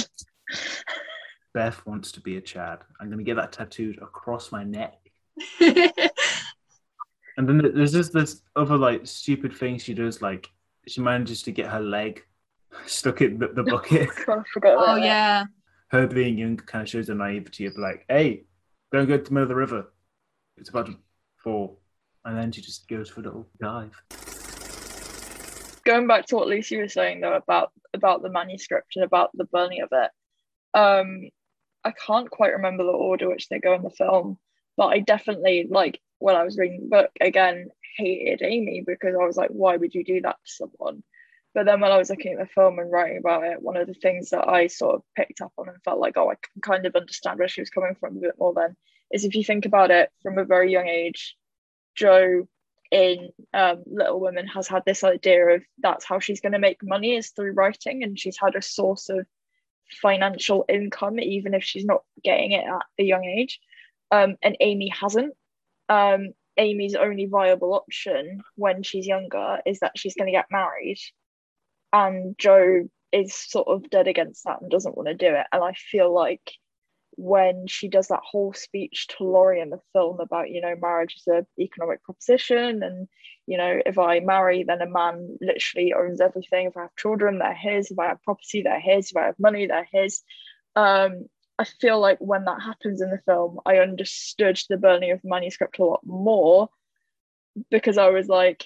Beth 1.53 1.85
wants 1.85 2.11
to 2.13 2.21
be 2.21 2.37
a 2.37 2.41
Chad. 2.41 2.79
I'm 2.99 3.07
going 3.07 3.19
to 3.19 3.23
get 3.23 3.35
that 3.35 3.51
tattooed 3.51 3.97
across 4.01 4.51
my 4.51 4.63
neck. 4.63 4.99
And 7.37 7.47
then 7.49 7.71
there's 7.73 7.93
just 7.93 8.13
this 8.13 8.41
other 8.55 8.77
like 8.77 9.07
stupid 9.07 9.53
thing 9.53 9.77
she 9.77 9.93
does. 9.93 10.21
Like 10.21 10.49
she 10.87 11.01
manages 11.01 11.41
to 11.43 11.51
get 11.51 11.69
her 11.69 11.79
leg 11.79 12.23
stuck 12.85 13.21
in 13.21 13.39
the, 13.39 13.47
the 13.47 13.63
bucket. 13.71 14.09
I 14.27 14.43
forgot 14.53 14.73
about 14.73 14.99
oh 14.99 15.03
yeah. 15.03 15.45
her 15.89 16.07
being 16.07 16.37
young 16.37 16.57
kind 16.57 16.83
of 16.83 16.89
shows 16.89 17.07
the 17.07 17.15
naivety 17.15 17.65
of 17.65 17.77
like, 17.77 18.05
hey, 18.09 18.43
don't 18.91 19.07
go 19.07 19.17
to 19.17 19.23
the 19.23 19.31
middle 19.31 19.43
of 19.43 19.49
the 19.49 19.55
river. 19.55 19.91
It's 20.57 20.69
about 20.69 20.87
to 20.87 20.97
fall. 21.37 21.79
And 22.25 22.37
then 22.37 22.51
she 22.51 22.61
just 22.61 22.87
goes 22.87 23.09
for 23.09 23.21
a 23.21 23.23
little 23.23 23.47
dive. 23.59 24.01
Going 25.85 26.07
back 26.07 26.25
to 26.27 26.35
what 26.35 26.47
Lucy 26.47 26.81
was 26.81 26.93
saying 26.93 27.21
though 27.21 27.33
about 27.33 27.71
about 27.93 28.21
the 28.21 28.29
manuscript 28.29 28.95
and 28.95 29.03
about 29.03 29.31
the 29.33 29.45
burning 29.45 29.81
of 29.81 29.89
it, 29.91 30.11
um, 30.73 31.29
I 31.83 31.91
can't 31.91 32.29
quite 32.29 32.53
remember 32.53 32.83
the 32.83 32.91
order 32.91 33.29
which 33.29 33.49
they 33.49 33.59
go 33.59 33.73
in 33.73 33.83
the 33.83 33.89
film, 33.89 34.37
but 34.77 34.87
I 34.87 34.99
definitely 34.99 35.67
like 35.69 35.99
when 36.19 36.35
I 36.35 36.43
was 36.43 36.57
reading 36.57 36.81
the 36.81 36.87
book 36.87 37.11
again 37.19 37.69
hated 37.97 38.41
Amy 38.41 38.83
because 38.85 39.15
I 39.19 39.25
was 39.25 39.37
like, 39.37 39.49
why 39.49 39.77
would 39.77 39.93
you 39.93 40.03
do 40.03 40.21
that 40.21 40.37
to 40.45 40.51
someone? 40.51 41.03
But 41.53 41.65
then 41.65 41.81
when 41.81 41.91
I 41.91 41.97
was 41.97 42.09
looking 42.09 42.33
at 42.33 42.39
the 42.39 42.47
film 42.47 42.79
and 42.79 42.91
writing 42.91 43.17
about 43.17 43.43
it, 43.43 43.61
one 43.61 43.77
of 43.77 43.87
the 43.87 43.93
things 43.93 44.31
that 44.31 44.47
I 44.47 44.67
sort 44.67 44.95
of 44.95 45.03
picked 45.15 45.41
up 45.41 45.51
on 45.57 45.69
and 45.69 45.83
felt 45.83 45.99
like, 45.99 46.17
oh, 46.17 46.31
I 46.31 46.35
can 46.35 46.61
kind 46.61 46.85
of 46.85 46.95
understand 46.95 47.37
where 47.37 47.47
she 47.47 47.61
was 47.61 47.69
coming 47.69 47.95
from 47.99 48.17
a 48.17 48.21
bit 48.21 48.39
more 48.39 48.53
then, 48.55 48.75
is 49.11 49.23
if 49.23 49.35
you 49.35 49.43
think 49.43 49.65
about 49.65 49.91
it 49.91 50.09
from 50.23 50.39
a 50.39 50.45
very 50.45 50.71
young 50.71 50.87
age, 50.87 51.35
Jo 51.95 52.47
in 52.93 53.29
um, 53.55 53.83
Little 53.87 54.19
Women 54.19 54.45
has 54.47 54.67
had 54.67 54.83
this 54.85 55.03
idea 55.03 55.55
of 55.55 55.63
that's 55.79 56.05
how 56.05 56.19
she's 56.19 56.41
going 56.41 56.51
to 56.51 56.59
make 56.59 56.83
money 56.83 57.15
is 57.15 57.31
through 57.31 57.53
writing, 57.53 58.03
and 58.03 58.19
she's 58.19 58.37
had 58.37 58.55
a 58.55 58.61
source 58.61 59.09
of 59.09 59.25
financial 59.99 60.63
income, 60.69 61.19
even 61.19 61.55
if 61.55 61.63
she's 61.63 61.85
not 61.85 62.03
getting 62.23 62.51
it 62.51 62.63
at 62.65 62.85
a 62.99 63.03
young 63.03 63.25
age. 63.25 63.59
Um, 64.11 64.35
and 64.43 64.55
Amy 64.59 64.89
hasn't. 64.89 65.33
Um, 65.89 66.33
Amy's 66.55 66.93
only 66.93 67.25
viable 67.25 67.73
option 67.73 68.43
when 68.55 68.83
she's 68.83 69.07
younger 69.07 69.57
is 69.65 69.79
that 69.79 69.97
she's 69.97 70.13
going 70.13 70.27
to 70.27 70.37
get 70.37 70.51
married, 70.51 70.99
and 71.91 72.37
Jo 72.37 72.87
is 73.11 73.33
sort 73.33 73.69
of 73.69 73.89
dead 73.89 74.07
against 74.07 74.43
that 74.43 74.61
and 74.61 74.69
doesn't 74.69 74.95
want 74.95 75.07
to 75.07 75.15
do 75.15 75.33
it. 75.33 75.47
And 75.51 75.63
I 75.63 75.73
feel 75.73 76.13
like 76.13 76.51
when 77.15 77.67
she 77.67 77.87
does 77.87 78.07
that 78.07 78.21
whole 78.23 78.53
speech 78.53 79.07
to 79.07 79.23
Laurie 79.23 79.61
in 79.61 79.69
the 79.69 79.79
film 79.93 80.19
about, 80.19 80.49
you 80.49 80.61
know, 80.61 80.75
marriage 80.81 81.15
is 81.17 81.27
an 81.27 81.45
economic 81.59 82.03
proposition, 82.03 82.83
and 82.83 83.07
you 83.45 83.57
know, 83.57 83.79
if 83.85 83.97
I 83.97 84.19
marry, 84.19 84.63
then 84.63 84.81
a 84.81 84.89
man 84.89 85.37
literally 85.41 85.93
owns 85.93 86.21
everything. 86.21 86.67
If 86.67 86.77
I 86.77 86.83
have 86.83 86.95
children, 86.95 87.39
they're 87.39 87.53
his. 87.53 87.91
If 87.91 87.99
I 87.99 88.07
have 88.07 88.23
property, 88.23 88.61
they're 88.61 88.79
his. 88.79 89.11
If 89.11 89.17
I 89.17 89.25
have 89.25 89.39
money, 89.39 89.67
they're 89.67 89.87
his. 89.91 90.21
Um, 90.75 91.25
I 91.59 91.65
feel 91.65 91.99
like 91.99 92.17
when 92.19 92.45
that 92.45 92.61
happens 92.61 93.01
in 93.01 93.09
the 93.09 93.21
film, 93.25 93.59
I 93.65 93.77
understood 93.77 94.59
the 94.69 94.77
burning 94.77 95.11
of 95.11 95.21
the 95.21 95.29
manuscript 95.29 95.79
a 95.79 95.85
lot 95.85 96.01
more 96.05 96.69
because 97.69 97.97
I 97.97 98.09
was 98.09 98.27
like, 98.27 98.65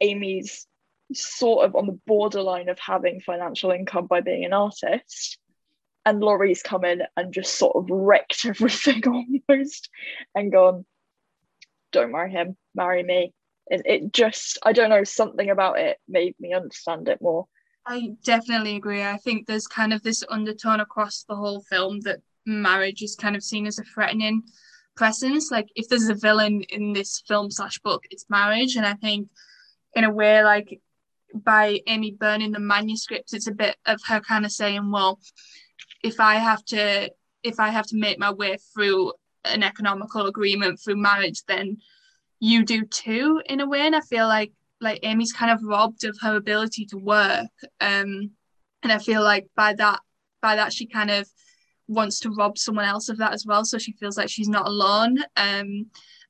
Amy's 0.00 0.66
sort 1.12 1.64
of 1.64 1.76
on 1.76 1.86
the 1.86 1.98
borderline 2.06 2.68
of 2.68 2.78
having 2.78 3.20
financial 3.20 3.70
income 3.70 4.06
by 4.06 4.20
being 4.20 4.44
an 4.44 4.52
artist. 4.52 5.38
And 6.06 6.20
Laurie's 6.20 6.62
come 6.62 6.84
in 6.84 7.02
and 7.16 7.32
just 7.32 7.54
sort 7.54 7.76
of 7.76 7.90
wrecked 7.90 8.44
everything 8.46 9.02
almost 9.06 9.90
and 10.34 10.52
gone, 10.52 10.84
don't 11.92 12.12
marry 12.12 12.30
him, 12.30 12.56
marry 12.74 13.02
me. 13.02 13.32
It, 13.66 13.82
it 13.84 14.12
just, 14.12 14.58
I 14.64 14.72
don't 14.72 14.90
know, 14.90 15.04
something 15.04 15.50
about 15.50 15.78
it 15.78 15.98
made 16.08 16.34
me 16.40 16.54
understand 16.54 17.08
it 17.08 17.20
more. 17.20 17.46
I 17.86 18.12
definitely 18.24 18.76
agree. 18.76 19.02
I 19.02 19.16
think 19.16 19.46
there's 19.46 19.66
kind 19.66 19.92
of 19.92 20.02
this 20.02 20.24
undertone 20.28 20.80
across 20.80 21.24
the 21.28 21.36
whole 21.36 21.62
film 21.62 22.00
that 22.00 22.20
marriage 22.46 23.02
is 23.02 23.16
kind 23.16 23.36
of 23.36 23.42
seen 23.42 23.66
as 23.66 23.78
a 23.78 23.84
threatening 23.84 24.42
presence. 24.96 25.50
Like 25.50 25.68
if 25.76 25.88
there's 25.88 26.08
a 26.08 26.14
villain 26.14 26.62
in 26.68 26.92
this 26.92 27.22
film 27.26 27.50
slash 27.50 27.78
book, 27.78 28.04
it's 28.10 28.28
marriage. 28.28 28.76
And 28.76 28.86
I 28.86 28.94
think 28.94 29.28
in 29.94 30.04
a 30.04 30.10
way, 30.10 30.42
like 30.42 30.80
by 31.34 31.80
Amy 31.86 32.12
burning 32.12 32.52
the 32.52 32.60
manuscript, 32.60 33.32
it's 33.32 33.46
a 33.46 33.52
bit 33.52 33.76
of 33.86 34.00
her 34.06 34.20
kind 34.20 34.44
of 34.44 34.52
saying, 34.52 34.90
well, 34.90 35.20
if 36.02 36.20
I 36.20 36.36
have 36.36 36.64
to 36.66 37.10
if 37.42 37.58
I 37.58 37.70
have 37.70 37.86
to 37.86 37.96
make 37.96 38.18
my 38.18 38.30
way 38.30 38.58
through 38.74 39.12
an 39.44 39.62
economical 39.62 40.26
agreement 40.26 40.78
through 40.78 40.96
marriage, 40.96 41.42
then 41.48 41.78
you 42.38 42.64
do 42.64 42.84
too, 42.84 43.42
in 43.46 43.60
a 43.60 43.68
way. 43.68 43.80
And 43.80 43.96
I 43.96 44.00
feel 44.00 44.26
like 44.26 44.52
like 44.80 45.00
Amy's 45.02 45.32
kind 45.32 45.50
of 45.50 45.62
robbed 45.62 46.04
of 46.04 46.16
her 46.22 46.36
ability 46.36 46.86
to 46.86 46.96
work. 46.96 47.50
Um, 47.80 48.30
and 48.82 48.90
I 48.90 48.98
feel 48.98 49.22
like 49.22 49.48
by 49.56 49.74
that 49.74 50.00
by 50.40 50.56
that 50.56 50.72
she 50.72 50.86
kind 50.86 51.10
of 51.10 51.28
wants 51.86 52.20
to 52.20 52.30
rob 52.30 52.56
someone 52.56 52.84
else 52.84 53.08
of 53.08 53.18
that 53.18 53.32
as 53.32 53.44
well. 53.44 53.64
So 53.64 53.76
she 53.76 53.92
feels 53.92 54.16
like 54.16 54.30
she's 54.30 54.48
not 54.48 54.66
alone. 54.66 55.18
Um, 55.36 55.86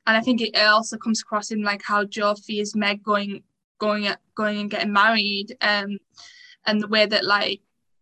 and 0.06 0.16
I 0.16 0.20
think 0.20 0.40
it 0.40 0.56
also 0.56 0.96
comes 0.96 1.20
across 1.20 1.50
in 1.50 1.62
like 1.62 1.83
how 1.85 2.04
Jo 2.04 2.35
fears 2.35 2.74
Meg 2.74 3.02
going 3.02 3.42
going 3.78 4.09
going 4.35 4.59
and 4.59 4.70
getting 4.70 4.92
married. 4.92 5.56
Um, 5.61 5.98
and 6.66 6.80
the 6.80 6.88
way 6.88 7.07
that 7.07 7.24
like 7.24 7.61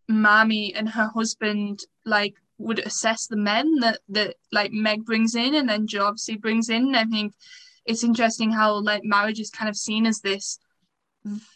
Marmee 0.09 0.75
and 0.75 0.89
her 0.89 1.09
husband 1.09 1.81
like 2.05 2.35
would 2.59 2.81
assess 2.81 3.27
the 3.27 3.37
men 3.37 3.77
that 3.81 4.01
that 4.09 4.37
like 4.51 4.73
Meg 4.73 5.05
brings 5.05 5.35
in 5.35 5.55
and 5.55 5.69
then 5.69 5.87
Jo 5.87 6.07
obviously 6.07 6.37
brings 6.37 6.69
in. 6.69 6.95
I 6.95 7.05
think 7.05 7.35
it's 7.85 8.05
interesting 8.05 8.51
how 8.51 8.81
like 8.81 9.05
marriage 9.05 9.41
is 9.41 9.51
kind 9.51 9.69
of 9.69 9.77
seen 9.77 10.07
as 10.07 10.21
this 10.21 10.59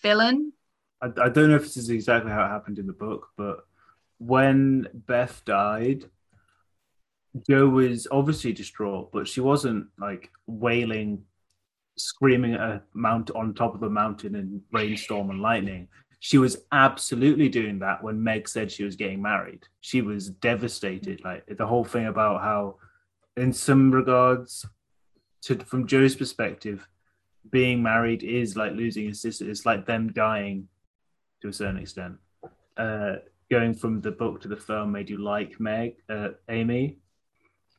villain. 0.03 0.53
I, 1.01 1.07
I 1.07 1.29
don't 1.29 1.51
know 1.51 1.57
if 1.57 1.65
this 1.65 1.77
is 1.77 1.91
exactly 1.91 2.31
how 2.31 2.45
it 2.45 2.49
happened 2.49 2.79
in 2.79 2.87
the 2.87 2.93
book, 2.93 3.29
but 3.37 3.65
when 4.19 4.87
Beth 4.95 5.43
died, 5.45 6.05
Jo 7.49 7.69
was 7.69 8.07
obviously 8.11 8.53
distraught, 8.53 9.11
but 9.13 9.27
she 9.27 9.41
wasn't 9.41 9.87
like 9.99 10.31
wailing, 10.47 11.25
screaming 11.97 12.55
at 12.55 12.61
a 12.61 12.83
mount 12.95 13.31
on 13.33 13.55
top 13.55 13.75
of 13.75 13.83
a 13.83 13.91
mountain 13.91 14.35
in 14.37 14.63
rainstorm 14.71 15.31
and 15.31 15.41
lightning. 15.41 15.89
She 16.25 16.39
was 16.39 16.59
absolutely 16.71 17.49
doing 17.49 17.81
that 17.81 18.01
when 18.01 18.23
Meg 18.23 18.49
said 18.49 18.71
she 18.71 18.85
was 18.85 18.95
getting 18.95 19.21
married. 19.21 19.67
She 19.81 20.03
was 20.03 20.29
devastated. 20.29 21.21
Like 21.25 21.45
the 21.57 21.67
whole 21.67 21.83
thing 21.83 22.07
about 22.07 22.43
how, 22.43 22.77
in 23.37 23.53
some 23.53 23.91
regards, 23.91 24.65
to 25.43 25.57
from 25.57 25.89
Jo's 25.89 26.15
perspective, 26.15 26.87
being 27.51 27.83
married 27.83 28.23
is 28.23 28.57
like 28.57 28.71
losing 28.71 29.09
a 29.09 29.15
sister. 29.17 29.51
It's 29.51 29.67
like 29.67 29.85
them 29.85 30.13
dying 30.13 30.69
to 31.41 31.49
a 31.49 31.53
certain 31.53 31.79
extent. 31.79 32.19
Uh, 32.77 33.15
going 33.51 33.75
from 33.75 34.01
the 34.01 34.13
book 34.13 34.41
to 34.43 34.49
the 34.49 34.57
film 34.57 34.93
made 34.93 35.11
you 35.11 35.19
like 35.19 35.59
Meg, 35.59 35.97
uh, 36.09 36.29
Amy. 36.49 36.99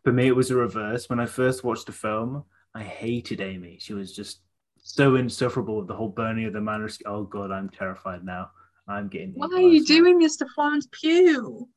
For 0.03 0.11
me, 0.11 0.27
it 0.27 0.35
was 0.35 0.51
a 0.51 0.57
reverse. 0.57 1.09
When 1.09 1.21
I 1.21 1.27
first 1.27 1.63
watched 1.63 1.85
the 1.85 1.93
film, 1.93 2.43
I 2.75 2.83
hated 2.83 3.39
Amy. 3.39 3.77
She 3.79 3.93
was 3.93 4.13
just 4.13 4.41
so 4.83 5.15
insufferable 5.15 5.77
with 5.77 5.87
the 5.87 5.95
whole 5.95 6.09
burning 6.09 6.45
of 6.45 6.53
the 6.53 6.61
manor. 6.61 6.89
Oh 7.05 7.23
god, 7.23 7.51
I'm 7.51 7.69
terrified 7.69 8.23
now. 8.23 8.51
I'm 8.87 9.07
getting. 9.07 9.33
Why 9.33 9.47
are 9.47 9.61
you 9.61 9.83
doing 9.85 10.19
this 10.19 10.35
to 10.37 10.45
Florence 10.53 10.87
Pugh? 10.91 11.67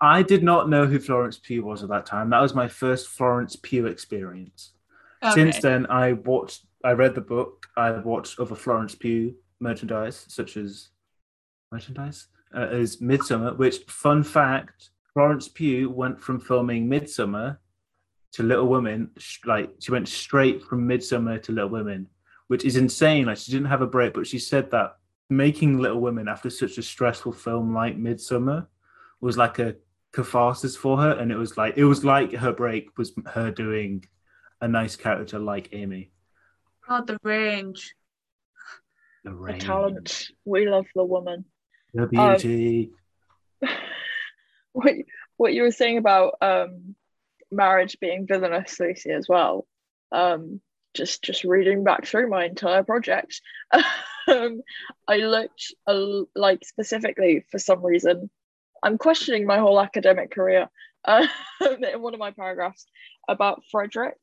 I 0.00 0.22
did 0.22 0.42
not 0.42 0.68
know 0.68 0.86
who 0.86 0.98
Florence 0.98 1.38
Pugh 1.38 1.64
was 1.64 1.82
at 1.82 1.88
that 1.88 2.04
time. 2.04 2.28
That 2.30 2.42
was 2.42 2.54
my 2.54 2.68
first 2.68 3.08
Florence 3.08 3.56
Pugh 3.56 3.86
experience. 3.86 4.72
Okay. 5.22 5.34
Since 5.34 5.60
then, 5.60 5.86
I 5.86 6.12
watched, 6.12 6.66
I 6.84 6.92
read 6.92 7.14
the 7.14 7.22
book, 7.22 7.66
I 7.76 7.92
watched 7.92 8.38
other 8.38 8.54
Florence 8.54 8.94
Pugh 8.94 9.34
merchandise, 9.60 10.26
such 10.28 10.58
as 10.58 10.88
merchandise, 11.72 12.26
uh, 12.54 12.66
as 12.66 12.98
Midsommar. 12.98 13.56
Which, 13.56 13.78
fun 13.88 14.22
fact, 14.22 14.90
Florence 15.14 15.48
Pugh 15.48 15.88
went 15.88 16.20
from 16.20 16.38
filming 16.38 16.86
Midsommar 16.86 17.56
to 18.32 18.42
Little 18.42 18.66
Women, 18.66 19.10
sh- 19.16 19.38
like 19.46 19.70
she 19.80 19.92
went 19.92 20.08
straight 20.08 20.62
from 20.62 20.86
Midsommar 20.86 21.42
to 21.44 21.52
Little 21.52 21.70
Women, 21.70 22.08
which 22.48 22.64
is 22.64 22.76
insane. 22.76 23.26
Like 23.26 23.38
she 23.38 23.52
didn't 23.52 23.68
have 23.68 23.82
a 23.82 23.86
break, 23.86 24.14
but 24.14 24.26
she 24.26 24.38
said 24.38 24.70
that 24.70 24.96
making 25.30 25.78
Little 25.78 26.00
Women 26.00 26.28
after 26.28 26.50
such 26.50 26.78
a 26.78 26.82
stressful 26.82 27.32
film 27.32 27.74
like 27.74 27.96
Midsommar 27.98 28.66
was 29.20 29.36
like 29.36 29.58
a 29.58 29.76
catharsis 30.12 30.76
for 30.76 30.98
her, 30.98 31.12
and 31.12 31.32
it 31.32 31.36
was 31.36 31.56
like 31.56 31.76
it 31.76 31.84
was 31.84 32.04
like 32.04 32.32
her 32.32 32.52
break 32.52 32.96
was 32.98 33.12
her 33.32 33.50
doing 33.50 34.04
a 34.60 34.68
nice 34.68 34.96
character 34.96 35.38
like 35.38 35.70
Amy. 35.72 36.10
God, 36.88 37.06
the 37.06 37.18
range. 37.22 37.94
The, 39.24 39.32
range. 39.32 39.60
The 39.60 39.66
talent. 39.66 40.26
We 40.44 40.68
love 40.68 40.86
the 40.94 41.04
woman. 41.04 41.46
the 41.94 42.06
beauty. 42.06 42.90
what 44.72 44.94
what 45.36 45.54
you 45.54 45.62
were 45.62 45.70
saying 45.70 45.98
about 45.98 46.34
um 46.40 46.94
marriage 47.50 47.98
being 48.00 48.26
villainous, 48.26 48.78
Lucy, 48.78 49.10
as 49.10 49.28
well. 49.28 49.66
Um, 50.12 50.60
just 50.94 51.22
just 51.22 51.44
reading 51.44 51.84
back 51.84 52.06
through 52.06 52.28
my 52.28 52.44
entire 52.44 52.82
project, 52.82 53.40
um, 54.28 54.62
I 55.08 55.16
looked 55.18 55.74
uh, 55.86 56.22
like 56.34 56.64
specifically 56.64 57.44
for 57.50 57.58
some 57.58 57.84
reason. 57.84 58.30
I'm 58.82 58.98
questioning 58.98 59.46
my 59.46 59.58
whole 59.58 59.80
academic 59.80 60.30
career. 60.30 60.68
Uh, 61.04 61.26
in 61.60 62.00
one 62.00 62.14
of 62.14 62.20
my 62.20 62.30
paragraphs 62.30 62.86
about 63.28 63.62
Frederick 63.70 64.18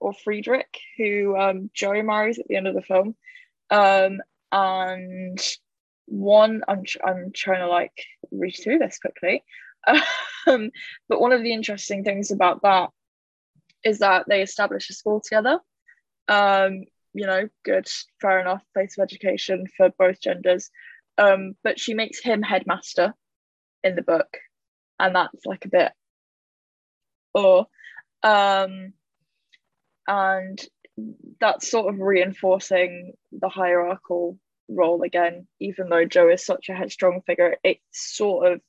or 0.00 0.12
Friedrich, 0.12 0.78
who 0.98 1.36
um, 1.36 1.70
Joey 1.74 2.02
marries 2.02 2.38
at 2.38 2.46
the 2.48 2.56
end 2.56 2.66
of 2.66 2.74
the 2.74 2.82
film, 2.82 3.14
um, 3.70 4.20
and 4.52 5.40
one 6.06 6.62
I'm 6.68 6.82
I'm 7.04 7.32
trying 7.34 7.60
to 7.60 7.68
like 7.68 8.04
read 8.30 8.56
through 8.62 8.78
this 8.78 8.98
quickly. 8.98 9.44
Um, 10.46 10.70
but 11.06 11.20
one 11.20 11.32
of 11.32 11.42
the 11.42 11.52
interesting 11.52 12.02
things 12.02 12.30
about 12.30 12.62
that 12.62 12.88
is 13.84 13.98
that 13.98 14.24
they 14.26 14.40
establish 14.40 14.88
a 14.88 14.94
school 14.94 15.20
together. 15.20 15.60
Um, 16.30 16.84
you 17.12 17.26
know, 17.26 17.48
good, 17.64 17.88
fair 18.20 18.40
enough, 18.40 18.62
place 18.72 18.96
of 18.96 19.02
education 19.02 19.66
for 19.76 19.90
both 19.98 20.20
genders. 20.20 20.70
Um, 21.18 21.54
but 21.64 21.78
she 21.78 21.92
makes 21.92 22.22
him 22.22 22.40
headmaster 22.40 23.14
in 23.82 23.96
the 23.96 24.02
book, 24.02 24.38
and 24.98 25.14
that's 25.14 25.44
like 25.44 25.64
a 25.64 25.68
bit, 25.68 25.92
or, 27.34 27.66
um, 28.22 28.92
and 30.06 30.58
that's 31.40 31.70
sort 31.70 31.92
of 31.92 32.00
reinforcing 32.00 33.14
the 33.32 33.48
hierarchical 33.48 34.38
role 34.68 35.02
again. 35.02 35.46
Even 35.58 35.88
though 35.88 36.04
Jo 36.04 36.28
is 36.28 36.46
such 36.46 36.68
a 36.68 36.74
headstrong 36.74 37.22
figure, 37.26 37.56
it 37.64 37.78
sort 37.90 38.52
of 38.52 38.60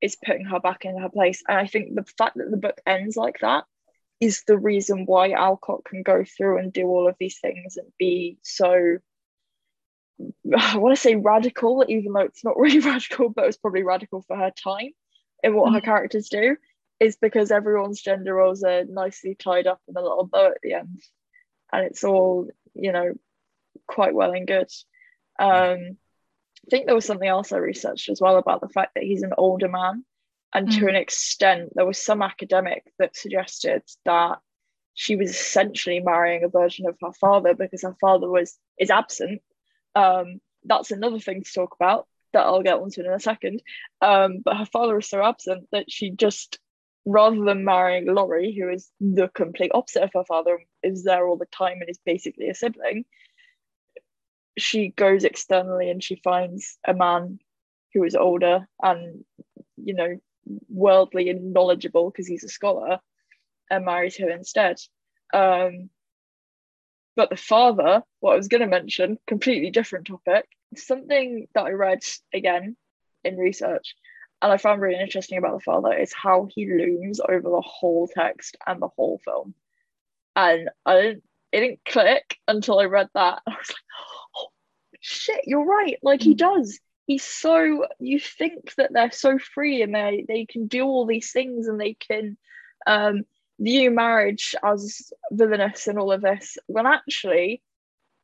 is 0.00 0.16
putting 0.24 0.44
her 0.44 0.60
back 0.60 0.84
in 0.84 0.96
her 0.98 1.08
place. 1.08 1.42
And 1.48 1.58
I 1.58 1.66
think 1.66 1.94
the 1.94 2.04
fact 2.18 2.36
that 2.36 2.50
the 2.50 2.56
book 2.56 2.80
ends 2.86 3.16
like 3.16 3.38
that 3.40 3.64
is 4.24 4.42
the 4.46 4.58
reason 4.58 5.06
why 5.06 5.32
Alcott 5.32 5.84
can 5.84 6.02
go 6.02 6.24
through 6.24 6.58
and 6.58 6.72
do 6.72 6.86
all 6.86 7.08
of 7.08 7.16
these 7.18 7.38
things 7.38 7.76
and 7.76 7.86
be 7.98 8.38
so 8.42 8.98
I 10.56 10.76
want 10.78 10.94
to 10.94 11.00
say 11.00 11.16
radical, 11.16 11.84
even 11.88 12.12
though 12.12 12.20
it's 12.20 12.44
not 12.44 12.56
really 12.64 12.80
radical, 12.80 13.28
but 13.28 13.46
it's 13.46 13.56
probably 13.56 13.82
radical 13.82 14.22
for 14.22 14.36
her 14.36 14.52
time 14.52 14.90
in 15.42 15.54
what 15.54 15.72
her 15.72 15.80
Mhm. 15.80 15.84
characters 15.84 16.28
do, 16.28 16.56
is 17.00 17.16
because 17.16 17.50
everyone's 17.50 18.00
gender 18.00 18.34
roles 18.34 18.62
are 18.62 18.84
nicely 18.84 19.34
tied 19.34 19.66
up 19.66 19.80
in 19.88 19.96
a 19.96 20.00
little 20.00 20.24
bow 20.24 20.46
at 20.52 20.60
the 20.62 20.74
end. 20.74 21.02
And 21.72 21.86
it's 21.86 22.04
all, 22.04 22.48
you 22.74 22.92
know, 22.92 23.14
quite 23.86 24.14
well 24.14 24.32
and 24.32 24.46
good. 24.46 24.70
Um, 25.38 25.98
I 26.66 26.70
think 26.70 26.86
there 26.86 26.94
was 26.94 27.04
something 27.04 27.28
else 27.28 27.52
I 27.52 27.56
researched 27.58 28.08
as 28.08 28.20
well 28.20 28.36
about 28.36 28.60
the 28.60 28.68
fact 28.68 28.94
that 28.94 29.02
he's 29.02 29.24
an 29.24 29.34
older 29.36 29.68
man. 29.68 30.04
And 30.54 30.70
to 30.70 30.84
Mm. 30.84 30.88
an 30.90 30.94
extent, 30.94 31.72
there 31.74 31.86
was 31.86 31.98
some 31.98 32.22
academic 32.22 32.92
that 32.98 33.16
suggested 33.16 33.82
that 34.04 34.38
she 34.94 35.16
was 35.16 35.30
essentially 35.30 35.98
marrying 35.98 36.44
a 36.44 36.48
version 36.48 36.86
of 36.86 36.96
her 37.00 37.12
father 37.12 37.54
because 37.54 37.82
her 37.82 37.96
father 38.00 38.30
was 38.30 38.56
is 38.78 38.90
absent. 38.90 39.42
Um, 39.96 40.40
that's 40.62 40.92
another 40.92 41.18
thing 41.18 41.42
to 41.42 41.52
talk 41.52 41.74
about 41.74 42.06
that 42.32 42.46
I'll 42.46 42.62
get 42.62 42.78
onto 42.78 43.00
in 43.00 43.12
a 43.12 43.18
second. 43.20 43.62
Um, 44.00 44.38
but 44.44 44.56
her 44.56 44.66
father 44.66 44.98
is 44.98 45.08
so 45.08 45.22
absent 45.22 45.68
that 45.72 45.90
she 45.90 46.10
just, 46.10 46.58
rather 47.04 47.44
than 47.44 47.64
marrying 47.64 48.06
Laurie, 48.12 48.54
who 48.56 48.68
is 48.68 48.90
the 49.00 49.28
complete 49.28 49.72
opposite 49.74 50.04
of 50.04 50.12
her 50.14 50.24
father, 50.24 50.64
is 50.82 51.04
there 51.04 51.26
all 51.26 51.36
the 51.36 51.46
time 51.46 51.78
and 51.80 51.90
is 51.90 51.98
basically 52.04 52.48
a 52.48 52.54
sibling, 52.54 53.04
she 54.56 54.88
goes 54.88 55.24
externally 55.24 55.90
and 55.90 56.02
she 56.02 56.16
finds 56.16 56.78
a 56.86 56.94
man 56.94 57.40
who 57.92 58.04
is 58.04 58.14
older 58.14 58.68
and, 58.82 59.24
you 59.76 59.94
know, 59.94 60.18
worldly 60.68 61.30
and 61.30 61.52
knowledgeable 61.52 62.10
because 62.10 62.26
he's 62.26 62.44
a 62.44 62.48
scholar 62.48 62.98
and 63.70 63.84
marries 63.84 64.16
her 64.18 64.30
instead. 64.30 64.76
Um, 65.32 65.90
but 67.16 67.30
the 67.30 67.36
father, 67.36 68.02
what 68.20 68.32
I 68.32 68.36
was 68.36 68.48
going 68.48 68.60
to 68.60 68.66
mention, 68.66 69.18
completely 69.26 69.70
different 69.70 70.06
topic, 70.06 70.46
something 70.76 71.46
that 71.54 71.64
I 71.64 71.70
read 71.70 72.00
again 72.32 72.76
in 73.22 73.36
research 73.36 73.94
and 74.44 74.52
I 74.52 74.58
found 74.58 74.82
really 74.82 75.00
interesting 75.00 75.38
about 75.38 75.54
the 75.54 75.64
father 75.64 75.94
is 75.94 76.12
how 76.12 76.48
he 76.50 76.66
looms 76.66 77.18
over 77.18 77.48
the 77.48 77.62
whole 77.64 78.06
text 78.06 78.58
and 78.66 78.82
the 78.82 78.88
whole 78.88 79.18
film. 79.24 79.54
And 80.36 80.68
I 80.84 81.00
didn't, 81.00 81.24
it 81.50 81.60
didn't 81.60 81.84
click 81.86 82.36
until 82.46 82.78
I 82.78 82.84
read 82.84 83.08
that. 83.14 83.40
I 83.46 83.50
was 83.50 83.68
like, 83.70 83.76
oh 84.36 84.48
shit, 85.00 85.44
you're 85.46 85.64
right. 85.64 85.96
Like 86.02 86.20
he 86.20 86.34
Mm. 86.34 86.38
does. 86.38 86.78
He's 87.06 87.24
so 87.24 87.86
you 87.98 88.18
think 88.18 88.74
that 88.76 88.92
they're 88.92 89.10
so 89.10 89.38
free 89.38 89.82
and 89.82 89.94
they 89.94 90.24
they 90.26 90.46
can 90.46 90.66
do 90.66 90.84
all 90.84 91.06
these 91.06 91.32
things 91.32 91.68
and 91.68 91.80
they 91.80 91.94
can 91.94 92.36
um 92.86 93.24
view 93.60 93.90
marriage 93.90 94.54
as 94.64 95.12
villainous 95.30 95.86
and 95.86 95.98
all 95.98 96.12
of 96.12 96.22
this 96.22 96.58
when 96.66 96.86
actually 96.86 97.62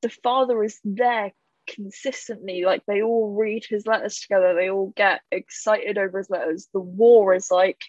the 0.02 0.08
father 0.08 0.62
is 0.64 0.78
there 0.84 1.32
consistently. 1.68 2.64
Like 2.64 2.84
they 2.86 3.02
all 3.02 3.34
read 3.34 3.64
his 3.68 3.86
letters 3.86 4.20
together. 4.20 4.54
They 4.54 4.70
all 4.70 4.92
get 4.96 5.20
excited 5.30 5.98
over 5.98 6.18
his 6.18 6.30
letters. 6.30 6.68
The 6.72 6.80
war 6.80 7.34
is 7.34 7.50
like 7.50 7.84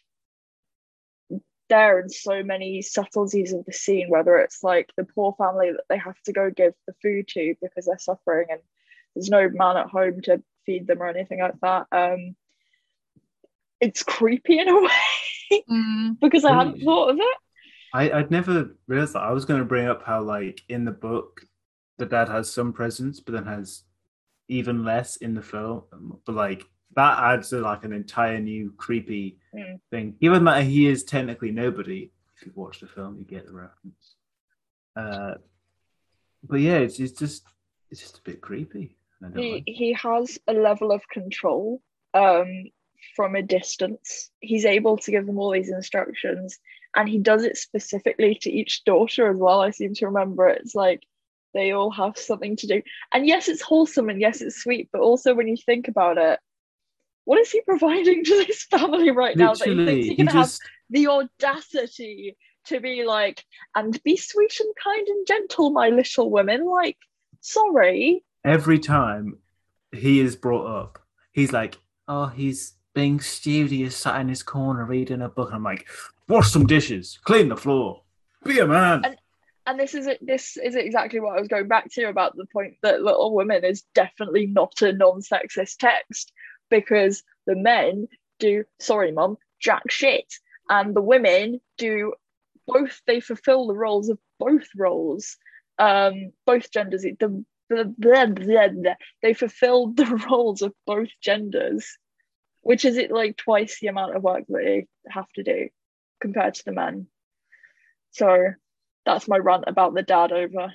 there 1.70 2.02
in 2.02 2.10
so 2.10 2.44
many 2.44 2.82
subtleties 2.82 3.54
of 3.54 3.64
the 3.64 3.72
scene 3.72 4.10
whether 4.10 4.36
it's 4.36 4.62
like 4.62 4.90
the 4.98 5.06
poor 5.06 5.34
family 5.38 5.72
that 5.72 5.86
they 5.88 5.98
have 5.98 6.22
to 6.24 6.34
go 6.34 6.50
give 6.50 6.74
the 6.86 6.94
food 7.02 7.26
to 7.30 7.56
because 7.62 7.86
they're 7.86 7.98
suffering 7.98 8.48
and 8.50 8.60
there's 9.16 9.30
no 9.30 9.48
man 9.48 9.78
at 9.78 9.88
home 9.88 10.20
to 10.22 10.44
feed 10.66 10.88
them 10.88 11.02
or 11.02 11.08
anything 11.08 11.40
like 11.40 11.60
that 11.62 11.88
um 11.92 12.36
it's 13.80 14.04
creepy 14.04 14.60
in 14.60 14.70
a 14.70 14.82
way 14.82 14.90
Mm. 15.70 16.18
because 16.22 16.46
I 16.46 16.54
hadn't 16.54 16.80
thought 16.82 17.10
of 17.10 17.18
it. 17.18 17.38
I, 17.94 18.10
I'd 18.12 18.32
never 18.32 18.78
realized 18.88 19.16
that. 19.16 19.24
I 19.24 19.34
was 19.34 19.44
going 19.44 19.60
to 19.60 19.66
bring 19.66 19.86
up 19.86 20.02
how, 20.06 20.22
like, 20.22 20.62
in 20.70 20.86
the 20.86 20.92
book, 20.92 21.42
the 21.98 22.06
dad 22.06 22.30
has 22.30 22.50
some 22.50 22.72
presence, 22.72 23.20
but 23.20 23.34
then 23.34 23.46
has 23.46 23.84
even 24.48 24.86
less 24.86 25.18
in 25.18 25.34
the 25.34 25.42
film. 25.42 25.84
But, 26.26 26.36
like, 26.36 26.64
that 26.96 27.20
adds 27.20 27.50
to, 27.50 27.60
like, 27.60 27.84
an 27.84 27.92
entire 27.92 28.40
new 28.40 28.72
creepy 28.78 29.40
Mm. 29.54 29.82
thing. 29.90 30.16
Given 30.22 30.46
that 30.46 30.64
he 30.64 30.88
is 30.88 31.04
technically 31.04 31.52
nobody, 31.52 32.12
if 32.38 32.46
you've 32.46 32.56
watched 32.56 32.80
the 32.80 32.88
film, 32.88 33.18
you 33.18 33.26
get 33.26 33.46
the 33.46 33.52
reference. 33.52 34.16
Uh, 34.96 35.34
but 36.48 36.62
yeah, 36.62 36.78
it's, 36.78 36.98
it's 36.98 37.20
just 37.20 37.44
it's 37.90 38.00
just 38.00 38.20
a 38.20 38.22
bit 38.22 38.40
creepy. 38.40 38.96
He 39.36 39.64
he 39.68 39.94
has 39.94 40.40
a 40.48 40.54
level 40.54 40.92
of 40.92 41.08
control 41.08 41.82
um 42.14 42.66
from 43.16 43.36
a 43.36 43.42
distance. 43.42 44.30
He's 44.40 44.66
able 44.66 44.98
to 44.98 45.12
give 45.12 45.26
them 45.26 45.40
all 45.40 45.52
these 45.52 45.70
instructions 45.70 46.60
and 46.96 47.08
he 47.08 47.20
does 47.20 47.44
it 47.44 47.58
specifically 47.58 48.36
to 48.42 48.52
each 48.52 48.84
daughter 48.84 49.30
as 49.30 49.38
well. 49.38 49.62
I 49.62 49.72
seem 49.72 49.94
to 49.96 50.08
remember 50.08 50.48
it's 50.48 50.76
like 50.76 51.04
they 51.54 51.72
all 51.72 51.92
have 51.92 52.18
something 52.18 52.56
to 52.58 52.68
do. 52.68 52.82
And 53.14 53.28
yes, 53.28 53.48
it's 53.48 53.62
wholesome 53.62 54.10
and 54.10 54.20
yes, 54.20 54.42
it's 54.42 54.62
sweet, 54.62 54.90
but 54.92 55.02
also 55.02 55.34
when 55.34 55.48
you 55.48 55.58
think 55.58 55.88
about 55.88 56.18
it, 56.18 56.40
what 57.26 57.40
is 57.40 57.52
he 57.52 57.62
providing 57.66 58.24
to 58.24 58.46
this 58.46 58.64
family 58.64 59.12
right 59.12 59.38
now 59.38 59.54
that 59.54 59.68
he 59.68 59.76
thinks 59.76 59.80
Literally, 59.80 60.02
he 60.04 60.10
he 60.10 60.16
can 60.16 60.28
have 60.28 60.52
the 60.90 61.08
audacity 61.08 62.38
to 62.66 62.80
be 62.80 63.04
like, 63.06 63.44
and 63.76 64.02
be 64.04 64.18
sweet 64.18 64.60
and 64.60 64.74
kind 64.82 65.08
and 65.08 65.28
gentle, 65.28 65.72
my 65.72 65.90
little 65.90 66.30
women. 66.30 66.66
Like, 66.66 66.98
sorry. 67.40 68.24
Every 68.44 68.80
time 68.80 69.38
he 69.92 70.20
is 70.20 70.36
brought 70.36 70.66
up, 70.66 71.00
he's 71.32 71.52
like, 71.52 71.78
"Oh, 72.08 72.28
he's 72.28 72.74
being 72.94 73.20
studious, 73.20 73.96
sat 73.96 74.20
in 74.22 74.30
his 74.30 74.44
corner 74.44 74.86
reading 74.86 75.22
a 75.22 75.30
book." 75.30 75.50
And 75.50 75.56
I'm 75.58 75.64
like, 75.64 75.88
Wash 76.28 76.52
some 76.52 76.66
dishes, 76.66 77.20
clean 77.24 77.50
the 77.50 77.58
floor, 77.58 78.04
be 78.46 78.60
a 78.60 78.66
man. 78.66 79.02
And- 79.04 79.18
and 79.68 79.80
this 79.80 79.94
is 79.94 80.10
this 80.22 80.58
is 80.58 80.76
exactly 80.76 81.20
what 81.20 81.38
I 81.38 81.40
was 81.40 81.48
going 81.48 81.68
back 81.68 81.92
to 81.92 82.06
about 82.06 82.36
the 82.36 82.48
point 82.52 82.78
that 82.82 83.04
Little 83.04 83.36
Women 83.36 83.64
is 83.64 83.84
definitely 83.94 84.48
not 84.48 84.82
a 84.82 84.92
non-sexist 84.92 85.78
text 85.78 86.32
because 86.70 87.24
the 87.46 87.56
men 87.56 88.08
do 88.40 88.64
sorry 88.80 89.12
mom 89.12 89.38
jack 89.60 89.84
shit 89.92 90.34
and 90.70 90.96
the 90.96 91.02
women 91.02 91.62
do 91.78 92.14
both 92.66 93.02
they 93.06 93.20
fulfill 93.20 93.68
the 93.68 93.76
roles 93.76 94.10
of 94.10 94.18
both 94.40 94.68
roles 94.76 95.38
um 95.78 96.32
both 96.48 96.72
genders 96.72 97.04
the, 97.04 97.46
they 99.22 99.34
fulfilled 99.34 99.98
the 99.98 100.06
roles 100.30 100.62
of 100.62 100.74
both 100.86 101.10
genders 101.22 101.98
which 102.62 102.86
is 102.86 102.98
it 102.98 103.12
like 103.12 103.38
twice 103.38 103.80
the 103.80 103.88
amount 103.88 104.16
of 104.16 104.22
work 104.22 104.44
that 104.48 104.62
they 104.64 104.86
have 105.08 105.28
to 105.34 105.44
do 105.44 105.70
compared 106.22 106.54
to 106.54 106.66
the 106.66 106.72
men 106.72 107.08
so 108.12 108.54
that's 109.06 109.28
my 109.28 109.38
rant 109.38 109.64
about 109.68 109.94
the 109.94 110.04
dad 110.04 110.32
over. 110.32 110.74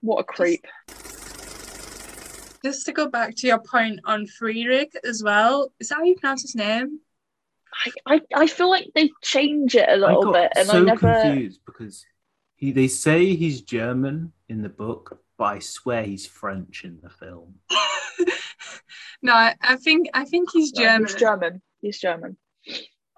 What 0.00 0.20
a 0.20 0.24
creep. 0.24 0.64
Just, 0.88 2.62
just 2.64 2.86
to 2.86 2.92
go 2.92 3.08
back 3.08 3.36
to 3.36 3.46
your 3.46 3.58
point 3.58 4.00
on 4.04 4.26
Friedrich 4.26 4.92
as 5.04 5.22
well, 5.22 5.72
is 5.78 5.88
that 5.88 5.96
how 5.96 6.04
you 6.04 6.16
pronounce 6.16 6.42
his 6.42 6.54
name? 6.54 7.00
I, 7.86 8.14
I, 8.14 8.20
I 8.34 8.46
feel 8.46 8.70
like 8.70 8.90
they 8.94 9.10
change 9.22 9.74
it 9.74 9.88
a 9.88 9.96
little 9.96 10.32
bit, 10.32 10.52
and 10.56 10.66
so 10.66 10.78
I 10.78 10.80
never 10.80 11.20
confused 11.22 11.60
because 11.64 12.04
he 12.56 12.72
they 12.72 12.88
say 12.88 13.36
he's 13.36 13.62
German 13.62 14.32
in 14.48 14.62
the 14.62 14.68
book, 14.68 15.22
but 15.40 15.46
I 15.46 15.58
swear 15.60 16.02
he's 16.02 16.26
French 16.26 16.84
in 16.84 16.98
the 17.02 17.08
film. 17.08 17.54
no, 19.22 19.32
I, 19.32 19.54
I 19.62 19.76
think 19.76 20.08
I 20.12 20.26
think 20.26 20.50
he's 20.52 20.70
German. 20.70 21.04
No, 21.04 21.08
he's 21.08 21.14
German. 21.14 21.62
He's 21.80 21.98
German. 21.98 22.36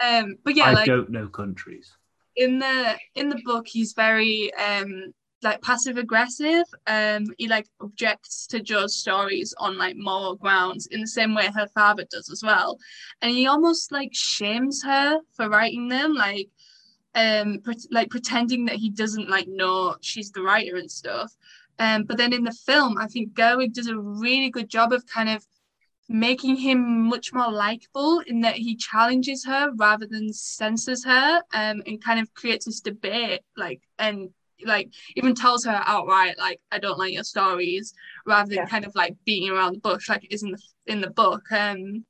Um, 0.00 0.36
but 0.44 0.54
yeah, 0.54 0.66
I 0.66 0.72
like 0.72 0.86
don't 0.86 1.10
know 1.10 1.26
countries 1.26 1.96
in 2.36 2.60
the 2.60 2.96
in 3.16 3.28
the 3.28 3.42
book 3.44 3.66
he's 3.66 3.92
very 3.94 4.54
um 4.54 5.12
like 5.42 5.60
passive 5.62 5.96
aggressive 5.98 6.64
um 6.86 7.26
he 7.38 7.48
like 7.48 7.66
objects 7.80 8.46
to 8.46 8.60
jo's 8.60 8.96
stories 8.96 9.52
on 9.58 9.76
like 9.76 9.96
moral 9.96 10.36
grounds 10.36 10.86
in 10.86 11.00
the 11.00 11.06
same 11.06 11.34
way 11.34 11.50
her 11.54 11.66
father 11.74 12.06
does 12.10 12.30
as 12.30 12.42
well 12.42 12.78
and 13.20 13.32
he 13.32 13.48
almost 13.48 13.92
like 13.92 14.14
shames 14.14 14.82
her 14.82 15.18
for 15.34 15.50
writing 15.50 15.88
them 15.88 16.14
like 16.14 16.48
um 17.16 17.58
pre- 17.62 17.74
like 17.90 18.08
pretending 18.08 18.64
that 18.64 18.76
he 18.76 18.88
doesn't 18.88 19.28
like 19.28 19.48
know 19.48 19.94
she's 20.00 20.30
the 20.30 20.40
writer 20.40 20.76
and 20.76 20.90
stuff 20.90 21.36
um 21.82 22.04
but 22.04 22.16
then 22.16 22.32
in 22.32 22.44
the 22.44 22.52
film 22.66 22.96
i 22.98 23.06
think 23.06 23.34
gerwig 23.34 23.72
does 23.74 23.88
a 23.88 23.96
really 23.98 24.50
good 24.50 24.68
job 24.68 24.92
of 24.92 25.04
kind 25.06 25.28
of 25.28 25.46
making 26.08 26.56
him 26.56 27.08
much 27.08 27.32
more 27.32 27.50
likable 27.50 28.20
in 28.26 28.40
that 28.40 28.56
he 28.56 28.76
challenges 28.76 29.44
her 29.44 29.72
rather 29.76 30.06
than 30.06 30.32
censors 30.32 31.04
her 31.04 31.36
um, 31.54 31.82
and 31.86 32.04
kind 32.04 32.20
of 32.20 32.32
creates 32.34 32.66
this 32.66 32.80
debate 32.80 33.40
like 33.56 33.80
and 33.98 34.28
like 34.64 34.88
even 35.16 35.34
tells 35.34 35.64
her 35.64 35.82
outright 35.86 36.38
like 36.38 36.60
I 36.70 36.78
don't 36.78 36.98
like 36.98 37.14
your 37.14 37.24
stories 37.24 37.94
rather 38.26 38.48
than 38.50 38.58
Yeah. 38.58 38.66
kind 38.66 38.84
of 38.84 38.94
like 38.94 39.16
beating 39.24 39.50
around 39.50 39.74
the 39.74 39.80
bush 39.80 40.08
like 40.08 40.24
it 40.24 40.32
is 40.32 40.42
in 40.42 40.52
the 40.52 40.62
in 40.86 41.00
the 41.00 41.10
book 41.10 41.50
um 41.50 42.04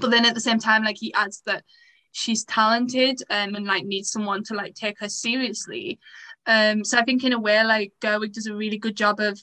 but 0.00 0.10
then 0.10 0.24
at 0.24 0.34
the 0.34 0.40
same 0.40 0.58
time 0.58 0.84
like 0.84 0.98
he 0.98 1.12
adds 1.14 1.42
that 1.46 1.64
she's 2.12 2.44
talented 2.44 3.20
um, 3.30 3.54
and 3.54 3.66
like 3.66 3.84
needs 3.84 4.10
someone 4.10 4.42
to 4.44 4.54
like 4.54 4.74
take 4.74 4.98
her 5.00 5.08
seriously 5.08 5.98
um 6.48 6.84
so 6.84 6.98
I 6.98 7.04
think 7.04 7.22
in 7.22 7.32
a 7.32 7.40
way 7.40 7.62
like 7.62 7.92
Gerwig 8.00 8.32
does 8.32 8.46
a 8.46 8.54
really 8.54 8.78
good 8.78 8.96
job 8.96 9.20
of 9.20 9.40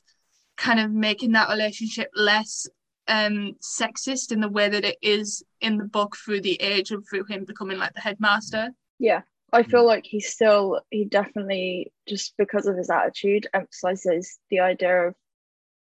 kind 0.57 0.79
of 0.79 0.91
making 0.91 1.31
that 1.33 1.49
relationship 1.49 2.09
less 2.15 2.67
um 3.07 3.53
sexist 3.61 4.31
in 4.31 4.41
the 4.41 4.49
way 4.49 4.67
that 4.67 4.83
it 4.83 4.97
is 5.01 5.43
in 5.61 5.77
the 5.77 5.85
book 5.85 6.17
through 6.17 6.41
the 6.41 6.59
age 6.61 6.91
and 6.91 7.05
through 7.07 7.23
him 7.25 7.45
becoming 7.45 7.77
like 7.77 7.93
the 7.93 8.01
headmaster. 8.01 8.71
Yeah, 8.99 9.21
I 9.53 9.63
feel 9.63 9.85
like 9.85 10.05
he 10.05 10.19
still 10.19 10.81
he 10.89 11.05
definitely 11.05 11.93
just 12.07 12.33
because 12.37 12.65
of 12.65 12.75
his 12.75 12.89
attitude 12.89 13.47
emphasizes 13.53 14.39
the 14.49 14.59
idea 14.59 15.07
of 15.07 15.15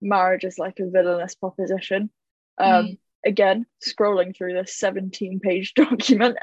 marriage 0.01 0.45
as 0.45 0.59
like 0.59 0.79
a 0.79 0.89
villainous 0.89 1.35
proposition. 1.35 2.11
Um, 2.59 2.99
Again, 3.25 3.67
scrolling 3.87 4.35
through 4.35 4.55
this 4.55 4.77
17 4.77 5.41
page 5.41 5.75
document. 5.77 6.39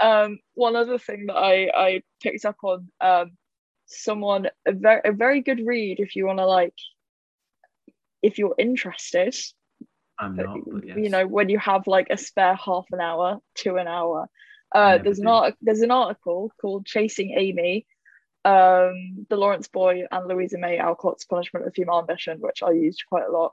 um, 0.00 0.38
one 0.54 0.76
other 0.76 0.98
thing 0.98 1.26
that 1.26 1.36
I 1.36 1.70
I 1.74 2.02
picked 2.22 2.44
up 2.44 2.56
on 2.62 2.88
um, 3.00 3.32
someone 3.90 4.46
a 4.66 4.72
very 4.72 5.00
a 5.04 5.12
very 5.12 5.40
good 5.40 5.60
read 5.66 5.98
if 5.98 6.14
you 6.14 6.26
want 6.26 6.38
to 6.38 6.46
like 6.46 6.74
if 8.22 8.38
you're 8.38 8.54
interested 8.56 9.34
I'm 10.18 10.36
not 10.36 10.58
but 10.66 10.86
yes. 10.86 10.96
you 10.96 11.08
know 11.08 11.26
when 11.26 11.48
you 11.48 11.58
have 11.58 11.86
like 11.86 12.06
a 12.10 12.16
spare 12.16 12.54
half 12.54 12.86
an 12.92 13.00
hour 13.00 13.40
to 13.56 13.76
an 13.76 13.88
hour 13.88 14.28
uh 14.72 14.98
there's 14.98 15.18
an 15.18 15.26
art 15.26 15.54
there's 15.60 15.80
an 15.80 15.90
article 15.90 16.52
called 16.60 16.86
chasing 16.86 17.34
amy 17.36 17.84
um 18.44 19.26
the 19.28 19.36
laurence 19.36 19.66
boy 19.66 20.04
and 20.10 20.28
louisa 20.28 20.56
may 20.56 20.78
alcott's 20.78 21.24
punishment 21.24 21.66
of 21.66 21.74
female 21.74 21.98
ambition 21.98 22.38
which 22.40 22.62
i 22.62 22.70
used 22.70 23.02
quite 23.08 23.26
a 23.26 23.32
lot 23.32 23.52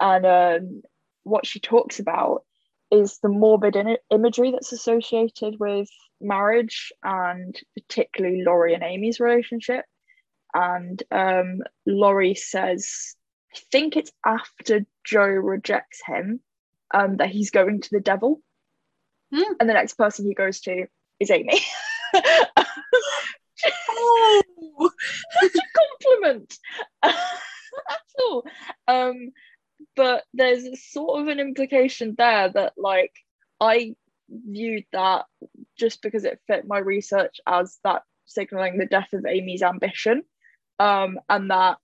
and 0.00 0.24
um 0.24 0.82
what 1.24 1.46
she 1.46 1.60
talks 1.60 1.98
about 1.98 2.42
is 2.90 3.18
the 3.18 3.28
morbid 3.28 3.76
in- 3.76 3.96
imagery 4.10 4.50
that's 4.50 4.72
associated 4.72 5.56
with 5.58 5.88
marriage 6.20 6.92
and 7.02 7.58
particularly 7.76 8.42
laurie 8.44 8.74
and 8.74 8.82
amy's 8.82 9.18
relationship 9.18 9.84
and 10.54 11.02
um 11.10 11.58
laurie 11.86 12.34
says 12.34 13.16
I 13.54 13.58
think 13.70 13.96
it's 13.96 14.12
after 14.24 14.86
Jo 15.04 15.24
rejects 15.24 16.00
him 16.06 16.40
um, 16.92 17.18
that 17.18 17.30
he's 17.30 17.50
going 17.50 17.80
to 17.82 17.88
the 17.90 18.00
devil. 18.00 18.40
Hmm. 19.32 19.52
And 19.60 19.68
the 19.68 19.74
next 19.74 19.94
person 19.94 20.26
he 20.26 20.34
goes 20.34 20.60
to 20.60 20.86
is 21.20 21.30
Amy. 21.30 21.60
oh 23.90 24.42
Such 25.40 25.54
a 25.54 25.60
compliment. 26.00 26.58
That's 27.02 28.14
all. 28.20 28.44
Um, 28.88 29.30
but 29.96 30.24
there's 30.34 30.82
sort 30.90 31.20
of 31.20 31.28
an 31.28 31.40
implication 31.40 32.14
there 32.16 32.48
that, 32.48 32.74
like, 32.76 33.12
I 33.60 33.94
viewed 34.28 34.84
that 34.92 35.26
just 35.78 36.02
because 36.02 36.24
it 36.24 36.40
fit 36.46 36.66
my 36.66 36.78
research 36.78 37.40
as 37.46 37.78
that 37.84 38.02
signaling 38.26 38.78
the 38.78 38.86
death 38.86 39.12
of 39.12 39.26
Amy's 39.26 39.62
ambition, 39.62 40.22
um, 40.78 41.20
and 41.28 41.50
that 41.50 41.78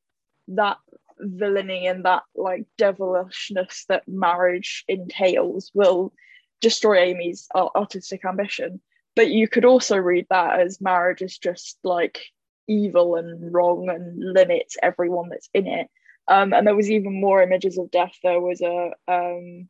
that 0.49 0.79
villainy 1.21 1.87
and 1.87 2.05
that 2.05 2.23
like 2.35 2.65
devilishness 2.79 3.85
that 3.89 4.07
marriage 4.07 4.85
entails 4.89 5.71
will 5.75 6.13
destroy 6.61 6.99
Amy's 6.99 7.49
artistic 7.55 8.25
ambition. 8.25 8.81
But 9.15 9.29
you 9.31 9.49
could 9.49 9.65
also 9.65 9.97
read 9.97 10.27
that 10.31 10.61
as 10.61 10.81
marriage 10.81 11.23
is 11.23 11.39
just 11.39 11.79
like 11.83 12.21
evil 12.69 13.17
and 13.17 13.53
wrong 13.53 13.89
and 13.89 14.33
limits 14.33 14.77
everyone 14.83 15.29
that's 15.29 15.49
in 15.53 15.67
it. 15.67 15.89
Um, 16.29 16.53
and 16.53 16.66
there 16.66 16.76
was 16.76 16.91
even 16.91 17.20
more 17.20 17.43
images 17.43 17.79
of 17.79 17.91
death. 17.91 18.14
There 18.22 18.41
was 18.41 18.61
a 18.61 18.93
um, 19.09 19.68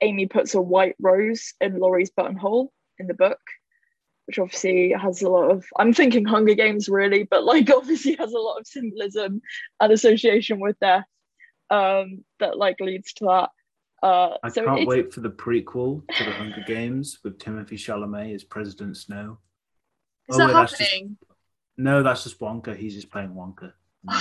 Amy 0.00 0.26
puts 0.26 0.54
a 0.54 0.60
white 0.60 0.96
rose 1.00 1.54
in 1.60 1.78
Laurie's 1.78 2.10
buttonhole 2.10 2.72
in 2.98 3.06
the 3.06 3.14
book, 3.14 3.40
which 4.26 4.38
obviously 4.38 4.92
has 4.92 5.20
a 5.22 5.28
lot 5.28 5.50
of 5.50 5.64
I'm 5.78 5.92
thinking 5.92 6.24
Hunger 6.24 6.54
Games 6.54 6.88
really, 6.88 7.24
but 7.24 7.44
like 7.44 7.70
obviously 7.74 8.14
has 8.14 8.32
a 8.32 8.38
lot 8.38 8.58
of 8.58 8.66
symbolism 8.66 9.42
and 9.80 9.92
association 9.92 10.60
with 10.60 10.78
death 10.80 11.04
um, 11.70 12.24
that 12.40 12.56
like 12.56 12.80
leads 12.80 13.12
to 13.14 13.24
that. 13.26 13.50
Uh, 14.00 14.36
I 14.44 14.48
so 14.48 14.64
can't 14.64 14.86
wait 14.86 15.12
for 15.12 15.20
the 15.20 15.30
prequel 15.30 16.06
to 16.16 16.24
the 16.24 16.30
Hunger 16.30 16.64
Games 16.66 17.18
with 17.24 17.38
Timothée 17.38 17.72
Chalamet 17.72 18.32
as 18.34 18.44
President 18.44 18.96
Snow. 18.96 19.38
is 20.28 20.36
Oh, 20.36 20.38
that 20.38 20.46
wait, 20.46 20.52
that's 20.54 20.70
just- 20.78 20.82
happening 20.90 21.16
No, 21.76 22.02
that's 22.04 22.22
just 22.22 22.38
Wonka. 22.40 22.76
He's 22.76 22.94
just 22.94 23.10
playing 23.10 23.30
Wonka. 23.30 23.72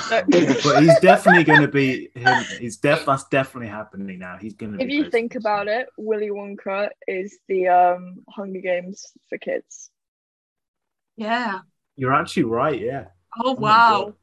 No. 0.09 0.23
but 0.63 0.83
he's 0.83 0.99
definitely 0.99 1.43
going 1.43 1.61
to 1.61 1.67
be 1.67 2.09
him. 2.15 2.43
He's 2.59 2.77
def. 2.77 3.05
That's 3.05 3.25
definitely 3.25 3.69
happening 3.69 4.19
now. 4.19 4.37
He's 4.39 4.53
going 4.53 4.77
to. 4.77 4.83
if 4.83 4.89
you 4.89 5.09
think 5.09 5.35
about 5.35 5.67
it, 5.67 5.87
Willy 5.97 6.29
Wonka 6.29 6.89
is 7.07 7.37
the 7.47 7.67
um, 7.67 8.23
Hunger 8.29 8.61
Games 8.61 9.13
for 9.29 9.37
kids. 9.37 9.89
yeah 11.15 11.59
you're 11.97 12.13
actually 12.13 12.43
right. 12.43 12.79
Yeah. 12.79 13.07
oh, 13.37 13.55
my 13.55 13.59
wow 13.59 14.03
God. 14.05 14.13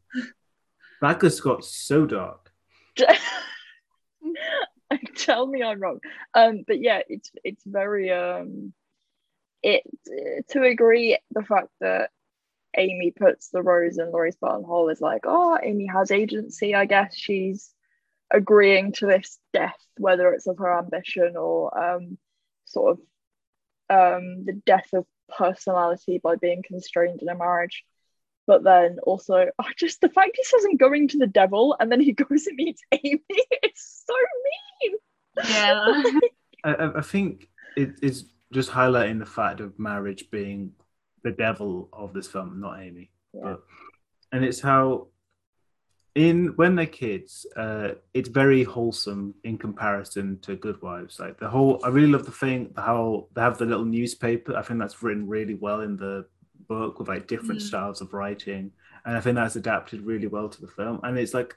That 1.02 1.20
just 1.20 1.42
got 1.42 1.64
so 1.64 2.06
dark. 2.06 2.50
Tell 5.16 5.46
me 5.46 5.62
I'm 5.62 5.80
wrong. 5.80 5.98
Um, 6.32 6.64
but 6.66 6.80
yeah, 6.80 7.02
it's 7.08 7.30
it's 7.42 7.62
very 7.66 8.10
um, 8.10 8.72
it 9.62 9.82
to 10.50 10.62
agree 10.62 11.18
the 11.32 11.42
fact 11.42 11.68
that 11.80 12.10
Amy 12.76 13.10
puts 13.10 13.48
the 13.50 13.62
rose 13.62 13.98
in 13.98 14.10
Laurie's 14.10 14.36
buttonhole 14.36 14.88
is 14.88 15.00
like, 15.00 15.22
oh, 15.24 15.58
Amy 15.62 15.86
has 15.86 16.10
agency. 16.10 16.74
I 16.74 16.84
guess 16.86 17.14
she's 17.16 17.72
agreeing 18.30 18.92
to 18.92 19.06
this 19.06 19.38
death, 19.52 19.78
whether 19.98 20.32
it's 20.32 20.46
of 20.46 20.58
her 20.58 20.78
ambition 20.78 21.36
or 21.36 21.76
um, 21.96 22.18
sort 22.64 22.98
of 22.98 22.98
um, 23.90 24.44
the 24.44 24.60
death 24.66 24.88
of 24.92 25.06
personality 25.38 26.20
by 26.22 26.36
being 26.36 26.62
constrained 26.66 27.20
in 27.22 27.28
a 27.28 27.34
marriage. 27.36 27.84
But 28.46 28.62
then 28.64 28.98
also, 29.02 29.46
oh, 29.58 29.64
just 29.76 30.00
the 30.00 30.08
fact 30.08 30.32
he 30.36 30.44
says 30.44 30.64
I'm 30.68 30.76
going 30.76 31.08
to 31.08 31.18
the 31.18 31.26
devil 31.26 31.76
and 31.78 31.90
then 31.90 32.00
he 32.00 32.12
goes 32.28 32.46
and 32.46 32.56
meets 32.56 32.82
Amy, 32.92 33.22
it's 33.28 34.04
so 34.06 34.14
mean. 34.82 34.98
yeah 35.48 36.02
I, 36.64 36.74
I- 36.74 36.98
I 36.98 37.02
think 37.02 37.48
it 37.76 37.94
is 38.02 38.26
just 38.52 38.70
highlighting 38.70 39.18
the 39.18 39.26
fact 39.26 39.60
of 39.60 39.78
marriage 39.78 40.30
being 40.30 40.72
the 41.24 41.32
devil 41.32 41.88
of 41.92 42.12
this 42.12 42.28
film, 42.28 42.60
not 42.60 42.80
Amy. 42.80 43.10
Yeah. 43.32 43.40
But, 43.42 43.62
and 44.32 44.44
it's 44.44 44.60
how 44.60 45.08
in 46.14 46.48
when 46.56 46.76
they're 46.76 46.86
kids, 46.86 47.44
uh, 47.56 47.92
it's 48.12 48.28
very 48.28 48.62
wholesome 48.62 49.34
in 49.42 49.58
comparison 49.58 50.38
to 50.42 50.54
Good 50.54 50.80
Wives. 50.80 51.18
Like 51.18 51.38
the 51.38 51.48
whole, 51.48 51.80
I 51.82 51.88
really 51.88 52.12
love 52.12 52.24
the 52.24 52.30
thing 52.30 52.72
how 52.76 53.26
they 53.34 53.40
have 53.40 53.58
the 53.58 53.66
little 53.66 53.84
newspaper. 53.84 54.56
I 54.56 54.62
think 54.62 54.78
that's 54.78 55.02
written 55.02 55.26
really 55.26 55.54
well 55.54 55.80
in 55.80 55.96
the 55.96 56.26
book 56.68 56.98
with 56.98 57.08
like 57.08 57.26
different 57.26 57.60
Mm. 57.60 57.64
styles 57.64 58.00
of 58.00 58.12
writing, 58.12 58.70
and 59.04 59.16
I 59.16 59.20
think 59.20 59.34
that's 59.34 59.56
adapted 59.56 60.02
really 60.02 60.28
well 60.28 60.48
to 60.48 60.60
the 60.60 60.68
film. 60.68 61.00
And 61.02 61.18
it's 61.18 61.34
like 61.34 61.56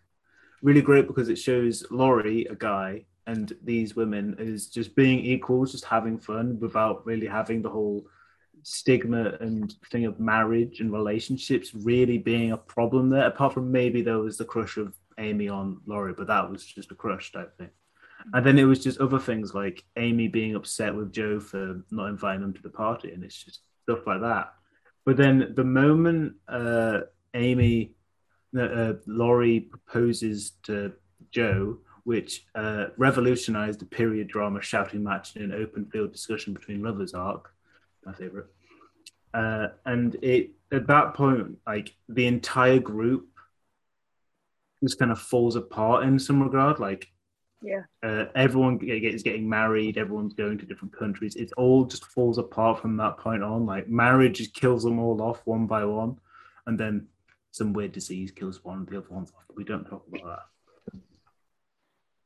really 0.64 0.82
great 0.82 1.08
because 1.08 1.30
it 1.30 1.38
shows 1.38 1.86
Laurie, 1.92 2.46
a 2.46 2.56
guy, 2.56 3.06
and 3.28 3.54
these 3.64 3.96
women 3.96 4.36
is 4.40 4.68
just 4.68 4.96
being 4.96 5.20
equals, 5.20 5.72
just 5.72 5.86
having 5.86 6.18
fun 6.18 6.60
without 6.60 7.06
really 7.06 7.28
having 7.28 7.62
the 7.62 7.70
whole 7.70 8.08
stigma 8.70 9.38
and 9.40 9.76
thing 9.90 10.04
of 10.04 10.20
marriage 10.20 10.82
and 10.82 10.92
relationships 10.92 11.74
really 11.74 12.18
being 12.18 12.52
a 12.52 12.58
problem 12.58 13.10
there. 13.10 13.26
Apart 13.26 13.54
from 13.54 13.72
maybe 13.72 14.02
there 14.02 14.20
was 14.20 14.38
the 14.38 14.44
crush 14.44 14.76
of 14.76 14.94
Amy 15.18 15.48
on 15.48 15.80
Laurie, 15.86 16.14
but 16.14 16.28
that 16.28 16.52
was 16.52 16.66
just 16.66 16.92
a 16.92 16.96
crush 16.96 17.32
type 17.32 17.58
thing. 17.58 17.70
And 18.34 18.46
then 18.46 18.60
it 18.60 18.66
was 18.66 18.84
just 18.84 19.00
other 19.00 19.20
things 19.20 19.54
like 19.54 19.86
Amy 19.96 20.28
being 20.28 20.54
upset 20.56 20.94
with 20.94 21.14
Jo 21.14 21.40
for 21.40 21.82
not 21.92 22.10
inviting 22.10 22.42
them 22.42 22.54
to 22.56 22.62
the 22.62 22.70
party, 22.70 23.12
and 23.12 23.24
it's 23.24 23.42
just 23.42 23.62
stuff 23.84 24.06
like 24.06 24.20
that. 24.20 24.54
But 25.06 25.16
then 25.16 25.54
the 25.56 25.64
moment 25.64 26.34
uh, 26.50 27.02
Amy, 27.36 27.94
uh, 28.54 28.62
uh, 28.62 28.94
Laurie 29.06 29.62
proposes 29.62 30.52
to 30.64 30.92
Jo, 31.32 31.78
which 32.04 32.46
uh, 32.54 32.88
revolutionized 32.98 33.80
the 33.80 33.86
period 33.86 34.28
drama 34.28 34.62
shouting 34.62 35.04
match 35.04 35.38
in 35.38 35.44
an 35.44 35.54
open 35.54 35.86
field 35.86 36.12
discussion 36.12 36.54
between 36.54 36.84
lovers 36.84 37.14
arc, 37.14 37.54
my 38.06 38.14
favorite. 38.14 38.48
Uh, 39.34 39.68
and 39.86 40.16
it 40.22 40.52
at 40.72 40.88
that 40.88 41.14
point, 41.14 41.58
like 41.66 41.96
the 42.10 42.28
entire 42.28 42.80
group 42.80 43.28
just 44.84 45.00
kind 45.00 45.12
of 45.12 45.20
falls 45.20 45.56
apart 45.56 46.04
in 46.04 46.20
some 46.20 46.42
regard. 46.42 46.80
Like 46.80 47.12
Yeah. 47.62 47.84
uh, 48.04 48.26
everyone 48.36 48.80
is 48.82 49.24
getting 49.24 49.48
married, 49.50 49.98
everyone's 49.98 50.34
going 50.34 50.58
to 50.60 50.66
different 50.66 50.96
countries. 50.98 51.36
It 51.36 51.52
all 51.58 51.86
just 51.86 52.06
falls 52.06 52.38
apart 52.38 52.82
from 52.82 52.98
that 52.98 53.18
point 53.18 53.44
on. 53.44 53.66
Like 53.66 53.88
marriage 53.88 54.38
just 54.38 54.54
kills 54.54 54.84
them 54.84 55.00
all 55.00 55.22
off 55.22 55.42
one 55.46 55.68
by 55.68 55.86
one, 55.86 56.20
and 56.66 56.80
then 56.80 57.08
some 57.52 57.74
weird 57.74 57.92
disease 57.92 58.32
kills 58.32 58.64
one 58.64 58.82
of 58.82 58.88
the 58.90 58.98
other 58.98 59.10
ones 59.10 59.32
off. 59.36 59.44
We 59.56 59.64
don't 59.64 59.86
talk 59.86 60.06
about 60.08 60.24
that. 60.94 61.00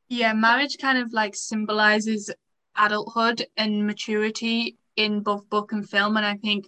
Yeah, 0.08 0.34
marriage 0.34 0.76
kind 0.78 0.98
of 0.98 1.12
like 1.14 1.34
symbolizes 1.34 2.30
adulthood 2.76 3.46
and 3.56 3.86
maturity 3.86 4.76
in 4.96 5.20
both 5.20 5.48
book 5.48 5.72
and 5.72 5.88
film. 5.88 6.16
And 6.16 6.26
I 6.26 6.36
think 6.36 6.66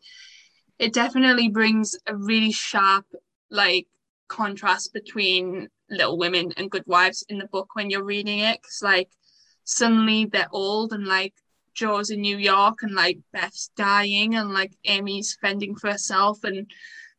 it 0.78 0.92
definitely 0.92 1.48
brings 1.48 1.96
a 2.06 2.16
really 2.16 2.52
sharp 2.52 3.06
like 3.50 3.86
contrast 4.28 4.92
between 4.92 5.68
Little 5.90 6.18
Women 6.18 6.52
and 6.56 6.70
Good 6.70 6.84
Wives 6.86 7.24
in 7.28 7.38
the 7.38 7.46
book 7.46 7.74
when 7.74 7.90
you're 7.90 8.04
reading 8.04 8.40
it. 8.40 8.62
Cause 8.62 8.80
like 8.82 9.08
suddenly 9.64 10.26
they're 10.26 10.48
old 10.52 10.92
and 10.92 11.06
like 11.06 11.34
Jo's 11.74 12.10
in 12.10 12.20
New 12.20 12.38
York 12.38 12.82
and 12.82 12.94
like 12.94 13.18
Beth's 13.32 13.70
dying 13.76 14.34
and 14.36 14.52
like 14.52 14.72
Amy's 14.84 15.36
fending 15.40 15.74
for 15.74 15.90
herself 15.90 16.44
and 16.44 16.70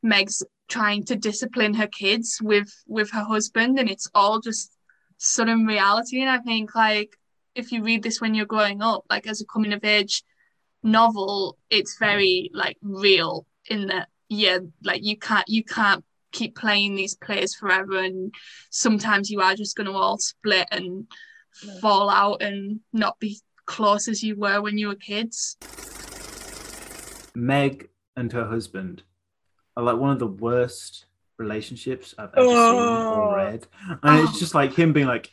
Meg's 0.01 0.43
trying 0.67 1.03
to 1.05 1.15
discipline 1.15 1.73
her 1.73 1.87
kids 1.87 2.39
with 2.41 2.71
with 2.87 3.11
her 3.11 3.23
husband 3.23 3.79
and 3.79 3.89
it's 3.89 4.09
all 4.15 4.39
just 4.39 4.71
sudden 5.17 5.65
reality 5.65 6.21
and 6.21 6.29
i 6.29 6.39
think 6.39 6.73
like 6.75 7.15
if 7.53 7.71
you 7.71 7.83
read 7.83 8.03
this 8.03 8.19
when 8.19 8.33
you're 8.33 8.45
growing 8.45 8.81
up 8.81 9.03
like 9.09 9.27
as 9.27 9.41
a 9.41 9.45
coming 9.45 9.73
of 9.73 9.83
age 9.83 10.23
novel 10.85 11.57
it's 11.69 11.97
very 11.99 12.49
like 12.53 12.77
real 12.81 13.45
in 13.69 13.87
that 13.87 14.07
yeah 14.29 14.59
like 14.83 15.03
you 15.03 15.17
can't 15.17 15.47
you 15.49 15.63
can't 15.63 16.03
keep 16.31 16.55
playing 16.55 16.95
these 16.95 17.15
players 17.15 17.55
forever 17.55 17.97
and 17.97 18.33
sometimes 18.69 19.29
you 19.29 19.41
are 19.41 19.55
just 19.55 19.75
going 19.75 19.87
to 19.87 19.93
all 19.93 20.17
split 20.17 20.67
and 20.71 21.07
Yeah. 21.63 21.79
fall 21.81 22.09
out 22.09 22.41
and 22.41 22.81
not 22.93 23.17
be 23.19 23.39
close 23.65 24.07
as 24.07 24.21
you 24.21 24.35
were 24.35 24.61
when 24.61 24.77
you 24.77 24.87
were 24.89 24.95
kids 24.95 25.57
Meg 27.35 27.89
and 28.15 28.31
her 28.31 28.45
husband 28.45 29.03
are 29.75 29.83
like 29.83 29.97
one 29.97 30.11
of 30.11 30.19
the 30.19 30.27
worst 30.27 31.05
relationships 31.37 32.13
I've 32.17 32.33
ever 32.35 32.47
seen 32.47 32.55
Oh. 32.57 33.09
or 33.13 33.35
read. 33.35 33.67
And 34.03 34.19
it's 34.19 34.39
just 34.39 34.55
like 34.55 34.73
him 34.73 34.93
being 34.93 35.07
like, 35.07 35.29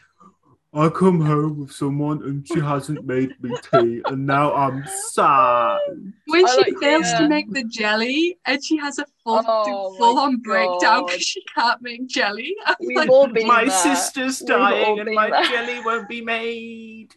I 0.75 0.89
come 0.89 1.21
home 1.21 1.59
with 1.61 1.73
someone 1.73 2.23
and 2.23 2.49
she 2.49 2.59
hasn't 2.59 3.05
made 3.05 3.31
me 3.43 3.55
tea, 3.71 4.01
and 4.07 4.27
now 4.27 4.55
I'm 4.55 4.83
sad. 5.11 5.79
when 6.27 6.47
I 6.47 6.51
she 6.55 6.61
like- 6.63 6.79
fails 6.81 7.03
yeah. 7.07 7.19
to 7.19 7.29
make 7.29 7.51
the 7.53 7.65
jelly 7.65 8.39
and 8.47 8.65
she 8.65 8.79
has 8.79 8.99
a 8.99 9.05
full, 9.23 9.43
oh 9.47 9.95
full 9.99 10.19
on 10.19 10.39
breakdown 10.39 11.05
because 11.05 11.23
she 11.23 11.43
can't 11.55 11.83
make 11.83 12.07
jelly 12.07 12.55
I'm 12.67 12.77
We've 12.81 12.97
like, 12.97 13.11
all 13.11 13.27
been 13.29 13.47
My 13.47 13.65
there. 13.67 13.71
sister's 13.71 14.39
dying 14.41 14.99
and 14.99 15.15
my 15.15 15.29
there. 15.29 15.45
jelly 15.45 15.81
won't 15.85 16.09
be 16.09 16.23
made. 16.23 17.09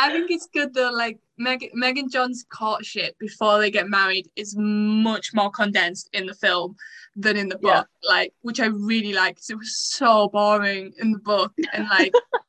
I 0.00 0.12
think 0.12 0.30
it's 0.30 0.46
good 0.54 0.72
though. 0.72 0.92
Like 0.92 1.18
Meg, 1.36 1.70
Meg 1.74 1.98
and 1.98 2.10
John's 2.12 2.44
courtship 2.48 3.18
before 3.18 3.58
they 3.58 3.72
get 3.72 3.88
married 3.88 4.28
is 4.36 4.54
much 4.56 5.34
more 5.34 5.50
condensed 5.50 6.08
in 6.12 6.26
the 6.26 6.34
film 6.34 6.76
than 7.16 7.36
in 7.36 7.48
the 7.48 7.58
Yeah. 7.60 7.80
book. 7.80 7.88
Like, 8.08 8.32
which 8.42 8.60
I 8.60 8.66
really 8.66 9.12
like 9.14 9.34
because 9.34 9.50
it 9.50 9.58
was 9.58 9.76
so 9.76 10.28
boring 10.28 10.92
in 10.98 11.10
the 11.10 11.18
book, 11.18 11.52
and 11.72 11.88
like 11.88 12.12
it 12.14 12.22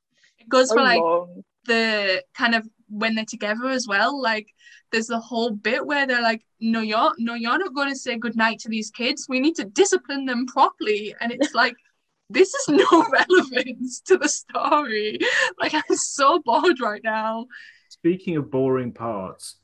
goes 0.50 0.70
So 0.70 0.76
for 0.76 0.82
like 0.82 1.02
long. 1.02 1.44
the 1.66 2.24
kind 2.34 2.56
of 2.56 2.68
when 2.90 3.16
they're 3.16 3.26
together 3.26 3.68
as 3.70 3.88
well. 3.88 4.20
Like, 4.22 4.48
there's 4.92 5.08
the 5.08 5.20
whole 5.20 5.52
bit 5.52 5.86
where 5.86 6.08
they're 6.08 6.22
like, 6.22 6.44
"No, 6.60 6.82
you're 6.82 7.14
no, 7.18 7.36
you're 7.36 7.58
not 7.58 7.76
going 7.76 7.90
to 7.90 7.96
say 7.96 8.18
goodnight 8.18 8.60
to 8.60 8.70
these 8.70 8.90
kids. 8.90 9.28
We 9.30 9.40
need 9.40 9.56
to 9.56 9.66
discipline 9.66 10.26
them 10.26 10.46
properly." 10.48 11.16
And 11.20 11.32
it's 11.32 11.54
like. 11.54 11.76
This 12.32 12.54
is 12.54 12.68
no 12.70 13.08
relevance 13.12 14.02
to 14.02 14.16
the 14.16 14.30
story. 14.30 15.18
Like 15.60 15.74
I'm 15.74 15.96
so 15.96 16.38
bored 16.38 16.80
right 16.80 17.02
now. 17.04 17.48
Speaking 17.90 18.38
of 18.38 18.52
boring 18.52 18.92
parts, 18.92 19.56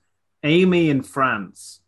Amy 0.42 0.90
in 0.90 1.04
France. 1.04 1.82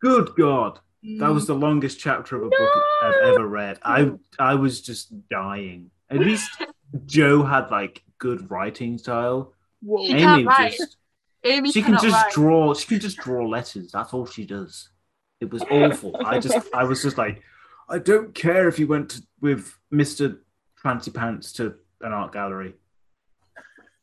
Good 0.00 0.30
God. 0.38 0.80
That 1.02 1.32
was 1.32 1.44
mm. 1.44 1.48
the 1.48 1.54
longest 1.54 1.98
chapter 1.98 2.36
of 2.36 2.42
a 2.42 2.48
book 2.48 2.82
I've 3.02 3.34
ever 3.34 3.46
read. 3.46 3.78
I 3.82 4.12
I 4.38 4.54
was 4.54 4.80
just 4.80 5.28
dying. 5.28 5.90
At 6.10 6.20
least 6.20 6.50
Jo 7.06 7.42
had 7.42 7.70
like 7.70 8.02
good 8.20 8.48
writing 8.50 8.98
style. 8.98 9.52
Whoa. 9.82 10.06
She 10.06 10.12
can't 10.12 10.40
Amy 10.40 10.44
write. 10.44 10.76
just 10.76 10.96
Amy 11.42 11.72
she 11.72 11.82
can 11.82 11.94
just 11.94 12.14
write. 12.14 12.32
draw 12.32 12.74
she 12.74 12.86
can 12.86 13.00
just 13.00 13.16
draw 13.16 13.44
letters. 13.48 13.90
That's 13.90 14.14
all 14.14 14.26
she 14.26 14.46
does. 14.46 14.90
It 15.40 15.50
was 15.50 15.62
awful. 15.64 16.14
I 16.24 16.38
just 16.38 16.68
I 16.72 16.84
was 16.84 17.02
just 17.02 17.18
like, 17.18 17.42
I 17.88 17.98
don't 17.98 18.34
care 18.34 18.68
if 18.68 18.78
you 18.78 18.86
went 18.86 19.10
to, 19.10 19.22
with 19.40 19.76
Mr. 19.92 20.38
Fancy 20.76 21.10
Pants 21.10 21.52
to 21.54 21.74
an 22.02 22.12
art 22.12 22.32
gallery. 22.32 22.74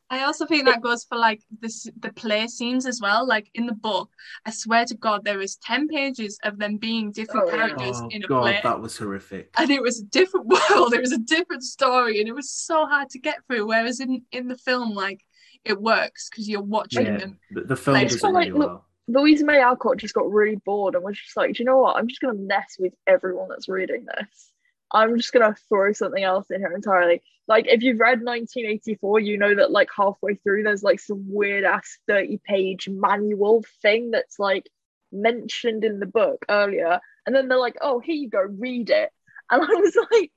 I 0.10 0.24
also 0.24 0.46
think 0.46 0.66
that 0.66 0.82
goes 0.82 1.04
for 1.04 1.18
like 1.18 1.42
this 1.60 1.88
the 2.00 2.14
play 2.14 2.48
scenes 2.48 2.86
as 2.86 3.02
well. 3.02 3.28
Like 3.28 3.50
in 3.54 3.66
the 3.66 3.74
book, 3.74 4.10
I 4.46 4.52
swear 4.52 4.86
to 4.86 4.96
God, 4.96 5.26
there 5.26 5.42
is 5.42 5.58
ten 5.58 5.88
pages 5.88 6.40
of 6.44 6.58
them 6.58 6.78
being 6.78 7.12
different 7.12 7.48
Oh, 7.48 7.52
characters 7.52 8.02
Oh 8.04 8.10
in 8.10 8.24
a 8.24 8.28
God, 8.28 8.44
play, 8.44 8.62
that 8.64 8.80
was 8.80 8.98
horrific. 8.98 9.52
and 9.58 9.70
it 9.70 9.82
was 9.82 10.00
a 10.00 10.06
different 10.06 10.48
world. 10.70 10.94
It 10.94 11.02
was 11.02 11.12
a 11.12 11.18
different 11.18 11.64
story, 11.64 12.20
and 12.20 12.28
it 12.30 12.34
was 12.36 12.50
so 12.50 12.86
hard 12.86 13.10
to 13.12 13.20
get 13.20 13.46
through. 13.48 13.68
Whereas 13.68 14.00
in 14.00 14.24
in 14.32 14.48
the 14.48 14.58
film, 14.58 14.94
like 14.94 15.24
it 15.66 15.82
works 15.82 16.30
because 16.30 16.48
you're 16.48 16.62
watching 16.62 17.06
Yeah, 17.06 17.18
them. 17.18 17.40
the, 17.52 17.62
the 17.62 17.76
film 17.76 17.96
Like, 17.98 18.04
does 18.08 18.14
it's 18.16 18.24
it 18.24 18.28
not 18.28 18.34
like, 18.34 18.48
really 18.50 18.60
look, 18.60 18.70
well. 18.72 18.86
Louisa 19.10 19.46
May 19.46 19.60
Alcott 19.62 19.98
just 19.98 20.14
got 20.14 20.32
really 20.32 20.56
bored 20.66 20.96
and 20.96 21.04
was 21.04 21.18
just 21.20 21.36
like, 21.36 21.54
do 21.56 21.64
you 21.64 21.66
know 21.66 21.80
what? 21.80 21.98
I'm 21.98 22.08
just 22.08 22.22
gonna 22.22 22.36
mess 22.36 22.78
with 22.80 22.94
everyone 23.08 23.50
that's 23.50 23.68
reading 23.68 24.06
this. 24.06 24.52
I'm 24.92 25.18
just 25.18 25.34
gonna 25.34 25.56
throw 25.70 25.94
something 25.94 26.24
else 26.24 26.50
in 26.50 26.62
here 26.62 26.72
entirely. 26.74 27.22
Like 27.48 27.68
if 27.68 27.82
you've 27.82 28.00
read 28.00 28.22
1984, 28.22 29.20
you 29.22 29.38
know 29.38 29.56
that 29.56 29.72
like 29.72 29.90
halfway 29.96 30.36
through 30.36 30.64
there's 30.64 30.84
like 30.84 31.00
some 31.00 31.26
weird 31.28 31.64
ass 31.64 31.98
30 32.08 32.40
page 32.46 32.90
manual 32.90 33.64
thing 33.82 34.12
that's 34.12 34.38
like 34.40 34.70
mentioned 35.12 35.84
in 35.84 36.00
the 36.00 36.06
book 36.06 36.46
earlier, 36.50 37.00
and 37.26 37.36
then 37.36 37.48
they're 37.48 37.58
like, 37.58 37.78
oh, 37.82 38.00
here 38.00 38.16
you 38.16 38.30
go, 38.30 38.42
read 38.42 38.90
it. 38.90 39.12
And 39.50 39.62
I 39.62 39.66
was 39.66 39.98
like, 40.12 40.32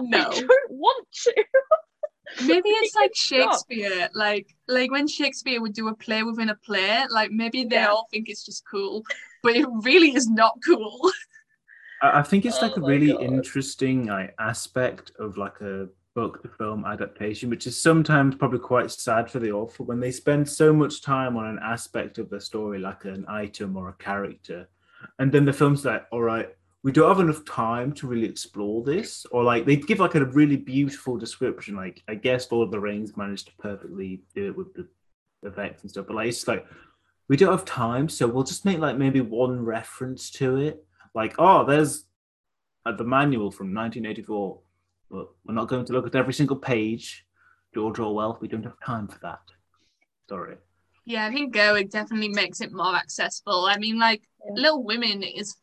No. 0.00 0.18
I 0.18 0.40
don't 0.40 0.70
want 0.70 1.06
to. 1.24 1.44
Maybe 2.46 2.68
it's 2.68 2.94
like 2.94 3.10
Shakespeare, 3.14 4.08
like 4.14 4.46
like 4.68 4.90
when 4.92 5.08
Shakespeare 5.08 5.60
would 5.60 5.72
do 5.72 5.88
a 5.88 5.94
play 5.96 6.22
within 6.22 6.48
a 6.48 6.54
play. 6.54 7.04
Like 7.10 7.32
maybe 7.32 7.64
they 7.64 7.76
Yeah. 7.76 7.88
all 7.88 8.06
think 8.10 8.28
it's 8.28 8.46
just 8.46 8.62
cool, 8.70 9.02
but 9.42 9.56
it 9.56 9.66
really 9.82 10.14
is 10.14 10.28
not 10.30 10.56
cool. 10.64 11.10
I 12.02 12.22
think 12.22 12.44
it's 12.44 12.58
oh 12.58 12.62
like 12.62 12.76
Oh 12.78 12.82
a 12.82 12.86
really 12.86 13.12
God. 13.12 13.22
interesting 13.22 14.06
like 14.06 14.34
aspect 14.38 15.12
of 15.18 15.36
like 15.36 15.60
a 15.60 15.88
book 16.14 16.42
to 16.42 16.48
film 16.48 16.84
adaptation, 16.84 17.50
which 17.50 17.66
is 17.66 17.80
sometimes 17.80 18.34
probably 18.34 18.58
quite 18.58 18.90
sad 18.90 19.30
for 19.30 19.38
the 19.38 19.52
author 19.52 19.84
when 19.84 20.00
they 20.00 20.10
spend 20.10 20.48
so 20.48 20.72
much 20.72 21.02
time 21.02 21.36
on 21.36 21.46
an 21.46 21.58
aspect 21.62 22.18
of 22.18 22.28
the 22.30 22.40
story, 22.40 22.78
like 22.78 23.04
an 23.04 23.24
item 23.28 23.76
or 23.76 23.90
a 23.90 23.92
character, 23.94 24.68
and 25.18 25.30
then 25.30 25.44
the 25.44 25.52
film's 25.52 25.84
like, 25.84 26.06
all 26.10 26.22
right, 26.22 26.48
we 26.82 26.92
don't 26.92 27.08
have 27.08 27.20
enough 27.20 27.44
time 27.44 27.92
to 27.92 28.06
really 28.06 28.26
explore 28.26 28.82
this, 28.82 29.26
or 29.30 29.44
like 29.44 29.66
they 29.66 29.76
give 29.76 30.00
like 30.00 30.14
a 30.14 30.24
really 30.24 30.56
beautiful 30.56 31.16
description. 31.18 31.76
Like 31.76 32.02
I 32.08 32.14
guess 32.14 32.50
Lord 32.50 32.68
of 32.68 32.72
the 32.72 32.80
Rings 32.80 33.16
managed 33.16 33.46
to 33.48 33.52
perfectly 33.58 34.22
do 34.34 34.46
it 34.46 34.56
with 34.56 34.72
the 34.74 34.88
effects 35.42 35.82
and 35.82 35.90
stuff, 35.90 36.06
but 36.06 36.16
like 36.16 36.28
it's 36.28 36.48
like 36.48 36.66
we 37.28 37.36
don't 37.36 37.52
have 37.52 37.64
time, 37.64 38.08
so 38.08 38.26
we'll 38.26 38.42
just 38.42 38.64
make 38.64 38.78
like 38.78 38.96
maybe 38.96 39.20
one 39.20 39.64
reference 39.64 40.30
to 40.32 40.56
it. 40.56 40.84
Like, 41.14 41.34
oh, 41.38 41.64
there's 41.64 42.04
uh, 42.86 42.92
the 42.92 43.04
manual 43.04 43.50
from 43.50 43.74
1984, 43.74 44.58
but 45.10 45.28
we're 45.44 45.54
not 45.54 45.68
going 45.68 45.84
to 45.86 45.92
look 45.92 46.06
at 46.06 46.14
every 46.14 46.32
single 46.32 46.56
page. 46.56 47.26
George 47.74 47.98
Orwell, 47.98 48.38
we 48.40 48.48
don't 48.48 48.64
have 48.64 48.80
time 48.84 49.06
for 49.08 49.18
that. 49.22 49.40
Sorry. 50.28 50.56
Yeah, 51.04 51.26
I 51.26 51.32
think 51.32 51.54
Gerwig 51.54 51.90
definitely 51.90 52.28
makes 52.28 52.60
it 52.60 52.72
more 52.72 52.94
accessible. 52.94 53.66
I 53.66 53.78
mean, 53.78 53.98
like 53.98 54.22
Yeah. 54.44 54.62
Little 54.62 54.84
Women 54.84 55.22
is 55.22 55.56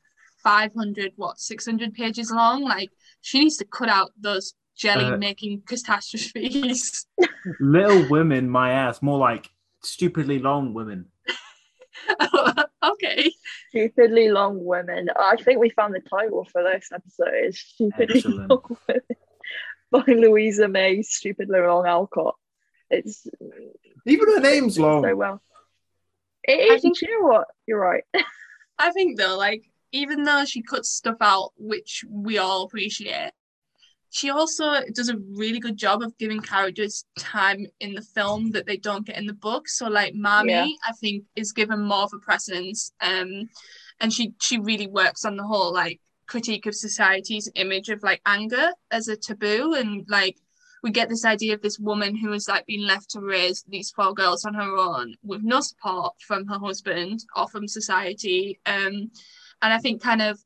500, 0.44 1.14
what, 1.16 1.40
600 1.40 1.94
pages 1.94 2.32
long. 2.32 2.64
Like 2.64 2.90
she 3.22 3.40
needs 3.40 3.58
to 3.58 3.66
cut 3.66 3.90
out 3.90 4.12
those 4.20 4.54
jelly 4.76 5.06
Uh, 5.06 5.18
making 5.18 5.64
catastrophes. 5.68 7.06
Little 7.60 8.08
Women, 8.10 8.50
my 8.50 8.72
ass, 8.72 9.02
more 9.02 9.18
like 9.18 9.50
stupidly 9.84 10.40
long 10.40 10.74
women. 10.74 11.06
okay. 12.84 13.32
Stupidly 13.70 14.30
long 14.30 14.64
women. 14.64 15.10
I 15.16 15.36
think 15.38 15.60
we 15.60 15.70
found 15.70 15.94
the 15.96 16.00
title 16.02 16.46
for 16.52 16.64
this 16.64 16.90
episode. 16.94 17.34
Is 17.46 17.60
Stupidly 17.60 18.18
Excellent. 18.20 18.50
long 18.50 18.78
women 18.88 19.02
by 19.92 20.04
Louisa 20.08 20.68
May. 20.68 21.02
Stupidly 21.02 21.60
long 21.60 21.86
Alcott. 21.88 22.36
It's 22.90 23.28
Even 24.06 24.28
her 24.34 24.40
name's 24.40 24.80
long. 24.80 25.04
so 25.04 25.16
well. 25.16 25.42
It 26.44 26.60
is. 26.60 26.72
I 26.72 26.80
think- 26.80 27.02
you 27.02 27.10
know 27.20 27.28
what? 27.28 27.48
You're 27.68 27.80
right. 27.80 28.04
I 28.80 28.92
think 28.92 29.18
though, 29.18 29.38
like, 29.38 29.64
even 29.92 30.24
though 30.24 30.46
she 30.46 30.62
cuts 30.62 30.90
stuff 30.90 31.18
out, 31.22 31.52
which 31.58 32.04
we 32.10 32.38
all 32.38 32.64
appreciate, 32.64 33.32
she 34.10 34.30
also 34.30 34.82
does 34.94 35.10
a 35.10 35.18
really 35.36 35.60
good 35.60 35.78
job 35.78 36.02
of 36.02 36.18
giving 36.18 36.42
characters 36.42 37.06
time 37.20 37.66
in 37.80 37.94
the 37.94 38.02
film 38.02 38.52
that 38.52 38.66
they 38.66 38.78
don't 38.78 39.06
get 39.06 39.18
in 39.18 39.26
the 39.26 39.34
book. 39.34 39.68
So 39.68 39.88
like 39.88 40.14
Marmee, 40.16 40.52
Yeah. 40.52 40.68
I 40.86 40.94
think, 40.94 41.26
is 41.36 41.52
given 41.52 41.82
more 41.82 42.04
of 42.04 42.14
a 42.14 42.20
presence. 42.20 42.92
Um 43.02 43.50
and 44.00 44.14
she 44.14 44.34
she 44.42 44.60
really 44.60 44.88
works 44.88 45.26
on 45.26 45.38
the 45.38 45.44
whole 45.44 45.74
like 45.74 46.00
critique 46.28 46.66
of 46.66 46.76
society's 46.76 47.50
image 47.56 47.90
of 47.90 48.04
like 48.04 48.22
anger 48.26 48.70
as 48.92 49.08
a 49.08 49.16
taboo 49.16 49.74
and 49.74 50.06
like 50.10 50.38
we 50.84 50.92
get 50.92 51.10
this 51.10 51.26
idea 51.26 51.54
of 51.56 51.62
this 51.62 51.80
woman 51.80 52.16
who 52.16 52.32
has 52.32 52.48
like 52.48 52.66
been 52.66 52.86
left 52.86 53.10
to 53.12 53.22
raise 53.22 53.64
these 53.68 53.90
four 53.92 54.14
girls 54.14 54.46
on 54.46 54.54
her 54.54 54.78
own 54.78 55.16
with 55.24 55.42
no 55.42 55.62
support 55.62 56.14
from 56.20 56.46
her 56.48 56.60
husband 56.60 57.20
or 57.36 57.48
from 57.48 57.68
society 57.68 58.60
um 58.66 59.10
and 59.62 59.74
i 59.74 59.78
think 59.78 60.02
kind 60.02 60.22
of 60.22 60.40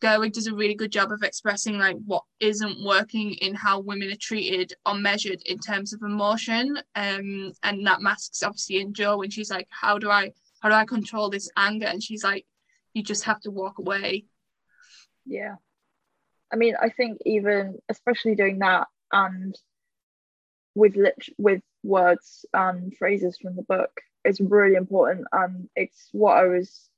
Gerwig 0.00 0.32
does 0.32 0.46
a 0.46 0.54
really 0.54 0.74
good 0.74 0.92
job 0.92 1.12
of 1.12 1.22
expressing 1.22 1.78
like 1.78 1.96
what 2.06 2.22
isn't 2.40 2.84
working 2.84 3.32
in 3.34 3.54
how 3.54 3.80
women 3.80 4.10
are 4.10 4.16
treated 4.16 4.72
or 4.86 4.94
measured 4.94 5.42
in 5.46 5.58
terms 5.58 5.92
of 5.92 6.02
emotion 6.02 6.78
um 6.94 7.52
and 7.62 7.86
that 7.86 8.00
masks 8.00 8.42
obviously 8.42 8.80
in 8.80 8.94
Jo 8.94 9.18
when 9.18 9.30
she's 9.30 9.50
like 9.50 9.68
how 9.70 9.98
do 9.98 10.10
I 10.10 10.32
how 10.60 10.68
do 10.68 10.74
I 10.74 10.84
control 10.84 11.30
this 11.30 11.50
anger 11.56 11.86
and 11.86 12.02
she's 12.02 12.24
like 12.24 12.46
you 12.94 13.02
just 13.02 13.24
have 13.24 13.40
to 13.40 13.50
walk 13.50 13.78
away 13.78 14.24
Yeah. 15.26 15.56
I 16.52 16.56
mean, 16.56 16.74
I 16.80 16.88
think 16.88 17.20
even 17.24 17.78
especially 17.88 18.34
doing 18.34 18.58
that 18.58 18.88
and 19.12 19.54
with 20.74 20.96
lit 20.96 21.14
with 21.38 21.62
words 21.82 22.44
and 22.52 22.96
phrases 22.96 23.38
from 23.38 23.56
the 23.56 23.62
book 23.62 24.00
is 24.24 24.40
really 24.40 24.74
important 24.74 25.26
and 25.32 25.68
it's 25.76 26.08
what 26.12 26.36
I 26.36 26.44
was 26.46 26.89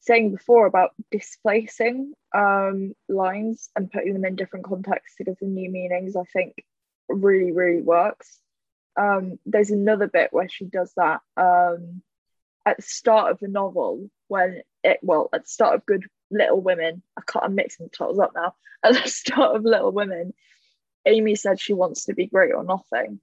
saying 0.00 0.32
before 0.32 0.66
about 0.66 0.90
displacing 1.10 2.14
um 2.34 2.94
lines 3.08 3.70
and 3.76 3.90
putting 3.90 4.14
them 4.14 4.24
in 4.24 4.36
different 4.36 4.64
contexts 4.64 5.16
to 5.16 5.24
give 5.24 5.38
them 5.38 5.54
new 5.54 5.70
meanings 5.70 6.16
I 6.16 6.24
think 6.32 6.64
really 7.08 7.52
really 7.52 7.82
works. 7.82 8.38
Um 8.98 9.38
there's 9.46 9.70
another 9.70 10.08
bit 10.08 10.32
where 10.32 10.48
she 10.48 10.64
does 10.64 10.92
that 10.96 11.20
um 11.36 12.02
at 12.66 12.76
the 12.76 12.82
start 12.82 13.30
of 13.30 13.38
the 13.40 13.48
novel 13.48 14.10
when 14.28 14.62
it 14.84 14.98
well 15.02 15.28
at 15.32 15.44
the 15.44 15.48
start 15.48 15.74
of 15.74 15.86
good 15.86 16.06
little 16.30 16.60
women 16.60 17.02
i 17.18 17.22
can't 17.26 17.44
i'm 17.44 17.54
mixing 17.54 17.86
the 17.86 17.90
titles 17.90 18.18
up 18.18 18.32
now. 18.34 18.54
At 18.82 18.94
the 18.94 19.10
start 19.10 19.56
of 19.56 19.64
little 19.64 19.92
women 19.92 20.32
amy 21.04 21.34
said 21.34 21.60
she 21.60 21.74
wants 21.74 22.06
to 22.06 22.14
be 22.14 22.26
great 22.26 22.54
or 22.54 22.64
nothing. 22.64 23.20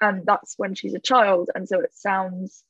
And 0.00 0.24
that's 0.24 0.54
when 0.56 0.74
she's 0.74 0.94
a 0.94 0.98
child 0.98 1.50
and 1.54 1.68
so 1.68 1.80
it 1.80 1.94
sounds 1.94 2.64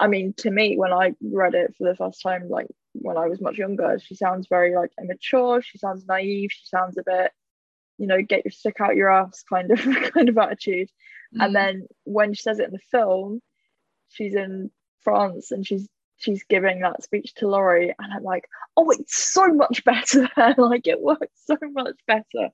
i 0.00 0.06
mean 0.06 0.32
to 0.36 0.50
me 0.50 0.76
when 0.76 0.92
i 0.92 1.12
read 1.22 1.54
it 1.54 1.74
for 1.76 1.84
the 1.84 1.94
first 1.94 2.20
time 2.22 2.48
like 2.48 2.66
when 2.92 3.16
i 3.16 3.28
was 3.28 3.40
much 3.40 3.56
younger 3.56 3.98
she 4.04 4.14
sounds 4.14 4.48
very 4.48 4.74
like 4.74 4.90
immature. 5.00 5.62
She 5.62 5.78
sounds 5.78 6.04
naive. 6.06 6.50
She 6.52 6.66
sounds 6.66 6.98
a 6.98 7.04
bit 7.06 7.30
you 7.98 8.06
know 8.06 8.20
get 8.22 8.44
your 8.44 8.52
stick 8.52 8.80
out 8.80 8.96
your 8.96 9.10
ass 9.10 9.44
kind 9.48 9.70
of 9.70 9.78
kind 10.14 10.28
of 10.28 10.38
attitude. 10.38 10.88
Mm. 11.36 11.44
and 11.44 11.54
then 11.54 11.86
when 12.04 12.34
she 12.34 12.42
says 12.42 12.58
it 12.58 12.66
in 12.66 12.72
the 12.72 12.80
film 12.90 13.40
she's 14.08 14.34
in 14.34 14.70
france 15.02 15.52
and 15.52 15.64
she's 15.64 15.88
she's 16.16 16.42
giving 16.44 16.80
that 16.80 17.04
speech 17.04 17.32
to 17.34 17.46
laurie. 17.46 17.94
And 17.98 18.12
i'm 18.12 18.24
like 18.24 18.46
oh 18.76 18.90
it's 18.90 19.32
so 19.32 19.46
much 19.48 19.84
better. 19.84 20.28
Like 20.58 20.86
it 20.86 21.00
works 21.00 21.40
so 21.44 21.56
much 21.72 21.98
better. 22.06 22.50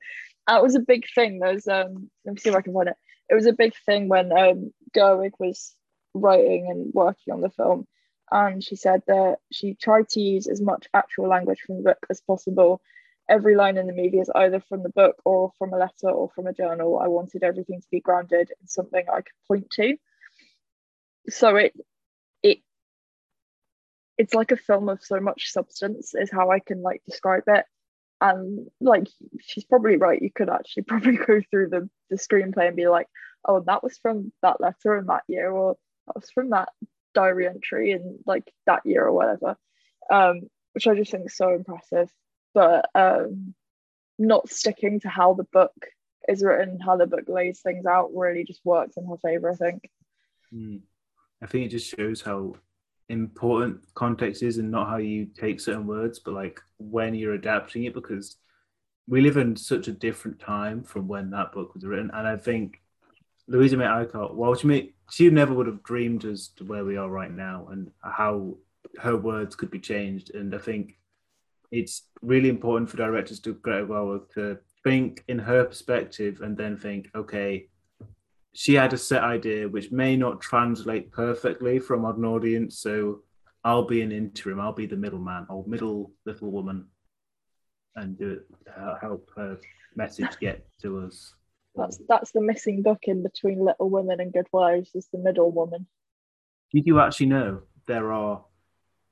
That 0.47 0.62
was 0.62 0.74
a 0.74 0.80
big 0.80 1.05
thing. 1.14 1.38
There's 1.38 1.66
um 1.66 2.11
let 2.24 2.34
me 2.34 2.40
see 2.40 2.51
if 2.51 2.57
i 2.57 2.61
can 2.61 2.74
find 2.74 2.88
it. 2.88 2.97
It 3.28 3.34
was 3.34 3.47
a 3.47 3.53
big 3.53 3.72
thing 3.86 4.09
when 4.09 4.32
um 4.36 4.72
gerwig 4.94 5.32
was 5.38 5.74
writing 6.21 6.69
and 6.71 6.93
working 6.95 7.33
on 7.33 7.41
the 7.41 7.51
film 7.51 7.87
and 8.33 8.62
she 8.62 8.75
said 8.75 9.03
that 9.07 9.37
she 9.53 9.75
tried 9.75 10.09
to 10.09 10.21
use 10.21 10.47
as 10.47 10.61
much 10.61 10.87
actual 10.95 11.29
language 11.29 11.61
from 11.64 11.77
the 11.77 11.83
book 11.83 12.07
as 12.11 12.21
possible 12.21 12.81
every 13.29 13.57
line 13.57 13.77
in 13.77 13.87
the 13.87 13.93
movie 13.93 14.19
is 14.19 14.31
either 14.35 14.61
from 14.61 14.83
the 14.83 14.91
book 14.91 15.17
or 15.25 15.53
from 15.59 15.73
a 15.73 15.79
letter 15.79 16.11
or 16.11 16.31
from 16.31 16.47
a 16.47 16.53
journal. 16.53 16.99
I 16.99 17.09
wanted 17.09 17.43
everything 17.43 17.81
to 17.81 17.87
be 17.91 18.01
grounded 18.01 18.53
in 18.61 18.69
something 18.69 19.05
I 19.09 19.17
could 19.17 19.33
point 19.49 19.71
to. 19.73 19.97
So 21.29 21.57
it 21.57 21.75
it 22.43 22.59
it's 24.19 24.35
like 24.35 24.53
a 24.53 24.57
film 24.57 24.89
of 24.89 25.03
so 25.03 25.21
much 25.21 25.53
substance 25.53 26.14
is 26.14 26.31
how 26.31 26.51
I 26.51 26.61
can 26.61 26.83
like 26.83 27.03
describe 27.07 27.45
it. 27.49 27.64
And 28.21 28.69
like 28.81 29.09
she's 29.41 29.64
probably 29.64 29.97
right, 29.97 30.23
you 30.23 30.31
could 30.33 30.49
actually 30.49 30.83
probably 30.89 31.17
go 31.17 31.41
through 31.51 31.69
the, 31.71 31.89
the 32.11 32.17
screenplay 32.17 32.69
and 32.69 32.77
be 32.77 32.89
like, 32.89 33.09
oh, 33.45 33.61
that 33.67 33.83
was 33.83 33.99
from 33.99 34.33
that 34.43 34.61
letter 34.61 34.97
in 34.97 35.07
that 35.07 35.23
year, 35.29 35.51
or 35.51 35.77
was 36.14 36.30
from 36.30 36.50
that 36.50 36.68
diary 37.14 37.46
entry 37.46 37.92
in 37.92 38.18
like 38.26 38.52
that 38.66 38.84
year 38.84 39.04
or 39.04 39.12
whatever. 39.12 39.57
Um, 40.11 40.42
which 40.72 40.86
I 40.86 40.94
just 40.94 41.11
think 41.11 41.26
is 41.26 41.36
so 41.36 41.54
impressive 41.54 42.11
but 42.57 42.88
um, 42.94 43.54
not 44.18 44.48
sticking 44.48 44.98
to 45.00 45.11
how 45.11 45.34
the 45.34 45.44
book 45.44 45.74
is 46.26 46.42
written, 46.42 46.80
how 46.80 46.96
the 46.96 47.07
book 47.07 47.28
lays 47.28 47.61
things 47.61 47.84
out, 47.84 48.14
really 48.14 48.44
just 48.44 48.64
works 48.64 48.96
in 48.96 49.07
her 49.07 49.18
favor. 49.18 49.50
I 49.50 49.54
think. 49.54 49.90
Mm. 50.52 50.80
I 51.42 51.46
think 51.46 51.66
it 51.66 51.68
just 51.68 51.94
shows 51.94 52.22
how 52.22 52.54
important 53.11 53.82
context 53.94 54.42
is 54.42 54.57
and 54.57 54.70
not 54.70 54.88
how 54.88 54.96
you 54.96 55.26
take 55.26 55.61
certain 55.61 55.86
words, 55.86 56.18
but 56.18 56.32
like 56.32 56.59
when 56.78 57.14
you're 57.14 57.34
adapting 57.34 57.84
it 57.84 57.92
because 57.92 58.38
we 59.07 59.20
live 59.20 59.36
in 59.36 59.54
such 59.54 59.86
a 59.86 59.92
different 59.92 60.40
time 60.40 60.82
from 60.82 61.07
when 61.07 61.28
that 61.30 61.52
book 61.52 61.74
was 61.74 61.84
written. 61.84 62.11
And 62.14 62.26
I 62.26 62.38
think 62.38 62.80
Louisa 63.49 63.76
May 63.76 63.84
Alcott, 63.84 64.36
well, 64.36 64.55
she, 64.55 64.66
may, 64.66 64.90
she 65.11 65.30
never 65.30 65.55
would 65.55 65.66
have 65.66 65.82
dreamed 65.82 66.24
as 66.24 66.49
to 66.57 66.64
where 66.64 66.84
we 66.84 66.97
are 66.97 67.09
right 67.09 67.32
now 67.32 67.68
and 67.70 67.90
how 68.03 68.57
her 68.99 69.16
words 69.16 69.55
could 69.55 69.70
be 69.70 69.78
changed. 69.78 70.34
And 70.34 70.55
I 70.55 70.59
think 70.59 70.99
it's 71.70 72.03
really 72.22 72.49
important 72.49 72.90
for 72.90 72.97
directors 72.97 73.40
to 73.40 73.55
Greta 73.55 73.86
Gerwig 73.86 74.30
to 74.34 74.59
think 74.82 75.24
in 75.28 75.38
her 75.38 75.64
perspective 75.64 76.40
and 76.40 76.57
then 76.57 76.76
think, 76.76 77.09
okay, 77.14 77.68
she 78.53 78.74
had 78.74 78.92
a 78.92 78.99
set 78.99 79.22
idea 79.22 79.68
which 79.68 79.92
may 79.92 80.16
not 80.16 80.40
translate 80.40 81.12
perfectly 81.12 81.78
from 81.78 82.05
an 82.05 82.24
audience. 82.24 82.78
So 82.78 83.22
I'll 83.64 83.84
be 83.84 84.01
an 84.01 84.12
interim. 84.12 84.61
I'll 84.61 84.72
be 84.72 84.86
the 84.86 84.97
middleman 84.97 85.47
or 85.49 85.64
middle 85.66 86.12
little 86.24 86.51
woman, 86.51 86.86
and 87.97 88.16
do 88.16 88.30
it 88.30 88.47
uh, 88.78 88.94
help 89.01 89.28
her 89.36 89.59
message 89.94 90.38
get 90.40 90.66
to 90.82 91.01
us. 91.01 91.34
That's 91.77 91.99
that's 92.09 92.33
the 92.33 92.41
missing 92.41 92.83
book 92.83 93.01
in 93.05 93.22
between 93.22 93.64
Little 93.64 93.91
Women 93.91 94.20
and 94.20 94.33
Good 94.33 94.47
Wives 94.53 94.91
is 94.95 95.09
the 95.12 95.18
middle 95.18 95.51
woman. 95.51 95.87
Did 96.72 96.87
you 96.87 97.01
actually 97.01 97.27
know 97.27 97.62
there 97.87 98.12
are 98.12 98.45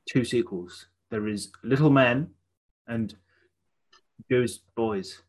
two 0.08 0.24
sequels? 0.24 0.86
There 1.10 1.28
is 1.28 1.52
Little 1.62 1.90
Men 1.90 2.30
and 2.86 3.14
Jo's 4.30 4.60
Boys. 4.76 5.22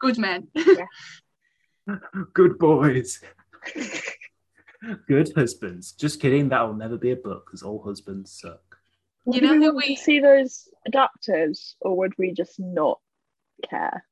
Good 0.00 0.18
men. 0.18 0.48
Good 2.34 2.58
boys. 2.58 3.20
Good 5.06 5.32
husbands. 5.34 5.92
Just 5.92 6.20
kidding. 6.20 6.48
That 6.50 6.62
will 6.62 6.74
never 6.74 6.96
be 6.96 7.10
a 7.10 7.16
book 7.16 7.46
because 7.46 7.62
all 7.62 7.82
husbands 7.82 8.32
suck. 8.32 8.76
You 9.26 9.40
Would 9.40 9.42
know 9.42 9.52
we 9.58 9.64
who 9.66 9.76
we- 9.76 9.96
see 9.96 10.20
those 10.20 10.68
adapters, 10.88 11.74
or 11.80 11.96
would 11.98 12.16
we 12.18 12.32
just 12.32 12.58
not 12.60 13.00
care? 13.68 14.04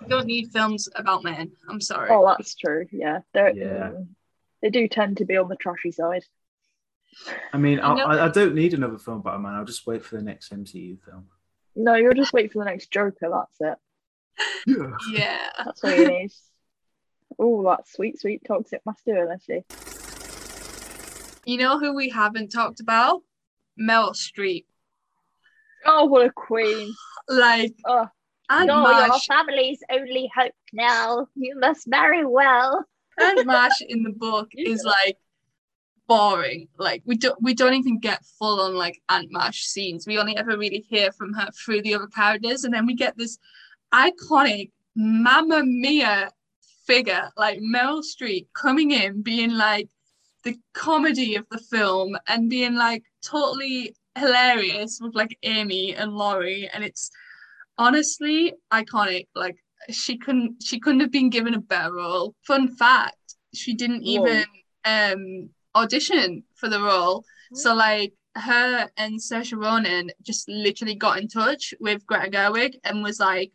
We 0.00 0.08
don't 0.08 0.26
need 0.26 0.52
films 0.52 0.88
about 0.94 1.24
men. 1.24 1.52
I'm 1.68 1.80
sorry. 1.80 2.10
Oh, 2.10 2.24
that's 2.26 2.54
true. 2.54 2.86
Yeah, 2.92 3.20
they're, 3.34 3.54
Yeah. 3.54 3.90
mm, 3.90 4.06
they 4.62 4.70
do 4.70 4.88
tend 4.88 5.18
to 5.18 5.24
be 5.24 5.36
on 5.36 5.48
the 5.48 5.56
trashy 5.56 5.92
side. 5.92 6.24
I 7.52 7.56
mean, 7.58 7.80
I 7.80 7.92
I, 7.94 8.02
I, 8.16 8.24
I 8.26 8.28
don't 8.28 8.54
need 8.54 8.74
another 8.74 8.98
film 8.98 9.18
about 9.18 9.36
a 9.36 9.38
man. 9.38 9.54
I'll 9.54 9.64
just 9.64 9.86
wait 9.86 10.04
for 10.04 10.16
the 10.16 10.22
next 10.22 10.52
MCU 10.52 10.98
film. 11.04 11.26
No, 11.74 11.94
you'll 11.94 12.14
just 12.14 12.32
wait 12.32 12.52
for 12.52 12.58
the 12.58 12.64
next 12.70 12.90
Joker. 12.90 13.30
That's 13.30 13.60
it. 13.60 13.78
Yeah. 14.66 14.90
Yeah. 15.10 15.48
That's 15.64 15.82
what 15.82 15.96
you 15.96 16.06
need. 16.06 16.30
Oh, 17.38 17.62
that 17.64 17.88
sweet, 17.88 18.20
sweet 18.20 18.42
toxic 18.46 18.82
masculinity. 18.84 19.64
You 21.44 21.56
know 21.56 21.78
who 21.78 21.94
we 21.94 22.08
haven't 22.10 22.48
talked 22.50 22.80
about? 22.80 23.22
Meryl 23.80 24.10
Streep. 24.12 24.64
Oh, 25.86 26.04
what 26.06 26.26
a 26.26 26.30
queen! 26.30 26.92
Like, 27.30 27.74
Oh, 27.84 28.08
You're 28.50 28.66
your 28.66 29.18
family's 29.20 29.80
only 29.90 30.30
hope 30.34 30.52
now. 30.72 31.26
You 31.34 31.58
must 31.58 31.86
marry 31.86 32.24
well. 32.24 32.84
Aunt 33.20 33.46
March 33.46 33.80
in 33.86 34.02
the 34.02 34.12
book 34.12 34.48
is 34.54 34.84
like 34.84 35.18
boring. 36.06 36.68
Like 36.78 37.02
we 37.04 37.16
don't 37.16 37.40
we 37.42 37.54
don't 37.54 37.74
even 37.74 38.00
get 38.00 38.24
full 38.38 38.60
on 38.60 38.74
like 38.74 39.00
Aunt 39.08 39.30
March 39.30 39.64
scenes. 39.64 40.06
We 40.06 40.18
only 40.18 40.36
ever 40.36 40.56
really 40.56 40.84
hear 40.88 41.12
from 41.12 41.34
her 41.34 41.50
through 41.50 41.82
the 41.82 41.94
other 41.94 42.06
characters, 42.06 42.64
and 42.64 42.72
then 42.72 42.86
we 42.86 42.94
get 42.94 43.16
this 43.16 43.38
iconic 43.92 44.70
Mamma 44.96 45.62
Mia 45.64 46.30
figure 46.86 47.30
like 47.36 47.60
Meryl 47.60 48.02
Streep 48.02 48.46
coming 48.54 48.90
in, 48.90 49.22
being 49.22 49.52
like 49.52 49.88
the 50.44 50.56
comedy 50.72 51.36
of 51.36 51.46
the 51.50 51.58
film 51.58 52.16
and 52.26 52.48
being 52.48 52.74
like 52.74 53.02
totally 53.22 53.94
hilarious 54.16 54.98
with 55.00 55.14
like 55.14 55.36
Amy 55.42 55.94
and 55.94 56.16
Laurie, 56.16 56.68
and 56.72 56.82
it's 56.82 57.10
honestly 57.78 58.54
iconic. 58.72 59.28
Like 59.34 59.56
she 59.90 60.18
couldn't 60.18 60.62
she 60.62 60.80
couldn't 60.80 61.00
have 61.00 61.12
been 61.12 61.30
given 61.30 61.54
a 61.54 61.60
better 61.60 61.94
role. 61.94 62.34
Fun 62.46 62.68
fact, 62.76 63.16
she 63.54 63.74
didn't 63.74 64.02
Whoa. 64.02 64.26
even 64.26 64.44
um 64.84 65.50
audition 65.74 66.42
for 66.56 66.68
the 66.68 66.80
role. 66.80 67.24
So 67.54 67.74
like 67.74 68.12
her 68.34 68.88
and 68.96 69.18
Saoirse 69.18 69.56
Ronan 69.56 70.10
just 70.22 70.48
literally 70.48 70.94
got 70.94 71.18
in 71.18 71.28
touch 71.28 71.72
with 71.80 72.06
Greta 72.06 72.30
Gerwig 72.30 72.74
and 72.84 73.02
was 73.02 73.18
like 73.18 73.52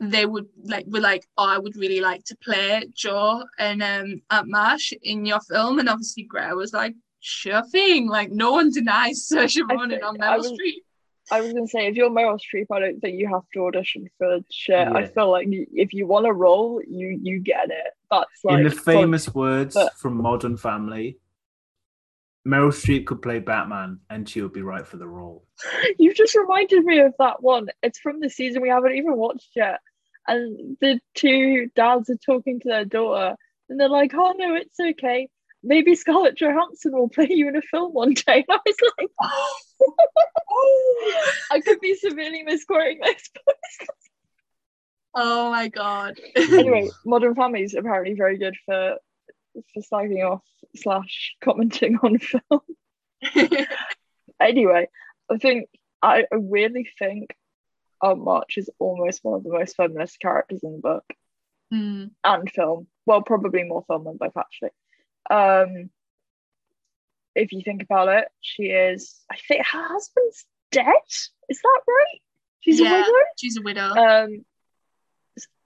they 0.00 0.24
would 0.24 0.46
like 0.64 0.86
were 0.88 1.00
like, 1.00 1.26
oh, 1.36 1.46
I 1.46 1.58
would 1.58 1.76
really 1.76 2.00
like 2.00 2.24
to 2.24 2.36
play 2.42 2.84
Jo 2.94 3.44
and 3.58 3.82
um 3.82 4.22
Aunt 4.30 4.48
March 4.48 4.94
in 5.02 5.26
your 5.26 5.40
film, 5.40 5.78
and 5.78 5.88
obviously 5.88 6.24
Greta 6.24 6.56
was 6.56 6.72
like, 6.72 6.94
sure 7.20 7.62
thing. 7.64 8.08
Like 8.08 8.30
no 8.30 8.52
one 8.52 8.70
denies 8.70 9.28
Saoirse 9.30 9.68
Ronan 9.68 10.02
on 10.02 10.16
Meryl 10.16 10.42
Streep. 10.42 10.82
I 11.30 11.40
was 11.40 11.52
gonna 11.52 11.66
say, 11.68 11.86
if 11.86 11.96
you're 11.96 12.10
Meryl 12.10 12.38
Streep, 12.38 12.66
I 12.72 12.80
don't 12.80 13.00
think 13.00 13.18
you 13.18 13.28
have 13.28 13.42
to 13.54 13.66
audition 13.66 14.08
for 14.18 14.40
shit. 14.50 14.88
I 14.88 15.06
feel 15.06 15.30
like 15.30 15.46
if 15.50 15.92
you 15.92 16.06
want 16.06 16.26
a 16.26 16.32
role, 16.32 16.80
you 16.86 17.18
you 17.22 17.38
get 17.40 17.70
it. 17.70 17.92
That's 18.10 18.44
like 18.44 18.58
In 18.58 18.64
the 18.64 18.70
famous 18.70 19.32
words 19.34 19.74
but- 19.74 19.94
from 19.94 20.16
Modern 20.16 20.56
Family, 20.56 21.18
Meryl 22.46 22.72
Streep 22.72 23.06
could 23.06 23.22
play 23.22 23.38
Batman 23.38 24.00
and 24.08 24.28
she 24.28 24.40
would 24.40 24.52
be 24.52 24.62
right 24.62 24.86
for 24.86 24.96
the 24.96 25.06
role. 25.08 25.44
You 25.98 26.14
just 26.14 26.34
reminded 26.34 26.84
me 26.84 26.98
of 27.00 27.14
that 27.18 27.42
one. 27.42 27.68
It's 27.82 27.98
from 27.98 28.20
the 28.20 28.30
season 28.30 28.62
we 28.62 28.68
haven't 28.70 28.94
even 28.96 29.16
watched 29.16 29.50
yet. 29.54 29.80
And 30.26 30.76
the 30.80 31.00
two 31.14 31.70
dads 31.76 32.08
are 32.10 32.16
talking 32.16 32.60
to 32.60 32.68
their 32.68 32.84
daughter, 32.84 33.36
and 33.68 33.78
they're 33.78 33.88
like, 33.88 34.12
"Oh 34.14 34.32
no, 34.36 34.54
it's 34.54 34.78
okay. 34.78 35.28
Maybe 35.62 35.94
Scarlett 35.94 36.36
Johansson 36.38 36.92
will 36.92 37.08
play 37.08 37.28
you 37.30 37.48
in 37.48 37.56
a 37.56 37.62
film 37.62 37.92
one 37.92 38.14
day." 38.14 38.44
And 38.48 38.58
I 38.58 38.60
was 38.64 38.76
like, 38.98 39.10
I 41.50 41.60
could 41.60 41.80
be 41.80 41.94
severely 41.94 42.42
misquoting 42.42 43.00
this. 43.02 43.30
Oh 45.12 45.50
my 45.50 45.66
god. 45.66 46.20
anyway, 46.36 46.88
Modern 47.04 47.34
Family 47.34 47.64
is 47.64 47.74
apparently 47.74 48.14
very 48.14 48.38
good 48.38 48.54
for 48.64 48.94
for 49.74 49.82
slagging 49.82 50.24
off 50.24 50.42
slash 50.76 51.34
commenting 51.42 51.98
on 52.00 52.18
film. 52.20 52.60
anyway, 54.40 54.88
I 55.28 55.36
think 55.38 55.68
I 56.00 56.26
weirdly 56.30 56.88
think 56.96 57.34
Aunt 58.00 58.22
March 58.22 58.56
is 58.56 58.70
almost 58.78 59.24
one 59.24 59.34
of 59.34 59.42
the 59.42 59.50
most 59.50 59.74
feminist 59.74 60.20
characters 60.20 60.60
in 60.62 60.74
the 60.74 60.78
book 60.78 61.04
Hmm. 61.72 62.04
and 62.22 62.48
film. 62.48 62.86
Well, 63.04 63.22
probably 63.22 63.64
more 63.64 63.82
film 63.88 64.04
than 64.04 64.16
both 64.16 64.36
actually. 64.36 64.70
Um, 65.28 65.90
if 67.34 67.52
you 67.52 67.62
think 67.64 67.82
about 67.82 68.08
it, 68.08 68.28
she 68.40 68.64
is. 68.64 69.16
I 69.30 69.36
think 69.36 69.66
her 69.66 69.82
husband's 69.82 70.44
dead. 70.72 70.86
Is 71.48 71.60
that 71.62 71.80
right? 71.86 72.20
She's 72.60 72.80
Yeah. 72.80 72.94
a 72.94 72.98
widow. 73.00 73.12
She's 73.38 73.56
a 73.56 73.62
widow. 73.62 73.90
Um, 73.90 74.44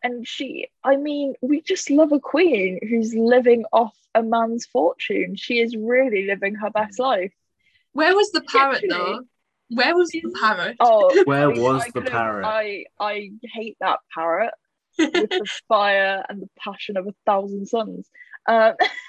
and 0.02 0.26
she, 0.28 0.68
I 0.84 0.96
mean, 0.96 1.34
we 1.40 1.60
just 1.62 1.90
love 1.90 2.12
a 2.12 2.20
queen 2.20 2.78
who's 2.88 3.14
living 3.14 3.64
off 3.72 3.96
a 4.14 4.22
man's 4.22 4.66
fortune. 4.66 5.34
She 5.36 5.58
is 5.60 5.74
really 5.76 6.26
living 6.26 6.54
her 6.56 6.70
best 6.70 6.98
life. 6.98 7.32
Where 7.92 8.14
was 8.14 8.30
the 8.32 8.42
parrot 8.42 8.82
literally. 8.82 9.12
though? 9.14 9.24
Where 9.70 9.96
was 9.96 10.10
the 10.10 10.22
parrot? 10.40 10.76
Oh, 10.78 11.22
Where 11.24 11.48
I 11.50 11.52
mean, 11.54 11.62
was 11.62 11.82
I 11.84 11.90
the 11.90 12.02
parrot? 12.02 12.44
I 12.44 12.84
I 13.00 13.30
hate 13.42 13.76
that 13.80 14.00
parrot 14.14 14.52
with 14.98 15.30
the 15.30 15.48
fire 15.68 16.22
and 16.28 16.42
the 16.42 16.50
passion 16.58 16.96
of 16.98 17.06
a 17.06 17.14
thousand 17.24 17.66
suns. 17.66 18.08
Um, 18.46 18.74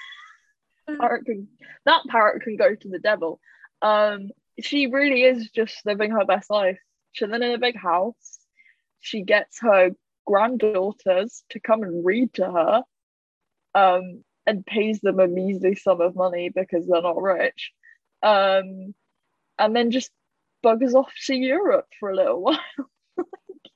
parrot 0.86 1.24
can, 1.26 1.48
that 1.84 2.02
parrot 2.08 2.42
can 2.42 2.56
go 2.56 2.74
to 2.74 2.88
the 2.88 2.98
devil. 2.98 3.40
Um, 3.82 4.30
she 4.60 4.86
really 4.86 5.22
is 5.22 5.50
just 5.50 5.84
living 5.84 6.10
her 6.12 6.24
best 6.24 6.50
life, 6.50 6.78
chilling 7.12 7.42
in 7.42 7.52
a 7.52 7.58
big 7.58 7.76
house. 7.76 8.38
She 9.00 9.22
gets 9.22 9.60
her 9.60 9.90
granddaughters 10.26 11.44
to 11.50 11.60
come 11.60 11.82
and 11.82 12.04
read 12.04 12.34
to 12.34 12.50
her, 12.50 12.82
um, 13.74 14.24
and 14.46 14.64
pays 14.64 15.00
them 15.00 15.20
a 15.20 15.26
measly 15.26 15.74
sum 15.74 16.00
of 16.00 16.16
money 16.16 16.48
because 16.48 16.86
they're 16.86 17.02
not 17.02 17.20
rich, 17.20 17.72
um, 18.22 18.94
and 19.58 19.74
then 19.76 19.90
just 19.90 20.10
buggers 20.64 20.94
off 20.94 21.12
to 21.26 21.34
Europe 21.34 21.86
for 22.00 22.10
a 22.10 22.16
little 22.16 22.42
while. 22.42 22.58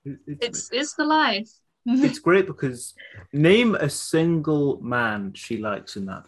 It's, 0.02 0.22
It's 0.26 0.70
it's 0.72 0.94
the 0.94 1.04
life. 1.04 1.50
it's 1.86 2.18
great 2.18 2.46
because 2.46 2.94
name 3.34 3.74
a 3.74 3.90
single 3.90 4.80
man 4.80 5.32
she 5.34 5.58
likes 5.58 5.96
in 5.96 6.06
that 6.06 6.24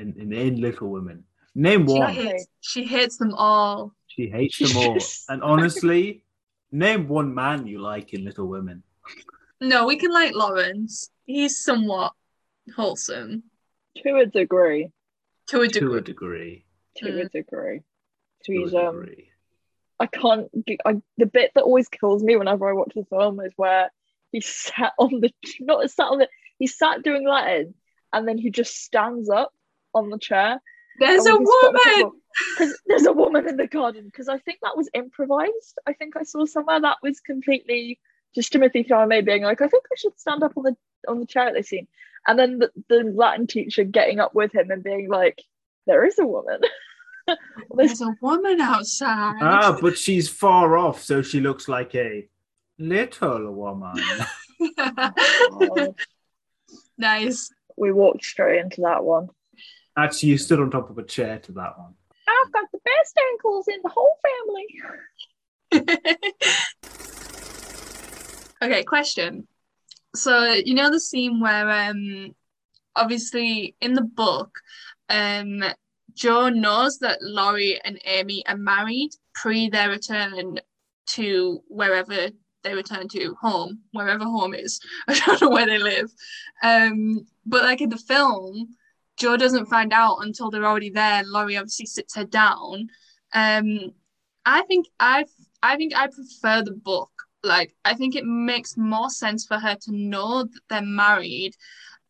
in, 0.00 0.14
in, 0.18 0.32
in 0.32 0.60
Little 0.60 0.88
Women. 0.88 1.24
Name 1.54 1.86
She 1.86 1.92
one. 1.92 2.14
hates, 2.14 2.46
she 2.60 2.84
hates 2.84 3.18
them 3.18 3.34
all. 3.34 3.92
She 4.08 4.28
hates 4.28 4.58
them 4.58 4.76
all. 4.76 4.98
And 5.28 5.42
honestly, 5.42 6.24
name 6.72 7.06
one 7.08 7.34
man 7.34 7.66
you 7.66 7.80
like 7.80 8.12
in 8.14 8.24
Little 8.24 8.46
Women. 8.48 8.82
No, 9.60 9.86
we 9.86 9.96
can 9.96 10.12
like 10.12 10.34
Lawrence. 10.34 11.10
He's 11.26 11.62
somewhat 11.62 12.12
wholesome 12.74 13.44
to 13.98 14.16
a 14.16 14.26
degree. 14.26 14.90
to 15.48 15.60
a 15.62 15.68
degree. 15.68 15.90
To 15.90 15.96
a 15.96 16.00
degree. 16.00 16.64
To 16.96 17.04
Mm. 17.06 17.20
a 17.26 17.28
degree. 17.28 17.80
So 18.42 18.52
To 18.52 18.58
he's 18.60 18.72
a 18.72 18.88
um 18.88 19.00
degree. 19.00 19.28
I 20.00 20.06
can't 20.06 20.48
g- 20.66 20.78
I, 20.84 21.00
the 21.18 21.26
bit 21.26 21.52
that 21.54 21.62
always 21.64 21.88
kills 21.88 22.22
me 22.22 22.36
whenever 22.36 22.68
I 22.68 22.72
watch 22.72 22.92
the 22.94 23.04
film 23.04 23.38
is 23.40 23.52
where 23.56 23.90
he 24.32 24.40
sat 24.40 24.92
on 24.98 25.20
the 25.20 25.30
not 25.60 25.88
sat 25.90 26.06
on 26.08 26.18
the 26.18 26.28
he 26.58 26.66
sat 26.66 27.02
doing 27.02 27.26
Latin 27.28 27.74
and 28.12 28.26
then 28.26 28.38
he 28.38 28.50
just 28.50 28.74
stands 28.82 29.28
up 29.28 29.52
on 29.94 30.10
the 30.10 30.18
chair. 30.18 30.60
There's 30.98 31.26
a 31.26 31.36
woman. 31.36 32.12
Because 32.56 32.80
there's 32.86 33.06
a 33.06 33.12
woman 33.12 33.48
in 33.48 33.56
the 33.56 33.66
garden. 33.66 34.04
Because 34.04 34.28
I 34.28 34.38
think 34.38 34.58
that 34.62 34.76
was 34.76 34.88
improvised. 34.94 35.78
I 35.86 35.92
think 35.92 36.16
I 36.16 36.22
saw 36.22 36.44
somewhere 36.44 36.80
that 36.80 36.98
was 37.02 37.20
completely 37.20 37.98
just 38.34 38.52
Timothée 38.52 38.86
Chalamet 38.86 39.24
being 39.24 39.42
like, 39.42 39.60
I 39.60 39.68
think 39.68 39.84
I 39.90 39.96
should 39.96 40.18
stand 40.18 40.42
up 40.42 40.52
on 40.56 40.64
the 40.64 40.76
on 41.08 41.20
the 41.20 41.26
chair 41.26 41.48
at 41.48 41.54
this 41.54 41.68
scene. 41.68 41.88
And 42.26 42.38
then 42.38 42.58
the, 42.58 42.70
the 42.88 43.12
Latin 43.14 43.46
teacher 43.46 43.84
getting 43.84 44.20
up 44.20 44.34
with 44.34 44.54
him 44.54 44.70
and 44.70 44.84
being 44.84 45.08
like, 45.08 45.42
There 45.86 46.04
is 46.04 46.18
a 46.18 46.26
woman. 46.26 46.60
There's 47.26 47.98
There's 47.98 48.00
a 48.02 48.16
woman 48.20 48.60
outside. 48.60 49.36
Ah, 49.40 49.78
but 49.80 49.96
she's 49.96 50.28
far 50.28 50.76
off, 50.76 51.02
so 51.02 51.22
she 51.22 51.40
looks 51.40 51.68
like 51.68 51.94
a 51.94 52.28
little 52.78 53.52
woman. 53.52 53.94
Oh, 54.62 55.94
nice. 56.98 57.50
we 57.78 57.92
walked 57.92 58.22
straight 58.22 58.60
into 58.60 58.82
that 58.82 59.02
one. 59.02 59.30
Actually, 59.96 60.28
you 60.30 60.38
stood 60.38 60.60
on 60.60 60.70
top 60.70 60.90
of 60.90 60.98
a 60.98 61.02
chair 61.02 61.38
to 61.40 61.52
that 61.52 61.78
one. 61.78 61.94
I've 62.28 62.52
got 62.52 62.70
the 62.72 62.78
best 62.84 63.18
ankles 63.32 63.66
in 63.68 63.80
the 63.82 63.90
whole 63.90 64.18
family. 64.22 64.66
okay, 68.62 68.84
question. 68.84 69.48
So 70.14 70.52
you 70.52 70.74
know 70.74 70.90
the 70.90 71.00
scene 71.00 71.40
where 71.40 71.70
um 71.70 72.34
obviously 72.96 73.76
in 73.80 73.94
the 73.94 74.02
book 74.02 74.58
um 75.08 75.62
Jo 76.14 76.48
knows 76.48 76.98
that 76.98 77.22
Laurie 77.22 77.80
and 77.84 78.00
Amy 78.04 78.44
are 78.46 78.56
married 78.56 79.10
pre 79.34 79.68
their 79.68 79.88
return 79.88 80.58
to 81.10 81.62
wherever 81.68 82.28
they 82.62 82.74
return 82.74 83.08
to 83.08 83.34
home, 83.40 83.80
wherever 83.92 84.24
home 84.24 84.54
is. 84.54 84.80
I 85.08 85.14
don't 85.14 85.40
know 85.40 85.50
where 85.50 85.66
they 85.66 85.78
live. 85.78 86.10
Um 86.62 87.26
but 87.46 87.62
like 87.62 87.80
in 87.80 87.90
the 87.90 87.96
film, 87.96 88.76
Jo 89.20 89.36
doesn't 89.36 89.66
find 89.66 89.92
out 89.92 90.18
until 90.22 90.50
they're 90.50 90.64
already 90.64 90.90
there. 90.90 91.22
Laurie 91.24 91.58
obviously 91.58 91.86
sits 91.86 92.16
her 92.16 92.24
down. 92.24 92.88
Um 93.34 93.92
I 94.46 94.62
think 94.62 94.86
I 94.98 95.26
I 95.62 95.76
think 95.76 95.94
I 95.94 96.06
prefer 96.06 96.62
the 96.62 96.72
book 96.72 97.10
like 97.42 97.74
I 97.84 97.94
think 97.94 98.16
it 98.16 98.24
makes 98.24 98.76
more 98.76 99.10
sense 99.10 99.46
for 99.46 99.58
her 99.58 99.76
to 99.82 99.92
know 99.92 100.44
that 100.44 100.60
they're 100.68 100.82
married 100.82 101.54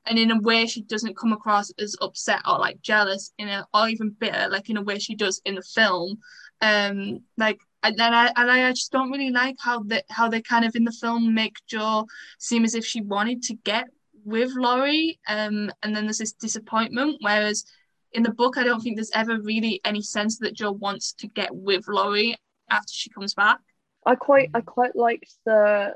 and 0.07 0.19
in 0.19 0.31
a 0.31 0.41
way 0.41 0.67
she 0.67 0.83
doesn't 0.83 1.17
come 1.17 1.33
across 1.33 1.71
as 1.79 1.97
upset 2.01 2.41
or 2.47 2.59
like 2.59 2.81
jealous 2.81 3.33
in 3.39 3.49
a 3.49 3.67
or 3.75 3.89
even 3.89 4.11
bitter 4.11 4.49
like 4.49 4.71
in 4.71 4.77
a 4.77 4.83
way 4.83 4.99
she 4.99 5.15
does 5.15 5.41
in 5.45 5.57
the 5.57 5.63
film 5.63 6.19
um 6.63 7.21
like 7.37 7.61
and 7.83 7.97
then 7.97 8.13
I 8.15 8.33
and 8.37 8.51
I 8.51 8.71
just 8.71 8.93
don't 8.93 9.11
really 9.11 9.31
like 9.31 9.57
how 9.59 9.83
they 9.83 10.03
how 10.11 10.29
they 10.29 10.43
kind 10.43 10.65
of 10.65 10.77
in 10.77 10.85
the 10.85 10.93
film 10.93 11.35
make 11.35 11.57
Jo 11.67 12.07
seem 12.39 12.65
as 12.65 12.75
if 12.75 12.85
she 12.85 13.01
wanted 13.01 13.43
to 13.45 13.55
get 13.55 13.87
with 14.25 14.53
Laurie 14.55 15.19
um 15.29 15.71
and 15.83 15.95
then 15.95 16.05
there's 16.05 16.19
this 16.19 16.33
disappointment 16.33 17.17
whereas 17.21 17.65
in 18.13 18.23
the 18.23 18.33
book, 18.33 18.59
I 18.59 18.65
don't 18.65 18.81
think 18.81 18.97
there's 18.97 19.11
ever 19.15 19.39
really 19.41 19.81
any 19.85 20.03
sense 20.03 20.39
that 20.39 20.55
Jo 20.55 20.73
wants 20.73 21.13
to 21.15 21.29
get 21.29 21.55
with 21.55 21.87
Laurie 21.89 22.37
after 22.69 22.93
she 22.93 23.11
comes 23.11 23.35
back. 23.35 23.59
I 24.05 24.15
quite 24.15 24.51
I 24.55 24.61
quite 24.61 24.97
liked 24.97 25.33
the 25.45 25.95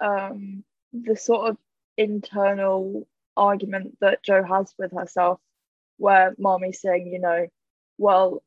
um 0.00 0.64
the 0.92 1.16
sort 1.16 1.50
of 1.50 1.56
internal 1.96 3.06
argument 3.36 3.96
that 4.00 4.22
Jo 4.22 4.42
has 4.44 4.72
with 4.78 4.92
herself 4.92 5.40
where 5.98 6.34
mommy's 6.38 6.80
saying, 6.80 7.06
you 7.06 7.18
know, 7.18 7.46
well, 7.98 8.42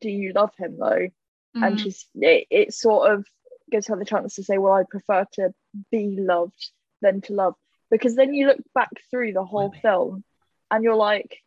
do 0.00 0.08
you 0.08 0.32
love 0.32 0.52
him 0.56 0.78
though? 0.78 1.08
Mm. 1.56 1.66
And 1.66 1.80
she's 1.80 2.06
it, 2.14 2.46
it 2.50 2.74
sort 2.74 3.12
of 3.12 3.26
gives 3.70 3.88
her 3.88 3.96
the 3.96 4.04
chance 4.04 4.36
to 4.36 4.44
say, 4.44 4.58
well, 4.58 4.72
I 4.72 4.84
prefer 4.88 5.26
to 5.32 5.52
be 5.90 6.16
loved 6.18 6.70
than 7.02 7.20
to 7.22 7.34
love. 7.34 7.54
Because 7.90 8.14
then 8.14 8.34
you 8.34 8.46
look 8.46 8.60
back 8.74 8.90
through 9.10 9.32
the 9.32 9.44
whole 9.44 9.72
film 9.82 10.24
and 10.70 10.84
you're 10.84 10.94
like, 10.94 11.38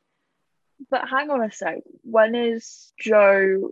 but 0.89 1.07
hang 1.07 1.29
on 1.29 1.41
a 1.41 1.51
sec, 1.51 1.79
when 2.03 2.35
is 2.35 2.91
jo 2.99 3.71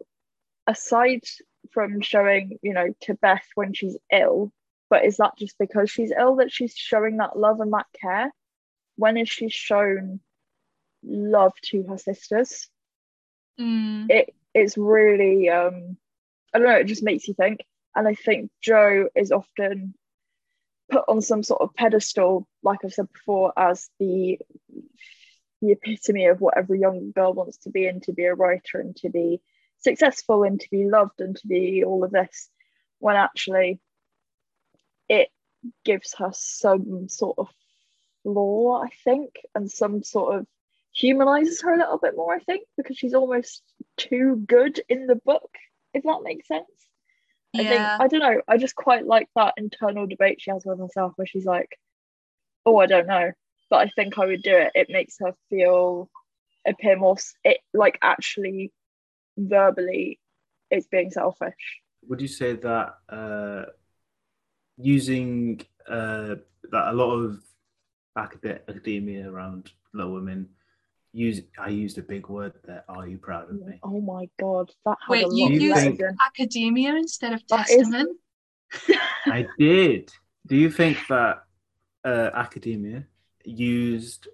aside 0.68 1.24
from 1.72 2.02
showing, 2.02 2.60
you 2.62 2.74
know, 2.74 2.94
to 3.02 3.14
Beth 3.16 3.46
when 3.56 3.74
she's 3.74 3.98
ill, 4.12 4.52
but 4.90 5.06
is 5.06 5.18
that 5.18 5.38
just 5.38 5.58
because 5.58 5.90
she's 5.90 6.12
ill 6.12 6.38
that 6.38 6.52
she's 6.52 6.76
showing 6.76 7.18
that 7.18 7.38
love 7.38 7.60
and 7.60 7.74
that 7.74 7.88
care? 8.00 8.32
When 8.96 9.18
is 9.18 9.30
she 9.30 9.50
shown 9.50 10.20
love 11.04 11.54
to 11.66 11.84
her 11.84 11.98
sisters? 11.98 12.70
Mm. 13.60 14.10
It 14.10 14.36
it's 14.54 14.78
really 14.78 15.50
um 15.50 15.98
I 16.54 16.60
don't 16.60 16.68
know, 16.68 16.76
it 16.76 16.88
just 16.88 17.04
makes 17.04 17.28
you 17.28 17.34
think. 17.34 17.62
And 17.96 18.08
I 18.08 18.16
think 18.16 18.52
jo 18.62 19.10
is 19.16 19.32
often 19.32 19.94
put 20.92 21.06
on 21.08 21.22
some 21.22 21.44
sort 21.44 21.62
of 21.62 21.74
pedestal, 21.76 22.48
like 22.64 22.80
I've 22.84 22.94
said 22.94 23.12
before, 23.12 23.54
as 23.58 23.90
the 24.00 24.40
the 25.62 25.72
epitome 25.72 26.26
of 26.26 26.42
what 26.42 26.58
every 26.58 26.80
young 26.80 27.12
girl 27.12 27.34
wants 27.34 27.58
to 27.58 27.70
be 27.70 27.86
and 27.86 28.02
to 28.04 28.14
be 28.14 28.26
a 28.26 28.34
writer 28.34 28.80
and 28.80 28.96
to 28.96 29.10
be 29.10 29.40
successful 29.78 30.44
and 30.44 30.60
to 30.60 30.68
be 30.72 30.86
loved 30.86 31.22
and 31.22 31.36
to 31.36 31.48
be 31.48 31.84
all 31.84 32.04
of 32.04 32.10
this 32.12 32.50
when 32.98 33.16
actually 33.16 33.80
it 35.08 35.30
gives 35.86 36.16
her 36.16 36.32
some 36.34 37.08
sort 37.10 37.38
of 37.38 37.48
flaw 38.24 38.82
i 38.84 38.90
think 39.04 39.36
and 39.54 39.70
some 39.70 40.02
sort 40.02 40.36
of 40.36 40.48
humanizes 40.94 41.62
her 41.62 41.74
a 41.76 41.78
little 41.78 42.00
bit 42.00 42.16
more 42.16 42.34
i 42.34 42.40
think 42.40 42.64
because 42.76 42.98
she's 42.98 43.14
almost 43.14 43.62
too 43.98 44.44
good 44.48 44.82
in 44.90 45.06
the 45.06 45.16
book 45.16 45.52
if 45.94 46.04
that 46.04 46.24
makes 46.24 46.48
sense. 46.48 46.66
I 47.56 47.64
think 47.64 47.82
i 48.00 48.08
don't 48.08 48.20
know 48.20 48.42
i 48.48 48.58
just 48.58 48.76
quite 48.76 49.06
like 49.06 49.28
that 49.36 49.54
internal 49.58 50.08
debate 50.08 50.42
she 50.42 50.52
has 50.52 50.64
with 50.66 50.80
herself 50.80 51.14
where 51.16 51.26
she's 51.26 51.46
like 51.46 51.78
oh 52.66 52.78
i 52.78 52.86
don't 52.86 53.08
know 53.08 53.32
but 53.72 53.88
I 53.88 53.90
think 53.96 54.20
I 54.20 54.26
would 54.28 54.44
do 54.44 54.56
it. 54.56 54.74
It 54.76 54.90
makes 54.90 55.16
her 55.22 55.34
feel 55.50 56.10
appear 56.68 56.96
more 56.96 57.16
it 57.44 57.58
like 57.74 57.98
actually 58.04 58.72
verbally 59.36 60.20
it's 60.70 60.86
being 60.88 61.10
selfish. 61.10 61.80
Would 62.08 62.22
you 62.22 62.28
say 62.28 62.54
that 62.54 62.96
uh, 63.10 63.64
using 64.78 65.62
uh, 65.90 66.36
that 66.72 66.88
a 66.90 66.94
lot 66.94 67.14
of 67.14 67.42
academia 68.18 69.32
around 69.32 69.72
Little 69.94 70.14
Women 70.14 70.50
use 71.14 71.42
I 71.60 71.70
used 71.70 71.98
a 71.98 72.02
big 72.02 72.28
word 72.30 72.54
there. 72.64 72.84
Are 72.90 73.08
you 73.08 73.18
proud 73.18 73.50
of 73.50 73.56
me? 73.66 73.80
Oh 73.84 74.02
my 74.02 74.30
god, 74.40 74.72
that 74.86 74.98
had 75.02 75.10
Wait, 75.10 75.26
a 75.26 75.34
you 75.36 75.46
of 75.48 75.52
used 75.54 75.80
think- 75.80 76.02
academia 76.26 76.96
instead 76.96 77.34
of 77.34 77.42
That 77.50 77.70
is- 77.70 77.76
testament? 77.78 78.18
I 79.26 79.46
did. 79.60 80.12
Do 80.48 80.56
you 80.56 80.72
think 80.72 80.98
that 81.10 81.44
uh, 82.06 82.30
academia 82.34 83.06
used 83.44 84.28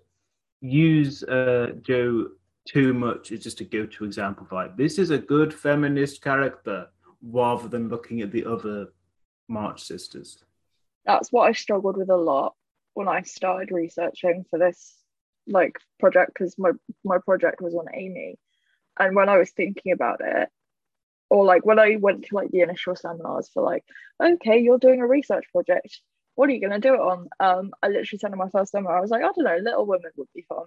use 0.61 1.23
uh, 1.23 1.71
Jo 1.81 2.27
too 2.65 2.93
much 2.93 3.31
as 3.31 3.41
just 3.43 3.61
a 3.61 3.63
go-to 3.63 4.03
example 4.05 4.45
of 4.45 4.51
like 4.51 4.75
this 4.77 4.99
is 4.99 5.09
a 5.09 5.17
good 5.17 5.53
feminist 5.53 6.21
character, 6.21 6.87
rather 7.21 7.67
than 7.67 7.89
looking 7.89 8.21
at 8.21 8.31
the 8.31 8.45
other 8.45 8.87
March 9.47 9.83
sisters? 9.83 10.43
That's 11.05 11.31
what 11.31 11.47
I 11.47 11.53
struggled 11.53 11.97
with 11.97 12.09
a 12.09 12.15
lot 12.17 12.53
when 12.93 13.07
I 13.07 13.21
started 13.21 13.71
researching 13.71 14.45
for 14.49 14.59
this 14.59 14.95
like 15.47 15.77
project 15.99 16.31
because 16.33 16.57
my 16.57 16.71
my 17.03 17.17
project 17.19 17.61
was 17.61 17.73
on 17.75 17.87
Amy, 17.93 18.37
and 18.99 19.15
when 19.15 19.29
I 19.29 19.37
was 19.37 19.51
thinking 19.51 19.91
about 19.91 20.21
it, 20.23 20.49
or 21.29 21.45
like 21.45 21.65
when 21.65 21.79
I 21.79 21.97
went 21.99 22.25
to 22.25 22.35
like 22.35 22.51
the 22.51 22.61
initial 22.61 22.95
seminars 22.95 23.49
for 23.53 23.63
like, 23.63 23.83
okay, 24.21 24.59
you're 24.59 24.79
doing 24.79 25.01
a 25.01 25.07
research 25.07 25.45
project, 25.51 26.01
what 26.35 26.49
are 26.49 26.53
you 26.53 26.69
to 26.69 26.79
do 26.79 26.93
it 26.93 26.99
on? 26.99 27.29
Um, 27.39 27.71
I 27.81 27.87
literally 27.87 28.19
sent 28.19 28.33
in 28.33 28.39
my 28.39 28.49
first 28.49 28.71
summer, 28.71 28.91
I 28.91 29.01
was 29.01 29.09
like, 29.09 29.23
I 29.23 29.31
don't 29.35 29.43
know, 29.43 29.57
Little 29.57 29.85
Women 29.85 30.11
would 30.17 30.27
be 30.35 30.45
fun. 30.47 30.65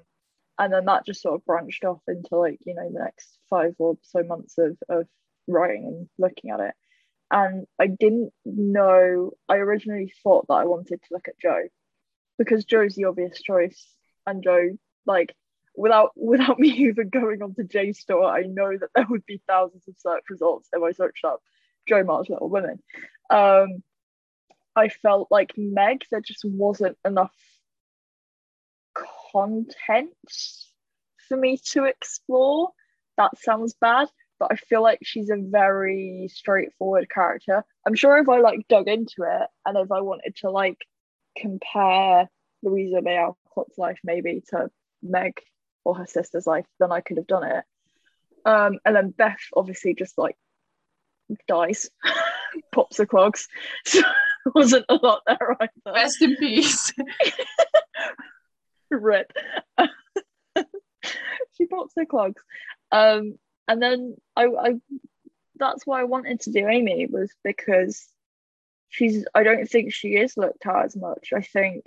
And 0.58 0.72
then 0.72 0.84
that 0.86 1.06
just 1.06 1.22
sort 1.22 1.36
of 1.36 1.44
branched 1.46 1.84
off 1.84 2.02
into 2.06 2.36
like, 2.36 2.58
you 2.66 2.74
know, 2.74 2.90
the 2.92 2.98
next 2.98 3.38
five 3.48 3.74
or 3.78 3.96
so 4.02 4.22
months 4.22 4.58
of, 4.58 4.76
of 4.88 5.06
writing 5.46 5.86
and 5.86 6.08
looking 6.18 6.50
at 6.50 6.60
it. 6.60 6.74
And 7.30 7.66
I 7.78 7.86
didn't 7.86 8.32
know, 8.44 9.30
I 9.48 9.56
originally 9.56 10.12
thought 10.22 10.48
that 10.48 10.54
I 10.54 10.64
wanted 10.64 11.00
to 11.00 11.08
look 11.12 11.28
at 11.28 11.38
Jo, 11.40 11.68
because 12.36 12.64
Jo's 12.64 12.96
the 12.96 13.04
obvious 13.04 13.40
choice. 13.40 13.86
And 14.26 14.42
Jo, 14.42 14.78
like, 15.06 15.34
without 15.76 16.12
without 16.16 16.58
me 16.58 16.68
even 16.68 17.08
going 17.08 17.42
onto 17.42 17.62
JSTOR, 17.62 18.30
I 18.30 18.42
know 18.42 18.76
that 18.76 18.90
there 18.94 19.06
would 19.08 19.26
be 19.26 19.40
thousands 19.46 19.86
of 19.88 19.94
search 19.98 20.24
results 20.30 20.68
if 20.72 20.82
I 20.82 20.92
searched 20.92 21.24
up 21.24 21.40
Jo 21.88 22.04
March 22.04 22.28
Little 22.28 22.48
Women. 22.48 22.82
Um, 23.30 23.82
I 24.76 24.88
felt 24.88 25.28
like 25.30 25.52
Meg, 25.56 26.04
there 26.10 26.20
just 26.20 26.44
wasn't 26.44 26.96
enough 27.04 27.34
content 29.32 30.10
for 31.28 31.36
me 31.36 31.58
to 31.72 31.84
explore. 31.84 32.70
That 33.16 33.38
sounds 33.38 33.74
bad, 33.80 34.08
but 34.38 34.52
I 34.52 34.56
feel 34.56 34.82
like 34.82 35.00
she's 35.02 35.30
a 35.30 35.36
very 35.36 36.30
straightforward 36.32 37.10
character. 37.10 37.64
I'm 37.86 37.94
sure 37.94 38.18
if 38.18 38.28
I 38.28 38.38
like 38.40 38.68
dug 38.68 38.88
into 38.88 39.22
it 39.22 39.48
and 39.66 39.76
if 39.76 39.90
I 39.92 40.00
wanted 40.00 40.36
to 40.36 40.50
like 40.50 40.78
compare 41.36 42.28
Louisa 42.62 43.00
May 43.02 43.16
Alcott's 43.16 43.78
life 43.78 43.98
maybe 44.04 44.42
to 44.50 44.70
Meg 45.02 45.40
or 45.84 45.96
her 45.96 46.06
sister's 46.06 46.46
life, 46.46 46.66
then 46.78 46.92
I 46.92 47.00
could 47.00 47.16
have 47.16 47.26
done 47.26 47.44
it. 47.44 47.64
Um, 48.44 48.78
and 48.84 48.96
then 48.96 49.10
Beth 49.10 49.38
obviously 49.54 49.94
just 49.94 50.16
like 50.18 50.36
dies, 51.46 51.90
pops 52.72 52.98
the 52.98 53.06
clogs. 53.06 53.48
So 53.86 54.02
wasn't 54.54 54.86
a 54.88 54.94
lot 54.94 55.20
there 55.26 55.54
either. 55.60 55.94
Rest 55.94 56.22
in 56.22 56.34
peace. 56.36 56.94
Rip. 58.90 59.30
she 61.52 61.66
pops 61.66 61.92
her 61.96 62.06
clogs. 62.06 62.42
Um, 62.90 63.38
and 63.68 63.82
then 63.82 64.16
I, 64.34 64.46
I 64.46 64.74
that's 65.56 65.86
why 65.86 66.00
I 66.00 66.04
wanted 66.04 66.40
to 66.40 66.52
do 66.52 66.66
Amy 66.66 67.06
was 67.06 67.30
because 67.44 68.08
she's 68.88 69.24
I 69.34 69.42
don't 69.42 69.68
think 69.68 69.92
she 69.92 70.16
is 70.16 70.36
looked 70.36 70.66
at 70.66 70.86
as 70.86 70.96
much. 70.96 71.32
I 71.34 71.42
think 71.42 71.84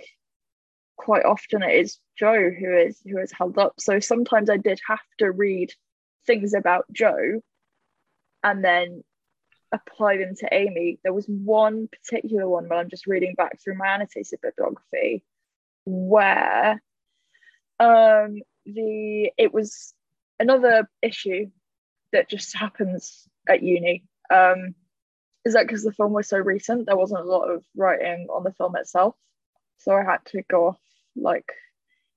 quite 0.96 1.24
often 1.24 1.62
it 1.62 1.74
is 1.74 1.98
Jo 2.18 2.50
who 2.50 2.76
is 2.76 3.00
who 3.04 3.18
is 3.18 3.32
held 3.32 3.58
up. 3.58 3.74
So 3.78 4.00
sometimes 4.00 4.50
I 4.50 4.56
did 4.56 4.80
have 4.86 5.00
to 5.18 5.30
read 5.30 5.72
things 6.26 6.54
about 6.54 6.86
Jo 6.92 7.40
and 8.42 8.64
then 8.64 9.02
apply 9.72 10.18
them 10.18 10.34
to 10.36 10.48
Amy. 10.54 10.98
There 11.02 11.12
was 11.12 11.26
one 11.26 11.88
particular 11.88 12.48
one 12.48 12.68
when 12.68 12.78
I'm 12.78 12.90
just 12.90 13.06
reading 13.06 13.34
back 13.34 13.60
through 13.60 13.76
my 13.76 13.88
annotated 13.88 14.40
bibliography 14.40 15.24
where 15.84 16.82
um 17.80 18.40
the 18.64 19.30
it 19.36 19.52
was 19.52 19.92
another 20.38 20.88
issue 21.02 21.50
that 22.12 22.30
just 22.30 22.56
happens 22.56 23.26
at 23.48 23.62
uni. 23.62 24.04
Um 24.30 24.74
is 25.44 25.54
that 25.54 25.66
because 25.66 25.82
the 25.82 25.92
film 25.92 26.12
was 26.12 26.28
so 26.28 26.38
recent 26.38 26.86
there 26.86 26.96
wasn't 26.96 27.20
a 27.20 27.24
lot 27.24 27.50
of 27.50 27.64
writing 27.76 28.28
on 28.32 28.44
the 28.44 28.52
film 28.52 28.76
itself. 28.76 29.16
So 29.78 29.94
I 29.94 30.02
had 30.04 30.24
to 30.26 30.42
go 30.42 30.68
off 30.68 30.80
like 31.16 31.52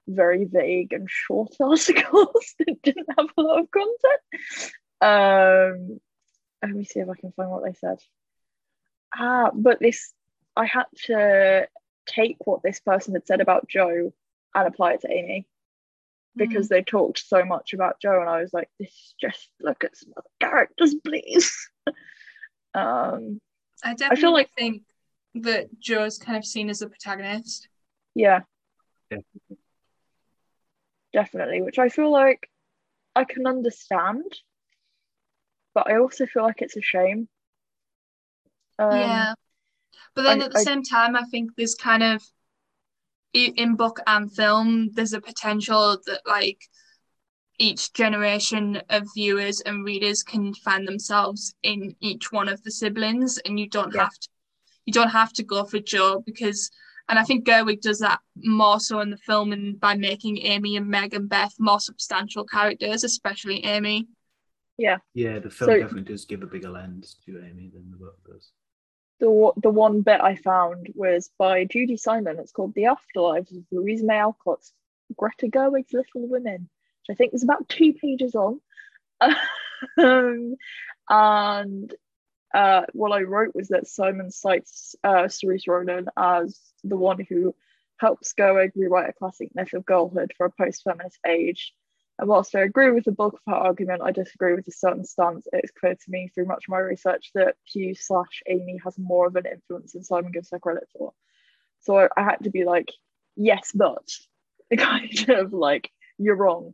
very 0.08 0.46
vague 0.46 0.94
and 0.94 1.10
short 1.10 1.56
articles 1.60 2.56
that 2.60 2.82
didn't 2.82 3.08
have 3.18 3.28
a 3.38 3.42
lot 3.42 3.60
of 3.60 3.68
content. 3.72 4.72
Um 5.02 6.00
let 6.64 6.72
me 6.72 6.84
see 6.86 7.00
if 7.00 7.10
I 7.10 7.16
can 7.16 7.32
find 7.34 7.50
what 7.52 7.64
they 7.64 7.74
said. 7.74 7.98
Ah, 9.16 9.52
but 9.54 9.80
this, 9.80 10.12
I 10.56 10.66
had 10.66 10.86
to 11.06 11.68
take 12.08 12.38
what 12.46 12.64
this 12.64 12.80
person 12.80 13.14
had 13.14 13.28
said 13.28 13.42
about 13.42 13.68
Jo 13.68 14.12
and 14.56 14.68
apply 14.68 14.94
it 14.94 15.02
to 15.02 15.12
Amy 15.12 15.48
because 16.36 16.68
they 16.68 16.82
talked 16.84 17.20
so 17.20 17.44
much 17.46 17.74
about 17.74 18.00
Jo, 18.00 18.20
and 18.20 18.30
I 18.30 18.42
was 18.42 18.54
like, 18.54 18.70
this 18.80 19.14
just 19.20 19.50
look 19.62 19.84
at 19.84 19.98
some 19.98 20.14
other 20.18 20.30
characters, 20.40 20.96
please. 21.04 21.70
um, 22.74 23.40
I 23.84 23.94
definitely 23.94 24.22
feel 24.22 24.34
like- 24.34 24.52
think 24.58 24.84
that 25.36 25.68
Jo's 25.80 26.18
kind 26.18 26.38
of 26.38 26.46
seen 26.46 26.70
as 26.70 26.82
a 26.82 26.88
protagonist. 26.90 27.68
yeah, 28.16 28.42
Yeah. 29.12 29.20
definitely, 31.14 31.62
which 31.62 31.80
I 31.80 31.90
feel 31.90 32.12
like 32.12 32.50
I 33.16 33.24
can 33.24 33.48
understand, 33.48 34.24
but 35.74 35.90
I 35.90 35.98
also 35.98 36.26
feel 36.26 36.44
like 36.44 36.62
it's 36.62 36.78
a 36.78 36.82
shame. 36.82 37.28
Um, 38.80 38.92
yeah. 39.00 39.34
But 40.16 40.24
then 40.24 40.42
I- 40.42 40.46
at 40.46 40.52
the 40.54 40.60
I- 40.60 40.64
same 40.64 40.84
time, 40.84 41.16
I 41.16 41.24
think 41.26 41.56
there's 41.56 41.76
kind 41.76 42.04
of 42.04 42.24
in 43.34 43.76
book 43.76 44.00
and 44.08 44.34
film, 44.36 44.90
there's 44.94 45.14
a 45.14 45.22
potential 45.22 46.00
that 46.08 46.22
like 46.26 46.60
each 47.60 47.94
generation 47.94 48.82
of 48.90 49.04
viewers 49.14 49.62
and 49.62 49.84
readers 49.84 50.24
can 50.24 50.54
find 50.56 50.88
themselves 50.88 51.54
in 51.62 51.96
each 52.00 52.32
one 52.32 52.48
of 52.50 52.64
the 52.64 52.72
siblings 52.72 53.38
and 53.40 53.60
you 53.60 53.68
don't 53.70 53.94
Yeah. 53.94 54.04
have 54.04 54.14
to 54.14 54.30
you 54.88 54.94
don't 54.94 55.10
have 55.10 55.32
to 55.34 55.44
go 55.44 55.66
for 55.66 55.80
Jo 55.80 56.24
because 56.26 56.72
and 57.10 57.20
I 57.20 57.24
think 57.24 57.46
Gerwig 57.46 57.82
does 57.82 58.00
that 58.00 58.20
more 58.36 58.80
so 58.80 59.00
in 59.00 59.12
the 59.12 59.18
film 59.18 59.54
and 59.54 59.80
by 59.80 59.96
making 59.96 60.40
Amy 60.40 60.76
and 60.76 60.88
Meg 60.88 61.14
and 61.14 61.30
Beth 61.30 61.54
more 61.58 61.80
substantial 61.80 62.44
characters, 62.44 63.06
especially 63.06 63.64
Amy. 63.64 64.08
Yeah, 64.78 64.98
Yeah, 65.14 65.40
the 65.40 65.50
film 65.50 65.72
So- 65.72 65.80
definitely 65.80 66.12
does 66.14 66.26
give 66.26 66.44
a 66.44 66.48
bigger 66.48 66.70
lens 66.70 67.18
to 67.26 67.40
Amy 67.44 67.70
than 67.74 67.92
the 67.92 67.98
book 67.98 68.18
does. 68.26 68.52
the 69.20 69.52
the 69.58 69.70
one 69.70 70.02
bit 70.02 70.22
I 70.22 70.36
found 70.36 70.92
was 70.96 71.32
by 71.40 71.66
Judy 71.66 71.98
Simon. 71.98 72.38
It's 72.40 72.52
called 72.52 72.76
The 72.76 72.84
Afterlives 72.96 73.56
of 73.58 73.64
Louisa 73.72 74.06
May 74.06 74.18
Alcott's 74.20 74.74
Greta 75.16 75.48
Gerwig's 75.48 75.94
Little 75.94 76.28
Women, 76.28 76.70
which 77.08 77.16
I 77.16 77.18
think 77.18 77.34
is 77.34 77.44
about 77.44 77.68
two 77.68 77.94
pages 77.94 78.36
long. 78.36 78.60
um, 79.98 80.56
and 81.10 81.96
uh, 82.54 82.84
what 82.94 83.12
I 83.12 83.22
wrote 83.22 83.56
was 83.56 83.70
that 83.70 83.88
Simon 83.88 84.32
cites 84.32 84.96
uh, 85.04 85.24
Saoirse 85.24 85.68
Ronan 85.68 86.08
as 86.18 86.60
the 86.84 86.98
one 86.98 87.26
who 87.28 87.56
helps 88.00 88.34
Gerwig 88.34 88.72
rewrite 88.76 89.10
a 89.10 89.14
classic 89.14 89.50
myth 89.54 89.74
of 89.74 89.86
girlhood 89.86 90.34
for 90.38 90.46
a 90.46 90.52
post-feminist 90.52 91.20
age. 91.28 91.74
And 92.20 92.30
whilst 92.30 92.56
I 92.56 92.62
agree 92.62 92.92
with 92.92 93.06
the 93.06 93.12
bulk 93.12 93.36
of 93.36 93.40
her 93.48 93.60
argument, 93.60 94.02
I 94.04 94.12
disagree 94.12 94.56
with 94.56 94.68
a 94.68 94.72
certain 94.72 95.06
stance. 95.06 95.48
It's 95.54 95.72
clear 95.72 95.94
to 95.94 96.12
me 96.12 96.30
through 96.34 96.46
much 96.46 96.66
of 96.68 96.72
my 96.72 96.80
research 96.80 97.30
that 97.36 97.56
Pugh 97.72 97.94
slash 97.96 98.42
Amy 98.48 98.80
has 98.84 98.98
more 98.98 99.28
of 99.28 99.36
an 99.36 99.46
influence 99.46 99.94
than 99.94 100.04
Simon 100.04 100.32
gives 100.32 100.50
her 100.52 100.60
credit 100.60 100.88
for. 100.98 101.14
So 101.82 101.98
I, 101.98 102.08
I 102.18 102.24
had 102.24 102.44
to 102.44 102.50
be 102.50 102.66
like, 102.66 102.92
yes, 103.36 103.72
but 103.74 104.10
kind 104.78 105.30
of 105.30 105.54
like 105.54 105.92
you're 106.18 106.36
wrong. 106.36 106.74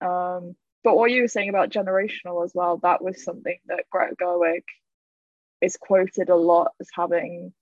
Um, 0.00 0.56
but 0.82 0.96
what 0.96 1.10
you 1.10 1.22
were 1.22 1.28
saying 1.28 1.48
about 1.48 1.70
generational 1.70 2.44
as 2.44 2.52
well, 2.54 2.78
that 2.78 3.02
was 3.02 3.24
something 3.24 3.58
that 3.66 3.84
Greta 3.90 4.16
Gerwig 4.20 4.64
is 5.64 5.76
quoted 5.76 6.28
a 6.28 6.36
lot 6.36 6.72
as 6.80 6.88
having 6.94 7.52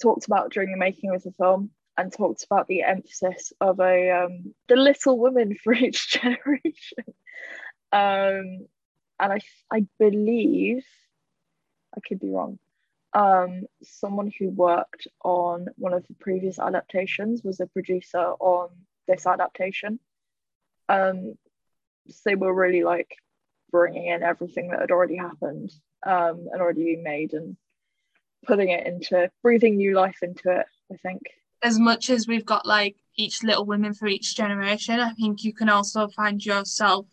talked 0.00 0.26
about 0.26 0.52
during 0.52 0.70
the 0.70 0.78
making 0.78 1.14
of 1.14 1.22
the 1.22 1.32
film 1.32 1.70
and 1.98 2.12
talked 2.12 2.44
about 2.44 2.68
the 2.68 2.82
emphasis 2.82 3.52
of 3.60 3.80
a 3.80 4.10
um, 4.10 4.54
the 4.68 4.76
little 4.76 5.18
women 5.18 5.56
for 5.62 5.72
each 5.72 6.10
generation. 6.10 7.04
Um, 7.92 8.66
and 9.18 9.32
I 9.32 9.40
I 9.70 9.86
believe 9.98 10.84
I 11.96 12.00
could 12.06 12.20
be 12.20 12.30
wrong. 12.30 12.58
Um, 13.12 13.62
someone 13.82 14.30
who 14.38 14.50
worked 14.50 15.08
on 15.24 15.68
one 15.76 15.94
of 15.94 16.06
the 16.06 16.14
previous 16.14 16.58
adaptations 16.58 17.42
was 17.42 17.60
a 17.60 17.66
producer 17.66 18.18
on 18.18 18.68
this 19.08 19.26
adaptation. 19.26 19.98
Um, 20.88 21.34
so 22.08 22.20
they 22.26 22.34
were 22.34 22.52
really 22.52 22.84
like 22.84 23.16
bringing 23.70 24.06
in 24.06 24.22
everything 24.22 24.68
that 24.68 24.80
had 24.80 24.90
already 24.90 25.16
happened 25.16 25.72
um, 26.06 26.46
and 26.52 26.60
already 26.60 26.94
been 26.94 27.02
made 27.02 27.32
and 27.32 27.56
putting 28.46 28.70
it 28.70 28.86
into 28.86 29.30
breathing 29.42 29.76
new 29.76 29.94
life 29.94 30.18
into 30.22 30.50
it. 30.50 30.66
I 30.92 30.96
think. 30.96 31.22
As 31.62 31.78
much 31.78 32.10
as 32.10 32.28
we've 32.28 32.44
got 32.44 32.66
like 32.66 32.96
each 33.16 33.42
little 33.42 33.64
women 33.64 33.92
for 33.92 34.06
each 34.06 34.36
generation, 34.36 35.00
I 35.00 35.12
think 35.12 35.42
you 35.42 35.52
can 35.52 35.68
also 35.68 36.08
find 36.08 36.44
yourself 36.44 37.06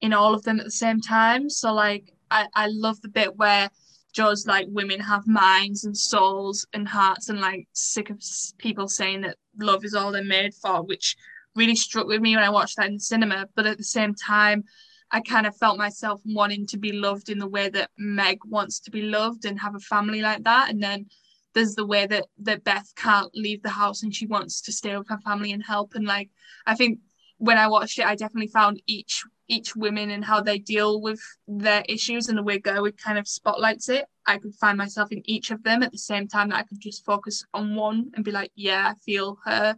in 0.00 0.12
all 0.12 0.34
of 0.34 0.42
them 0.42 0.58
at 0.58 0.64
the 0.64 0.70
same 0.70 1.00
time. 1.00 1.48
So 1.48 1.72
like 1.72 2.12
I, 2.30 2.46
I 2.54 2.66
love 2.68 3.00
the 3.00 3.08
bit 3.08 3.36
where 3.36 3.70
Jo's 4.12 4.46
like 4.46 4.66
women 4.68 5.00
have 5.00 5.26
minds 5.26 5.84
and 5.84 5.96
souls 5.96 6.66
and 6.74 6.86
hearts 6.86 7.28
and 7.28 7.40
like 7.40 7.66
sick 7.72 8.10
of 8.10 8.20
people 8.58 8.88
saying 8.88 9.22
that 9.22 9.36
love 9.58 9.84
is 9.84 9.94
all 9.94 10.12
they're 10.12 10.24
made 10.24 10.54
for, 10.54 10.82
which 10.82 11.16
really 11.54 11.76
struck 11.76 12.06
with 12.06 12.20
me 12.20 12.34
when 12.34 12.44
I 12.44 12.50
watched 12.50 12.76
that 12.76 12.88
in 12.88 12.94
the 12.94 13.00
cinema. 13.00 13.46
But 13.54 13.66
at 13.66 13.78
the 13.78 13.84
same 13.84 14.14
time, 14.14 14.64
I 15.12 15.20
kind 15.20 15.46
of 15.46 15.56
felt 15.56 15.76
myself 15.76 16.22
wanting 16.24 16.66
to 16.68 16.78
be 16.78 16.92
loved 16.92 17.28
in 17.28 17.38
the 17.38 17.46
way 17.46 17.68
that 17.68 17.90
Meg 17.98 18.38
wants 18.46 18.80
to 18.80 18.90
be 18.90 19.02
loved 19.02 19.44
and 19.44 19.60
have 19.60 19.74
a 19.74 19.80
family 19.80 20.22
like 20.22 20.42
that. 20.44 20.70
And 20.70 20.82
then 20.82 21.06
there's 21.54 21.74
the 21.74 21.86
way 21.86 22.06
that 22.06 22.26
that 22.38 22.64
Beth 22.64 22.90
can't 22.96 23.30
leave 23.34 23.62
the 23.62 23.68
house 23.68 24.02
and 24.02 24.14
she 24.14 24.26
wants 24.26 24.62
to 24.62 24.72
stay 24.72 24.96
with 24.96 25.08
her 25.10 25.18
family 25.18 25.52
and 25.52 25.62
help. 25.62 25.94
And 25.94 26.06
like 26.06 26.30
I 26.66 26.74
think 26.74 27.00
when 27.36 27.58
I 27.58 27.68
watched 27.68 27.98
it, 27.98 28.06
I 28.06 28.14
definitely 28.14 28.48
found 28.48 28.82
each 28.86 29.22
each 29.48 29.76
women 29.76 30.10
and 30.10 30.24
how 30.24 30.40
they 30.40 30.58
deal 30.58 31.02
with 31.02 31.20
their 31.46 31.82
issues 31.86 32.28
and 32.28 32.38
the 32.38 32.42
way 32.42 32.58
Gerwig 32.58 32.96
kind 32.96 33.18
of 33.18 33.28
spotlights 33.28 33.90
it. 33.90 34.06
I 34.26 34.38
could 34.38 34.54
find 34.54 34.78
myself 34.78 35.12
in 35.12 35.22
each 35.28 35.50
of 35.50 35.62
them 35.62 35.82
at 35.82 35.92
the 35.92 35.98
same 35.98 36.26
time 36.26 36.48
that 36.50 36.58
I 36.60 36.62
could 36.62 36.80
just 36.80 37.04
focus 37.04 37.44
on 37.52 37.74
one 37.74 38.12
and 38.14 38.24
be 38.24 38.30
like, 38.30 38.52
yeah, 38.54 38.92
I 38.92 38.94
feel 39.04 39.38
her. 39.44 39.76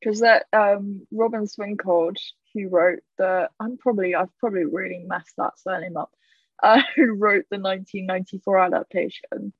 because 0.00 0.20
that 0.20 0.46
um 0.52 1.06
Robin 1.10 1.44
Swincold 1.46 2.16
who 2.56 2.68
wrote 2.68 3.00
the 3.18 3.48
I'm 3.60 3.76
probably 3.76 4.14
I've 4.14 4.36
probably 4.38 4.64
really 4.64 5.04
messed 5.06 5.36
that 5.36 5.58
surname 5.58 5.96
up 5.96 6.12
uh, 6.62 6.82
who 6.96 7.14
wrote 7.14 7.44
the 7.50 7.58
1994 7.58 8.58
adaptation 8.58 9.52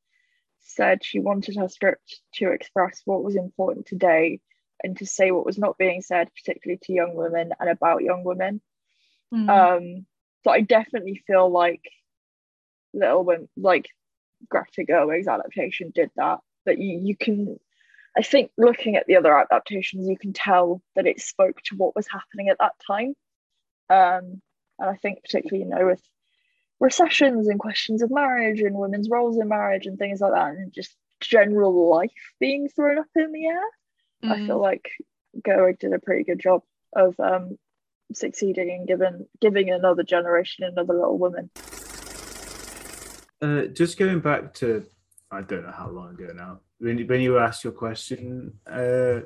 said 0.61 1.05
she 1.05 1.21
wanted 1.21 1.57
her 1.57 1.69
script 1.69 2.21
to 2.35 2.51
express 2.51 3.03
what 3.05 3.23
was 3.23 3.37
important 3.37 3.87
today 3.87 4.41
and 4.83 4.97
to 4.99 5.07
say 5.07 5.31
what 5.31 5.47
was 5.47 5.59
not 5.59 5.79
being 5.79 6.03
said 6.03 6.29
particularly 6.35 6.79
to 6.83 6.93
young 6.93 7.15
women 7.15 7.53
and 7.61 7.71
about 7.71 8.03
young 8.03 8.25
women 8.25 8.61
Mm. 9.35 9.49
um 9.51 10.07
so 10.45 10.53
I 10.53 10.61
definitely 10.61 11.21
feel 11.27 11.51
like 11.51 11.83
Little 12.95 13.25
Women 13.25 13.49
like 13.57 13.89
Greta 14.49 14.85
Gerwig's 14.89 15.27
adaptation 15.27 15.91
did 15.93 16.11
that 16.17 16.39
that 16.67 16.79
you 16.79 17.01
you 17.03 17.17
can 17.17 17.59
I 18.19 18.23
think 18.23 18.51
looking 18.57 18.97
at 18.97 19.07
the 19.07 19.17
other 19.17 19.39
adaptations, 19.39 20.09
you 20.09 20.17
can 20.17 20.33
tell 20.33 20.81
that 20.95 21.07
it 21.07 21.21
spoke 21.21 21.61
to 21.67 21.77
what 21.77 21.95
was 21.95 22.07
happening 22.09 22.49
at 22.49 22.59
that 22.61 22.73
time. 22.87 23.15
Um, 23.91 24.41
and 24.79 24.91
I 24.91 24.97
think 24.97 25.23
particularly, 25.23 25.65
you 25.65 25.69
know, 25.69 25.87
with 25.87 26.03
recessions 26.81 27.49
and 27.49 27.61
questions 27.61 28.03
of 28.03 28.11
marriage 28.11 28.61
and 28.61 28.75
women's 28.75 29.11
roles 29.11 29.39
in 29.39 29.49
marriage 29.49 29.87
and 29.87 29.99
things 29.99 30.21
like 30.21 30.33
that, 30.33 30.49
and 30.49 30.73
just 30.73 30.97
general 31.21 31.91
life 31.91 32.11
being 32.41 32.69
thrown 32.69 32.99
up 32.99 33.07
in 33.15 33.33
the 33.33 33.47
air, 33.47 33.65
I 34.23 34.37
Mm. 34.37 34.47
feel 34.47 34.61
like 34.61 34.91
Gerwig 35.43 35.79
did 35.79 35.93
a 35.93 35.99
pretty 35.99 36.25
good 36.25 36.39
job 36.39 36.63
of 36.95 37.19
um, 37.21 37.59
succeeding 38.13 38.71
in 38.71 38.87
giving 38.87 39.27
giving 39.41 39.71
another 39.71 40.03
generation 40.03 40.65
another 40.65 40.95
little 40.95 41.19
woman. 41.19 41.51
Uh, 43.43 43.67
just 43.67 43.99
going 43.99 44.21
back 44.21 44.55
to, 44.55 44.87
I 45.31 45.43
don't 45.43 45.65
know 45.65 45.73
how 45.73 45.91
long 45.91 46.11
ago 46.11 46.33
now, 46.35 46.61
when, 46.79 46.99
you- 46.99 47.07
when 47.07 47.21
you 47.21 47.39
asked 47.39 47.65
your 47.65 47.73
question, 47.73 48.59
uh, 48.67 49.21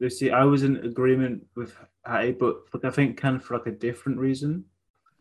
Lucy, 0.00 0.30
I 0.30 0.44
was 0.44 0.62
in 0.64 0.76
agreement 0.78 1.46
with 1.54 1.74
Hattie, 2.04 2.32
but 2.32 2.56
like, 2.74 2.84
I 2.84 2.90
think 2.90 3.16
kind 3.16 3.36
of 3.36 3.44
for 3.44 3.56
like 3.56 3.66
a 3.66 3.70
different 3.72 4.18
reason. 4.18 4.64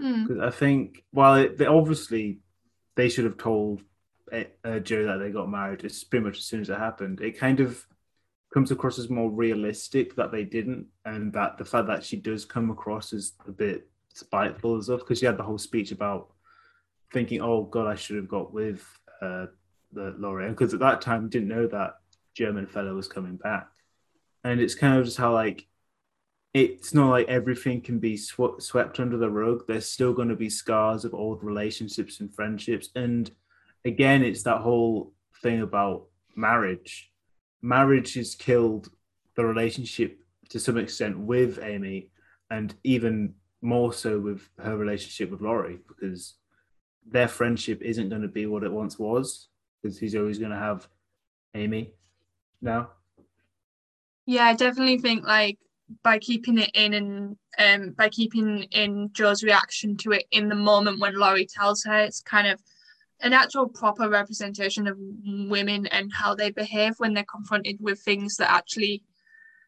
Mm. 0.02 0.28
Because 0.28 0.42
I 0.42 0.50
think, 0.50 1.04
while 1.12 1.36
it, 1.36 1.58
they 1.58 1.68
obviously 1.68 2.40
they 2.96 3.08
should 3.10 3.26
have 3.26 3.38
told 3.38 3.84
uh, 4.32 4.44
uh, 4.66 4.80
Jo 4.80 5.06
that 5.06 5.18
they 5.18 5.30
got 5.32 5.50
married 5.50 5.86
as 5.86 6.04
pretty 6.04 6.26
much 6.26 6.38
as 6.40 6.46
soon 6.46 6.62
as 6.62 6.70
it 6.70 6.78
happened, 6.78 7.22
it 7.22 7.38
kind 7.38 7.60
of 7.60 7.86
comes 8.54 8.72
across 8.72 9.00
as 9.00 9.10
more 9.10 9.30
realistic 9.32 10.16
that 10.16 10.32
they 10.32 10.44
didn't, 10.44 10.88
and 11.06 11.32
that 11.34 11.58
the 11.58 11.66
fact 11.66 11.88
that 11.88 12.04
she 12.04 12.18
does 12.18 12.44
come 12.44 12.72
across 12.72 13.14
as 13.14 13.34
a 13.48 13.52
bit 13.52 13.88
spiteful 14.14 14.76
and 14.76 14.84
stuff, 14.84 15.00
because 15.00 15.20
she 15.20 15.26
had 15.26 15.38
the 15.38 15.44
whole 15.44 15.58
speech 15.60 15.92
about 15.92 16.30
thinking, 17.12 17.42
"Oh 17.42 17.64
God, 17.64 17.88
I 17.88 17.96
should 17.96 18.16
have 18.18 18.28
got 18.28 18.54
with 18.54 18.84
uh, 19.22 19.46
the 19.94 20.16
Laurie," 20.18 20.50
because 20.50 20.74
at 20.74 20.80
that 20.80 21.02
time 21.02 21.30
didn't 21.30 21.48
know 21.48 21.68
that 21.68 21.96
German 22.34 22.68
fellow 22.68 22.96
was 22.96 23.08
coming 23.08 23.38
back, 23.38 23.68
and 24.44 24.60
it's 24.60 24.76
kind 24.76 24.98
of 24.98 25.06
just 25.06 25.18
how 25.18 25.34
like 25.34 25.68
it's 26.54 26.94
not 26.94 27.10
like 27.10 27.28
everything 27.28 27.82
can 27.82 28.00
be 28.00 28.16
sw- 28.16 28.60
swept 28.60 29.00
under 29.00 29.18
the 29.18 29.30
rug. 29.30 29.66
There's 29.68 29.90
still 29.90 30.14
going 30.14 30.30
to 30.30 30.36
be 30.36 30.50
scars 30.50 31.04
of 31.04 31.14
old 31.14 31.44
relationships 31.44 32.20
and 32.20 32.34
friendships. 32.34 32.90
And 32.96 33.32
again, 33.86 34.24
it's 34.24 34.44
that 34.44 34.62
whole 34.62 35.14
thing 35.42 35.62
about 35.62 36.06
marriage. 36.36 37.12
Marriage 37.62 38.14
has 38.16 38.36
killed 38.36 38.90
the 39.36 39.46
relationship 39.46 40.20
to 40.50 40.60
some 40.60 40.78
extent 40.78 41.18
with 41.18 41.58
Amy, 41.64 42.10
and 42.52 42.76
even 42.84 43.34
more 43.62 43.92
so 43.92 44.20
with 44.20 44.48
her 44.60 44.78
relationship 44.78 45.32
with 45.32 45.42
Laurie, 45.42 45.80
because 45.88 46.36
their 47.06 47.28
friendship 47.28 47.82
isn't 47.82 48.10
going 48.10 48.22
to 48.22 48.28
be 48.28 48.46
what 48.46 48.64
it 48.64 48.72
once 48.72 49.00
was, 49.00 49.48
because 49.84 50.00
he's 50.00 50.16
always 50.16 50.40
going 50.40 50.52
to 50.52 50.58
have 50.58 50.88
Amy 51.54 51.94
now. 52.62 52.90
Yeah, 54.26 54.46
I 54.46 54.56
definitely 54.56 55.00
think 55.00 55.28
like 55.28 55.58
by 56.02 56.18
keeping 56.18 56.58
it 56.58 56.72
in 56.74 56.94
and 56.94 57.38
um 57.60 57.92
by 57.92 58.10
keeping 58.10 58.64
in 58.72 59.10
Jo's 59.12 59.44
reaction 59.44 59.98
to 59.98 60.14
it 60.14 60.26
in 60.32 60.48
the 60.48 60.56
moment 60.56 61.00
when 61.00 61.20
Laurie 61.20 61.46
tells 61.46 61.84
her, 61.84 62.00
it's 62.00 62.22
kind 62.22 62.48
of 62.48 62.60
an 63.20 63.34
actual 63.34 63.68
proper 63.68 64.10
representation 64.10 64.88
of 64.88 64.98
women 64.98 65.86
and 65.88 66.12
how 66.14 66.34
they 66.34 66.52
behave 66.52 66.94
when 66.98 67.14
they're 67.14 67.26
confronted 67.26 67.78
with 67.80 68.00
things 68.00 68.38
that 68.38 68.52
actually 68.52 69.04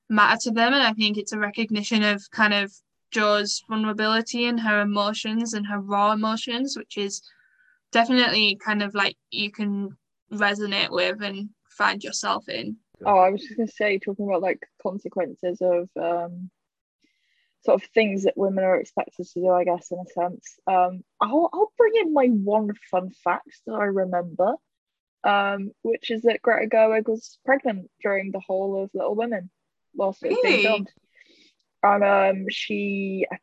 matter 0.09 0.39
to 0.43 0.51
them. 0.51 0.73
And 0.73 0.83
I 0.83 0.93
think 0.93 1.17
it's 1.17 1.33
a 1.33 1.39
recognition 1.39 2.03
of 2.03 2.23
kind 2.31 2.53
of 2.53 2.73
Jo's 3.11 3.61
vulnerability 3.69 4.45
and 4.45 4.59
her 4.59 4.81
emotions 4.81 5.53
and 5.53 5.67
her 5.67 5.79
raw 5.79 6.11
emotions, 6.11 6.75
which 6.77 6.97
is 6.97 7.21
definitely 7.91 8.57
kind 8.63 8.83
of 8.83 8.93
like 8.93 9.15
you 9.31 9.51
can 9.51 9.95
resonate 10.35 10.89
with 10.91 11.21
and 11.21 11.49
find 11.69 12.03
yourself 12.03 12.47
in. 12.49 12.77
Oh, 13.05 13.17
I 13.17 13.29
was 13.29 13.41
just 13.41 13.57
gonna 13.57 13.67
say, 13.67 13.99
talking 13.99 14.25
about 14.27 14.41
like 14.41 14.65
consequences 14.81 15.61
of 15.61 15.89
um, 16.01 16.49
sort 17.65 17.81
of 17.83 17.89
things 17.89 18.23
that 18.23 18.37
women 18.37 18.63
are 18.63 18.77
expected 18.79 19.25
to 19.27 19.39
do, 19.41 19.49
I 19.49 19.63
guess, 19.65 19.91
in 19.91 19.99
a 19.99 20.05
sense. 20.13 20.59
Um, 20.67 21.03
I'll, 21.19 21.49
I'll 21.51 21.73
bring 21.77 21.93
in 21.95 22.13
my 22.13 22.27
one 22.27 22.71
fun 22.89 23.11
fact 23.23 23.49
that 23.65 23.73
I 23.73 23.85
remember, 23.85 24.55
um, 25.23 25.71
which 25.81 26.11
is 26.11 26.21
that 26.23 26.41
Greta 26.41 26.67
Gerwig 26.69 27.07
was 27.07 27.37
pregnant 27.45 27.89
during 28.01 28.31
the 28.31 28.39
whole 28.39 28.83
of 28.83 28.91
Little 28.93 29.15
Women 29.15 29.49
whilst 29.95 30.23
it 30.23 30.29
was 30.29 30.37
being 30.43 30.61
filmed. 30.63 30.91
And 31.83 32.03
um, 32.03 32.45
she, 32.49 33.25
I- 33.31 33.37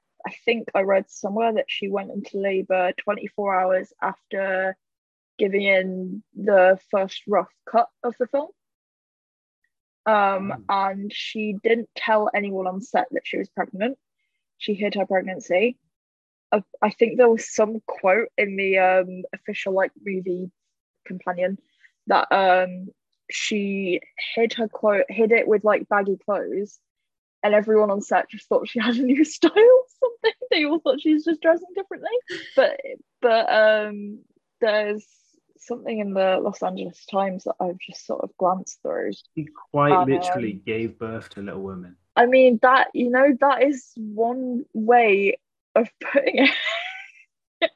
think 0.44 0.68
I 0.72 0.82
read 0.82 1.10
somewhere 1.10 1.52
that 1.54 1.64
she 1.68 1.88
went 1.88 2.12
into 2.12 2.38
labour 2.38 2.92
24 2.98 3.60
hours 3.60 3.92
after 4.00 4.76
giving 5.42 5.62
in 5.62 6.22
the 6.36 6.78
first 6.92 7.22
rough 7.26 7.50
cut 7.68 7.88
of 8.04 8.14
the 8.20 8.28
film. 8.28 8.50
Um, 10.06 10.64
and 10.68 11.12
she 11.12 11.56
didn't 11.64 11.88
tell 11.96 12.30
anyone 12.32 12.68
on 12.68 12.80
set 12.80 13.08
that 13.10 13.22
she 13.24 13.38
was 13.38 13.48
pregnant. 13.48 13.98
She 14.58 14.74
hid 14.74 14.94
her 14.94 15.04
pregnancy. 15.04 15.78
I, 16.52 16.62
I 16.80 16.90
think 16.90 17.16
there 17.16 17.28
was 17.28 17.52
some 17.52 17.80
quote 17.88 18.28
in 18.38 18.54
the 18.54 18.78
um, 18.78 19.22
official 19.34 19.72
like 19.72 19.90
movie 20.04 20.52
companion 21.04 21.58
that 22.06 22.30
um, 22.30 22.86
she 23.28 24.00
hid 24.36 24.52
her 24.52 24.68
quote, 24.68 25.06
hid 25.08 25.32
it 25.32 25.48
with 25.48 25.64
like 25.64 25.88
baggy 25.88 26.18
clothes, 26.24 26.78
and 27.42 27.52
everyone 27.52 27.90
on 27.90 28.00
set 28.00 28.30
just 28.30 28.48
thought 28.48 28.68
she 28.68 28.78
had 28.78 28.94
a 28.94 29.02
new 29.02 29.24
style 29.36 29.50
or 29.56 29.84
something. 29.98 30.38
They 30.52 30.64
all 30.66 30.78
thought 30.78 31.00
she 31.00 31.14
was 31.14 31.24
just 31.24 31.42
dressing 31.42 31.66
differently. 31.74 32.10
But 32.54 32.80
but 33.20 33.52
um, 33.52 34.20
there's 34.60 35.04
something 35.66 35.98
in 35.98 36.14
the 36.14 36.38
Los 36.42 36.62
Angeles 36.62 37.04
Times 37.06 37.44
that 37.44 37.54
I've 37.60 37.78
just 37.78 38.06
sort 38.06 38.22
of 38.22 38.36
glanced 38.36 38.80
through. 38.82 39.12
He 39.34 39.48
quite 39.70 39.92
Um, 39.92 40.08
literally 40.08 40.52
gave 40.52 40.98
birth 40.98 41.30
to 41.30 41.42
Little 41.42 41.62
Women. 41.62 41.96
I 42.14 42.26
mean 42.26 42.58
that 42.62 42.88
you 42.94 43.10
know 43.10 43.36
that 43.40 43.62
is 43.62 43.90
one 43.96 44.64
way 44.74 45.38
of 45.74 45.88
putting 46.00 46.46
it. 47.60 47.70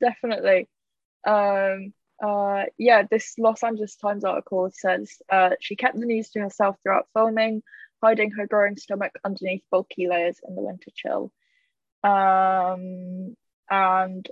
Definitely. 0.00 0.68
Um 1.26 1.92
uh 2.22 2.64
yeah, 2.78 3.02
this 3.10 3.34
Los 3.38 3.62
Angeles 3.62 3.96
Times 3.96 4.24
article 4.24 4.70
says 4.72 5.10
uh 5.30 5.50
she 5.60 5.76
kept 5.76 5.98
the 5.98 6.06
news 6.06 6.30
to 6.30 6.40
herself 6.40 6.76
throughout 6.82 7.08
filming, 7.14 7.62
hiding 8.02 8.30
her 8.32 8.46
growing 8.46 8.76
stomach 8.76 9.12
underneath 9.24 9.62
bulky 9.70 10.08
layers 10.08 10.40
in 10.46 10.54
the 10.54 10.62
winter 10.62 10.90
chill. 10.94 11.32
Um 12.04 13.36
and 13.70 14.26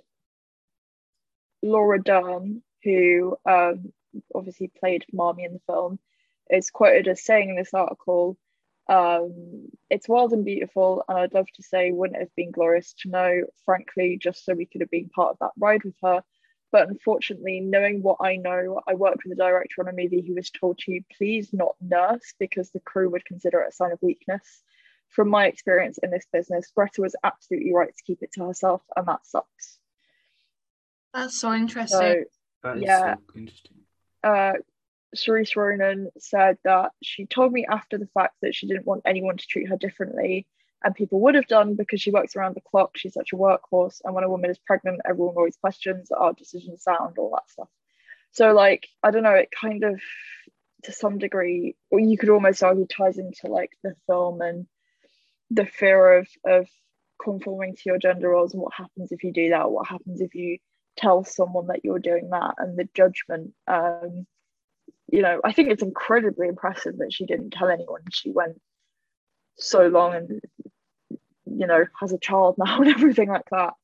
Laura 1.63 2.01
Dern, 2.03 2.63
who 2.87 3.37
um 3.45 3.93
obviously 4.35 4.69
played 4.69 5.05
Marmee 5.13 5.45
in 5.45 5.53
the 5.53 5.61
film, 5.67 5.99
is 6.51 6.71
quoted 6.71 7.09
as 7.09 7.25
saying 7.25 7.51
in 7.51 7.57
this 7.57 7.75
article 7.75 8.39
um, 8.89 9.69
it's 9.91 10.09
wild 10.09 10.33
and 10.33 10.45
beautiful, 10.45 11.05
and 11.09 11.19
I'd 11.19 11.35
love 11.35 11.49
to 11.57 11.63
say 11.63 11.91
wouldn't 11.91 12.17
it 12.17 12.21
have 12.21 12.37
been 12.37 12.53
glorious 12.53 12.93
to 13.01 13.09
know, 13.09 13.43
frankly, 13.65 14.19
just 14.21 14.45
so 14.45 14.55
we 14.55 14.67
could 14.67 14.81
have 14.81 14.91
been 14.91 15.09
part 15.09 15.31
of 15.33 15.39
that 15.41 15.51
ride 15.59 15.83
with 15.85 15.97
her. 16.03 16.23
But 16.71 16.89
unfortunately, 16.89 17.61
knowing 17.61 18.03
what 18.03 18.19
I 18.21 18.37
know, 18.37 18.81
I 18.87 18.95
worked 18.95 19.25
with 19.25 19.33
a 19.33 19.43
director 19.43 19.81
on 19.81 19.89
a 19.89 19.93
movie 19.93 20.25
who 20.27 20.35
was 20.35 20.51
told 20.51 20.79
to 20.79 21.01
please 21.17 21.53
not 21.53 21.75
nurse 21.81 22.35
because 22.39 22.71
the 22.71 22.81
crew 22.81 23.09
would 23.11 23.25
consider 23.25 23.61
it 23.61 23.69
a 23.71 23.73
sign 23.73 23.93
of 23.93 24.03
weakness. 24.03 24.63
From 25.09 25.31
my 25.31 25.47
experience 25.47 25.99
in 26.03 26.11
this 26.11 26.27
business, 26.33 26.71
Greta 26.75 27.01
was 27.01 27.17
absolutely 27.25 27.73
right 27.73 27.89
to 27.97 28.05
keep 28.05 28.23
it 28.23 28.33
to 28.33 28.47
herself, 28.47 28.83
and 28.97 29.07
that 29.09 29.25
sucks. 29.25 29.79
That's 31.15 31.41
so 31.41 31.53
interesting. 31.53 31.99
So, 31.99 32.25
That 32.63 32.77
is 32.79 32.85
Yeah. 32.85 33.15
so 33.15 33.23
interesting. 33.35 33.77
uh, 34.25 34.55
Saoirse 35.15 35.57
Ronan 35.57 36.11
said 36.19 36.59
that 36.65 36.93
she 37.03 37.27
told 37.27 37.53
me 37.53 37.65
after 37.65 37.97
the 37.97 38.09
fact 38.09 38.35
that 38.43 38.55
she 38.55 38.67
didn't 38.67 38.87
want 38.87 39.03
anyone 39.07 39.37
to 39.37 39.47
treat 39.47 39.69
her 39.69 39.77
differently, 39.77 40.47
and 40.85 40.95
people 40.95 41.21
would 41.21 41.37
have 41.37 41.47
done 41.47 41.75
because 41.75 42.01
she 42.03 42.11
works 42.11 42.37
around 42.37 42.55
the 42.55 42.61
clock. 42.61 42.97
She's 42.97 43.15
such 43.15 43.33
a 43.33 43.37
workhorse, 43.37 44.01
and 44.05 44.15
when 44.15 44.25
a 44.25 44.29
woman 44.31 44.51
is 44.51 44.59
pregnant, 44.59 45.01
everyone 45.05 45.37
always 45.37 45.57
questions 45.57 46.11
our 46.11 46.33
decisions 46.33 46.83
sound, 46.83 47.19
all 47.19 47.31
that 47.31 47.49
stuff. 47.51 47.69
So, 48.33 48.53
like, 48.53 48.87
I 49.03 49.11
don't 49.11 49.23
know, 49.23 49.31
it 49.31 49.51
kind 49.51 49.85
of, 49.85 50.01
to 50.83 50.93
some 50.93 51.19
degree, 51.19 51.77
or 51.91 52.01
you 52.01 52.19
could 52.19 52.29
almost 52.29 52.63
argue 52.63 52.87
ties 52.87 53.17
into 53.19 53.47
like 53.47 53.71
the 53.83 53.95
film 54.07 54.41
and 54.43 54.67
the 55.51 55.67
fear 55.67 56.19
of 56.19 56.29
of 56.45 56.69
conforming 57.23 57.75
to 57.77 57.83
your 57.87 57.99
gender 57.99 58.29
roles 58.29 58.53
and 58.53 58.63
what 58.63 58.75
happens 58.75 59.11
if 59.13 59.25
you 59.25 59.33
do 59.33 59.51
that, 59.51 59.71
what 59.71 59.87
happens 59.87 60.21
if 60.21 60.35
you 60.35 60.59
tell 60.97 61.25
someone 61.25 61.69
that 61.69 61.85
you're 61.85 61.99
doing 61.99 62.31
that, 62.31 62.55
and 62.59 62.77
the 62.79 62.89
judgment. 62.95 63.53
Um, 63.67 64.27
you 65.09 65.23
know, 65.23 65.41
I 65.45 65.53
think 65.53 65.71
it's 65.71 65.83
incredibly 65.83 66.49
impressive 66.49 66.99
that 66.99 67.13
she 67.13 67.27
didn't 67.27 67.51
tell 67.51 67.69
anyone. 67.69 68.03
She 68.11 68.31
went 68.33 68.61
so 69.57 69.87
long 69.87 70.15
and, 70.15 70.41
you 71.47 71.67
know, 71.67 71.85
has 72.01 72.13
a 72.13 72.19
child 72.19 72.57
now 72.59 72.81
and 72.81 72.89
everything 72.91 73.29
like 73.29 73.49
that. 73.53 73.75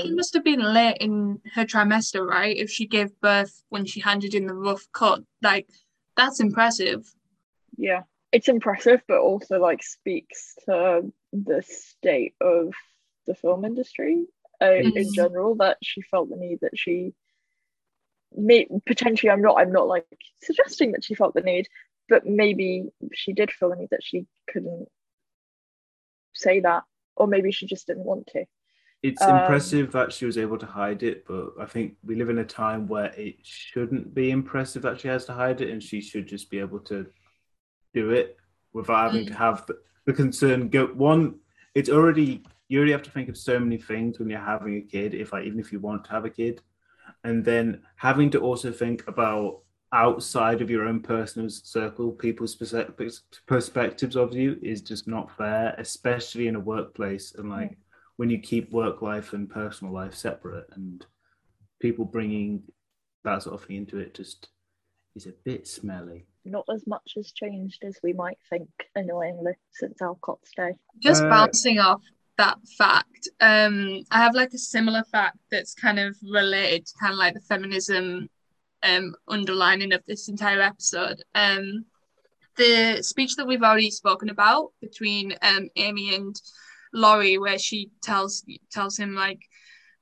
She 0.00 0.10
Um, 0.10 0.16
must 0.16 0.34
have 0.34 0.44
been 0.44 0.62
late 0.62 0.98
in 1.00 1.40
her 1.54 1.64
trimester, 1.64 2.24
right? 2.24 2.56
If 2.56 2.70
she 2.70 2.86
gave 2.86 3.18
birth 3.20 3.64
when 3.70 3.84
she 3.84 3.98
handed 4.00 4.34
in 4.34 4.46
the 4.46 4.54
rough 4.54 4.86
cut, 4.92 5.22
like 5.42 5.68
that's 6.16 6.38
impressive. 6.38 7.04
yeah, 7.76 8.02
it's 8.30 8.46
impressive, 8.46 9.02
but 9.08 9.18
also 9.18 9.58
like 9.58 9.82
speaks 9.82 10.54
to 10.66 11.12
the 11.32 11.62
state 11.62 12.34
of 12.40 12.72
the 13.26 13.34
film 13.34 13.64
industry 13.64 14.24
uh, 14.64 14.72
in 14.72 14.92
Mhm. 14.94 15.14
general 15.14 15.54
that 15.56 15.78
she 15.82 16.00
felt 16.02 16.30
the 16.30 16.36
need 16.36 16.60
that 16.62 16.78
she 16.78 17.14
may 18.36 18.66
potentially 18.86 19.30
I'm 19.30 19.42
not 19.42 19.58
I'm 19.58 19.72
not 19.72 19.86
like 19.88 20.06
suggesting 20.42 20.92
that 20.92 21.04
she 21.04 21.14
felt 21.14 21.34
the 21.34 21.40
need, 21.40 21.68
but 22.08 22.26
maybe 22.26 22.88
she 23.12 23.32
did 23.32 23.50
feel 23.52 23.70
the 23.70 23.76
need 23.76 23.90
that 23.90 24.02
she 24.02 24.26
couldn't 24.50 24.88
say 26.32 26.60
that, 26.60 26.82
or 27.16 27.26
maybe 27.26 27.52
she 27.52 27.66
just 27.66 27.86
didn't 27.86 28.04
want 28.04 28.26
to. 28.28 28.44
It's 29.02 29.22
Um, 29.22 29.38
impressive 29.38 29.92
that 29.92 30.12
she 30.12 30.24
was 30.24 30.38
able 30.38 30.58
to 30.58 30.66
hide 30.66 31.02
it, 31.02 31.26
but 31.26 31.50
I 31.60 31.66
think 31.66 31.96
we 32.02 32.14
live 32.16 32.30
in 32.30 32.38
a 32.38 32.44
time 32.44 32.88
where 32.88 33.12
it 33.16 33.36
shouldn't 33.42 34.14
be 34.14 34.30
impressive 34.30 34.82
that 34.82 34.98
she 35.00 35.08
has 35.08 35.26
to 35.26 35.32
hide 35.32 35.60
it, 35.60 35.70
and 35.70 35.82
she 35.82 36.00
should 36.00 36.26
just 36.26 36.50
be 36.50 36.58
able 36.58 36.80
to 36.80 37.06
do 37.92 38.10
it 38.10 38.38
without 38.72 39.12
having 39.12 39.26
to 39.26 39.34
have 39.34 39.66
the, 39.66 39.78
the 40.06 40.12
concern 40.12 40.68
go. 40.68 40.86
One, 40.86 41.38
it's 41.74 41.90
already 41.90 42.44
you 42.74 42.80
really 42.80 42.92
have 42.92 43.02
to 43.02 43.10
think 43.10 43.28
of 43.28 43.36
so 43.36 43.60
many 43.60 43.78
things 43.78 44.18
when 44.18 44.28
you're 44.28 44.40
having 44.40 44.76
a 44.76 44.80
kid. 44.80 45.14
If 45.14 45.32
like 45.32 45.46
even 45.46 45.60
if 45.60 45.70
you 45.72 45.78
want 45.78 46.04
to 46.04 46.10
have 46.10 46.24
a 46.24 46.30
kid, 46.30 46.60
and 47.22 47.44
then 47.44 47.82
having 47.94 48.30
to 48.30 48.40
also 48.40 48.72
think 48.72 49.06
about 49.06 49.60
outside 49.92 50.60
of 50.60 50.70
your 50.70 50.84
own 50.88 50.98
personal 51.00 51.48
circle, 51.48 52.10
people's 52.10 52.56
perspectives 53.46 54.16
of 54.16 54.34
you 54.34 54.58
is 54.60 54.82
just 54.82 55.06
not 55.06 55.30
fair, 55.36 55.72
especially 55.78 56.48
in 56.48 56.56
a 56.56 56.60
workplace 56.60 57.32
and 57.36 57.48
like 57.48 57.78
when 58.16 58.28
you 58.28 58.38
keep 58.40 58.72
work 58.72 59.02
life 59.02 59.34
and 59.34 59.48
personal 59.48 59.92
life 59.92 60.14
separate 60.14 60.66
and 60.74 61.06
people 61.78 62.04
bringing 62.04 62.60
that 63.22 63.42
sort 63.44 63.54
of 63.54 63.64
thing 63.64 63.76
into 63.76 63.98
it 63.98 64.14
just 64.14 64.48
is 65.14 65.26
a 65.26 65.32
bit 65.44 65.68
smelly. 65.68 66.26
Not 66.44 66.66
as 66.74 66.86
much 66.88 67.12
has 67.14 67.30
changed 67.30 67.84
as 67.84 68.00
we 68.02 68.12
might 68.12 68.38
think, 68.50 68.68
annoyingly, 68.96 69.52
since 69.70 70.02
Alcott's 70.02 70.50
day. 70.56 70.72
Just 70.98 71.22
Uh, 71.22 71.30
bouncing 71.30 71.78
off 71.78 72.02
that 72.36 72.58
fact, 72.76 73.28
um, 73.40 74.02
I 74.10 74.18
have 74.18 74.34
like 74.34 74.52
a 74.52 74.58
similar 74.58 75.04
fact 75.04 75.38
that's 75.50 75.74
kind 75.74 75.98
of 75.98 76.16
related 76.22 76.86
to 76.86 76.92
kind 77.00 77.12
of 77.12 77.18
like 77.18 77.34
the 77.34 77.40
feminism 77.40 78.28
um 78.82 79.14
underlining 79.28 79.92
of 79.92 80.02
this 80.06 80.28
entire 80.28 80.60
episode. 80.60 81.22
Um, 81.34 81.86
the 82.56 83.02
speech 83.02 83.36
that 83.36 83.46
we've 83.46 83.62
already 83.62 83.90
spoken 83.90 84.30
about 84.30 84.72
between 84.80 85.34
um 85.42 85.68
Amy 85.76 86.14
and 86.14 86.34
Laurie, 86.92 87.38
where 87.38 87.58
she 87.58 87.90
tells 88.02 88.44
tells 88.70 88.96
him 88.96 89.14
like 89.14 89.40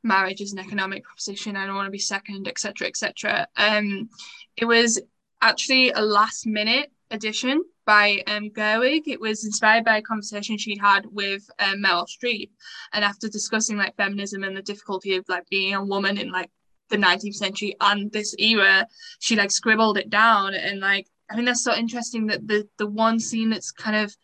marriage 0.02 0.40
is 0.40 0.52
an 0.52 0.58
economic 0.58 1.04
proposition, 1.04 1.56
I 1.56 1.66
don't 1.66 1.76
want 1.76 1.86
to 1.86 1.92
be 1.92 1.98
second, 1.98 2.48
etc. 2.48 2.88
etc. 2.88 3.46
Um, 3.56 4.08
it 4.56 4.64
was 4.64 5.00
actually 5.40 5.90
a 5.90 6.00
last 6.00 6.46
minute 6.46 6.90
addition 7.12 7.62
by 7.86 8.22
um, 8.26 8.50
Gerwig. 8.50 9.02
It 9.06 9.20
was 9.20 9.44
inspired 9.44 9.84
by 9.84 9.98
a 9.98 10.02
conversation 10.02 10.58
she'd 10.58 10.80
had 10.80 11.06
with 11.12 11.48
um, 11.58 11.82
Meryl 11.82 12.08
Streep, 12.08 12.50
and 12.92 13.04
after 13.04 13.28
discussing 13.28 13.76
like 13.76 13.96
feminism 13.96 14.42
and 14.42 14.56
the 14.56 14.62
difficulty 14.62 15.16
of 15.16 15.24
like 15.28 15.48
being 15.48 15.74
a 15.74 15.84
woman 15.84 16.18
in 16.18 16.32
like 16.32 16.50
the 16.88 16.96
19th 16.96 17.34
century 17.34 17.76
and 17.80 18.10
this 18.10 18.34
era, 18.38 18.86
she 19.20 19.36
like 19.36 19.50
scribbled 19.50 19.98
it 19.98 20.10
down, 20.10 20.54
and 20.54 20.80
like 20.80 21.06
I 21.30 21.34
think 21.34 21.46
that's 21.46 21.62
so 21.62 21.74
interesting 21.74 22.26
that 22.26 22.46
the 22.48 22.68
the 22.78 22.86
one 22.86 23.20
scene 23.20 23.50
that's 23.50 23.70
kind 23.70 23.96
of 23.96 24.16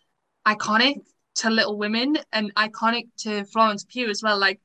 iconic 0.47 0.97
to 1.36 1.51
Little 1.51 1.78
Women 1.78 2.19
and 2.32 2.52
iconic 2.56 3.09
to 3.19 3.44
Florence 3.44 3.85
Pugh 3.85 4.10
as 4.10 4.23
well, 4.23 4.39
like. 4.39 4.60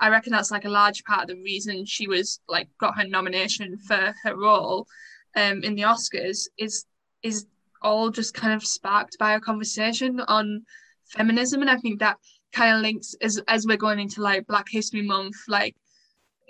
I 0.00 0.10
reckon 0.10 0.30
that's 0.30 0.52
like 0.52 0.64
a 0.64 0.68
large 0.68 1.02
part 1.02 1.22
of 1.22 1.26
the 1.26 1.42
reason 1.42 1.84
she 1.84 2.06
was 2.06 2.38
like 2.48 2.68
got 2.78 2.96
her 2.96 3.04
nomination 3.04 3.76
for 3.78 4.14
her 4.22 4.36
role 4.36 4.86
um 5.34 5.64
in 5.64 5.74
the 5.74 5.82
Oscars 5.82 6.46
is 6.56 6.84
is 7.24 7.46
all 7.82 8.10
just 8.10 8.34
kind 8.34 8.52
of 8.52 8.66
sparked 8.66 9.18
by 9.18 9.34
a 9.34 9.40
conversation 9.40 10.20
on 10.20 10.62
feminism 11.06 11.60
and 11.60 11.70
I 11.70 11.76
think 11.76 12.00
that 12.00 12.16
kind 12.52 12.74
of 12.74 12.82
links 12.82 13.14
as 13.20 13.40
as 13.48 13.66
we're 13.66 13.76
going 13.76 13.98
into 13.98 14.22
like 14.22 14.46
Black 14.46 14.66
History 14.68 15.02
Month 15.02 15.36
like 15.48 15.76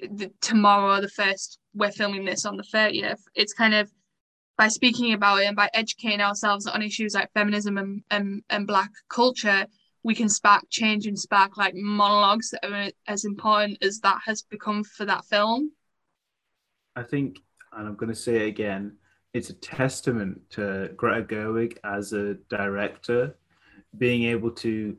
the, 0.01 0.31
tomorrow 0.41 1.01
the 1.01 1.09
first 1.09 1.59
we're 1.75 1.91
filming 1.91 2.25
this 2.25 2.45
on 2.45 2.57
the 2.57 2.63
30th 2.63 3.21
it's 3.35 3.53
kind 3.53 3.75
of 3.75 3.91
by 4.57 4.69
speaking 4.69 5.13
about 5.13 5.41
it 5.41 5.47
and 5.47 5.57
by 5.57 5.69
educating 5.75 6.21
ourselves 6.21 6.67
on 6.67 6.83
issues 6.83 7.15
like 7.15 7.33
feminism 7.33 7.79
and, 7.79 8.03
and, 8.11 8.43
and 8.51 8.67
black 8.67 8.91
culture 9.09 9.67
we 10.03 10.15
can 10.15 10.29
spark 10.29 10.65
change 10.71 11.07
and 11.07 11.19
spark 11.19 11.57
like 11.57 11.75
monologues 11.75 12.51
that 12.51 12.65
are 12.65 12.91
as 13.07 13.25
important 13.25 13.79
as 13.83 14.01
that 14.01 14.19
has 14.25 14.43
become 14.43 14.85
for 14.85 15.05
that 15.05 15.25
film. 15.25 15.73
I 16.97 17.03
think, 17.03 17.41
and 17.73 17.87
I'm 17.87 17.95
going 17.95 18.09
to 18.09 18.15
say 18.15 18.37
it 18.37 18.49
again, 18.49 18.97
it's 19.35 19.51
a 19.51 19.55
testament 19.55 20.41
to 20.51 20.91
Greta 20.97 21.23
Gerwig 21.23 21.79
as 21.85 22.13
a 22.13 22.35
director 22.49 23.37
being 23.97 24.25
able 24.25 24.51
to 24.51 24.97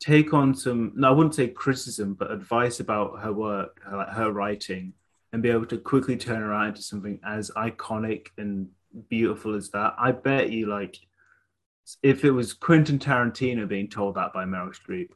take 0.00 0.34
on 0.34 0.54
some, 0.54 0.92
no, 0.94 1.08
I 1.08 1.10
wouldn't 1.12 1.34
say 1.34 1.48
criticism, 1.48 2.14
but 2.14 2.30
advice 2.30 2.80
about 2.80 3.20
her 3.20 3.32
work, 3.32 3.80
her, 3.84 4.04
her 4.04 4.32
writing, 4.32 4.92
and 5.32 5.42
be 5.42 5.50
able 5.50 5.66
to 5.66 5.78
quickly 5.78 6.16
turn 6.16 6.42
around 6.42 6.68
into 6.68 6.82
something 6.82 7.18
as 7.24 7.50
iconic 7.56 8.26
and 8.38 8.68
beautiful 9.08 9.54
as 9.54 9.70
that. 9.70 9.94
I 9.98 10.12
bet 10.12 10.50
you, 10.50 10.66
like, 10.66 10.98
if 12.02 12.24
it 12.24 12.30
was 12.30 12.52
Quentin 12.52 12.98
Tarantino 12.98 13.68
being 13.68 13.88
told 13.88 14.14
that 14.14 14.32
by 14.32 14.44
Meryl 14.44 14.74
Streep, 14.74 15.08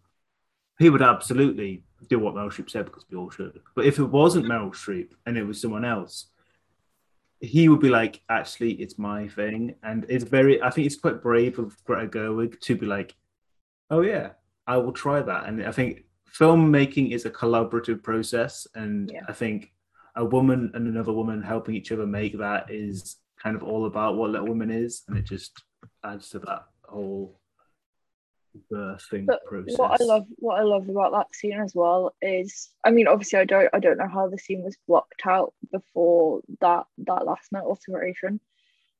he 0.78 0.90
would 0.90 1.02
absolutely 1.02 1.82
do 2.08 2.18
what 2.18 2.34
Meryl 2.34 2.52
Streep 2.52 2.70
said 2.70 2.86
because 2.86 3.04
we 3.10 3.16
all 3.16 3.30
should. 3.30 3.60
But 3.74 3.86
if 3.86 3.98
it 3.98 4.04
wasn't 4.04 4.46
Meryl 4.46 4.70
Streep 4.70 5.10
and 5.26 5.36
it 5.36 5.44
was 5.44 5.60
someone 5.60 5.84
else, 5.84 6.26
he 7.40 7.68
would 7.68 7.80
be 7.80 7.88
like, 7.88 8.20
actually, 8.28 8.72
it's 8.72 8.98
my 8.98 9.28
thing. 9.28 9.74
And 9.82 10.04
it's 10.08 10.24
very, 10.24 10.60
I 10.62 10.70
think 10.70 10.86
it's 10.86 10.96
quite 10.96 11.22
brave 11.22 11.58
of 11.58 11.76
Greta 11.84 12.08
Gerwig 12.08 12.60
to 12.60 12.76
be 12.76 12.86
like, 12.86 13.14
oh, 13.90 14.00
yeah, 14.00 14.30
I 14.66 14.76
will 14.78 14.92
try 14.92 15.22
that. 15.22 15.46
And 15.46 15.64
I 15.64 15.72
think 15.72 16.04
filmmaking 16.32 17.12
is 17.12 17.24
a 17.24 17.30
collaborative 17.30 18.02
process. 18.02 18.66
And 18.74 19.10
Yeah. 19.12 19.22
I 19.28 19.32
think 19.32 19.72
a 20.16 20.24
woman 20.24 20.72
and 20.74 20.88
another 20.88 21.12
woman 21.12 21.42
helping 21.42 21.74
each 21.74 21.92
other 21.92 22.06
make 22.06 22.38
that 22.38 22.70
is 22.70 23.16
kind 23.40 23.54
of 23.56 23.62
all 23.62 23.86
about 23.86 24.16
what 24.16 24.30
Little 24.30 24.48
Women 24.48 24.70
is. 24.70 25.02
And 25.06 25.16
it 25.16 25.24
just 25.24 25.62
adds 26.04 26.30
to 26.30 26.40
that 26.40 26.64
whole 26.88 27.38
birthing 28.72 29.26
But 29.26 29.44
process. 29.44 29.78
what 29.78 30.00
I 30.00 30.04
love, 30.04 30.26
what 30.36 30.58
I 30.58 30.62
love 30.62 30.88
about 30.88 31.12
that 31.12 31.34
scene 31.34 31.60
as 31.60 31.74
well 31.74 32.14
is, 32.22 32.68
I 32.84 32.90
mean, 32.90 33.06
obviously, 33.06 33.38
I 33.38 33.44
don't, 33.44 33.68
I 33.72 33.78
don't 33.78 33.98
know 33.98 34.08
how 34.08 34.28
the 34.28 34.38
scene 34.38 34.62
was 34.62 34.76
blocked 34.86 35.22
out 35.26 35.54
before 35.70 36.40
that 36.60 36.86
that 36.98 37.26
last 37.26 37.52
night 37.52 37.64
alteration. 37.64 38.40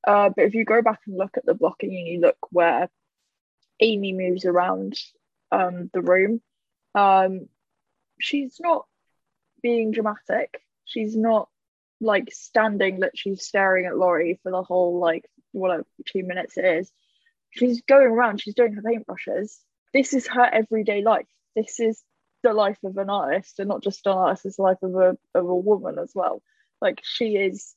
Uh, 0.07 0.31
but 0.35 0.45
if 0.45 0.55
you 0.55 0.65
go 0.65 0.83
back 0.83 1.01
and 1.07 1.17
look 1.17 1.37
at 1.37 1.45
the 1.45 1.55
blocking 1.55 1.95
and 1.97 2.07
you 2.07 2.21
look 2.21 2.39
where 2.51 2.89
Amy 3.81 4.13
moves 4.13 4.45
around 4.45 4.99
um, 5.51 5.91
the 5.93 6.01
room, 6.01 6.41
um, 6.95 7.49
she's 8.21 8.59
not 8.61 8.87
being 9.63 9.91
dramatic. 9.91 10.63
She's 10.85 11.17
not 11.17 11.49
like 12.01 12.33
standing 12.33 13.01
literally 13.01 13.37
staring 13.37 13.87
at 13.87 13.97
Laurie 13.97 14.39
for 14.43 14.53
the 14.53 14.63
whole 14.63 14.99
like 14.99 15.29
whatever 15.53 15.85
two 16.07 16.23
minutes 16.23 16.57
it 16.57 16.65
is. 16.65 16.93
She's 17.51 17.83
going 17.83 18.09
around, 18.09 18.41
she's 18.41 18.55
doing 18.55 18.75
her 18.75 18.83
paintbrushes. 18.83 19.57
This 19.95 20.13
is 20.13 20.27
her 20.29 20.45
everyday 20.45 21.03
life. 21.03 21.27
This 21.57 21.81
is 21.81 22.03
the 22.43 22.53
life 22.53 22.79
of 22.85 22.97
an 22.99 23.11
artist, 23.11 23.59
and 23.59 23.69
not 23.69 23.83
just 23.83 24.07
an 24.07 24.13
artist, 24.13 24.47
it's 24.47 24.57
the 24.57 24.63
life 24.63 24.83
of 24.83 24.95
a 24.95 25.17
of 25.35 25.47
a 25.49 25.55
woman 25.55 25.99
as 25.99 26.13
well. 26.15 26.43
Like 26.81 27.01
she 27.03 27.37
is 27.37 27.75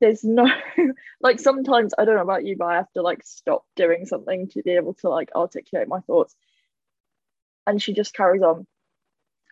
there's 0.00 0.24
no 0.24 0.46
like 1.20 1.40
sometimes 1.40 1.94
I 1.98 2.04
don't 2.04 2.16
know 2.16 2.22
about 2.22 2.44
you, 2.44 2.56
but 2.58 2.66
I 2.66 2.74
have 2.76 2.92
to 2.92 3.02
like 3.02 3.22
stop 3.24 3.64
doing 3.76 4.06
something 4.06 4.48
to 4.50 4.62
be 4.62 4.72
able 4.72 4.94
to 4.94 5.08
like 5.08 5.30
articulate 5.34 5.88
my 5.88 6.00
thoughts. 6.00 6.36
And 7.66 7.82
she 7.82 7.94
just 7.94 8.14
carries 8.14 8.42
on. 8.42 8.66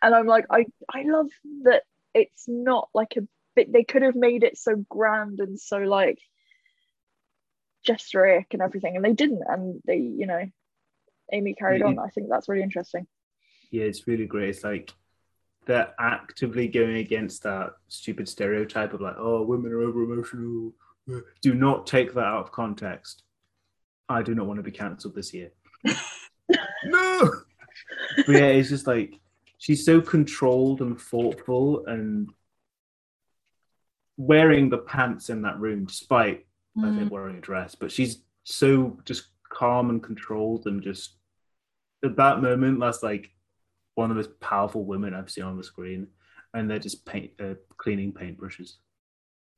And 0.01 0.13
I'm 0.13 0.27
like, 0.27 0.45
I 0.51 0.65
I 0.93 1.03
love 1.03 1.29
that 1.63 1.83
it's 2.13 2.45
not 2.47 2.89
like 2.93 3.15
a 3.17 3.27
bit 3.55 3.71
they 3.71 3.83
could 3.83 4.03
have 4.03 4.15
made 4.15 4.43
it 4.43 4.57
so 4.57 4.75
grand 4.89 5.39
and 5.39 5.59
so 5.59 5.77
like 5.77 6.19
gesteric 7.87 8.47
and 8.53 8.61
everything, 8.61 8.95
and 8.95 9.03
they 9.05 9.13
didn't. 9.13 9.43
And 9.47 9.81
they, 9.85 9.97
you 9.97 10.25
know, 10.27 10.43
Amy 11.31 11.53
carried 11.53 11.79
Yeah. 11.81 11.87
on. 11.87 11.99
I 11.99 12.07
think 12.09 12.29
that's 12.29 12.47
really 12.49 12.63
interesting. 12.63 13.07
yeah, 13.71 13.83
it's 13.85 14.07
really 14.07 14.25
great. 14.27 14.49
It's 14.49 14.63
like 14.63 14.91
they're 15.65 15.93
actively 15.99 16.67
going 16.67 16.97
against 16.97 17.43
that 17.43 17.73
stupid 17.87 18.27
stereotype 18.29 18.93
of 18.93 19.01
like, 19.01 19.15
oh, 19.17 19.43
women 19.43 19.71
are 19.71 19.81
over 19.81 20.03
emotional. 20.03 20.73
Do 21.41 21.53
not 21.53 21.87
take 21.87 22.13
that 22.13 22.23
out 22.25 22.41
of 22.43 22.51
context. 22.51 23.23
I 24.09 24.21
do 24.21 24.35
not 24.35 24.45
want 24.45 24.57
to 24.57 24.63
be 24.63 24.71
cancelled 24.71 25.15
this 25.15 25.33
year. 25.33 25.51
no. 26.85 27.31
But 28.27 28.27
yeah, 28.35 28.47
it's 28.47 28.69
just 28.69 28.85
like 28.87 29.19
she's 29.57 29.83
so 29.85 30.01
controlled 30.01 30.81
and 30.81 30.99
thoughtful 30.99 31.85
and 31.87 32.29
wearing 34.17 34.69
the 34.69 34.77
pants 34.77 35.29
in 35.29 35.41
that 35.43 35.59
room, 35.59 35.85
despite 35.85 36.45
I 36.81 36.91
think 36.91 37.11
wearing 37.11 37.37
a 37.37 37.41
dress, 37.41 37.75
but 37.75 37.91
she's 37.91 38.19
so 38.43 38.97
just 39.05 39.27
calm 39.49 39.89
and 39.89 40.01
controlled 40.01 40.65
and 40.65 40.81
just 40.81 41.13
at 42.03 42.15
that 42.15 42.41
moment 42.41 42.79
that's 42.79 43.03
like 43.03 43.29
one 43.95 44.09
of 44.09 44.15
the 44.15 44.23
most 44.23 44.39
powerful 44.39 44.83
women 44.83 45.13
I've 45.13 45.29
seen 45.29 45.43
on 45.43 45.57
the 45.57 45.63
screen, 45.63 46.07
and 46.53 46.69
they're 46.69 46.79
just 46.79 47.05
paint 47.05 47.31
uh, 47.39 47.53
cleaning 47.77 48.11
paintbrushes. 48.11 48.77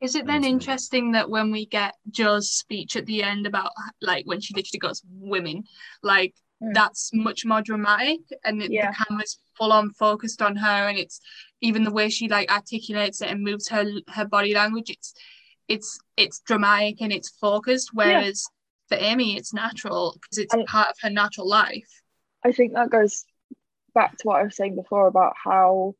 Is 0.02 0.16
it 0.16 0.28
then 0.28 0.44
interesting 0.44 1.14
that 1.14 1.30
when 1.30 1.52
we 1.52 1.66
get 1.68 1.96
Jo's 2.12 2.52
speech 2.52 2.98
at 2.98 3.06
the 3.06 3.24
end 3.24 3.48
about 3.48 3.72
like 4.02 4.26
when 4.26 4.42
she 4.42 4.54
literally 4.54 4.80
goes 4.80 5.02
women, 5.10 5.64
like 6.04 6.34
Mm. 6.64 6.74
that's 6.74 7.12
much 7.14 7.46
more 7.46 7.62
dramatic 7.62 8.22
and 8.46 8.64
it, 8.64 8.72
Yeah. 8.72 8.90
the 8.90 9.04
camera's 9.04 9.38
full 9.58 9.74
on 9.74 9.92
focused 9.92 10.42
on 10.42 10.56
her 10.56 10.88
and 10.88 10.98
it's 10.98 11.20
even 11.60 11.84
the 11.84 11.92
way 11.92 12.08
she 12.10 12.30
like 12.30 12.50
articulates 12.50 13.20
it 13.20 13.28
and 13.30 13.44
moves 13.44 13.68
her 13.68 13.84
her 14.08 14.24
body 14.26 14.54
language. 14.54 14.90
It's 14.90 15.14
it's 15.68 16.00
it's 16.18 16.40
dramatic 16.40 17.02
and 17.02 17.12
it's 17.12 17.30
focused. 17.30 17.90
Whereas 17.94 18.46
for 18.88 18.98
Amy, 18.98 19.36
it's 19.38 19.54
natural 19.54 20.18
because 20.22 20.38
it's 20.38 20.54
And- 20.54 20.66
part 20.66 20.90
of 20.90 20.96
her 21.02 21.10
natural 21.10 21.48
life. 21.48 22.02
I 22.44 22.52
think 22.52 22.74
that 22.74 22.90
goes 22.92 23.26
back 23.94 24.18
to 24.18 24.28
what 24.28 24.40
I 24.40 24.44
was 24.44 24.56
saying 24.56 24.76
before 24.76 25.08
about 25.08 25.34
how, 25.44 25.96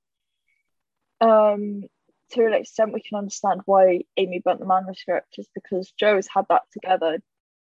um, 1.22 1.84
to 2.32 2.46
an 2.46 2.54
extent, 2.54 2.94
we 2.94 3.02
can 3.02 3.18
understand 3.18 3.62
why 3.66 4.02
Amy 4.18 4.40
burnt 4.44 4.60
the 4.60 4.66
manuscript 4.66 5.36
is 5.40 5.48
because 5.56 5.92
Jo 6.00 6.16
has 6.16 6.28
had 6.28 6.46
that 6.50 6.64
together. 6.72 7.20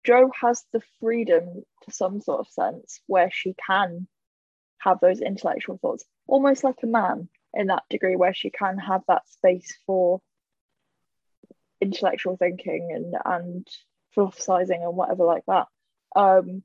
Jo 0.05 0.31
has 0.41 0.65
the 0.73 0.83
freedom 1.01 1.63
to 1.83 1.91
some 1.91 2.21
sort 2.21 2.41
of 2.41 2.49
sense 2.49 3.01
where 3.07 3.31
she 3.31 3.55
can 3.67 4.09
have 4.79 5.01
those 5.01 5.21
intellectual 5.21 5.79
thoughts, 5.79 6.05
almost 6.27 6.65
like 6.65 6.83
a 6.83 6.87
man 6.87 7.29
in 7.53 7.69
that 7.69 7.85
degree, 7.89 8.17
where 8.17 8.35
she 8.35 8.51
can 8.51 8.79
have 8.79 9.03
that 9.09 9.29
space 9.29 9.77
for 9.87 10.21
intellectual 11.81 12.37
thinking 12.37 12.91
and 12.93 13.15
and 13.25 13.69
philosophizing 14.15 14.83
and 14.83 14.97
whatever 14.97 15.25
like 15.25 15.45
that. 15.47 15.67
Um, 16.17 16.63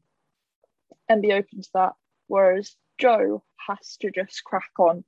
and 1.08 1.22
be 1.22 1.34
open 1.34 1.62
to 1.62 1.70
that. 1.74 1.94
Whereas 2.28 2.76
Jo 3.00 3.44
has 3.68 3.98
to 4.02 4.12
just 4.12 4.44
crack 4.44 4.72
on. 4.78 5.04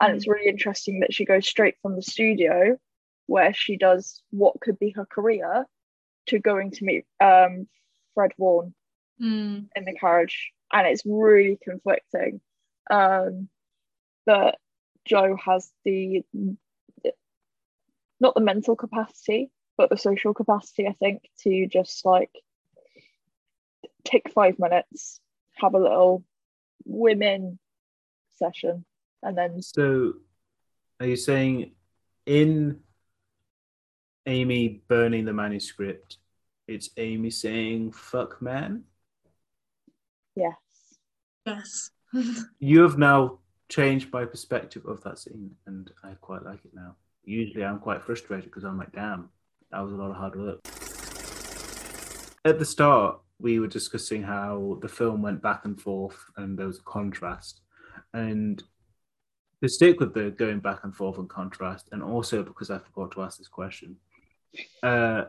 And 0.00 0.16
it's 0.16 0.26
really 0.28 0.48
interesting 0.48 1.00
that 1.00 1.14
she 1.14 1.24
goes 1.24 1.46
straight 1.46 1.76
from 1.80 1.94
the 1.94 2.02
studio 2.02 2.76
where 3.26 3.54
she 3.54 3.76
does 3.76 4.22
what 4.30 4.60
could 4.60 4.78
be 4.78 4.90
her 4.90 5.06
career 5.06 5.64
to 6.26 6.38
going 6.38 6.72
to 6.72 6.84
meet 6.84 7.06
um, 7.20 7.68
Fred 8.14 8.32
Vaughn 8.38 8.74
Mm. 9.22 9.68
in 9.76 9.84
the 9.84 9.94
carriage. 9.94 10.50
And 10.72 10.88
it's 10.88 11.02
really 11.06 11.56
conflicting 11.62 12.40
um, 12.90 13.48
that 14.26 14.58
Jo 15.04 15.36
has 15.36 15.70
the 15.84 16.24
not 18.24 18.34
the 18.34 18.40
mental 18.40 18.74
capacity, 18.74 19.50
but 19.76 19.90
the 19.90 19.98
social 19.98 20.32
capacity, 20.32 20.88
I 20.88 20.94
think, 20.94 21.28
to 21.42 21.66
just 21.68 22.04
like 22.06 22.30
take 24.02 24.32
five 24.32 24.58
minutes, 24.58 25.20
have 25.56 25.74
a 25.74 25.78
little 25.78 26.24
women 26.86 27.58
session, 28.36 28.86
and 29.22 29.36
then 29.36 29.60
So, 29.60 30.14
are 30.98 31.06
you 31.06 31.16
saying 31.16 31.72
in 32.24 32.80
Amy 34.26 34.80
burning 34.88 35.26
the 35.26 35.34
manuscript, 35.34 36.16
it's 36.66 36.88
Amy 36.96 37.28
saying 37.30 37.92
"fuck 37.92 38.40
man"? 38.40 38.84
yes, 40.34 40.56
Yes. 41.46 41.90
You 42.58 42.80
have 42.82 42.96
now 42.96 43.40
changed 43.68 44.10
my 44.12 44.24
perspective 44.24 44.86
of 44.86 45.02
that 45.02 45.18
scene, 45.18 45.56
and 45.66 45.90
I 46.02 46.14
quite 46.14 46.42
like 46.42 46.64
it 46.64 46.72
now. 46.72 46.96
Usually, 47.24 47.64
I'm 47.64 47.78
quite 47.78 48.02
frustrated 48.02 48.46
because 48.46 48.64
I'm 48.64 48.78
like, 48.78 48.92
"Damn, 48.92 49.30
that 49.70 49.80
was 49.80 49.92
a 49.92 49.96
lot 49.96 50.10
of 50.10 50.16
hard 50.16 50.36
work." 50.36 50.60
At 52.44 52.58
the 52.58 52.64
start, 52.64 53.20
we 53.38 53.58
were 53.58 53.66
discussing 53.66 54.22
how 54.22 54.78
the 54.82 54.88
film 54.88 55.22
went 55.22 55.42
back 55.42 55.64
and 55.64 55.80
forth, 55.80 56.24
and 56.36 56.58
there 56.58 56.66
was 56.66 56.78
a 56.78 56.82
contrast. 56.82 57.60
And 58.12 58.62
to 59.62 59.68
stick 59.68 60.00
with 60.00 60.14
the 60.14 60.30
going 60.30 60.60
back 60.60 60.84
and 60.84 60.94
forth 60.94 61.18
and 61.18 61.28
contrast, 61.28 61.88
and 61.92 62.02
also 62.02 62.42
because 62.42 62.70
I 62.70 62.78
forgot 62.78 63.12
to 63.12 63.22
ask 63.22 63.38
this 63.38 63.48
question, 63.48 63.96
uh, 64.82 65.24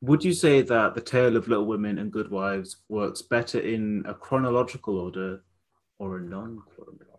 would 0.00 0.24
you 0.24 0.32
say 0.32 0.62
that 0.62 0.94
the 0.94 1.00
tale 1.00 1.36
of 1.36 1.48
Little 1.48 1.66
Women 1.66 1.98
and 1.98 2.10
Good 2.10 2.30
Wives 2.30 2.78
works 2.88 3.20
better 3.20 3.60
in 3.60 4.02
a 4.06 4.14
chronological 4.14 4.98
order 4.98 5.42
or 5.98 6.16
a 6.16 6.22
non-chronological? 6.22 7.10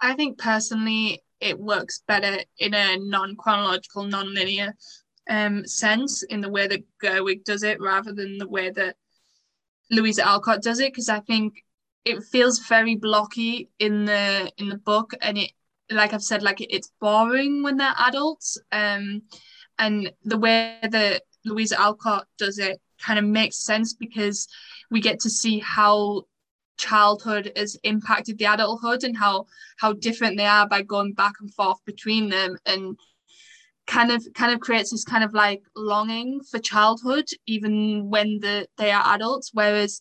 I 0.00 0.14
think 0.14 0.36
personally 0.38 1.23
it 1.44 1.58
works 1.58 2.02
better 2.08 2.42
in 2.58 2.74
a 2.74 2.96
non-chronological, 2.96 4.04
non-linear 4.04 4.74
um, 5.28 5.66
sense 5.66 6.22
in 6.22 6.40
the 6.40 6.48
way 6.48 6.66
that 6.66 6.84
Gerwig 7.02 7.44
does 7.44 7.62
it 7.62 7.80
rather 7.80 8.12
than 8.12 8.38
the 8.38 8.48
way 8.48 8.70
that 8.70 8.96
Louisa 9.90 10.26
Alcott 10.26 10.62
does 10.62 10.80
it 10.80 10.92
because 10.92 11.08
I 11.08 11.20
think 11.20 11.64
it 12.04 12.22
feels 12.22 12.58
very 12.60 12.96
blocky 12.96 13.68
in 13.78 14.04
the 14.04 14.50
in 14.58 14.68
the 14.68 14.78
book 14.78 15.12
and 15.20 15.38
it 15.38 15.52
like 15.90 16.12
I've 16.12 16.22
said 16.22 16.42
like 16.42 16.60
it's 16.60 16.90
boring 17.00 17.62
when 17.62 17.76
they're 17.76 17.94
adults 17.98 18.58
um 18.72 19.22
and 19.78 20.10
the 20.24 20.38
way 20.38 20.78
that 20.82 21.22
Louisa 21.44 21.80
Alcott 21.80 22.26
does 22.38 22.58
it 22.58 22.80
kind 22.98 23.18
of 23.18 23.24
makes 23.24 23.56
sense 23.56 23.92
because 23.92 24.48
we 24.90 25.00
get 25.00 25.20
to 25.20 25.30
see 25.30 25.58
how 25.58 26.24
childhood 26.76 27.52
has 27.56 27.76
impacted 27.84 28.38
the 28.38 28.44
adulthood 28.44 29.04
and 29.04 29.16
how 29.16 29.46
how 29.78 29.92
different 29.92 30.36
they 30.36 30.46
are 30.46 30.68
by 30.68 30.82
going 30.82 31.12
back 31.12 31.34
and 31.40 31.52
forth 31.54 31.84
between 31.84 32.28
them 32.28 32.56
and 32.66 32.98
kind 33.86 34.10
of 34.10 34.26
kind 34.34 34.52
of 34.52 34.60
creates 34.60 34.90
this 34.90 35.04
kind 35.04 35.24
of 35.24 35.34
like 35.34 35.62
longing 35.76 36.40
for 36.42 36.58
childhood 36.58 37.26
even 37.46 38.08
when 38.08 38.40
the 38.40 38.66
they 38.78 38.90
are 38.90 39.14
adults. 39.14 39.50
Whereas 39.52 40.00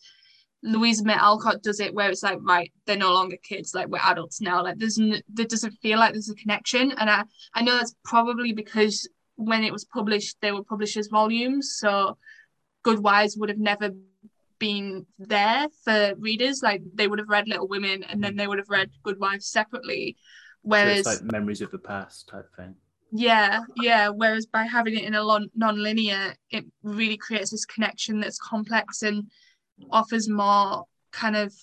Louisa 0.64 1.04
May 1.04 1.14
Alcott 1.14 1.62
does 1.62 1.82
it 1.82 1.94
where 1.94 2.10
it's 2.10 2.24
like 2.24 2.40
right 2.42 2.72
they're 2.86 2.96
no 2.96 3.14
longer 3.14 3.38
kids 3.44 3.74
like 3.76 3.88
we're 3.88 4.00
adults 4.00 4.40
now. 4.40 4.64
Like 4.64 4.78
there's 4.78 5.00
n- 5.00 5.22
there 5.28 5.46
doesn't 5.46 5.74
feel 5.82 6.00
like 6.00 6.14
there's 6.14 6.30
a 6.30 6.36
connection. 6.36 6.92
And 6.92 7.10
I 7.10 7.24
I 7.54 7.62
know 7.62 7.76
that's 7.76 7.96
probably 8.06 8.54
because 8.54 9.08
when 9.36 9.64
it 9.64 9.74
was 9.74 9.86
published 9.86 10.38
they 10.42 10.52
were 10.52 10.64
published 10.64 10.98
as 10.98 11.08
volumes. 11.08 11.76
So 11.78 12.18
Good 12.84 13.00
Wives 13.00 13.38
would 13.38 13.50
have 13.50 13.60
never 13.60 13.92
been 14.60 15.06
there 15.20 15.68
for 15.84 16.14
readers 16.18 16.62
like 16.64 16.82
they 16.94 17.08
would 17.08 17.20
have 17.20 17.30
read 17.30 17.48
Little 17.48 17.68
Women 17.68 18.04
and 18.04 18.24
then 18.24 18.36
they 18.36 18.48
would 18.48 18.60
have 18.60 18.70
read 18.70 18.90
Good 19.04 19.20
Wives 19.20 19.48
separately 19.48 20.16
whereas 20.62 21.04
so 21.04 21.12
it's 21.12 21.22
like 21.22 21.32
memories 21.32 21.62
of 21.62 21.72
the 21.72 21.80
past 21.80 22.28
type 22.28 22.50
thing. 22.56 22.76
Yeah, 23.16 23.62
yeah. 23.76 24.10
Whereas 24.10 24.48
by 24.48 24.64
having 24.64 24.98
it 24.98 25.04
in 25.04 25.14
a 25.14 25.22
lon- 25.22 25.52
non-linear, 25.56 26.34
it 26.50 26.66
really 26.82 27.18
creates 27.18 27.52
this 27.52 27.66
connection 27.66 28.20
that's 28.20 28.40
complex 28.40 29.04
and 29.04 29.30
offers 29.92 30.28
more 30.28 30.86
kind 31.12 31.36
of 31.36 31.54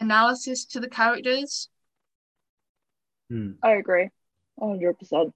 analysis 0.00 0.64
to 0.66 0.80
the 0.80 0.88
characters. 0.88 1.68
Hmm. 3.28 3.52
I 3.62 3.72
agree, 3.72 4.08
hundred 4.58 4.98
percent. 4.98 5.34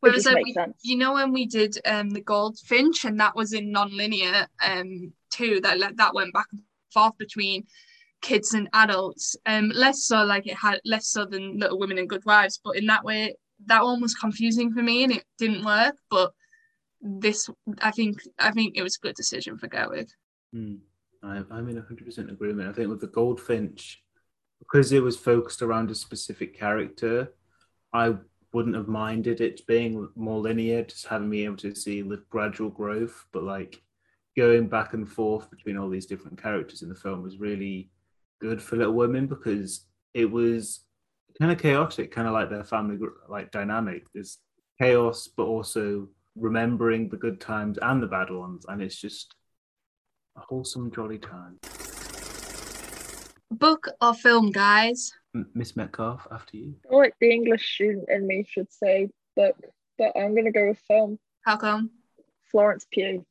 Whereas, 0.00 0.24
just 0.24 0.26
like, 0.26 0.36
makes 0.36 0.46
we- 0.46 0.52
sense. 0.54 0.80
you 0.82 0.96
know, 0.96 1.14
when 1.14 1.32
we 1.32 1.46
did 1.46 1.76
um 1.84 2.10
the 2.10 2.22
Goldfinch, 2.22 3.04
and 3.04 3.20
that 3.20 3.36
was 3.36 3.52
in 3.52 3.70
non-linear 3.70 4.46
um 4.66 5.12
too. 5.30 5.60
That 5.60 5.96
that 5.96 6.14
went 6.14 6.32
back 6.32 6.46
and 6.52 6.62
forth 6.92 7.16
between 7.18 7.64
kids 8.22 8.54
and 8.54 8.68
adults. 8.72 9.36
Um, 9.46 9.70
less 9.74 10.04
so 10.04 10.24
like 10.24 10.46
it 10.46 10.56
had 10.56 10.80
less 10.84 11.08
so 11.08 11.24
than 11.24 11.58
Little 11.58 11.78
Women 11.78 11.98
and 11.98 12.08
Good 12.08 12.24
Wives, 12.24 12.60
but 12.62 12.76
in 12.76 12.86
that 12.86 13.04
way, 13.04 13.36
that 13.66 13.82
one 13.82 14.00
was 14.00 14.14
confusing 14.14 14.72
for 14.72 14.82
me 14.82 15.04
and 15.04 15.12
it 15.12 15.24
didn't 15.38 15.64
work. 15.64 15.96
But 16.10 16.32
this, 17.00 17.48
I 17.80 17.90
think, 17.90 18.20
I 18.38 18.50
think 18.50 18.76
it 18.76 18.82
was 18.82 18.96
a 18.96 19.06
good 19.06 19.14
decision 19.14 19.58
for 19.58 19.68
Gerwig. 19.68 20.08
Hmm. 20.52 20.76
I, 21.22 21.42
I'm 21.50 21.68
in 21.68 21.82
100% 21.82 22.30
agreement. 22.30 22.68
I 22.68 22.72
think 22.72 22.88
with 22.88 23.00
the 23.00 23.06
Goldfinch, 23.08 24.02
because 24.58 24.92
it 24.92 25.02
was 25.02 25.16
focused 25.16 25.62
around 25.62 25.90
a 25.90 25.94
specific 25.94 26.58
character, 26.58 27.32
I 27.92 28.14
wouldn't 28.52 28.76
have 28.76 28.88
minded 28.88 29.40
it 29.40 29.66
being 29.66 30.08
more 30.14 30.40
linear, 30.40 30.82
just 30.82 31.06
having 31.06 31.28
me 31.28 31.44
able 31.44 31.56
to 31.58 31.74
see 31.74 32.02
the 32.02 32.22
gradual 32.30 32.70
growth. 32.70 33.24
But 33.32 33.44
like 33.44 33.82
going 34.36 34.68
back 34.68 34.92
and 34.92 35.08
forth 35.08 35.50
between 35.50 35.76
all 35.76 35.88
these 35.88 36.06
different 36.06 36.40
characters 36.40 36.82
in 36.82 36.88
the 36.88 36.94
film 36.94 37.22
was 37.22 37.38
really 37.38 37.90
good 38.40 38.60
for 38.60 38.76
Little 38.76 38.92
Women 38.92 39.26
because 39.26 39.86
it 40.14 40.30
was 40.30 40.80
kind 41.40 41.52
of 41.52 41.58
chaotic, 41.58 42.12
kind 42.12 42.26
of 42.26 42.34
like 42.34 42.50
their 42.50 42.64
family 42.64 42.96
gr- 42.96 43.08
like 43.28 43.50
dynamic. 43.50 44.06
There's 44.12 44.38
chaos, 44.80 45.28
but 45.34 45.44
also 45.44 46.08
remembering 46.36 47.08
the 47.08 47.16
good 47.16 47.40
times 47.40 47.78
and 47.80 48.02
the 48.02 48.06
bad 48.06 48.30
ones, 48.30 48.66
and 48.68 48.82
it's 48.82 48.96
just 48.96 49.34
a 50.36 50.40
wholesome, 50.40 50.90
jolly 50.90 51.18
time. 51.18 51.58
Book 53.50 53.88
or 54.02 54.12
film, 54.12 54.50
guys? 54.50 55.12
Miss 55.54 55.76
Metcalf, 55.76 56.26
after 56.30 56.56
you. 56.56 56.74
I 56.84 56.88
feel 56.88 56.98
like 56.98 57.14
the 57.20 57.30
English 57.30 57.74
student 57.74 58.08
in 58.08 58.26
me 58.26 58.44
should 58.46 58.70
say 58.72 59.08
book, 59.34 59.56
but 59.96 60.12
I'm 60.16 60.34
gonna 60.34 60.52
go 60.52 60.68
with 60.68 60.78
film. 60.86 61.18
How 61.42 61.56
come? 61.56 61.90
Florence 62.50 62.86
Pugh. 62.90 63.24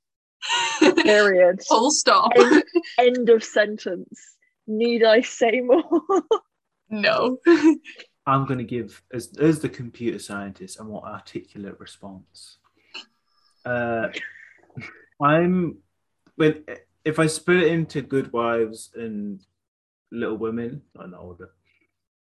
Period. 0.79 1.61
Full 1.67 1.91
stop. 1.91 2.31
End, 2.35 2.63
end 2.97 3.29
of 3.29 3.43
sentence. 3.43 4.35
Need 4.67 5.03
I 5.03 5.21
say 5.21 5.61
more? 5.61 6.01
no. 6.89 7.37
I'm 8.27 8.45
going 8.45 8.57
to 8.57 8.63
give, 8.63 9.01
as, 9.13 9.37
as 9.37 9.59
the 9.59 9.69
computer 9.69 10.19
scientist, 10.19 10.79
a 10.79 10.83
more 10.83 11.05
articulate 11.05 11.79
response. 11.79 12.57
Uh, 13.63 14.07
I'm, 15.21 15.77
when 16.35 16.63
if 17.03 17.19
I 17.19 17.27
split 17.27 17.63
it 17.63 17.71
into 17.71 18.01
Good 18.01 18.33
Wives 18.33 18.91
and 18.95 19.39
Little 20.11 20.37
Women, 20.37 20.81
not 20.95 21.05
in 21.05 21.11
that 21.11 21.17
order, 21.17 21.49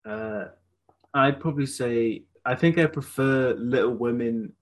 uh, 0.04 0.44
I'd 1.14 1.40
probably 1.40 1.66
say 1.66 2.24
I 2.44 2.54
think 2.54 2.78
I 2.78 2.86
prefer 2.86 3.54
Little 3.54 3.94
Women 3.94 4.54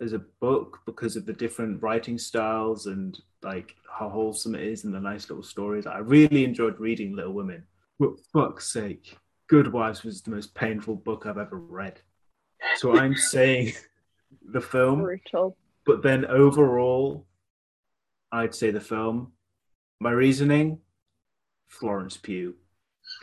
as 0.00 0.12
a 0.12 0.18
book 0.40 0.80
because 0.86 1.16
of 1.16 1.26
the 1.26 1.32
different 1.32 1.82
writing 1.82 2.18
styles 2.18 2.86
and 2.86 3.18
like 3.42 3.74
how 3.90 4.08
wholesome 4.08 4.54
it 4.54 4.62
is 4.62 4.84
and 4.84 4.94
the 4.94 5.00
nice 5.00 5.28
little 5.30 5.42
stories. 5.44 5.86
I 5.86 5.98
really 5.98 6.44
enjoyed 6.44 6.78
reading 6.78 7.14
Little 7.14 7.32
Women. 7.32 7.64
But 7.98 8.10
fuck's 8.32 8.72
sake, 8.72 9.16
Good 9.48 9.72
Wives 9.72 10.02
was 10.02 10.20
the 10.22 10.30
most 10.30 10.54
painful 10.54 10.96
book 10.96 11.24
I've 11.26 11.38
ever 11.38 11.56
read. 11.56 12.00
So 12.76 12.98
I'm 12.98 13.14
saying 13.32 13.72
the 14.52 14.60
film, 14.60 15.02
Brutal. 15.02 15.56
but 15.86 16.02
then 16.02 16.26
overall, 16.26 17.26
I'd 18.32 18.54
say 18.54 18.70
the 18.70 18.80
film. 18.80 19.32
My 20.00 20.10
reasoning, 20.10 20.78
Florence 21.68 22.18
Pugh, 22.18 22.54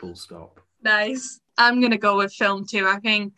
full 0.00 0.16
stop. 0.16 0.60
Nice. 0.82 1.40
I'm 1.56 1.80
gonna 1.80 1.98
go 1.98 2.16
with 2.16 2.34
film 2.34 2.66
too. 2.66 2.88
I 2.88 2.98
think 2.98 3.32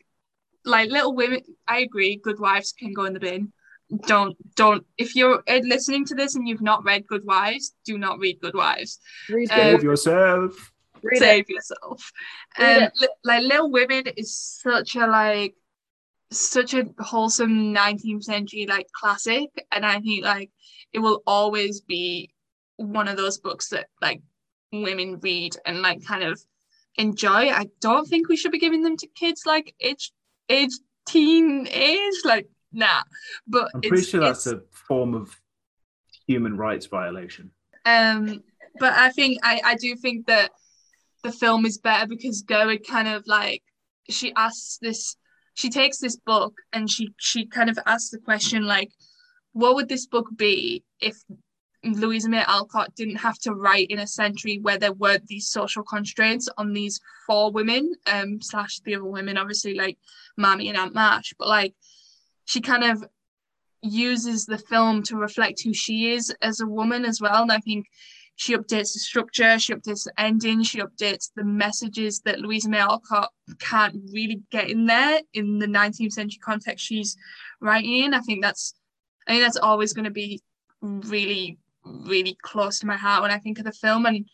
like 0.67 0.91
Little 0.91 1.15
Women. 1.15 1.41
I 1.67 1.79
agree. 1.81 2.17
Good 2.17 2.41
Wives 2.41 2.73
can 2.73 2.93
go 2.93 3.05
in 3.05 3.15
the 3.15 3.21
bin. 3.21 3.53
Don't 4.07 4.37
don't. 4.57 4.85
If 4.99 5.15
you're 5.15 5.43
uh, 5.49 5.61
listening 5.63 6.05
to 6.07 6.15
this 6.15 6.35
and 6.35 6.47
you've 6.49 6.63
not 6.63 6.85
read 6.85 7.07
Good 7.07 7.25
Wives, 7.25 7.75
do 7.85 7.97
not 7.99 8.19
read 8.19 8.41
Good 8.41 8.55
Wives. 8.55 8.99
Read 9.29 9.51
Um. 9.53 9.59
Save 9.59 9.83
yourself. 9.85 10.73
Read 11.03 11.17
it. 11.17 11.21
Save 11.21 11.49
yourself. 11.49 12.13
Read 12.59 12.83
Um, 12.83 12.91
li- 13.01 13.09
like 13.25 13.43
Little 13.45 13.71
Women 13.71 14.09
is 14.17 14.37
such 14.37 14.97
a 14.97 15.07
like 15.07 15.55
such 16.33 16.75
a 16.75 16.85
wholesome 16.99 17.73
19th 17.73 18.25
century 18.25 18.67
like 18.67 18.89
classic, 18.93 19.51
and 19.71 19.87
I 19.87 20.01
think 20.01 20.25
like 20.25 20.51
it 20.93 20.99
will 20.99 21.23
always 21.27 21.81
be 21.81 22.31
one 22.77 23.09
of 23.09 23.17
those 23.17 23.39
books 23.39 23.69
that 23.69 23.87
like 24.03 24.21
women 24.73 25.21
read 25.23 25.57
and 25.65 25.81
like 25.81 26.05
kind 26.05 26.25
of 26.25 26.41
enjoy. 26.97 27.51
I 27.51 27.69
don't 27.81 28.09
think 28.09 28.29
we 28.29 28.37
should 28.37 28.53
be 28.53 28.59
giving 28.59 28.83
them 28.83 28.97
to 28.97 29.07
kids 29.09 29.43
like 29.47 29.75
age 29.81 30.13
age 30.49 30.73
teen 31.09 31.69
age, 31.71 32.15
like 32.25 32.49
nah. 32.73 33.03
But 33.47 33.71
I'm 33.75 33.81
pretty 33.81 33.99
it's, 33.99 34.09
sure 34.09 34.21
that's 34.21 34.47
a 34.47 34.61
form 34.71 35.15
of 35.15 35.35
human 36.27 36.57
rights 36.57 36.87
violation. 36.87 37.51
um, 37.85 38.43
but 38.79 38.93
I 38.93 39.11
think 39.11 39.39
I, 39.43 39.61
I 39.65 39.75
do 39.77 39.97
think 39.97 40.27
that 40.27 40.51
the 41.23 41.33
film 41.33 41.67
is 41.67 41.79
better 41.79 42.07
because 42.07 42.43
Gerwig 42.43 42.87
kind 42.87 43.09
of 43.09 43.25
like 43.27 43.63
she 44.09 44.33
asks 44.37 44.79
this 44.81 45.17
she 45.55 45.71
takes 45.71 45.99
this 45.99 46.17
book 46.17 46.55
and 46.73 46.91
she 46.91 47.13
she 47.19 47.47
kind 47.47 47.71
of 47.71 47.79
asks 47.87 48.11
the 48.11 48.19
question 48.19 48.65
like 48.65 48.91
what 49.53 49.75
would 49.75 49.89
this 49.89 50.07
book 50.07 50.27
be 50.37 50.85
if 51.01 51.17
Louisa 51.95 52.29
May 52.29 52.43
Alcott 52.43 52.95
didn't 52.95 53.17
have 53.17 53.39
to 53.41 53.55
write 53.55 53.91
in 53.91 54.01
a 54.01 54.07
century 54.07 54.59
where 54.61 54.79
there 54.79 54.93
weren't 54.93 55.27
these 55.27 55.49
social 55.49 55.83
constraints 55.83 56.49
on 56.59 56.73
these 56.73 57.01
four 57.27 57.51
women 57.53 57.93
um 58.07 58.41
slash 58.43 58.81
the 58.81 58.95
other 58.95 59.05
women 59.05 59.37
obviously 59.37 59.75
like 59.75 59.99
Marmee 60.37 60.69
and 60.69 60.77
Aunt 60.77 60.95
March 60.95 61.35
but 61.39 61.49
like 61.49 61.75
she 62.45 62.61
kind 62.61 62.85
of 62.85 63.05
uses 63.83 64.47
the 64.47 64.59
film 64.59 65.03
to 65.05 65.17
reflect 65.17 65.63
who 65.63 65.73
she 65.73 66.13
is 66.13 66.35
as 66.43 66.61
a 66.61 66.67
woman 66.67 67.05
as 67.05 67.21
well. 67.21 67.43
And 67.43 67.53
I 67.53 67.59
think 67.59 67.87
she 68.37 68.55
updates 68.55 68.93
the 68.93 69.01
structure, 69.01 69.59
she 69.59 69.75
updates 69.75 70.05
the 70.05 70.13
ending, 70.19 70.63
she 70.63 70.81
updates 70.81 71.31
the 71.35 71.45
messages 71.45 72.21
that 72.21 72.41
Louisa 72.41 72.69
May 72.69 72.79
Alcott 72.79 73.31
can't 73.59 73.97
really 74.13 74.43
get 74.51 74.71
in 74.71 74.87
there 74.87 75.21
in 75.33 75.59
the 75.59 75.67
19th 75.67 76.13
century 76.13 76.39
context 76.43 76.85
she's 76.85 77.17
writing 77.61 78.05
in. 78.05 78.15
I 78.15 78.21
think 78.21 78.43
that's 78.43 78.75
I 79.27 79.33
think 79.33 79.43
that's 79.43 79.57
always 79.57 79.93
going 79.93 80.05
to 80.05 80.11
be 80.11 80.41
really, 80.81 81.59
really 81.87 82.37
close 82.43 82.79
to 82.81 82.87
my 82.87 82.97
heart 82.97 83.23
when 83.23 83.31
I 83.31 83.39
think 83.39 83.59
of 83.59 83.65
the 83.65 83.73
film. 83.73 84.07
And 84.07 84.27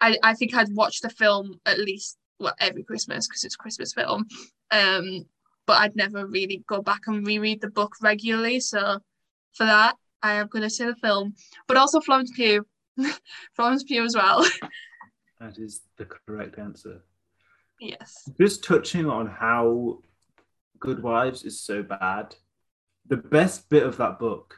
I, 0.00 0.16
I 0.22 0.34
think 0.34 0.54
I'd 0.54 0.74
watch 0.74 1.00
the 1.00 1.10
film 1.10 1.60
at 1.66 1.78
least 1.78 2.18
well 2.38 2.54
every 2.58 2.82
Christmas 2.82 3.26
because 3.26 3.44
it's 3.44 3.54
a 3.54 3.58
Christmas 3.58 3.92
film. 3.92 4.26
Um, 4.70 5.26
but 5.66 5.78
I'd 5.78 5.96
never 5.96 6.26
really 6.26 6.62
go 6.68 6.82
back 6.82 7.02
and 7.06 7.26
reread 7.26 7.60
the 7.60 7.70
book 7.70 7.94
regularly. 8.02 8.60
So 8.60 8.98
for 9.54 9.64
that, 9.64 9.96
I 10.22 10.34
am 10.34 10.48
going 10.48 10.62
to 10.62 10.70
say 10.70 10.86
the 10.86 10.96
film, 10.96 11.34
but 11.66 11.76
also 11.76 12.00
Florence 12.00 12.32
Pugh, 12.34 12.66
Florence 13.56 13.82
Pugh 13.84 14.04
as 14.04 14.14
well. 14.14 14.46
That 15.40 15.58
is 15.58 15.82
the 15.98 16.06
correct 16.06 16.58
answer. 16.58 17.02
yes. 17.78 18.30
Just 18.40 18.64
touching 18.64 19.06
on 19.10 19.26
how 19.26 19.98
Good 20.78 21.02
Wives 21.02 21.42
is 21.42 21.60
so 21.60 21.82
bad. 21.82 22.34
The 23.08 23.18
best 23.18 23.68
bit 23.68 23.82
of 23.82 23.96
that 23.98 24.18
book 24.18 24.56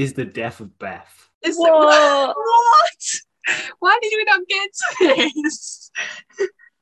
is 0.00 0.14
the 0.14 0.24
death 0.24 0.60
of 0.60 0.78
Beth. 0.78 1.28
Is 1.42 1.56
it- 1.56 1.60
What? 1.60 2.34
what? 2.36 3.56
Why 3.80 3.98
did 4.00 4.12
we 4.16 4.24
not 4.24 4.40
get 4.48 4.70
to 4.98 5.30
this? 5.34 5.90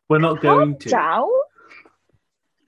We're 0.08 0.18
not 0.18 0.40
going 0.40 0.72
Calm 0.72 0.78
to. 0.78 0.88
down. 0.88 1.28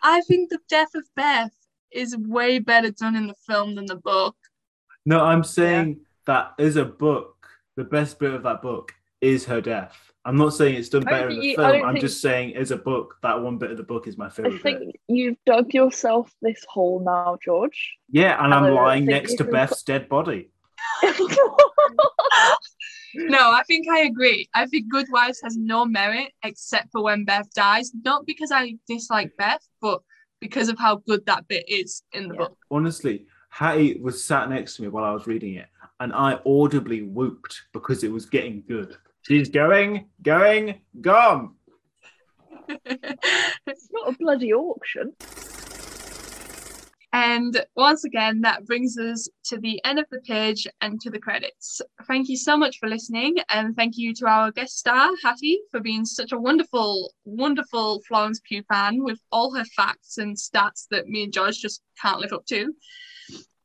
I 0.02 0.20
think 0.22 0.50
the 0.50 0.58
death 0.68 0.94
of 0.94 1.04
Beth 1.14 1.54
is 1.92 2.16
way 2.16 2.58
better 2.58 2.90
done 2.90 3.14
in 3.16 3.26
the 3.28 3.34
film 3.46 3.74
than 3.76 3.86
the 3.86 3.96
book. 3.96 4.36
No, 5.06 5.20
I'm 5.20 5.44
saying 5.44 6.00
that 6.26 6.52
as 6.58 6.76
a 6.76 6.84
book, 6.84 7.46
the 7.76 7.84
best 7.84 8.18
bit 8.18 8.32
of 8.34 8.42
that 8.42 8.60
book 8.62 8.92
is 9.20 9.44
her 9.46 9.60
death. 9.60 10.09
I'm 10.26 10.36
not 10.36 10.50
saying 10.52 10.74
it's 10.76 10.90
done 10.90 11.02
better 11.02 11.30
in 11.30 11.38
the 11.38 11.46
you- 11.46 11.56
film. 11.56 11.82
I'm 11.84 11.94
think- 11.94 12.00
just 12.04 12.20
saying 12.20 12.54
as 12.56 12.70
a 12.72 12.76
book, 12.76 13.16
that 13.22 13.40
one 13.40 13.56
bit 13.58 13.70
of 13.70 13.76
the 13.78 13.82
book 13.82 14.06
is 14.06 14.18
my 14.18 14.28
favorite. 14.28 14.54
I 14.54 14.58
favorite. 14.58 14.80
think 14.80 14.92
bit. 14.92 15.00
you've 15.16 15.36
dug 15.46 15.72
yourself 15.72 16.30
this 16.42 16.64
hole 16.68 17.00
now, 17.00 17.38
George. 17.42 17.96
Yeah, 18.10 18.42
and 18.44 18.52
I'm 18.52 18.74
lying 18.74 19.06
next 19.06 19.36
to 19.36 19.44
can 19.44 19.52
Beth's 19.52 19.82
dead 19.82 20.08
body. 20.08 20.50
No, 23.14 23.50
I 23.50 23.64
think 23.66 23.88
I 23.88 24.02
agree. 24.02 24.48
I 24.54 24.66
think 24.66 24.88
Good 24.88 25.06
Wives 25.10 25.40
has 25.42 25.56
no 25.56 25.84
merit 25.84 26.30
except 26.44 26.92
for 26.92 27.02
when 27.02 27.24
Beth 27.24 27.52
dies. 27.54 27.90
Not 28.04 28.24
because 28.24 28.52
I 28.52 28.76
dislike 28.86 29.32
Beth, 29.36 29.66
but 29.82 30.00
because 30.40 30.68
of 30.68 30.78
how 30.78 30.96
good 31.08 31.26
that 31.26 31.48
bit 31.48 31.68
is 31.68 32.04
in 32.12 32.28
the 32.28 32.34
Yeah. 32.34 32.38
book. 32.42 32.58
Honestly, 32.70 33.26
Hattie 33.48 33.98
was 34.00 34.22
sat 34.22 34.48
next 34.48 34.76
to 34.76 34.82
me 34.82 34.88
while 34.88 35.02
I 35.02 35.10
was 35.10 35.26
reading 35.26 35.54
it, 35.54 35.66
and 35.98 36.12
I 36.12 36.38
audibly 36.46 37.02
whooped 37.02 37.62
because 37.72 38.04
it 38.04 38.12
was 38.12 38.26
getting 38.26 38.62
good. 38.68 38.96
She's 39.22 39.48
going, 39.50 40.06
going, 40.22 40.80
gone. 41.00 41.54
it's 42.68 43.88
not 43.92 44.14
a 44.14 44.16
bloody 44.18 44.52
auction. 44.52 45.12
And 47.12 47.60
once 47.74 48.04
again, 48.04 48.42
that 48.42 48.66
brings 48.66 48.96
us 48.96 49.28
to 49.46 49.58
the 49.58 49.84
end 49.84 49.98
of 49.98 50.06
the 50.12 50.20
page 50.20 50.68
and 50.80 51.00
to 51.00 51.10
the 51.10 51.18
credits. 51.18 51.80
Thank 52.06 52.28
you 52.28 52.36
so 52.36 52.56
much 52.56 52.78
for 52.78 52.88
listening, 52.88 53.36
and 53.50 53.74
thank 53.74 53.96
you 53.96 54.14
to 54.14 54.26
our 54.26 54.52
guest 54.52 54.78
star, 54.78 55.10
Hattie, 55.22 55.58
for 55.72 55.80
being 55.80 56.04
such 56.04 56.30
a 56.30 56.38
wonderful, 56.38 57.12
wonderful 57.24 58.00
Florence 58.06 58.40
Pugh 58.44 58.62
fan 58.72 59.02
with 59.02 59.18
all 59.32 59.52
her 59.54 59.64
facts 59.76 60.18
and 60.18 60.36
stats 60.36 60.86
that 60.92 61.08
me 61.08 61.24
and 61.24 61.32
George 61.32 61.58
just 61.58 61.82
can't 62.00 62.20
live 62.20 62.32
up 62.32 62.46
to. 62.46 62.72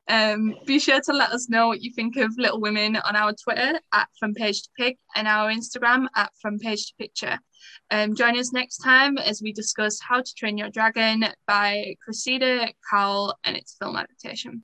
Um, 0.07 0.55
be 0.65 0.79
sure 0.79 1.01
to 1.01 1.13
let 1.13 1.31
us 1.31 1.49
know 1.49 1.67
what 1.67 1.81
you 1.81 1.91
think 1.91 2.15
of 2.17 2.37
Little 2.37 2.61
Women 2.61 2.95
on 2.97 3.15
our 3.15 3.33
Twitter 3.33 3.79
at 3.93 4.07
From 4.19 4.33
Page 4.33 4.63
to 4.63 4.69
Picture 4.77 4.99
and 5.15 5.27
our 5.27 5.51
Instagram 5.51 6.07
at 6.15 6.31
From 6.41 6.59
Page 6.59 6.87
to 6.87 6.93
Picture. 6.99 7.39
Um, 7.91 8.15
join 8.15 8.37
us 8.37 8.53
next 8.53 8.77
time 8.77 9.17
as 9.17 9.41
we 9.41 9.51
discuss 9.51 9.99
How 9.99 10.21
to 10.21 10.33
Train 10.35 10.57
Your 10.57 10.69
Dragon 10.69 11.25
by 11.47 11.95
Cressida 12.03 12.69
Cowell 12.89 13.35
and 13.43 13.57
its 13.57 13.75
film 13.79 13.95
adaptation. 13.95 14.63